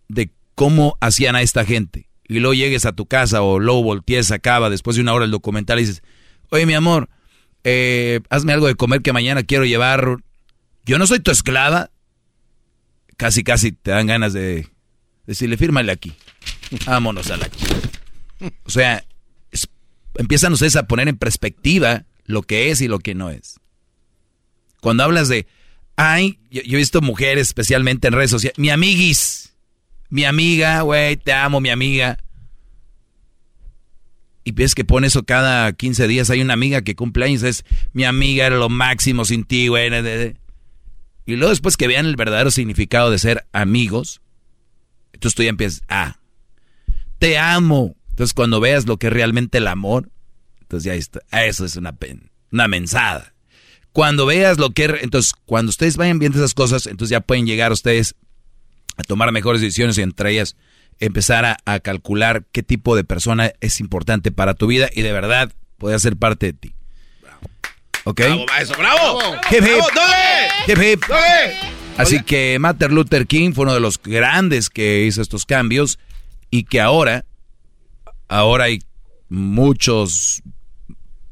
de 0.09 0.33
cómo 0.55 0.97
hacían 1.01 1.37
a 1.37 1.43
esta 1.43 1.65
gente, 1.65 2.09
y 2.27 2.41
luego 2.41 2.55
llegues 2.55 2.85
a 2.85 2.93
tu 2.93 3.07
casa 3.07 3.43
o 3.43 3.59
luego 3.59 3.83
voltees, 3.83 4.31
acaba 4.31 4.71
después 4.71 4.97
de 4.97 5.03
una 5.03 5.15
hora 5.15 5.25
el 5.25 5.31
documental 5.31 5.79
y 5.79 5.83
dices, 5.83 6.03
oye 6.51 6.67
mi 6.67 6.75
amor, 6.75 7.09
eh, 7.65 8.21
hazme 8.31 8.53
algo 8.53 8.67
de 8.67 8.75
comer 8.75 9.03
que 9.03 9.13
mañana 9.13 9.43
quiero 9.43 9.65
llevar, 9.65 10.19
yo 10.85 10.99
no 10.99 11.07
soy 11.07 11.21
tu 11.21 11.31
esclava, 11.31 11.91
casi 13.17 13.43
casi 13.45 13.73
te 13.73 13.91
dan 13.91 14.07
ganas 14.07 14.33
de 14.33 14.69
decirle, 15.27 15.57
fírmale 15.57 15.93
aquí, 15.93 16.15
vámonos 16.87 17.31
a 17.31 17.37
la... 17.37 17.49
O 18.65 18.71
sea, 18.71 19.05
empiezan 20.17 20.53
ustedes 20.53 20.77
a 20.77 20.87
poner 20.87 21.09
en 21.09 21.17
perspectiva 21.17 22.05
lo 22.25 22.43
que 22.43 22.71
es 22.71 22.81
y 22.81 22.89
lo 22.89 22.99
que 22.99 23.15
no 23.15 23.31
es. 23.31 23.59
Cuando 24.81 25.03
hablas 25.03 25.29
de, 25.29 25.47
ay, 25.97 26.39
yo, 26.51 26.63
he 26.65 26.77
visto 26.77 27.01
mujeres 27.01 27.49
especialmente 27.49 28.09
en 28.09 28.15
redes 28.15 28.31
sociales, 28.31 28.59
mi 28.59 28.71
amiguis, 28.71 29.55
mi 30.09 30.25
amiga, 30.25 30.83
güey, 30.83 31.17
te 31.17 31.33
amo, 31.33 31.61
mi 31.61 31.71
amiga. 31.71 32.19
Y 34.49 34.53
ves 34.53 34.75
que 34.75 34.87
pone 34.87 35.09
eso 35.09 35.25
cada 35.25 35.71
15 35.75 36.09
días. 36.09 36.31
Hay 36.31 36.41
una 36.41 36.55
amiga 36.55 36.81
que 36.81 36.97
cumple 36.97 37.27
años, 37.27 37.43
es 37.43 37.67
mi 37.93 38.05
amiga, 38.05 38.47
era 38.47 38.57
lo 38.57 38.71
máximo 38.71 39.27
sin 39.27 39.45
ti, 39.45 39.69
güey. 39.69 39.91
Y 41.27 41.37
luego 41.37 41.51
después 41.51 41.77
que 41.77 41.87
vean 41.87 42.07
el 42.07 42.17
verdadero 42.17 42.51
significado 42.51 43.11
de 43.11 43.19
ser 43.19 43.47
amigos, 43.53 44.23
entonces 45.13 45.35
tú 45.35 45.43
ya 45.43 45.51
empiezas, 45.51 45.83
ah, 45.89 46.17
te 47.19 47.37
amo, 47.37 47.95
entonces, 48.19 48.33
cuando 48.33 48.59
veas 48.59 48.87
lo 48.87 48.97
que 48.97 49.09
es 49.09 49.13
realmente 49.13 49.59
el 49.59 49.69
amor, 49.69 50.11
entonces 50.63 50.85
ya 50.87 50.95
está. 50.95 51.21
Eso 51.31 51.67
es 51.67 51.77
una, 51.77 51.95
una 52.51 52.67
mensada. 52.67 53.35
Cuando 53.93 54.25
veas 54.25 54.57
lo 54.57 54.71
que 54.71 54.87
es, 54.87 54.93
entonces, 55.03 55.35
cuando 55.45 55.69
ustedes 55.69 55.99
vayan 55.99 56.19
viendo 56.19 56.39
esas 56.39 56.55
cosas, 56.55 56.87
entonces 56.87 57.11
ya 57.11 57.21
pueden 57.21 57.45
llegar 57.45 57.71
ustedes 57.71 58.15
a 58.97 59.03
tomar 59.03 59.31
mejores 59.31 59.61
decisiones 59.61 59.99
y 59.99 60.03
entre 60.03 60.33
ellas 60.33 60.57
empezar 61.01 61.45
a, 61.65 61.81
calcular 61.81 62.45
qué 62.53 62.63
tipo 62.63 62.97
de 62.97 63.05
persona 63.05 63.53
es 63.61 63.81
importante 63.81 64.33
para 64.33 64.55
tu 64.55 64.67
vida 64.67 64.89
y 64.93 65.03
de 65.03 65.13
verdad 65.13 65.53
puede 65.79 65.99
ser 65.99 66.17
parte 66.17 66.47
de 66.47 66.53
ti. 66.55 66.75
Bravo. 67.23 67.49
¿Ok? 68.05 68.21
Bravo, 68.21 68.47
maestro, 68.47 68.79
bravo. 68.79 69.21
Hip, 69.51 69.65
hip. 69.65 70.69
Hip, 70.69 70.79
hip. 70.83 71.03
Así 71.97 72.23
que 72.23 72.59
Martin 72.61 72.95
Luther 72.95 73.27
King 73.27 73.53
fue 73.53 73.65
uno 73.65 73.75
de 73.75 73.81
los 73.81 74.01
grandes 74.01 74.71
que 74.71 75.05
hizo 75.05 75.21
estos 75.23 75.47
cambios 75.47 75.99
y 76.51 76.65
que 76.65 76.81
ahora 76.81 77.25
ahora 78.29 78.65
hay 78.65 78.81
muchos, 79.29 80.43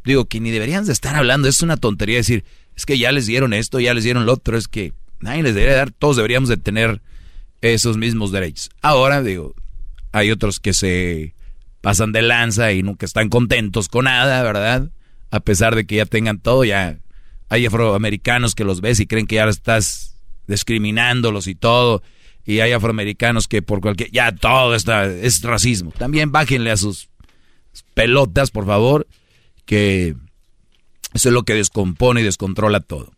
digo, 0.04 0.24
que 0.26 0.40
ni 0.40 0.50
deberían 0.50 0.84
de 0.84 0.92
estar 0.92 1.14
hablando, 1.14 1.48
es 1.48 1.62
una 1.62 1.76
tontería 1.76 2.16
decir, 2.16 2.44
es 2.74 2.86
que 2.86 2.98
ya 2.98 3.12
les 3.12 3.26
dieron 3.26 3.52
esto, 3.52 3.80
ya 3.80 3.94
les 3.94 4.04
dieron 4.04 4.26
lo 4.26 4.32
otro, 4.32 4.56
es 4.56 4.68
que 4.68 4.92
nadie 5.20 5.42
les 5.42 5.54
debería 5.54 5.76
dar, 5.76 5.90
todos 5.92 6.16
deberíamos 6.16 6.48
de 6.48 6.56
tener 6.56 7.00
esos 7.60 7.96
mismos 7.96 8.32
derechos. 8.32 8.70
Ahora, 8.82 9.22
digo, 9.22 9.54
hay 10.12 10.30
otros 10.30 10.60
que 10.60 10.72
se 10.72 11.34
pasan 11.80 12.12
de 12.12 12.22
lanza 12.22 12.72
y 12.72 12.82
nunca 12.82 13.06
están 13.06 13.28
contentos 13.28 13.88
con 13.88 14.04
nada, 14.06 14.42
¿verdad? 14.42 14.90
A 15.30 15.40
pesar 15.40 15.74
de 15.74 15.86
que 15.86 15.96
ya 15.96 16.06
tengan 16.06 16.38
todo, 16.38 16.64
ya 16.64 16.98
hay 17.48 17.66
afroamericanos 17.66 18.54
que 18.54 18.64
los 18.64 18.80
ves 18.80 19.00
y 19.00 19.06
creen 19.06 19.26
que 19.26 19.36
ya 19.36 19.44
estás 19.48 20.16
discriminándolos 20.46 21.46
y 21.46 21.54
todo 21.54 22.02
y 22.46 22.60
hay 22.60 22.72
afroamericanos 22.72 23.48
que 23.48 23.60
por 23.60 23.80
cualquier... 23.80 24.10
Ya 24.12 24.32
todo 24.32 24.74
está, 24.76 25.06
es 25.06 25.42
racismo. 25.42 25.92
También 25.98 26.30
bájenle 26.30 26.70
a 26.70 26.76
sus 26.76 27.08
pelotas, 27.92 28.52
por 28.52 28.66
favor, 28.66 29.06
que 29.64 30.14
Eso 31.12 31.28
es 31.28 31.32
lo 31.34 31.42
que 31.42 31.54
descompone 31.54 32.20
y 32.20 32.24
descontrola 32.24 32.80
todo. 32.80 33.12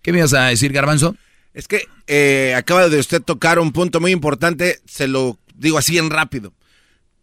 ¿Qué 0.00 0.12
me 0.12 0.18
ibas 0.18 0.32
a 0.32 0.46
decir, 0.46 0.72
Garbanzo? 0.72 1.16
Es 1.52 1.68
que 1.68 1.82
eh, 2.14 2.54
acaba 2.54 2.90
de 2.90 2.98
usted 2.98 3.22
tocar 3.22 3.58
un 3.58 3.72
punto 3.72 3.98
muy 3.98 4.10
importante, 4.10 4.80
se 4.84 5.08
lo 5.08 5.38
digo 5.54 5.78
así 5.78 5.96
en 5.96 6.10
rápido. 6.10 6.52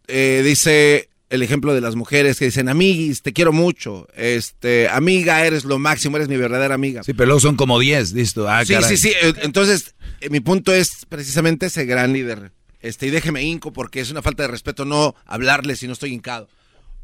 Eh, 0.08 0.42
dice 0.44 1.08
el 1.28 1.42
ejemplo 1.44 1.72
de 1.74 1.80
las 1.80 1.94
mujeres 1.94 2.40
que 2.40 2.46
dicen, 2.46 2.68
amiguis, 2.68 3.22
te 3.22 3.32
quiero 3.32 3.52
mucho, 3.52 4.08
este, 4.16 4.88
amiga, 4.88 5.46
eres 5.46 5.64
lo 5.64 5.78
máximo, 5.78 6.16
eres 6.16 6.28
mi 6.28 6.36
verdadera 6.36 6.74
amiga. 6.74 7.04
Sí, 7.04 7.14
pero 7.14 7.26
luego 7.26 7.38
son 7.38 7.54
como 7.54 7.78
10, 7.78 8.14
listo. 8.14 8.48
Ah, 8.48 8.64
sí, 8.64 8.74
sí, 8.82 8.96
sí, 8.96 9.10
eh, 9.10 9.32
entonces 9.42 9.94
mi 10.28 10.40
punto 10.40 10.74
es 10.74 11.06
precisamente 11.08 11.66
ese 11.66 11.84
gran 11.84 12.12
líder. 12.12 12.50
Este, 12.80 13.06
y 13.06 13.10
déjeme 13.10 13.44
hinco 13.44 13.72
porque 13.72 14.00
es 14.00 14.10
una 14.10 14.22
falta 14.22 14.42
de 14.42 14.48
respeto 14.48 14.84
no 14.84 15.14
hablarle 15.24 15.76
si 15.76 15.86
no 15.86 15.92
estoy 15.92 16.12
hincado. 16.12 16.48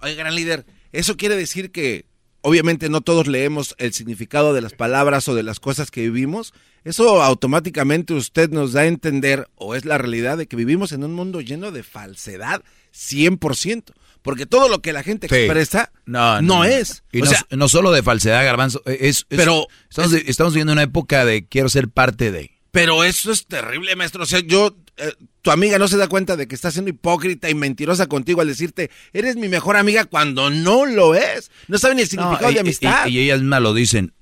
Oye, 0.01 0.17
gran 0.17 0.35
líder, 0.35 0.67
eso 0.91 1.17
quiere 1.17 1.37
decir 1.37 1.71
que 1.71 2.05
obviamente 2.47 2.89
no 2.89 3.01
todos 3.01 3.27
leemos 3.27 3.74
el 3.77 3.93
significado 3.93 4.55
de 4.55 4.60
las 4.60 4.73
palabras 4.73 5.27
o 5.27 5.35
de 5.35 5.43
las 5.43 5.59
cosas 5.59 5.90
que 5.90 6.02
vivimos, 6.02 6.55
eso 6.85 7.20
automáticamente 7.20 8.14
usted 8.14 8.51
nos 8.51 8.73
da 8.73 8.82
a 8.82 8.86
entender, 8.86 9.48
o 9.56 9.74
es 9.74 9.85
la 9.85 9.98
realidad, 9.98 10.39
de 10.39 10.47
que 10.47 10.55
vivimos 10.55 10.93
en 10.93 11.02
un 11.02 11.12
mundo 11.12 11.40
lleno 11.40 11.73
de 11.73 11.82
falsedad 11.82 12.62
100%. 12.94 13.82
Porque 14.23 14.47
todo 14.47 14.68
lo 14.68 14.81
que 14.81 14.93
la 14.93 15.02
gente 15.02 15.27
expresa 15.27 15.90
no, 16.05 16.40
no, 16.40 16.64
es. 16.64 17.02
Y 17.10 17.20
no, 17.23 17.31
no, 17.51 17.68
solo 17.68 17.90
de 17.90 18.05
falsedad, 18.05 18.44
Garbanzo. 18.44 18.81
Es, 18.85 19.24
pero 19.28 19.66
estamos, 19.90 20.12
estamos 20.12 20.52
viviendo 20.52 20.73
una 20.73 20.82
época 20.82 21.24
de 21.24 21.47
quiero 21.47 21.68
ser 21.68 21.89
parte 21.89 22.31
de. 22.31 22.56
Pero 22.71 23.05
eso 23.05 23.33
es 23.33 23.47
terrible, 23.47 23.97
maestro. 23.97 24.23
O 24.23 24.27
sea, 24.27 24.41
yo 24.41 24.77
eh, 24.99 25.13
tu 25.43 25.51
amiga 25.51 25.79
no 25.79 25.89
se 25.89 25.97
da 25.97 26.09
cuenta 26.09 26.37
de 26.37 26.49
que 26.49 26.55
está 26.55 26.71
siendo 26.71 26.91
hipócrita 26.91 27.51
y 27.51 27.55
mentirosa 27.55 28.07
contigo 28.07 28.41
al 28.41 28.49
decirte, 28.49 28.91
eres 29.13 29.37
mi 29.37 29.49
mejor 29.49 29.77
amiga 29.77 30.05
cuando 30.05 30.51
no 30.51 30.87
lo 30.87 31.15
es. 31.15 31.51
No 31.69 31.79
sabe 31.79 31.95
ni 31.95 32.03
el 32.03 32.09
significado 32.09 32.53
de 32.53 32.61
amistad. 32.61 33.07
Y, 33.07 33.21
ellas 33.21 33.41
mismas 33.41 33.63
lo 33.63 33.75
dicen. 33.75 34.13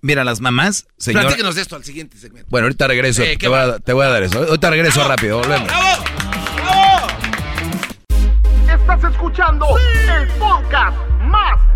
Mira, 0.00 0.24
las 0.24 0.40
mamás, 0.40 0.86
señora... 0.96 1.24
Platíquenos 1.26 1.54
de 1.56 1.62
esto 1.62 1.76
al 1.76 1.84
siguiente 1.84 2.16
segmento. 2.16 2.48
Bueno, 2.50 2.66
ahorita 2.66 2.86
regreso. 2.86 3.22
te, 3.22 3.48
voy 3.48 3.58
a, 3.58 3.78
te, 3.78 3.92
voy 3.92 4.06
a, 4.06 4.08
dar 4.08 4.22
eso. 4.22 4.38
Ahorita 4.38 4.70
regreso 4.70 5.06
rápido. 5.06 5.38
Volvemos. 5.38 5.68
¡Bravo! 5.68 6.04
¡Bravo! 6.56 7.06
Estás 8.80 9.12
escuchando 9.12 9.66
el 9.78 10.28
podcast 10.38 10.96
más 11.20 11.75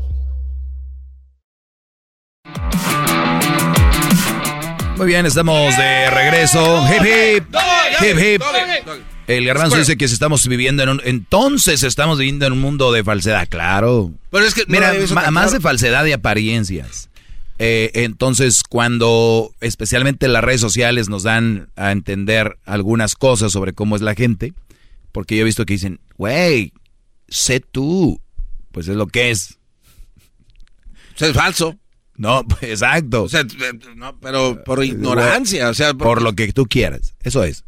Muy 4.97 5.07
bien, 5.07 5.25
estamos 5.25 5.75
de 5.77 6.09
regreso. 6.11 6.85
Hip 6.87 7.01
hip. 7.01 7.55
Hip 8.01 8.19
hip. 8.19 8.41
El 9.27 9.45
garbanzo 9.45 9.77
dice 9.77 9.97
que 9.97 10.05
estamos 10.05 10.47
viviendo 10.47 10.83
en 10.83 10.89
un... 10.89 11.01
Entonces 11.05 11.83
estamos 11.83 12.19
viviendo 12.19 12.45
en 12.45 12.53
un 12.53 12.61
mundo 12.61 12.91
de 12.91 13.03
falsedad, 13.03 13.47
claro. 13.47 14.11
Pero 14.29 14.45
es 14.45 14.53
que... 14.53 14.65
Mira, 14.67 14.93
más 15.31 15.53
de 15.53 15.59
falsedad 15.59 16.05
y 16.05 16.11
apariencias. 16.11 17.09
Eh, 17.63 18.03
entonces, 18.03 18.63
cuando 18.67 19.53
especialmente 19.59 20.27
las 20.27 20.43
redes 20.43 20.61
sociales 20.61 21.09
nos 21.09 21.23
dan 21.23 21.69
a 21.75 21.91
entender 21.91 22.57
algunas 22.65 23.15
cosas 23.15 23.51
sobre 23.51 23.73
cómo 23.73 23.95
es 23.95 24.01
la 24.01 24.15
gente, 24.15 24.53
porque 25.11 25.35
yo 25.35 25.41
he 25.41 25.45
visto 25.45 25.65
que 25.65 25.73
dicen, 25.73 25.99
güey, 26.17 26.73
sé 27.27 27.59
tú. 27.59 28.19
Pues 28.71 28.87
es 28.87 28.95
lo 28.95 29.07
que 29.07 29.31
es. 29.31 29.59
es 31.19 31.33
falso. 31.33 31.77
No, 32.21 32.47
pues, 32.47 32.61
exacto. 32.63 33.23
O 33.23 33.29
sea, 33.29 33.43
no, 33.95 34.19
pero 34.19 34.63
por 34.63 34.85
ignorancia, 34.85 35.69
o 35.69 35.73
sea, 35.73 35.95
por 35.95 36.21
lo 36.21 36.33
que 36.33 36.53
tú 36.53 36.67
quieras. 36.67 37.15
Eso 37.23 37.43
es. 37.43 37.65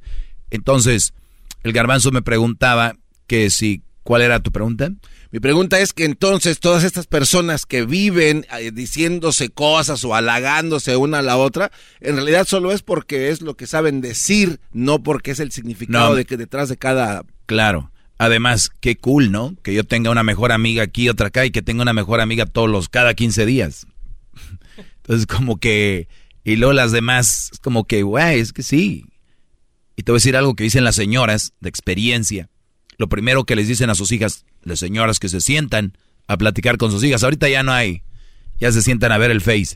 Entonces, 0.51 1.15
el 1.63 1.73
garbanzo 1.73 2.11
me 2.11 2.21
preguntaba 2.21 2.93
que 3.25 3.49
si, 3.49 3.81
¿cuál 4.03 4.21
era 4.21 4.41
tu 4.41 4.51
pregunta? 4.51 4.91
Mi 5.31 5.39
pregunta 5.39 5.79
es 5.79 5.91
que 5.91 6.05
entonces 6.05 6.59
todas 6.59 6.83
estas 6.83 7.07
personas 7.07 7.65
que 7.65 7.83
viven 7.83 8.45
eh, 8.59 8.69
diciéndose 8.71 9.49
cosas 9.49 10.05
o 10.05 10.13
halagándose 10.13 10.95
una 10.97 11.17
a 11.17 11.23
la 11.23 11.37
otra, 11.37 11.71
en 11.99 12.17
realidad 12.17 12.45
solo 12.45 12.71
es 12.71 12.83
porque 12.83 13.29
es 13.29 13.41
lo 13.41 13.57
que 13.57 13.65
saben 13.65 14.01
decir, 14.01 14.59
no 14.71 15.01
porque 15.01 15.31
es 15.31 15.39
el 15.39 15.51
significado 15.51 16.13
de 16.13 16.25
que 16.25 16.37
detrás 16.37 16.69
de 16.69 16.77
cada... 16.77 17.23
Claro. 17.47 17.89
Además, 18.19 18.69
qué 18.79 18.97
cool, 18.97 19.31
¿no? 19.31 19.55
Que 19.63 19.73
yo 19.73 19.83
tenga 19.83 20.11
una 20.11 20.21
mejor 20.21 20.51
amiga 20.51 20.83
aquí, 20.83 21.09
otra 21.09 21.29
acá, 21.29 21.43
y 21.43 21.49
que 21.49 21.63
tenga 21.63 21.81
una 21.81 21.93
mejor 21.93 22.21
amiga 22.21 22.45
todos 22.45 22.69
los, 22.69 22.87
cada 22.87 23.15
15 23.15 23.47
días. 23.47 23.87
Entonces, 25.03 25.27
como 25.27 25.57
que. 25.57 26.07
Y 26.43 26.55
luego 26.57 26.73
las 26.73 26.91
demás, 26.91 27.51
como 27.61 27.85
que, 27.85 28.03
güey, 28.03 28.39
es 28.39 28.51
que 28.51 28.63
sí. 28.63 29.05
Y 29.95 30.03
te 30.03 30.11
voy 30.11 30.17
a 30.17 30.19
decir 30.19 30.35
algo 30.35 30.55
que 30.55 30.63
dicen 30.63 30.83
las 30.83 30.95
señoras 30.95 31.53
de 31.61 31.69
experiencia. 31.69 32.49
Lo 32.97 33.07
primero 33.07 33.45
que 33.45 33.55
les 33.55 33.67
dicen 33.67 33.89
a 33.89 33.95
sus 33.95 34.11
hijas, 34.11 34.45
las 34.61 34.79
señoras 34.79 35.19
que 35.19 35.29
se 35.29 35.41
sientan 35.41 35.97
a 36.27 36.37
platicar 36.37 36.77
con 36.77 36.91
sus 36.91 37.03
hijas. 37.03 37.23
Ahorita 37.23 37.47
ya 37.47 37.63
no 37.63 37.71
hay. 37.71 38.03
Ya 38.59 38.71
se 38.71 38.81
sientan 38.81 39.11
a 39.11 39.17
ver 39.17 39.31
el 39.31 39.41
face. 39.41 39.75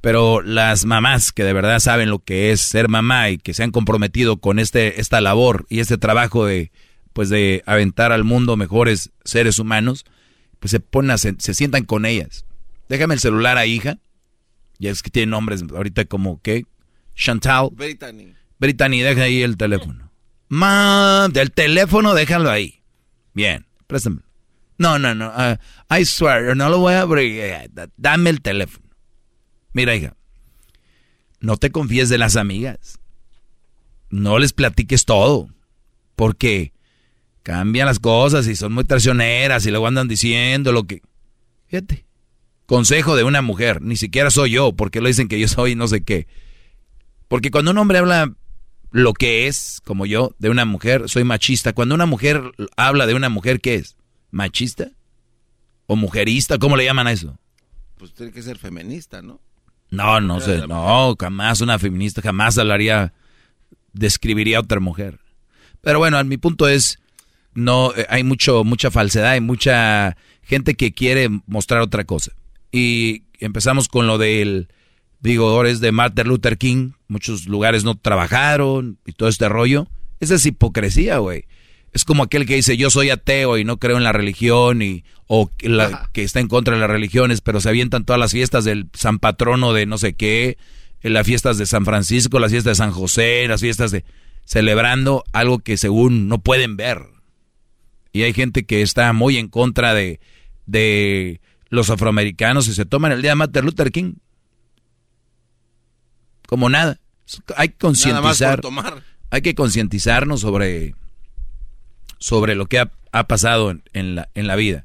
Pero 0.00 0.42
las 0.42 0.84
mamás 0.84 1.32
que 1.32 1.44
de 1.44 1.52
verdad 1.52 1.80
saben 1.80 2.10
lo 2.10 2.18
que 2.18 2.52
es 2.52 2.60
ser 2.60 2.88
mamá 2.88 3.30
y 3.30 3.38
que 3.38 3.54
se 3.54 3.62
han 3.62 3.70
comprometido 3.70 4.36
con 4.36 4.58
este, 4.58 5.00
esta 5.00 5.20
labor 5.20 5.66
y 5.70 5.80
este 5.80 5.96
trabajo 5.96 6.44
de, 6.44 6.70
pues 7.12 7.30
de 7.30 7.62
aventar 7.64 8.12
al 8.12 8.22
mundo 8.22 8.56
mejores 8.56 9.10
seres 9.24 9.58
humanos, 9.58 10.04
pues 10.60 10.72
se 10.72 10.80
ponen 10.80 11.16
se 11.18 11.54
sientan 11.54 11.84
con 11.84 12.04
ellas. 12.04 12.44
Déjame 12.88 13.14
el 13.14 13.20
celular 13.20 13.56
a 13.56 13.64
hija 13.64 13.98
ya 14.78 14.90
es 14.90 15.02
que 15.02 15.10
tiene 15.10 15.30
nombres 15.30 15.62
ahorita 15.62 16.04
como, 16.04 16.40
¿qué? 16.42 16.66
Chantal. 17.14 17.70
Brittany. 17.72 18.34
Brittany, 18.58 19.00
deja 19.00 19.22
ahí 19.22 19.42
el 19.42 19.56
teléfono. 19.56 20.10
Ma, 20.48 21.28
del 21.32 21.52
teléfono 21.52 22.14
déjalo 22.14 22.50
ahí. 22.50 22.82
Bien, 23.32 23.66
préstame. 23.86 24.20
No, 24.78 24.98
no, 24.98 25.14
no. 25.14 25.28
Uh, 25.28 25.56
I 25.94 26.04
swear, 26.04 26.56
no 26.56 26.68
lo 26.68 26.78
voy 26.78 26.94
a 26.94 27.02
abrir. 27.02 27.70
Dame 27.96 28.30
el 28.30 28.40
teléfono. 28.40 28.84
Mira, 29.72 29.94
hija. 29.94 30.16
No 31.40 31.56
te 31.56 31.70
confíes 31.70 32.08
de 32.08 32.18
las 32.18 32.36
amigas. 32.36 32.98
No 34.10 34.38
les 34.38 34.52
platiques 34.52 35.04
todo. 35.04 35.48
Porque 36.16 36.72
cambian 37.42 37.86
las 37.86 37.98
cosas 37.98 38.46
y 38.46 38.56
son 38.56 38.72
muy 38.72 38.84
traicioneras 38.84 39.66
y 39.66 39.70
luego 39.70 39.86
andan 39.86 40.08
diciendo 40.08 40.72
lo 40.72 40.84
que... 40.84 41.02
Fíjate. 41.66 42.06
Consejo 42.66 43.14
de 43.14 43.24
una 43.24 43.42
mujer, 43.42 43.82
ni 43.82 43.96
siquiera 43.96 44.30
soy 44.30 44.52
yo, 44.52 44.72
porque 44.72 45.00
lo 45.00 45.08
dicen 45.08 45.28
que 45.28 45.38
yo 45.38 45.48
soy 45.48 45.74
no 45.74 45.86
sé 45.86 46.02
qué. 46.02 46.26
Porque 47.28 47.50
cuando 47.50 47.72
un 47.72 47.78
hombre 47.78 47.98
habla 47.98 48.32
lo 48.90 49.12
que 49.12 49.46
es, 49.48 49.82
como 49.84 50.06
yo, 50.06 50.34
de 50.38 50.48
una 50.48 50.64
mujer, 50.64 51.08
soy 51.08 51.24
machista. 51.24 51.74
Cuando 51.74 51.94
una 51.94 52.06
mujer 52.06 52.42
habla 52.76 53.06
de 53.06 53.14
una 53.14 53.28
mujer, 53.28 53.60
¿qué 53.60 53.74
es? 53.74 53.96
¿Machista? 54.30 54.92
¿O 55.86 55.96
mujerista? 55.96 56.58
¿Cómo 56.58 56.76
le 56.76 56.84
llaman 56.84 57.06
a 57.06 57.12
eso? 57.12 57.38
Pues 57.98 58.14
tiene 58.14 58.32
que 58.32 58.40
ser 58.40 58.56
feminista, 58.56 59.20
¿no? 59.20 59.40
No, 59.90 60.20
no 60.20 60.40
sé, 60.40 60.66
no, 60.66 61.14
jamás 61.20 61.60
una 61.60 61.78
feminista, 61.78 62.22
jamás 62.22 62.56
hablaría, 62.58 63.12
describiría 63.92 64.56
a 64.56 64.60
otra 64.60 64.80
mujer. 64.80 65.20
Pero 65.82 65.98
bueno, 65.98 66.22
mi 66.24 66.36
punto 66.36 66.66
es, 66.66 66.98
no, 67.52 67.92
eh, 67.94 68.06
hay 68.08 68.24
mucho, 68.24 68.64
mucha 68.64 68.90
falsedad, 68.90 69.32
hay 69.32 69.40
mucha 69.40 70.16
gente 70.42 70.74
que 70.74 70.92
quiere 70.92 71.28
mostrar 71.46 71.80
otra 71.80 72.04
cosa 72.04 72.32
y 72.74 73.22
empezamos 73.38 73.86
con 73.86 74.08
lo 74.08 74.18
del 74.18 74.66
vigores 75.20 75.78
de 75.78 75.92
Martin 75.92 76.26
Luther 76.26 76.58
King. 76.58 76.90
Muchos 77.06 77.46
lugares 77.46 77.84
no 77.84 77.94
trabajaron 77.94 78.98
y 79.06 79.12
todo 79.12 79.28
este 79.28 79.48
rollo. 79.48 79.86
Esa 80.18 80.34
es 80.34 80.44
hipocresía, 80.44 81.18
güey. 81.18 81.44
Es 81.92 82.04
como 82.04 82.24
aquel 82.24 82.46
que 82.46 82.56
dice 82.56 82.76
yo 82.76 82.90
soy 82.90 83.10
ateo 83.10 83.58
y 83.58 83.64
no 83.64 83.76
creo 83.76 83.96
en 83.96 84.02
la 84.02 84.12
religión 84.12 84.82
y 84.82 85.04
o 85.28 85.48
que 86.12 86.24
está 86.24 86.40
en 86.40 86.48
contra 86.48 86.74
de 86.74 86.80
las 86.80 86.90
religiones, 86.90 87.40
pero 87.42 87.60
se 87.60 87.68
avientan 87.68 88.04
todas 88.04 88.18
las 88.18 88.32
fiestas 88.32 88.64
del 88.64 88.88
San 88.92 89.20
Patrono 89.20 89.72
de 89.72 89.86
no 89.86 89.96
sé 89.96 90.14
qué, 90.14 90.58
en 91.00 91.12
las 91.12 91.24
fiestas 91.24 91.58
de 91.58 91.66
San 91.66 91.84
Francisco, 91.84 92.40
las 92.40 92.50
fiestas 92.50 92.76
de 92.76 92.84
San 92.84 92.90
José, 92.90 93.46
las 93.46 93.60
fiestas 93.60 93.92
de 93.92 94.04
celebrando 94.44 95.22
algo 95.32 95.60
que 95.60 95.76
según 95.76 96.26
no 96.26 96.40
pueden 96.40 96.76
ver. 96.76 97.02
Y 98.12 98.22
hay 98.22 98.32
gente 98.32 98.64
que 98.64 98.82
está 98.82 99.12
muy 99.12 99.36
en 99.38 99.46
contra 99.46 99.94
de 99.94 100.18
de 100.66 101.40
los 101.74 101.90
afroamericanos 101.90 102.68
y 102.68 102.74
se 102.74 102.84
toman 102.84 103.12
el 103.12 103.20
día 103.20 103.32
de 103.32 103.36
Martin 103.36 103.64
Luther 103.64 103.90
King. 103.90 104.14
Como 106.46 106.68
nada. 106.68 106.98
Hay 107.56 107.70
que 107.70 107.78
concientizar. 107.78 108.60
Hay 109.30 109.42
que 109.42 109.54
concientizarnos 109.54 110.40
sobre, 110.40 110.94
sobre 112.18 112.54
lo 112.54 112.66
que 112.66 112.78
ha, 112.78 113.24
pasado 113.24 113.74
en, 113.92 114.14
la, 114.14 114.28
en 114.34 114.46
la 114.46 114.56
vida. 114.56 114.84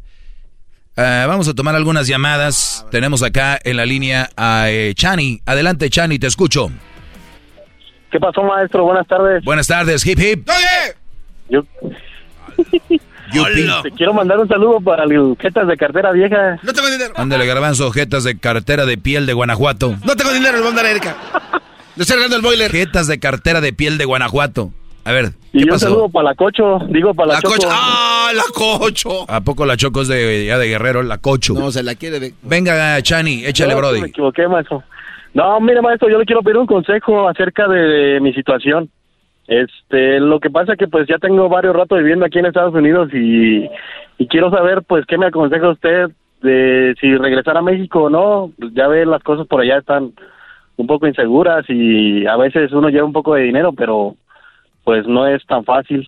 Ah, 0.97 1.25
vamos 1.27 1.47
a 1.47 1.53
tomar 1.53 1.75
algunas 1.75 2.07
llamadas. 2.07 2.85
Tenemos 2.89 3.21
acá 3.21 3.59
en 3.63 3.77
la 3.77 3.85
línea 3.85 4.29
a 4.35 4.69
eh, 4.69 4.93
Chani. 4.95 5.41
Adelante, 5.45 5.89
Chani, 5.89 6.17
te 6.17 6.27
escucho. 6.27 6.71
¿Qué 8.11 8.19
pasó, 8.19 8.41
maestro? 8.43 8.83
Buenas 8.83 9.07
tardes. 9.07 9.43
Buenas 9.43 9.67
tardes, 9.67 10.05
hip 10.05 10.19
hip. 10.19 10.49
Yo... 11.49 11.63
Te 13.83 13.91
quiero 13.91 14.13
mandar 14.13 14.39
un 14.39 14.47
saludo 14.47 14.79
para 14.81 15.03
el 15.03 15.35
Jetas 15.39 15.67
de 15.67 15.77
cartera 15.77 16.11
vieja. 16.11 16.59
No 16.63 16.73
tengo 16.73 16.89
dinero. 16.89 17.13
Ándale, 17.15 17.45
garbanzo, 17.45 17.91
Jetas 17.91 18.23
de 18.23 18.37
cartera 18.37 18.85
de 18.85 18.97
piel 18.97 19.25
de 19.25 19.33
Guanajuato. 19.33 19.95
No 20.05 20.15
tengo 20.15 20.31
dinero, 20.31 20.57
el 20.57 20.77
a 20.77 20.91
Erika. 20.91 21.15
Le 21.95 22.03
estoy 22.03 22.17
el 22.33 22.41
boiler. 22.41 22.71
Jetas 22.71 23.07
de 23.07 23.19
cartera 23.19 23.61
de 23.61 23.73
piel 23.73 23.97
de 23.97 24.05
Guanajuato. 24.05 24.71
A 25.05 25.11
ver, 25.11 25.31
¿qué 25.51 25.59
y 25.59 25.69
un 25.69 25.79
saludo 25.79 26.09
para 26.09 26.29
la 26.29 26.35
Cocho, 26.35 26.79
digo 26.89 27.13
para 27.13 27.33
la, 27.33 27.41
Choco. 27.41 27.55
¡Ah, 27.67 28.31
la 28.35 28.43
Cocho! 28.53 29.29
¿A 29.29 29.41
poco 29.41 29.65
la 29.65 29.75
Choco 29.77 30.01
es 30.01 30.07
de, 30.07 30.45
ya 30.45 30.59
de 30.59 30.67
Guerrero, 30.67 31.01
la 31.03 31.17
Cocho? 31.17 31.53
No, 31.53 31.71
se 31.71 31.81
la 31.83 31.95
quiere 31.95 32.19
de... 32.19 32.33
Venga, 32.43 33.01
Chani, 33.01 33.45
échale, 33.45 33.73
no, 33.73 33.79
brody. 33.79 34.01
Me 34.01 34.07
equivoqué, 34.09 34.47
maestro. 34.47 34.83
No, 35.33 35.59
mire, 35.61 35.81
maestro, 35.81 36.09
yo 36.09 36.19
le 36.19 36.25
quiero 36.25 36.43
pedir 36.43 36.57
un 36.57 36.67
consejo 36.67 37.27
acerca 37.27 37.67
de 37.67 38.19
mi 38.21 38.33
situación. 38.33 38.89
Este, 39.49 40.19
lo 40.19 40.39
que 40.39 40.51
pasa 40.51 40.73
es 40.73 40.77
que 40.77 40.87
pues 40.87 41.07
ya 41.07 41.17
tengo 41.17 41.49
varios 41.49 41.75
ratos 41.75 41.97
viviendo 41.97 42.23
aquí 42.23 42.37
en 42.37 42.45
Estados 42.45 42.75
Unidos 42.75 43.09
y, 43.11 43.67
quiero 44.27 44.51
saber 44.51 44.83
pues 44.83 45.07
qué 45.07 45.17
me 45.17 45.25
aconseja 45.25 45.69
usted 45.69 46.11
de 46.43 46.93
si 47.01 47.15
regresar 47.17 47.57
a 47.57 47.63
México 47.63 48.03
o 48.03 48.09
no. 48.11 48.51
Ya 48.73 48.87
ve 48.87 49.07
las 49.07 49.23
cosas 49.23 49.47
por 49.47 49.61
allá 49.61 49.79
están 49.79 50.13
un 50.77 50.85
poco 50.85 51.07
inseguras 51.07 51.65
y 51.67 52.27
a 52.27 52.37
veces 52.37 52.71
uno 52.73 52.89
lleva 52.89 53.07
un 53.07 53.13
poco 53.13 53.33
de 53.33 53.43
dinero, 53.43 53.73
pero 53.73 54.15
pues 54.83 55.07
no 55.07 55.25
es 55.25 55.43
tan 55.47 55.65
fácil. 55.65 56.07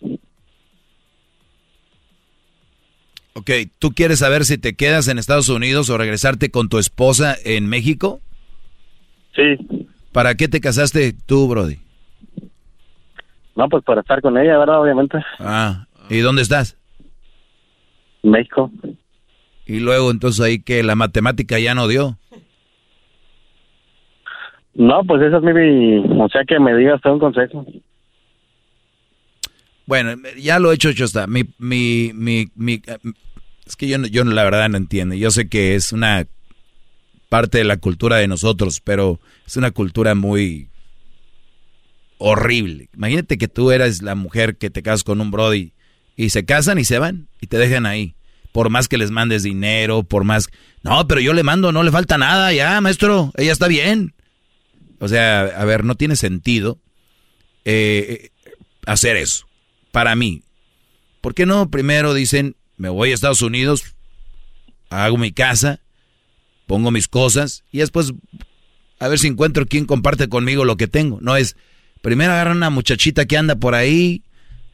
Ok, 3.34 3.50
¿tú 3.80 3.90
quieres 3.90 4.20
saber 4.20 4.46
si 4.46 4.60
te 4.60 4.76
quedas 4.76 5.08
en 5.08 5.18
Estados 5.18 5.50
Unidos 5.50 5.90
o 5.90 5.98
regresarte 5.98 6.52
con 6.52 6.70
tu 6.70 6.78
esposa 6.78 7.36
en 7.44 7.68
México? 7.68 8.20
Sí. 9.36 9.88
¿Para 10.12 10.36
qué 10.36 10.48
te 10.48 10.62
casaste 10.62 11.14
tú, 11.26 11.48
Brody? 11.48 11.78
No, 13.56 13.68
pues 13.70 13.84
para 13.84 14.02
estar 14.02 14.22
con 14.22 14.38
ella, 14.38 14.58
¿verdad? 14.58 14.82
Obviamente. 14.82 15.18
Ah, 15.40 15.88
¿y 16.10 16.20
dónde 16.20 16.42
estás? 16.42 16.78
México. 18.24 18.72
Y 19.66 19.80
luego 19.80 20.12
entonces 20.12 20.42
ahí 20.42 20.62
que 20.62 20.84
la 20.84 20.96
matemática 20.96 21.60
ya 21.60 21.76
no 21.76 21.88
dio. 21.88 22.18
No, 24.74 25.04
pues 25.04 25.22
esa 25.22 25.38
es 25.38 25.44
mi, 25.44 25.98
o 26.22 26.30
sea 26.30 26.44
que 26.46 26.60
me 26.60 26.76
digas 26.76 27.02
un 27.06 27.20
consejo. 27.20 27.66
Bueno, 29.86 30.14
ya 30.38 30.60
lo 30.60 30.72
he 30.72 30.76
hecho, 30.76 30.92
yo 30.92 31.06
está. 31.06 31.28
Mi, 31.28 31.44
mi, 31.58 32.12
mi, 32.14 32.48
mi, 32.56 32.82
es 33.66 33.76
que 33.76 33.88
yo, 33.88 33.98
yo 33.98 34.24
la 34.24 34.44
verdad 34.44 34.70
no 34.70 34.78
entiendo. 34.78 35.16
Yo 35.16 35.32
sé 35.32 35.50
que 35.50 35.76
es 35.76 35.92
una 35.92 36.26
parte 37.28 37.58
de 37.58 37.64
la 37.66 37.78
cultura 37.78 38.18
de 38.18 38.28
nosotros, 38.28 38.82
pero 38.82 39.20
es 39.46 39.58
una 39.58 39.72
cultura 39.72 40.16
muy 40.16 40.71
horrible. 42.22 42.90
Imagínate 42.94 43.38
que 43.40 43.48
tú 43.48 43.72
eres 43.72 44.04
la 44.04 44.14
mujer 44.14 44.58
que 44.58 44.70
te 44.70 44.84
casas 44.84 45.04
con 45.04 45.20
un 45.22 45.32
brody 45.32 45.74
y 46.16 46.30
se 46.30 46.46
casan 46.46 46.78
y 46.78 46.86
se 46.86 47.00
van 47.00 47.28
y 47.42 47.48
te 47.48 47.58
dejan 47.58 47.88
ahí. 47.88 48.16
Por 48.52 48.70
más 48.70 48.88
que 48.88 48.98
les 48.98 49.10
mandes 49.10 49.44
dinero, 49.44 50.04
por 50.04 50.24
más... 50.24 50.50
No, 50.84 51.08
pero 51.08 51.20
yo 51.20 51.34
le 51.34 51.42
mando, 51.42 51.72
no 51.72 51.82
le 51.84 51.92
falta 51.92 52.18
nada, 52.18 52.54
ya, 52.54 52.80
maestro, 52.80 53.32
ella 53.38 53.52
está 53.52 53.68
bien. 53.68 54.14
O 55.00 55.08
sea, 55.08 55.42
a 55.42 55.66
ver, 55.66 55.84
no 55.84 55.96
tiene 55.96 56.16
sentido 56.16 56.80
eh, 57.66 58.30
hacer 58.86 59.18
eso. 59.18 59.48
Para 59.92 60.16
mí. 60.16 60.44
¿Por 61.22 61.34
qué 61.34 61.48
no 61.48 61.72
primero 61.72 62.14
dicen, 62.14 62.56
me 62.78 62.90
voy 62.90 63.12
a 63.12 63.14
Estados 63.16 63.42
Unidos, 63.42 63.96
hago 64.90 65.18
mi 65.18 65.32
casa, 65.32 65.80
pongo 66.68 66.92
mis 66.92 67.08
cosas 67.08 67.64
y 67.72 67.80
después 67.80 68.14
a 69.00 69.08
ver 69.08 69.18
si 69.18 69.28
encuentro 69.28 69.66
quien 69.66 69.86
comparte 69.86 70.30
conmigo 70.30 70.66
lo 70.66 70.78
que 70.78 70.88
tengo? 70.88 71.20
No 71.22 71.36
es, 71.36 71.56
Primero 72.02 72.34
agarran 72.34 72.58
una 72.58 72.70
muchachita 72.70 73.26
que 73.26 73.38
anda 73.38 73.56
por 73.56 73.76
ahí, 73.76 74.24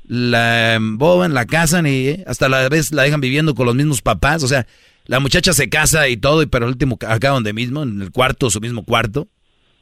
la 0.08 0.76
emboban, 0.76 1.34
la 1.34 1.46
casan 1.46 1.86
y 1.86 2.08
eh, 2.08 2.24
hasta 2.26 2.48
la 2.48 2.70
vez 2.70 2.92
la 2.94 3.04
dejan 3.04 3.20
viviendo 3.20 3.54
con 3.54 3.66
los 3.66 3.76
mismos 3.76 4.02
papás. 4.02 4.44
O 4.44 4.48
sea, 4.48 4.66
la 5.06 5.20
muchacha 5.20 5.54
se 5.54 5.70
casa 5.70 6.08
y 6.08 6.18
todo, 6.18 6.42
y 6.42 6.46
pero 6.46 6.66
el 6.66 6.72
último 6.72 6.98
acá 7.06 7.30
donde 7.30 7.54
mismo, 7.54 7.84
en 7.84 8.02
el 8.02 8.12
cuarto, 8.12 8.50
su 8.50 8.62
mismo 8.62 8.84
cuarto, 8.86 9.28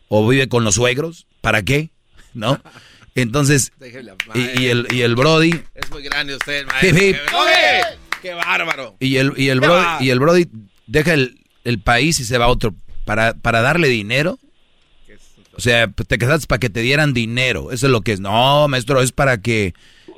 o 0.08 0.28
vive 0.28 0.50
con 0.50 0.64
los 0.64 0.76
suegros. 0.76 1.28
¿Para 1.42 1.62
qué? 1.64 1.92
¿No? 2.34 2.60
Entonces, 3.14 3.72
y, 4.34 4.66
el, 4.66 4.88
y 4.92 5.02
el 5.02 5.16
Brody. 5.16 5.52
Es 5.74 5.90
muy 5.92 6.04
grande 6.04 6.36
usted, 6.36 6.66
maestro. 6.66 7.00
¡Qué 8.22 8.34
bárbaro! 8.34 8.98
Y 9.00 9.18
el, 9.18 9.34
y 9.38 9.50
el, 9.50 9.60
brody, 9.60 10.06
y 10.06 10.10
el 10.10 10.20
Brody 10.20 10.48
deja 10.88 11.14
el, 11.14 11.44
el, 11.64 11.80
país 11.80 12.20
y 12.20 12.26
se 12.26 12.40
va 12.40 12.46
a 12.46 12.48
otro 12.48 12.74
para, 13.06 13.36
para 13.36 13.62
darle 13.62 13.88
dinero 13.88 14.40
o 15.58 15.62
sea, 15.62 15.88
pues, 15.88 16.08
te 16.08 16.18
casaste 16.18 16.48
para 16.48 16.60
que 16.60 16.70
te 16.70 16.82
dieran 16.82 17.14
dinero. 17.14 17.72
Eso 17.72 17.88
es 17.88 17.92
lo 17.92 18.02
que 18.02 18.14
es. 18.14 18.20
No, 18.20 18.68
maestro, 18.68 19.02
es 19.02 19.12
para 19.12 19.42
que... 19.42 19.74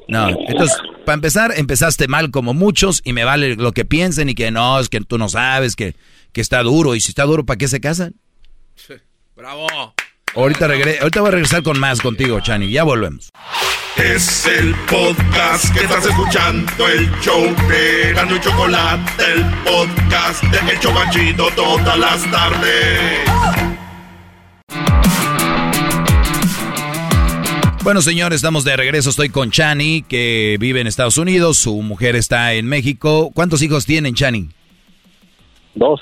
No, 0.07 0.29
entonces, 0.29 0.77
para 1.05 1.15
empezar, 1.15 1.53
empezaste 1.57 2.07
mal 2.07 2.31
como 2.31 2.53
muchos 2.53 3.01
y 3.03 3.11
me 3.11 3.25
vale 3.25 3.55
lo 3.55 3.73
que 3.73 3.83
piensen 3.83 4.29
y 4.29 4.35
que 4.35 4.51
no, 4.51 4.79
es 4.79 4.87
que 4.87 5.01
tú 5.01 5.17
no 5.17 5.27
sabes, 5.27 5.75
que, 5.75 5.95
que 6.31 6.39
está 6.41 6.63
duro. 6.63 6.95
Y 6.95 7.01
si 7.01 7.09
está 7.09 7.23
duro, 7.23 7.45
¿para 7.45 7.57
qué 7.57 7.67
se 7.67 7.81
casan? 7.81 8.15
Bravo. 9.35 9.67
Ahorita, 10.35 10.65
ahorita 10.65 11.21
voy 11.21 11.27
a 11.27 11.31
regresar 11.31 11.63
con 11.63 11.79
más 11.79 12.01
contigo, 12.01 12.39
Chani. 12.39 12.71
Ya 12.71 12.83
volvemos. 12.83 13.29
Es 13.97 14.45
el 14.45 14.75
podcast 14.85 15.73
que 15.73 15.81
estás 15.81 16.05
escuchando, 16.05 16.87
el 16.87 17.09
show 17.21 17.43
de 17.67 18.11
y 18.11 18.39
Chocolate, 18.39 19.23
el 19.33 19.45
podcast 19.63 20.43
de 20.43 20.71
El 20.71 20.79
Chocachito 20.79 21.49
todas 21.55 21.97
las 21.97 22.31
tardes. 22.31 23.66
Bueno, 27.87 28.01
señores, 28.01 28.35
estamos 28.35 28.65
de 28.65 28.75
regreso. 28.75 29.09
Estoy 29.09 29.29
con 29.29 29.49
Chani, 29.49 30.01
que 30.01 30.57
vive 30.59 30.81
en 30.81 30.87
Estados 30.87 31.17
Unidos. 31.17 31.55
Su 31.55 31.81
mujer 31.81 32.17
está 32.17 32.51
en 32.51 32.67
México. 32.67 33.29
¿Cuántos 33.33 33.61
hijos 33.61 33.85
tienen, 33.85 34.13
Chani? 34.13 34.49
Dos. 35.73 36.01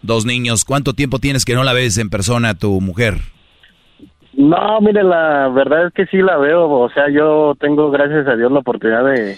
Dos 0.00 0.26
niños. 0.26 0.64
¿Cuánto 0.64 0.92
tiempo 0.92 1.18
tienes 1.18 1.44
que 1.44 1.56
no 1.56 1.64
la 1.64 1.72
ves 1.72 1.98
en 1.98 2.08
persona 2.08 2.54
tu 2.54 2.80
mujer? 2.80 3.14
No, 4.34 4.80
mire, 4.80 5.02
la 5.02 5.48
verdad 5.48 5.88
es 5.88 5.92
que 5.92 6.06
sí 6.06 6.18
la 6.18 6.36
veo. 6.36 6.70
O 6.70 6.88
sea, 6.90 7.10
yo 7.10 7.56
tengo, 7.58 7.90
gracias 7.90 8.28
a 8.28 8.36
Dios, 8.36 8.52
la 8.52 8.60
oportunidad 8.60 9.04
de... 9.04 9.36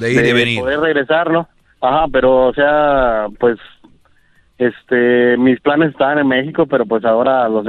De 0.00 0.12
ir 0.12 0.26
y 0.26 0.32
venir. 0.34 0.60
poder 0.60 0.80
regresar, 0.80 1.30
¿no? 1.30 1.48
Ajá, 1.80 2.08
pero, 2.12 2.48
o 2.48 2.52
sea, 2.52 3.28
pues, 3.40 3.56
este, 4.58 5.38
mis 5.38 5.58
planes 5.62 5.92
estaban 5.92 6.18
en 6.18 6.28
México, 6.28 6.66
pero 6.66 6.84
pues 6.84 7.02
ahora 7.06 7.48
los 7.48 7.64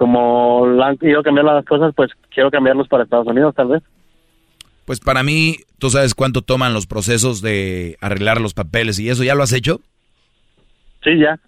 como 0.00 0.64
han 0.82 0.96
ido 1.02 1.22
cambiar 1.22 1.44
las 1.44 1.62
cosas, 1.66 1.92
pues 1.94 2.10
quiero 2.30 2.50
cambiarlos 2.50 2.88
para 2.88 3.04
Estados 3.04 3.26
Unidos, 3.26 3.54
tal 3.54 3.68
vez. 3.68 3.82
Pues 4.86 4.98
para 4.98 5.22
mí, 5.22 5.56
¿tú 5.78 5.90
sabes 5.90 6.14
cuánto 6.14 6.40
toman 6.40 6.72
los 6.72 6.86
procesos 6.86 7.42
de 7.42 7.98
arreglar 8.00 8.40
los 8.40 8.54
papeles 8.54 8.98
y 8.98 9.10
eso? 9.10 9.24
¿Ya 9.24 9.34
lo 9.34 9.42
has 9.42 9.52
hecho? 9.52 9.82
Sí, 11.04 11.18
ya. 11.18 11.38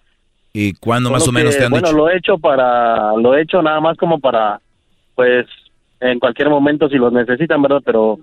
¿Y 0.53 0.73
cuándo 0.73 1.09
más 1.09 1.27
o 1.27 1.31
menos 1.31 1.57
te 1.57 1.65
han 1.65 1.71
bueno, 1.71 1.87
dicho? 1.87 1.97
Bueno, 1.97 2.09
lo 2.09 2.13
he 2.13 2.17
hecho 2.19 2.37
para, 2.37 3.13
lo 3.13 3.33
he 3.33 3.41
hecho 3.41 3.59
nada 3.63 3.79
más 3.79 3.97
como 3.97 4.19
para, 4.19 4.61
pues, 5.15 5.47
en 5.99 6.19
cualquier 6.19 6.49
momento 6.51 6.87
si 6.89 6.97
los 6.97 7.11
necesitan, 7.11 7.59
¿verdad? 7.59 7.81
Pero, 7.83 8.19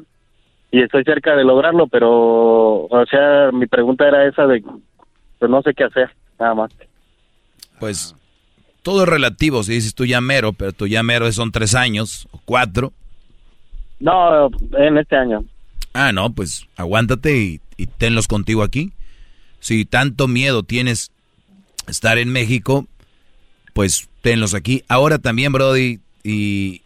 y 0.70 0.80
estoy 0.80 1.02
cerca 1.02 1.34
de 1.34 1.42
lograrlo, 1.42 1.88
pero, 1.88 2.84
o 2.84 3.06
sea, 3.10 3.50
mi 3.52 3.66
pregunta 3.66 4.06
era 4.06 4.28
esa 4.28 4.46
de, 4.46 4.62
pues 5.40 5.50
no 5.50 5.60
sé 5.62 5.74
qué 5.74 5.82
hacer, 5.82 6.08
nada 6.38 6.54
más. 6.54 6.70
Pues 7.80 8.14
todo 8.82 9.02
es 9.02 9.08
relativo, 9.08 9.62
si 9.62 9.74
dices 9.74 9.94
tú 9.94 10.04
ya 10.04 10.20
mero, 10.20 10.52
pero 10.52 10.72
tu 10.72 10.86
ya 10.86 11.02
mero 11.02 11.30
son 11.32 11.52
tres 11.52 11.74
años 11.74 12.28
o 12.30 12.40
cuatro. 12.44 12.92
No, 13.98 14.48
en 14.78 14.98
este 14.98 15.16
año. 15.16 15.44
Ah, 15.92 16.12
no, 16.12 16.32
pues 16.32 16.66
aguántate 16.76 17.36
y, 17.36 17.60
y 17.76 17.86
tenlos 17.86 18.26
contigo 18.28 18.62
aquí. 18.62 18.92
Si 19.58 19.84
tanto 19.84 20.28
miedo 20.28 20.62
tienes 20.62 21.10
estar 21.86 22.18
en 22.18 22.30
México, 22.30 22.86
pues 23.74 24.08
tenlos 24.22 24.54
aquí. 24.54 24.84
Ahora 24.88 25.18
también, 25.18 25.52
Brody, 25.52 26.00
y 26.22 26.82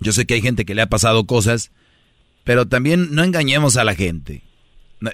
yo 0.00 0.12
sé 0.12 0.26
que 0.26 0.34
hay 0.34 0.42
gente 0.42 0.64
que 0.64 0.74
le 0.74 0.82
ha 0.82 0.88
pasado 0.88 1.24
cosas, 1.26 1.70
pero 2.44 2.66
también 2.66 3.14
no 3.14 3.22
engañemos 3.22 3.76
a 3.76 3.84
la 3.84 3.94
gente. 3.94 4.42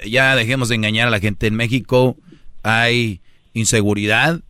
Ya 0.06 0.36
dejemos 0.36 0.68
de 0.68 0.76
engañar 0.76 1.08
a 1.08 1.10
la 1.10 1.20
gente. 1.20 1.46
En 1.46 1.54
México 1.54 2.16
hay 2.62 3.20
inseguridad, 3.54 4.40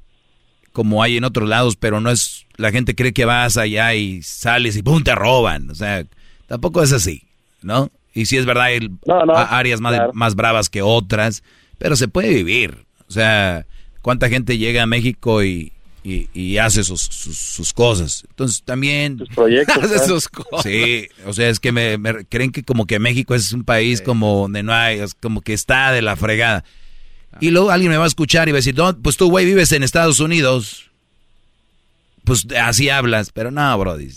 como 0.79 1.03
hay 1.03 1.17
en 1.17 1.25
otros 1.25 1.49
lados, 1.49 1.75
pero 1.75 2.01
no 2.01 2.09
es, 2.09 2.47
la 2.57 2.71
gente 2.71 2.95
cree 2.95 3.13
que 3.13 3.25
vas 3.25 3.57
allá 3.57 3.95
y 3.95 4.23
sales 4.23 4.77
y 4.77 4.83
¡pum! 4.85 5.03
te 5.03 5.13
roban. 5.13 5.69
O 5.71 5.75
sea, 5.75 6.05
tampoco 6.47 6.85
es 6.85 6.93
así, 6.93 7.25
¿no? 7.63 7.91
Y 8.15 8.27
si 8.27 8.37
es 8.37 8.47
verdad, 8.47 8.67
hay 8.67 8.89
áreas 9.27 9.81
más, 9.81 10.15
más 10.15 10.37
bravas 10.37 10.71
que 10.71 10.81
otras, 10.81 11.43
pero 11.79 11.97
se 11.97 12.07
puede 12.07 12.33
vivir. 12.33 12.87
O 13.09 13.11
sea, 13.11 13.67
¿cuánta 14.03 14.29
gente 14.29 14.57
llega 14.57 14.85
a 14.85 14.87
México 14.87 15.43
y, 15.43 15.73
y, 16.05 16.59
hace 16.59 16.85
sus, 16.85 17.01
sus, 17.01 17.73
cosas. 17.73 18.25
Entonces 18.29 18.63
también... 18.63 19.19
Sus 19.19 19.31
proyectos. 19.31 19.77
hace 19.83 20.07
sus 20.07 20.29
cosas. 20.29 20.63
Sí, 20.63 21.09
o 21.27 21.33
sea, 21.33 21.49
es 21.49 21.59
que 21.59 21.73
me, 21.73 21.99
creen 22.29 22.53
que 22.53 22.63
como 22.63 22.87
que 22.87 23.01
México 23.01 23.35
es 23.35 23.53
un 23.53 23.65
país 23.65 24.01
como 24.01 24.43
donde 24.43 24.63
no 24.63 24.73
hay, 24.73 25.01
como 25.21 25.41
que 25.41 25.55
está 25.55 25.91
de 25.91 26.03
la 26.03 26.15
fregada. 26.15 26.63
Y 27.41 27.51
luego 27.51 27.71
alguien 27.71 27.91
me 27.91 27.99
va 27.99 28.05
a 28.05 28.09
escuchar 28.09 28.49
y 28.49 28.53
va 28.53 28.57
a 28.57 28.61
decir, 28.61 28.75
pues 29.03 29.17
tú, 29.17 29.31
güey, 29.31 29.47
vives 29.47 29.73
en 29.73 29.83
Estados 29.83 30.21
Unidos. 30.21 30.91
Pues 32.25 32.47
así 32.61 32.91
hablas, 32.91 33.31
pero 33.33 33.51
no, 33.51 33.79
Brody. 33.79 34.11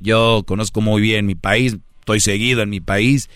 Yo 0.00 0.42
conozco 0.46 0.80
muy 0.80 1.00
bien 1.00 1.26
mi 1.26 1.34
país, 1.34 1.76
estoy 2.00 2.20
seguido 2.20 2.62
en 2.62 2.70
mi 2.70 2.80
país 2.80 3.30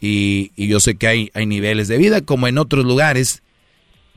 y, 0.00 0.52
yo 0.56 0.78
sé 0.78 0.96
que 0.96 1.06
hay, 1.06 1.30
hay 1.34 1.46
niveles 1.46 1.88
de 1.88 1.98
vida 1.98 2.20
como 2.20 2.46
en 2.46 2.58
otros 2.58 2.84
lugares 2.84 3.42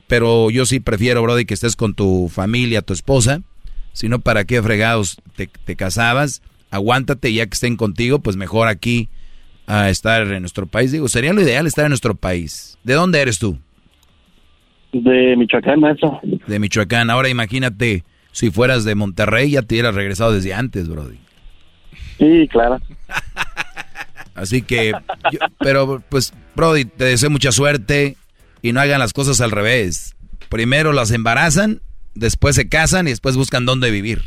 pero 0.06 0.50
yo 0.50 0.66
sí 0.66 0.80
prefiero, 0.80 1.22
Brody, 1.22 1.44
que 1.44 1.54
estés 1.54 1.76
con 1.76 1.94
tu 1.94 2.30
familia, 2.32 2.82
tu 2.82 2.92
esposa. 2.92 3.42
Si 3.92 4.08
no, 4.08 4.20
¿para 4.20 4.44
qué 4.44 4.62
fregados 4.62 5.16
te, 5.34 5.76
casabas? 5.76 6.42
Aguántate, 6.70 7.32
ya 7.32 7.46
que 7.46 7.54
estén 7.54 7.76
contigo, 7.76 8.18
pues 8.20 8.36
mejor 8.36 8.68
aquí 8.68 9.08
a 9.66 9.90
estar 9.90 10.30
en 10.30 10.42
nuestro 10.42 10.66
país. 10.66 10.92
Digo, 10.92 11.08
sería 11.08 11.32
lo 11.32 11.42
ideal 11.42 11.66
estar 11.66 11.84
en 11.84 11.90
nuestro 11.90 12.14
país. 12.14 12.78
¿De 12.84 12.94
dónde 12.94 13.20
eres 13.20 13.38
tú? 13.38 13.58
De 15.02 15.36
Michoacán, 15.36 15.84
eso. 15.84 16.20
De 16.46 16.58
Michoacán. 16.58 17.10
Ahora 17.10 17.28
imagínate, 17.28 18.04
si 18.32 18.50
fueras 18.50 18.84
de 18.84 18.94
Monterrey, 18.94 19.50
ya 19.50 19.62
te 19.62 19.74
hubieras 19.74 19.94
regresado 19.94 20.32
desde 20.32 20.54
antes, 20.54 20.88
Brody. 20.88 21.18
Sí, 22.18 22.48
claro. 22.50 22.80
Así 24.34 24.62
que, 24.62 24.92
pero 25.60 26.02
pues, 26.08 26.32
Brody, 26.54 26.84
te 26.84 27.04
deseo 27.04 27.30
mucha 27.30 27.52
suerte 27.52 28.16
y 28.62 28.72
no 28.72 28.80
hagan 28.80 28.98
las 28.98 29.12
cosas 29.12 29.40
al 29.40 29.50
revés. 29.50 30.14
Primero 30.48 30.92
las 30.92 31.10
embarazan, 31.10 31.80
después 32.14 32.54
se 32.54 32.68
casan 32.68 33.06
y 33.06 33.10
después 33.10 33.36
buscan 33.36 33.64
dónde 33.64 33.90
vivir. 33.90 34.22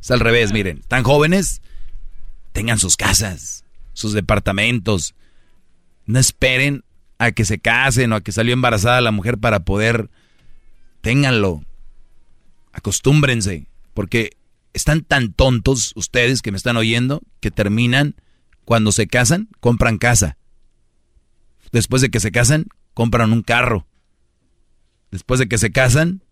Es 0.00 0.10
al 0.10 0.20
revés, 0.20 0.52
miren. 0.52 0.82
Tan 0.88 1.04
jóvenes, 1.04 1.62
tengan 2.52 2.78
sus 2.78 2.96
casas, 2.96 3.64
sus 3.92 4.12
departamentos. 4.12 5.14
No 6.06 6.18
esperen 6.18 6.84
a 7.18 7.32
que 7.32 7.44
se 7.44 7.58
casen 7.58 8.12
o 8.12 8.16
a 8.16 8.20
que 8.20 8.32
salió 8.32 8.52
embarazada 8.52 9.00
la 9.00 9.12
mujer 9.12 9.38
para 9.38 9.60
poder. 9.60 10.10
Ténganlo. 11.00 11.62
Acostúmbrense. 12.72 13.68
Porque 13.94 14.36
están 14.74 15.02
tan 15.02 15.32
tontos 15.32 15.92
ustedes 15.96 16.42
que 16.42 16.50
me 16.50 16.58
están 16.58 16.76
oyendo 16.76 17.22
que 17.40 17.50
terminan 17.50 18.14
cuando 18.64 18.92
se 18.92 19.06
casan, 19.06 19.48
compran 19.60 19.96
casa. 19.96 20.36
Después 21.72 22.02
de 22.02 22.10
que 22.10 22.20
se 22.20 22.30
casan, 22.30 22.66
compran 22.92 23.32
un 23.32 23.42
carro. 23.42 23.86
Después 25.10 25.40
de 25.40 25.48
que 25.48 25.56
se 25.56 25.70
casan, 25.70 26.22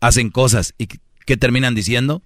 hacen 0.00 0.30
cosas. 0.30 0.74
¿Y 0.78 0.88
qué 1.26 1.36
terminan 1.36 1.74
diciendo? 1.74 2.22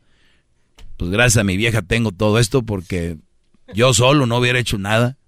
Pues 0.96 1.10
gracias 1.10 1.40
a 1.40 1.44
mi 1.44 1.56
vieja 1.56 1.82
tengo 1.82 2.12
todo 2.12 2.38
esto 2.38 2.62
porque 2.62 3.18
yo 3.74 3.92
solo 3.92 4.26
no 4.26 4.38
hubiera 4.38 4.58
hecho 4.58 4.78
nada. 4.78 5.18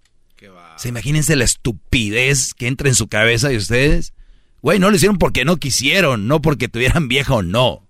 ¿Se 0.78 0.88
imagínense 0.88 1.34
la 1.34 1.44
estupidez 1.44 2.54
que 2.54 2.68
entra 2.68 2.88
en 2.88 2.94
su 2.94 3.08
cabeza 3.08 3.48
de 3.48 3.56
ustedes? 3.56 4.14
Güey, 4.62 4.78
no 4.78 4.90
lo 4.90 4.96
hicieron 4.96 5.18
porque 5.18 5.44
no 5.44 5.56
quisieron, 5.56 6.28
no 6.28 6.40
porque 6.40 6.68
tuvieran 6.68 7.08
vieja 7.08 7.34
o 7.34 7.42
no. 7.42 7.88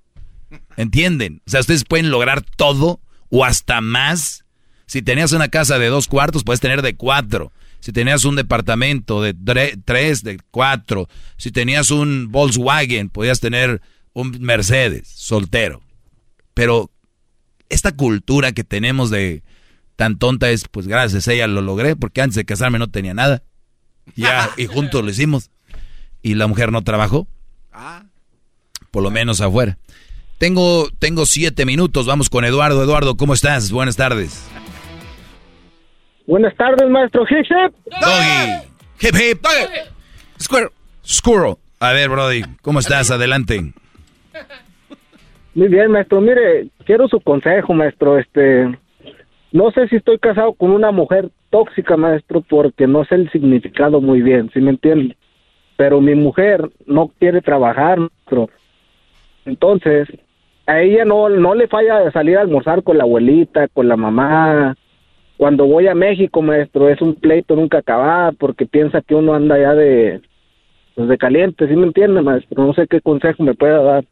¿Entienden? 0.77 1.43
O 1.47 1.51
sea, 1.51 1.61
ustedes 1.61 1.85
pueden 1.85 2.11
lograr 2.11 2.43
todo 2.43 3.01
o 3.29 3.45
hasta 3.45 3.83
más. 3.83 4.47
Si 4.87 5.03
tenías 5.03 5.33
una 5.33 5.49
casa 5.49 5.79
de 5.79 5.89
dos 5.89 6.09
cuartos, 6.09 6.45
puedes 6.45 6.61
tener 6.61 6.81
de 6.81 6.97
cuatro. 6.97 7.53
Si 7.81 7.93
tenías 7.93 8.25
un 8.25 8.37
departamento 8.37 9.21
de 9.21 9.35
tres, 9.85 10.25
de 10.25 10.41
cuatro, 10.51 11.09
si 11.37 11.53
tenías 11.53 11.91
un 11.91 12.33
Volkswagen, 12.33 13.11
podías 13.11 13.41
tener 13.41 13.83
un 14.15 14.39
Mercedes 14.41 15.09
soltero. 15.09 15.83
Pero 16.55 16.91
esta 17.69 17.93
cultura 17.93 18.53
que 18.53 18.65
tenemos 18.65 19.11
de 19.11 19.43
tan 19.99 20.17
tonta 20.17 20.49
es, 20.51 20.69
pues 20.69 20.87
gracias 20.87 21.27
a 21.27 21.33
ella 21.33 21.49
lo 21.49 21.61
logré, 21.61 21.97
porque 21.97 22.21
antes 22.21 22.37
de 22.37 22.45
casarme 22.45 22.79
no 22.79 22.87
tenía 22.87 23.15
nada. 23.15 23.43
Ya, 24.15 24.49
y 24.57 24.67
juntos 24.67 25.03
lo 25.03 25.11
hicimos. 25.11 25.51
Y 26.23 26.37
la 26.37 26.47
mujer 26.47 26.71
no 26.71 26.83
trabajó. 26.83 27.27
Ah. 27.73 28.05
Por 28.93 29.03
lo 29.03 29.11
menos 29.11 29.41
afuera. 29.41 29.77
Tengo, 30.39 30.89
tengo 31.01 31.27
siete 31.27 31.67
minutos, 31.67 32.07
vamos 32.07 32.31
con 32.31 32.45
Eduardo. 32.45 32.81
Eduardo, 32.85 33.17
¿cómo 33.17 33.35
estás? 33.35 33.73
Buenas 33.73 33.97
tardes. 33.97 34.49
Buenas 36.29 36.55
tardes, 36.55 36.89
maestro. 36.89 37.25
Hip 37.29 37.45
hip. 37.51 37.75
Doggy. 38.01 38.69
Hip 39.01 39.17
hip. 39.17 39.47
Squirrel. 40.41 40.71
Squirrel. 41.05 41.57
A 41.81 41.91
ver, 41.91 42.09
Brody, 42.09 42.45
¿cómo 42.63 42.79
estás? 42.79 43.11
Adelante. 43.11 43.73
Muy 45.55 45.67
bien, 45.67 45.91
maestro. 45.91 46.21
Mire, 46.21 46.69
quiero 46.87 47.09
su 47.09 47.19
consejo, 47.21 47.75
maestro. 47.75 48.17
Este, 48.17 48.79
no 49.53 49.71
sé 49.71 49.89
si 49.89 49.97
estoy 49.97 50.19
casado 50.19 50.53
con 50.53 50.71
una 50.71 50.91
mujer 50.91 51.31
tóxica, 51.51 51.97
maestro, 51.97 52.43
porque 52.43 52.87
no 52.87 53.05
sé 53.05 53.15
el 53.17 53.31
significado 53.31 54.01
muy 54.01 54.23
bien, 54.23 54.51
¿sí 54.53 54.61
me 54.61 54.71
entiende? 54.71 55.17
Pero 55.77 56.01
mi 56.01 56.15
mujer 56.15 56.69
no 56.87 57.11
quiere 57.19 57.41
trabajar, 57.41 57.99
maestro. 57.99 58.51
Entonces, 59.45 60.09
a 60.67 60.81
ella 60.81 61.05
no, 61.05 61.29
no 61.29 61.55
le 61.55 61.69
falla 61.69 62.11
salir 62.13 62.37
a 62.37 62.43
almorzar 62.43 62.83
con 62.83 62.99
la 62.99 63.05
abuelita, 63.05 63.69
con 63.69 63.89
la 63.89 63.97
mamá, 63.97 64.77
cuando 65.39 65.67
voy 65.67 65.87
a 65.87 65.95
México, 65.95 66.43
maestro, 66.43 66.89
es 66.89 67.01
un 67.01 67.15
pleito 67.15 67.55
nunca 67.55 67.79
acabar 67.79 68.35
porque 68.35 68.67
piensa 68.67 69.01
que 69.01 69.15
uno 69.15 69.35
anda 69.35 69.57
ya 69.57 69.73
de, 69.73 70.21
pues 70.97 71.09
de 71.09 71.17
caliente, 71.17 71.69
¿sí 71.69 71.77
me 71.77 71.87
entiende, 71.87 72.21
maestro? 72.21 72.67
No 72.67 72.75
sé 72.75 72.89
qué 72.89 73.01
consejo 73.01 73.45
me 73.45 73.55
pueda 73.55 73.81
dar. 73.81 74.05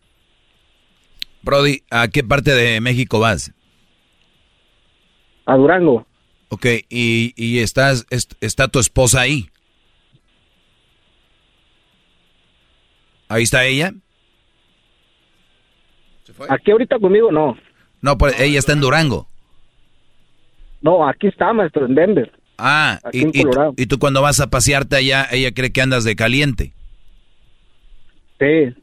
Brody, 1.43 1.81
¿a 1.91 2.07
qué 2.07 2.23
parte 2.23 2.53
de 2.53 2.81
México 2.81 3.19
vas? 3.19 3.53
A 5.47 5.57
Durango. 5.57 6.07
Ok, 6.49 6.67
¿y, 6.89 7.33
y 7.37 7.59
estás, 7.61 8.07
está 8.41 8.69
tu 8.69 8.79
esposa 8.79 9.21
ahí? 9.23 9.49
¿Ahí 13.29 13.43
está 13.43 13.65
ella? 13.65 13.93
Aquí 16.49 16.71
ahorita 16.71 16.99
conmigo 16.99 17.33
no. 17.33 17.57
No, 18.03 18.19
pues 18.19 18.39
ella 18.41 18.59
está 18.59 18.73
en 18.73 18.81
Durango. 18.81 19.29
No, 20.83 21.09
aquí 21.09 21.27
está, 21.29 21.53
maestro, 21.53 21.87
en 21.87 21.95
Denver. 21.95 22.33
Ah, 22.59 23.01
y, 23.13 23.27
y, 23.77 23.87
tú 23.87 23.99
cuando 23.99 24.23
vas 24.23 24.41
a 24.41 24.49
pasearte 24.49 24.97
allá, 24.97 25.27
ella 25.31 25.53
cree 25.53 25.73
que 25.73 25.83
andas 25.83 26.05
de 26.05 26.17
caliente. 26.17 26.73
Sí. 28.39 28.75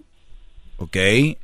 Ok. 0.78 0.94
Sí, 0.94 1.38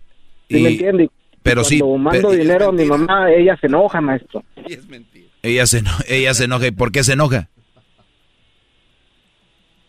me 0.50 0.70
entiende. 0.70 1.10
Pero 1.44 1.62
cuando 1.62 1.70
sí. 1.70 2.00
mando 2.00 2.32
dinero 2.32 2.70
a 2.70 2.72
mi 2.72 2.86
mamá, 2.86 3.32
ella 3.32 3.58
se 3.60 3.68
enoja, 3.68 4.02
maestro. 4.02 4.44
es 4.68 4.88
mentira. 4.88 5.28
Ella 5.42 5.66
se, 5.66 5.82
ella 6.08 6.34
se 6.34 6.46
enoja. 6.46 6.68
¿Y 6.68 6.72
por 6.72 6.92
qué 6.92 7.04
se 7.04 7.14
enoja? 7.14 7.50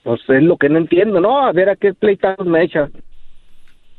Pues 0.02 0.20
es 0.28 0.42
lo 0.42 0.56
que 0.56 0.68
no 0.68 0.78
entiendo, 0.78 1.20
¿no? 1.20 1.46
A 1.46 1.52
ver 1.52 1.68
a 1.68 1.76
qué 1.76 1.92
pleitados 1.92 2.46
me 2.46 2.64
echa. 2.64 2.88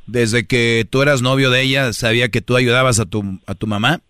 Desde 0.07 0.45
que 0.45 0.85
tú 0.89 1.01
eras 1.01 1.21
novio 1.21 1.51
de 1.51 1.61
ella, 1.61 1.93
¿sabía 1.93 2.29
que 2.29 2.41
tú 2.41 2.55
ayudabas 2.55 2.99
a 2.99 3.05
tu, 3.05 3.39
a 3.45 3.55
tu 3.55 3.67
mamá? 3.67 4.01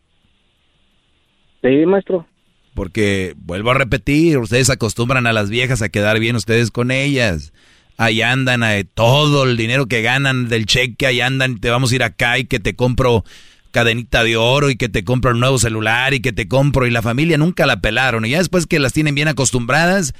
Sí, 1.61 1.85
maestro. 1.85 2.25
Porque, 2.73 3.33
vuelvo 3.37 3.71
a 3.71 3.75
repetir, 3.75 4.37
ustedes 4.37 4.69
acostumbran 4.69 5.27
a 5.27 5.33
las 5.33 5.49
viejas 5.49 5.81
a 5.81 5.89
quedar 5.89 6.19
bien 6.19 6.35
ustedes 6.35 6.71
con 6.71 6.89
ellas. 6.89 7.53
Ahí 7.97 8.21
andan, 8.21 8.63
eh, 8.63 8.83
todo 8.83 9.43
el 9.43 9.57
dinero 9.57 9.85
que 9.87 10.01
ganan 10.01 10.49
del 10.49 10.65
cheque, 10.65 11.05
ahí 11.05 11.21
andan, 11.21 11.59
te 11.59 11.69
vamos 11.69 11.91
a 11.91 11.95
ir 11.95 12.03
acá 12.03 12.39
y 12.39 12.45
que 12.45 12.59
te 12.59 12.75
compro 12.75 13.23
cadenita 13.71 14.23
de 14.23 14.37
oro 14.37 14.69
y 14.69 14.75
que 14.75 14.89
te 14.89 15.03
compro 15.03 15.31
un 15.31 15.39
nuevo 15.39 15.57
celular 15.57 16.13
y 16.13 16.19
que 16.19 16.33
te 16.33 16.47
compro 16.47 16.87
y 16.87 16.91
la 16.91 17.01
familia 17.01 17.37
nunca 17.37 17.65
la 17.65 17.79
pelaron. 17.79 18.25
Y 18.25 18.31
ya 18.31 18.39
después 18.39 18.67
que 18.67 18.79
las 18.79 18.93
tienen 18.93 19.15
bien 19.15 19.27
acostumbradas, 19.27 20.13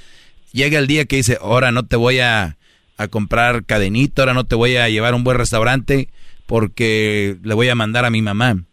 llega 0.52 0.78
el 0.78 0.86
día 0.86 1.04
que 1.04 1.16
dice, 1.16 1.38
ahora 1.40 1.72
no 1.72 1.84
te 1.84 1.96
voy 1.96 2.20
a, 2.20 2.56
a 2.96 3.08
comprar 3.08 3.64
cadenita, 3.64 4.22
ahora 4.22 4.34
no 4.34 4.44
te 4.44 4.54
voy 4.54 4.76
a 4.76 4.88
llevar 4.88 5.12
a 5.12 5.16
un 5.16 5.24
buen 5.24 5.38
restaurante 5.38 6.08
porque 6.46 7.36
le 7.42 7.54
voy 7.54 7.68
a 7.68 7.74
mandar 7.74 8.04
a 8.04 8.10
mi 8.10 8.22
mamá. 8.22 8.64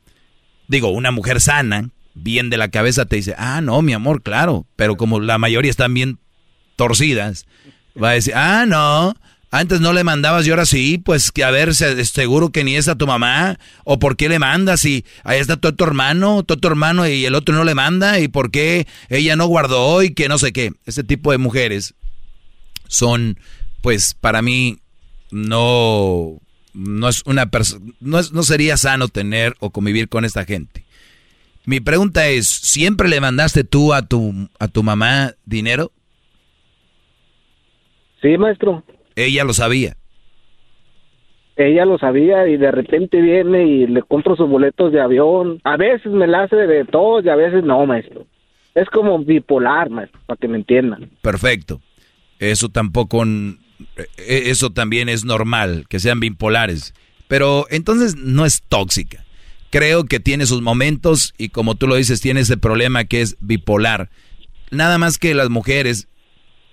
Digo, 0.68 0.90
una 0.90 1.12
mujer 1.12 1.42
sana, 1.42 1.90
bien 2.14 2.50
de 2.50 2.58
la 2.58 2.70
cabeza 2.70 3.06
te 3.06 3.16
dice, 3.16 3.36
ah, 3.38 3.62
no, 3.62 3.82
mi 3.82 3.94
amor, 3.94 4.22
claro, 4.22 4.66
pero 4.76 4.98
como 4.98 5.20
la 5.20 5.38
mayoría 5.38 5.72
están 5.72 5.94
bien 5.94 6.20
torcidas, 6.76 7.46
va 8.02 8.12
a 8.12 8.14
decir, 8.14 8.34
ah, 8.36 8.66
no, 8.68 9.16
antes 9.52 9.82
no 9.82 9.94
le 9.94 10.04
mandabas 10.04 10.46
y 10.46 10.52
ahora 10.52 10.66
sí, 10.66 11.00
pues 11.04 11.32
que 11.32 11.44
a 11.44 11.52
ver, 11.52 11.74
seguro 11.74 12.52
que 12.52 12.64
ni 12.64 12.76
es 12.76 12.88
a 12.88 12.96
tu 12.96 13.08
mamá, 13.08 13.58
o 13.84 13.98
por 13.98 14.16
qué 14.16 14.30
le 14.30 14.38
mandas 14.38 14.86
y 14.86 15.06
ahí 15.24 15.40
está 15.40 15.58
todo 15.58 15.74
tu 15.74 15.84
hermano, 15.84 16.44
todo 16.44 16.60
tu 16.60 16.68
hermano 16.68 17.08
y 17.08 17.26
el 17.26 17.36
otro 17.36 17.56
no 17.56 17.64
le 17.64 17.74
manda 17.74 18.20
y 18.20 18.28
por 18.28 18.52
qué 18.52 18.88
ella 19.10 19.36
no 19.36 19.48
guardó 19.48 20.04
y 20.04 20.14
que 20.14 20.30
no 20.30 20.38
sé 20.38 20.54
qué. 20.54 20.74
Ese 20.86 21.04
tipo 21.04 21.32
de 21.32 21.40
mujeres 21.40 21.96
son, 22.88 23.40
pues 23.82 24.14
para 24.14 24.42
mí, 24.42 24.80
no, 25.32 26.40
no 26.74 27.10
es 27.10 27.24
una 27.26 27.48
persona, 27.48 27.86
no, 28.00 28.22
no 28.32 28.44
sería 28.44 28.78
sano 28.78 29.08
tener 29.08 29.56
o 29.60 29.72
convivir 29.72 30.10
con 30.10 30.26
esta 30.26 30.46
gente. 30.46 30.86
Mi 31.66 31.80
pregunta 31.80 32.28
es, 32.28 32.48
¿siempre 32.48 33.10
le 33.10 33.22
mandaste 33.22 33.64
tú 33.64 33.94
a 33.94 34.04
tu, 34.04 34.50
a 34.60 34.68
tu 34.68 34.84
mamá 34.84 35.34
dinero? 35.46 35.92
Sí, 38.22 38.38
maestro. 38.38 38.84
Ella 39.16 39.44
lo 39.44 39.54
sabía. 39.54 39.96
ella 41.56 41.86
lo 41.86 41.98
sabía 41.98 42.48
y 42.48 42.56
de 42.56 42.72
repente 42.72 43.22
viene 43.22 43.66
y 43.66 43.88
le 43.88 44.02
compro 44.02 44.36
sus 44.38 44.50
boletos 44.50 44.94
de 44.94 45.02
avión. 45.02 45.60
A 45.66 45.76
veces 45.76 46.12
me 46.12 46.26
la 46.26 46.44
hace 46.44 46.56
de 46.56 46.86
todo 46.86 47.22
y 47.22 47.28
a 47.30 47.36
veces 47.36 47.64
no, 47.64 47.86
maestro. 47.86 48.26
Es 48.76 48.88
como 48.90 49.20
bipolar, 49.20 49.90
maestro, 49.90 50.20
para 50.26 50.38
que 50.38 50.48
me 50.48 50.58
entiendan. 50.58 51.10
Perfecto. 51.22 51.82
Eso 52.40 52.70
tampoco, 52.70 53.26
e, 53.26 54.50
eso 54.50 54.70
también 54.70 55.10
es 55.10 55.26
normal, 55.26 55.86
que 55.90 56.00
sean 56.00 56.22
bipolares. 56.22 56.94
Pero 57.28 57.66
entonces 57.70 58.16
no 58.16 58.46
es 58.46 58.62
tóxica. 58.62 59.26
Creo 59.70 60.06
que 60.06 60.20
tiene 60.20 60.46
sus 60.46 60.62
momentos 60.62 61.34
y 61.38 61.50
como 61.50 61.76
tú 61.76 61.88
lo 61.88 61.96
dices, 61.96 62.22
tiene 62.22 62.40
ese 62.40 62.58
problema 62.58 63.04
que 63.04 63.22
es 63.22 63.38
bipolar. 63.42 64.10
Nada 64.72 64.98
más 64.98 65.18
que 65.18 65.34
las 65.34 65.50
mujeres, 65.50 66.08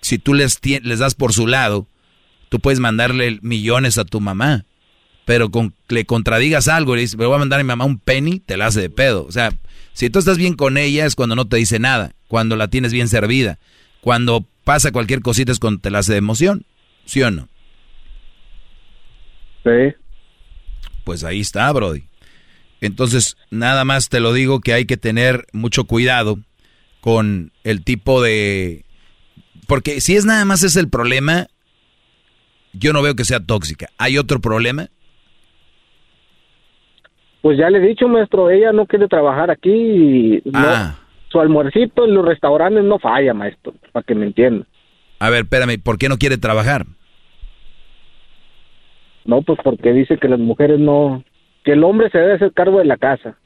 si 0.06 0.18
tú 0.18 0.34
les, 0.34 0.60
les 0.64 0.98
das 0.98 1.14
por 1.14 1.32
su 1.32 1.46
lado, 1.46 1.86
tú 2.48 2.60
puedes 2.60 2.80
mandarle 2.80 3.38
millones 3.42 3.98
a 3.98 4.04
tu 4.04 4.20
mamá 4.20 4.64
pero 5.26 5.50
con 5.50 5.74
le 5.88 6.06
contradigas 6.06 6.68
algo 6.68 6.94
y 6.94 6.96
le 6.96 7.02
dices, 7.02 7.18
me 7.18 7.26
voy 7.26 7.34
a 7.34 7.40
mandar 7.40 7.58
a 7.58 7.62
mi 7.64 7.66
mamá 7.66 7.84
un 7.84 7.98
penny, 7.98 8.38
te 8.38 8.56
la 8.56 8.66
hace 8.66 8.80
de 8.80 8.90
pedo. 8.90 9.26
O 9.26 9.32
sea, 9.32 9.52
si 9.92 10.08
tú 10.08 10.20
estás 10.20 10.38
bien 10.38 10.54
con 10.54 10.78
ella 10.78 11.04
es 11.04 11.16
cuando 11.16 11.34
no 11.34 11.48
te 11.48 11.56
dice 11.56 11.80
nada, 11.80 12.12
cuando 12.28 12.54
la 12.54 12.68
tienes 12.68 12.92
bien 12.92 13.08
servida. 13.08 13.58
Cuando 14.00 14.46
pasa 14.62 14.92
cualquier 14.92 15.22
cosita 15.22 15.50
es 15.50 15.58
cuando 15.58 15.80
te 15.80 15.90
la 15.90 15.98
hace 15.98 16.12
de 16.12 16.18
emoción, 16.18 16.64
¿sí 17.06 17.22
o 17.22 17.32
no? 17.32 17.48
Sí. 19.64 19.96
Pues 21.02 21.24
ahí 21.24 21.40
está, 21.40 21.72
Brody. 21.72 22.04
Entonces, 22.80 23.36
nada 23.50 23.84
más 23.84 24.08
te 24.08 24.20
lo 24.20 24.32
digo 24.32 24.60
que 24.60 24.74
hay 24.74 24.86
que 24.86 24.96
tener 24.96 25.46
mucho 25.52 25.84
cuidado 25.84 26.38
con 27.00 27.50
el 27.64 27.82
tipo 27.82 28.22
de... 28.22 28.84
Porque 29.66 30.00
si 30.00 30.16
es 30.16 30.24
nada 30.24 30.44
más 30.44 30.62
es 30.62 30.76
el 30.76 30.88
problema, 30.88 31.48
yo 32.72 32.92
no 32.92 33.02
veo 33.02 33.14
que 33.14 33.24
sea 33.24 33.40
tóxica. 33.40 33.88
¿Hay 33.98 34.18
otro 34.18 34.40
problema? 34.40 34.88
Pues 37.42 37.58
ya 37.58 37.70
le 37.70 37.78
he 37.78 37.88
dicho, 37.88 38.08
maestro, 38.08 38.50
ella 38.50 38.72
no 38.72 38.86
quiere 38.86 39.08
trabajar 39.08 39.50
aquí 39.50 39.70
y 39.70 40.42
ah. 40.54 40.98
su 41.28 41.40
almuercito 41.40 42.04
en 42.04 42.14
los 42.14 42.24
restaurantes 42.24 42.84
no 42.84 42.98
falla, 42.98 43.34
maestro, 43.34 43.74
para 43.92 44.02
que 44.04 44.14
me 44.14 44.26
entienda. 44.26 44.66
A 45.18 45.30
ver, 45.30 45.42
espérame, 45.42 45.80
¿por 45.82 45.96
qué 45.98 46.08
no 46.08 46.18
quiere 46.18 46.38
trabajar? 46.38 46.86
No, 49.24 49.42
pues 49.42 49.58
porque 49.62 49.92
dice 49.92 50.18
que 50.18 50.28
las 50.28 50.38
mujeres 50.38 50.78
no, 50.78 51.24
que 51.64 51.72
el 51.72 51.84
hombre 51.84 52.10
se 52.10 52.18
debe 52.18 52.34
hacer 52.34 52.52
cargo 52.52 52.78
de 52.78 52.84
la 52.84 52.96
casa. 52.96 53.36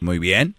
Muy 0.00 0.18
bien. 0.18 0.54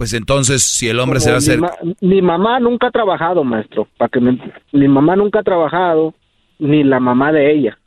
Pues 0.00 0.14
entonces, 0.14 0.62
si 0.62 0.88
el 0.88 0.98
hombre 0.98 1.20
se 1.20 1.28
va 1.28 1.34
a 1.34 1.38
hacer... 1.40 1.60
Mi, 2.00 2.22
mamá 2.22 2.58
nunca 2.58 2.86
ha 2.86 2.90
trabajado, 2.90 3.44
maestro, 3.44 3.86
para 3.98 4.08
que 4.08 4.18
mi 4.18 4.88
mamá 4.88 5.14
nunca 5.14 5.40
ha 5.40 5.42
trabajado, 5.42 6.14
ni 6.58 6.82
la 6.82 6.98
mamá 7.00 7.32
de 7.32 7.52
ella. 7.52 7.78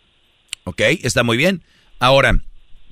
Ok, 0.63 0.79
está 1.01 1.23
muy 1.23 1.37
bien. 1.37 1.63
Ahora, 1.97 2.35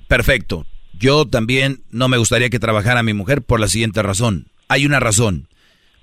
perfecto. 0.08 0.66
Yo 0.98 1.24
también 1.24 1.84
no 1.92 2.08
me 2.08 2.16
gustaría 2.16 2.50
que 2.50 2.58
trabajara 2.58 3.04
mi 3.04 3.14
mujer 3.14 3.42
por 3.42 3.60
la 3.60 3.68
siguiente 3.68 4.02
razón. 4.02 4.48
Hay 4.66 4.86
una 4.86 4.98
razón 4.98 5.46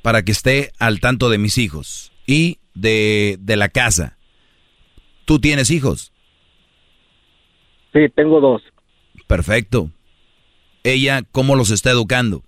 para 0.01 0.23
que 0.23 0.31
esté 0.31 0.72
al 0.80 1.01
tanto 1.01 1.30
de 1.30 1.39
mis 1.39 1.57
hijos 1.57 2.14
y 2.25 2.59
de, 2.73 3.35
de 3.41 3.57
la 3.57 3.67
casa. 3.67 4.17
¿Tú 5.25 5.39
tienes 5.39 5.72
hijos? 5.72 6.14
Sí, 7.91 7.99
tengo 8.15 8.39
dos. 8.39 8.61
Perfecto. 9.27 9.89
¿Ella 10.85 11.23
cómo 11.33 11.57
los 11.57 11.69
está 11.69 11.91
educando? 11.91 12.43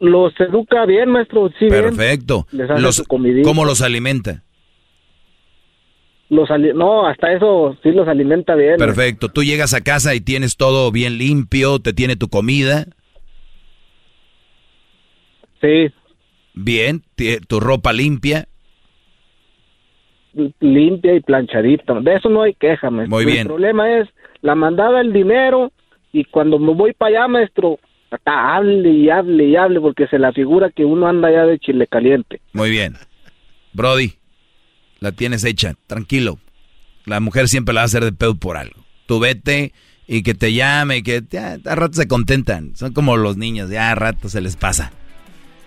Los 0.00 0.32
educa 0.38 0.86
bien, 0.86 1.10
maestro. 1.10 1.50
Sí, 1.58 1.68
Perfecto. 1.68 2.46
Los, 2.52 3.02
¿Cómo 3.08 3.64
los 3.64 3.82
alimenta? 3.82 4.44
Los 6.28 6.48
no, 6.74 7.06
hasta 7.06 7.32
eso 7.32 7.76
sí 7.82 7.90
los 7.90 8.06
alimenta 8.06 8.54
bien. 8.54 8.76
Perfecto. 8.76 9.28
Tú 9.28 9.42
llegas 9.42 9.72
a 9.74 9.82
casa 9.82 10.14
y 10.14 10.20
tienes 10.20 10.56
todo 10.56 10.92
bien 10.92 11.18
limpio, 11.18 11.78
te 11.78 11.92
tiene 11.92 12.16
tu 12.16 12.28
comida. 12.28 12.86
Sí. 15.60 15.90
Bien, 16.54 17.02
tu 17.48 17.60
ropa 17.60 17.92
limpia. 17.92 18.46
Limpia 20.60 21.14
y 21.14 21.20
planchadita. 21.20 21.94
De 22.00 22.14
eso 22.14 22.28
no 22.28 22.42
hay 22.42 22.54
queja, 22.54 22.90
maestro. 22.90 23.16
Muy 23.16 23.24
bien. 23.24 23.40
El 23.40 23.46
problema 23.46 23.98
es 23.98 24.08
la 24.42 24.54
mandada 24.54 25.00
el 25.00 25.12
dinero 25.12 25.72
y 26.12 26.24
cuando 26.24 26.58
me 26.58 26.74
voy 26.74 26.92
para 26.92 27.20
allá, 27.20 27.28
maestro, 27.28 27.78
hable 28.24 28.90
y 28.90 29.10
hable 29.10 29.44
y 29.44 29.56
hable 29.56 29.80
porque 29.80 30.06
se 30.06 30.18
la 30.18 30.32
figura 30.32 30.70
que 30.70 30.84
uno 30.84 31.06
anda 31.06 31.30
ya 31.30 31.44
de 31.44 31.58
chile 31.58 31.86
caliente. 31.86 32.40
Muy 32.52 32.70
bien. 32.70 32.96
Brody, 33.72 34.14
la 35.00 35.12
tienes 35.12 35.44
hecha, 35.44 35.74
tranquilo. 35.86 36.38
La 37.04 37.20
mujer 37.20 37.48
siempre 37.48 37.74
la 37.74 37.80
va 37.80 37.82
a 37.82 37.86
hacer 37.86 38.04
de 38.04 38.12
pedo 38.12 38.34
por 38.34 38.56
algo. 38.56 38.84
Tú 39.06 39.20
vete 39.20 39.72
y 40.06 40.22
que 40.22 40.34
te 40.34 40.52
llame, 40.52 40.98
y 40.98 41.02
que 41.02 41.22
a 41.38 41.74
rato 41.74 41.94
se 41.94 42.08
contentan. 42.08 42.74
Son 42.76 42.92
como 42.92 43.16
los 43.16 43.36
niños, 43.36 43.70
ya 43.70 43.90
a 43.90 43.94
rato 43.94 44.28
se 44.28 44.40
les 44.40 44.56
pasa. 44.56 44.92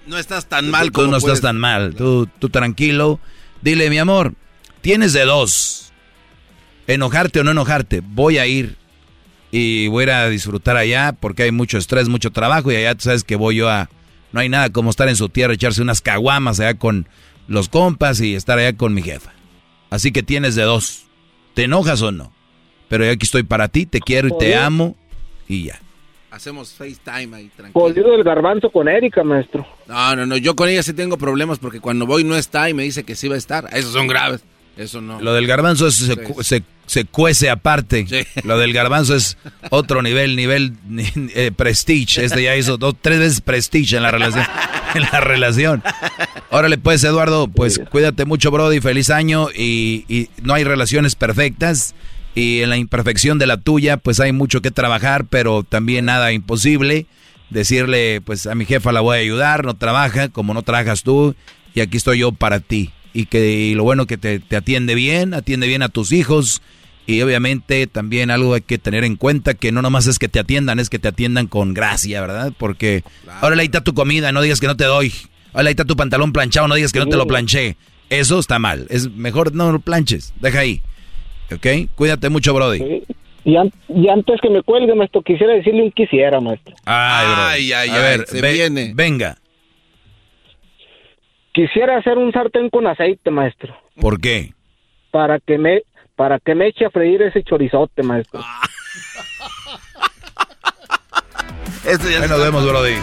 No 0.08 0.18
estás 0.18 0.48
tan 0.48 0.70
mal 0.70 0.92
como 0.92 1.06
Tú 1.06 1.12
no 1.12 1.18
estás 1.18 1.42
tan 1.42 1.58
mal, 1.58 1.96
tú, 1.96 2.28
tú 2.40 2.50
tranquilo. 2.50 3.20
Dile, 3.62 3.90
mi 3.90 4.00
amor, 4.00 4.34
tienes 4.82 5.14
de 5.14 5.26
dos. 5.26 5.94
Enojarte 6.88 7.40
o 7.40 7.44
no 7.44 7.52
enojarte, 7.52 8.02
voy 8.04 8.40
a 8.40 8.48
ir 8.48 8.78
y 9.52 9.88
voy 9.88 10.02
a 10.02 10.04
ir 10.04 10.12
a 10.12 10.30
disfrutar 10.30 10.78
allá 10.78 11.14
porque 11.20 11.44
hay 11.44 11.52
mucho 11.52 11.78
estrés, 11.78 12.08
mucho 12.08 12.32
trabajo 12.32 12.72
y 12.72 12.78
allá 12.78 12.96
tú 12.96 13.04
sabes 13.04 13.24
que 13.24 13.36
voy 13.36 13.58
yo 13.58 13.70
a... 13.70 13.90
No 14.32 14.40
hay 14.40 14.48
nada 14.48 14.70
como 14.70 14.90
estar 14.90 15.10
en 15.10 15.18
su 15.18 15.28
tierra, 15.28 15.54
echarse 15.54 15.82
unas 15.82 16.00
caguamas 16.00 16.62
allá 16.62 16.76
con 16.76 17.08
los 17.48 17.68
compas 17.68 18.22
y 18.22 18.34
estar 18.34 18.58
allá 18.58 18.78
con 18.78 18.94
mi 18.94 19.02
jefa. 19.02 19.34
Así 19.90 20.14
que 20.14 20.24
tienes 20.24 20.56
de 20.56 20.64
dos. 20.64 21.04
¿Te 21.54 21.64
enojas 21.64 22.02
o 22.02 22.14
no? 22.14 22.32
Pero 22.88 23.04
yo 23.04 23.12
aquí 23.12 23.26
estoy 23.26 23.44
para 23.44 23.68
ti, 23.68 23.86
te 23.86 24.00
quiero 24.00 24.30
y 24.30 24.38
te 24.38 24.56
amo 24.56 24.96
y 25.50 25.66
ya. 25.66 25.82
Hacemos 26.32 26.72
FaceTime 26.72 27.36
ahí, 27.36 27.52
tranquilo. 27.54 27.74
Jodido 27.74 28.16
el 28.16 28.24
garbanzo 28.24 28.70
con 28.70 28.88
Erika, 28.88 29.22
maestro. 29.22 29.68
No, 29.86 30.16
no, 30.16 30.26
no, 30.26 30.38
yo 30.38 30.56
con 30.56 30.70
ella 30.70 30.82
sí 30.82 30.94
tengo 30.94 31.18
problemas 31.18 31.60
porque 31.60 31.82
cuando 31.82 32.06
voy 32.06 32.24
no 32.24 32.38
está 32.38 32.70
y 32.70 32.74
me 32.74 32.84
dice 32.84 33.04
que 33.04 33.16
sí 33.16 33.28
va 33.28 33.36
a 33.36 33.38
estar. 33.38 33.68
Esos 33.74 33.92
son 33.92 34.08
graves. 34.08 34.46
Eso 34.82 35.00
no. 35.00 35.22
Lo 35.22 35.34
del 35.34 35.46
garbanzo 35.46 35.92
se, 35.92 36.16
se, 36.88 37.06
cuece 37.06 37.50
aparte. 37.52 38.06
Lo 38.44 38.58
del 38.58 38.74
garbanzo 38.74 39.16
es 39.16 39.38
otro 39.70 40.02
nivel, 40.02 40.36
nivel 40.36 40.74
eh, 41.36 41.52
prestige. 41.56 42.26
Este 42.26 42.42
ya 42.42 42.56
hizo 42.56 42.78
dos, 42.78 42.96
tres 43.00 43.20
veces 43.20 43.42
prestige 43.42 43.98
en 43.98 44.04
la 44.04 44.10
relación. 44.10 44.46
en 44.96 45.02
la 45.04 45.20
relación. 45.20 45.84
Órale, 46.50 46.80
pues, 46.80 47.04
Eduardo, 47.04 47.48
pues 47.48 47.80
cuídate 47.92 48.26
mucho, 48.26 48.50
Brody. 48.50 48.82
Feliz 48.82 49.12
año. 49.12 49.50
Y, 49.56 50.06
y 50.10 50.30
no 50.42 50.56
hay 50.56 50.64
relaciones 50.64 51.16
perfectas. 51.16 51.94
Y 52.34 52.62
en 52.62 52.72
la 52.72 52.78
imperfección 52.78 53.38
de 53.38 53.46
la 53.46 53.58
tuya, 53.58 53.98
pues 53.98 54.20
hay 54.20 54.32
mucho 54.32 54.62
que 54.62 54.72
trabajar, 54.72 55.26
pero 55.26 55.64
también 55.64 56.06
nada 56.06 56.32
imposible. 56.32 57.06
Decirle, 57.52 58.22
pues 58.22 58.48
a 58.48 58.56
mi 58.56 58.66
jefa 58.66 58.92
la 58.92 59.02
voy 59.02 59.18
a 59.18 59.22
ayudar, 59.22 59.64
no 59.64 59.76
trabaja 59.76 60.30
como 60.30 60.56
no 60.56 60.64
trabajas 60.64 61.04
tú. 61.04 61.36
Y 61.76 61.82
aquí 61.82 61.98
estoy 61.98 62.20
yo 62.20 62.32
para 62.32 62.60
ti 62.62 62.92
y 63.14 63.26
que 63.26 63.74
lo 63.76 63.84
bueno 63.84 64.06
que 64.06 64.18
te, 64.18 64.42
atiende 64.56 64.96
bien, 64.96 65.34
atiende 65.34 65.68
bien 65.68 65.82
a 65.82 65.90
tus 65.90 66.12
hijos 66.12 66.62
y 67.06 67.22
obviamente 67.22 67.88
también 67.88 68.32
algo 68.32 68.54
hay 68.54 68.62
que 68.62 68.78
tener 68.78 69.04
en 69.04 69.16
cuenta 69.16 69.54
que 69.54 69.72
no 69.72 69.82
nomás 69.82 70.08
es 70.08 70.20
que 70.20 70.30
te 70.30 70.40
atiendan, 70.40 70.80
es 70.80 70.90
que 70.90 71.00
te 71.00 71.10
atiendan 71.10 71.48
con 71.48 71.74
gracia, 71.74 72.22
¿verdad? 72.22 72.54
Porque 72.58 73.04
ahora 73.42 73.60
ahí 73.60 73.66
está 73.66 73.84
tu 73.84 73.94
comida, 73.94 74.32
no 74.32 74.42
digas 74.42 74.60
que 74.60 74.68
no 74.68 74.78
te 74.78 74.86
doy. 74.86 75.12
Ahora 75.54 75.68
ahí 75.68 75.72
está 75.72 75.86
tu 75.86 75.96
pantalón 75.96 76.32
planchado, 76.32 76.68
no 76.68 76.76
digas 76.76 76.94
que 76.94 77.00
no 77.00 77.08
te 77.08 77.18
lo 77.18 77.28
planché. 77.28 77.76
Eso 78.10 78.40
está 78.40 78.60
mal. 78.60 78.88
Es 78.90 79.10
mejor 79.12 79.54
no 79.54 79.72
lo 79.72 79.80
planches. 79.80 80.34
Deja 80.40 80.60
ahí. 80.60 80.82
¿Ok? 81.54 81.90
Cuídate 81.96 82.30
mucho, 82.30 82.54
Brody. 82.54 83.04
Y, 83.44 83.58
antes 83.58 84.40
que 84.42 84.50
me 84.50 84.62
cuelgue, 84.62 84.94
maestro, 84.94 85.22
quisiera 85.22 85.54
decirle 85.54 85.84
un 85.84 85.92
quisiera, 85.92 86.40
maestro. 86.40 86.76
Ay, 86.86 87.72
ay, 87.74 87.74
ay. 87.74 87.90
A 87.90 87.98
ver, 87.98 88.26
viene. 88.32 88.92
venga. 88.94 89.38
Quisiera 91.54 91.98
hacer 91.98 92.18
un 92.18 92.32
sartén 92.32 92.70
con 92.70 92.88
aceite, 92.88 93.30
maestro. 93.30 93.76
¿Por 94.00 94.22
qué? 94.22 94.54
Para 95.12 95.38
que 95.40 95.58
me 95.58 95.82
para 96.16 96.40
que 96.40 96.56
me 96.56 96.68
eche 96.68 96.86
a 96.86 96.90
freír 96.90 97.22
ese 97.24 97.44
chorizote, 97.44 98.04
maestro. 98.04 98.40
Este 101.86 102.12
ya 102.12 102.26
nos 102.28 102.40
vemos, 102.40 102.64
Brody. 102.64 102.94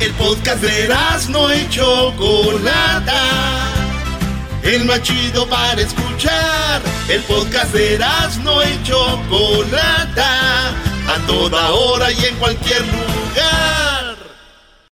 El 0.00 0.12
podcast 0.14 0.62
de 0.62 0.88
no 1.28 1.50
hecho 1.50 2.12
Chocolata. 2.16 3.22
El 4.62 4.84
más 4.84 5.00
para 5.48 5.80
escuchar. 5.80 6.82
El 7.08 7.22
podcast 7.22 7.72
de 7.72 7.98
no 8.42 8.62
hecho 8.62 9.20
Chocolata. 9.28 10.68
A 11.08 11.26
toda 11.26 11.70
hora 11.70 12.10
y 12.12 12.24
en 12.24 12.36
cualquier 12.36 12.82
lugar. 12.82 13.89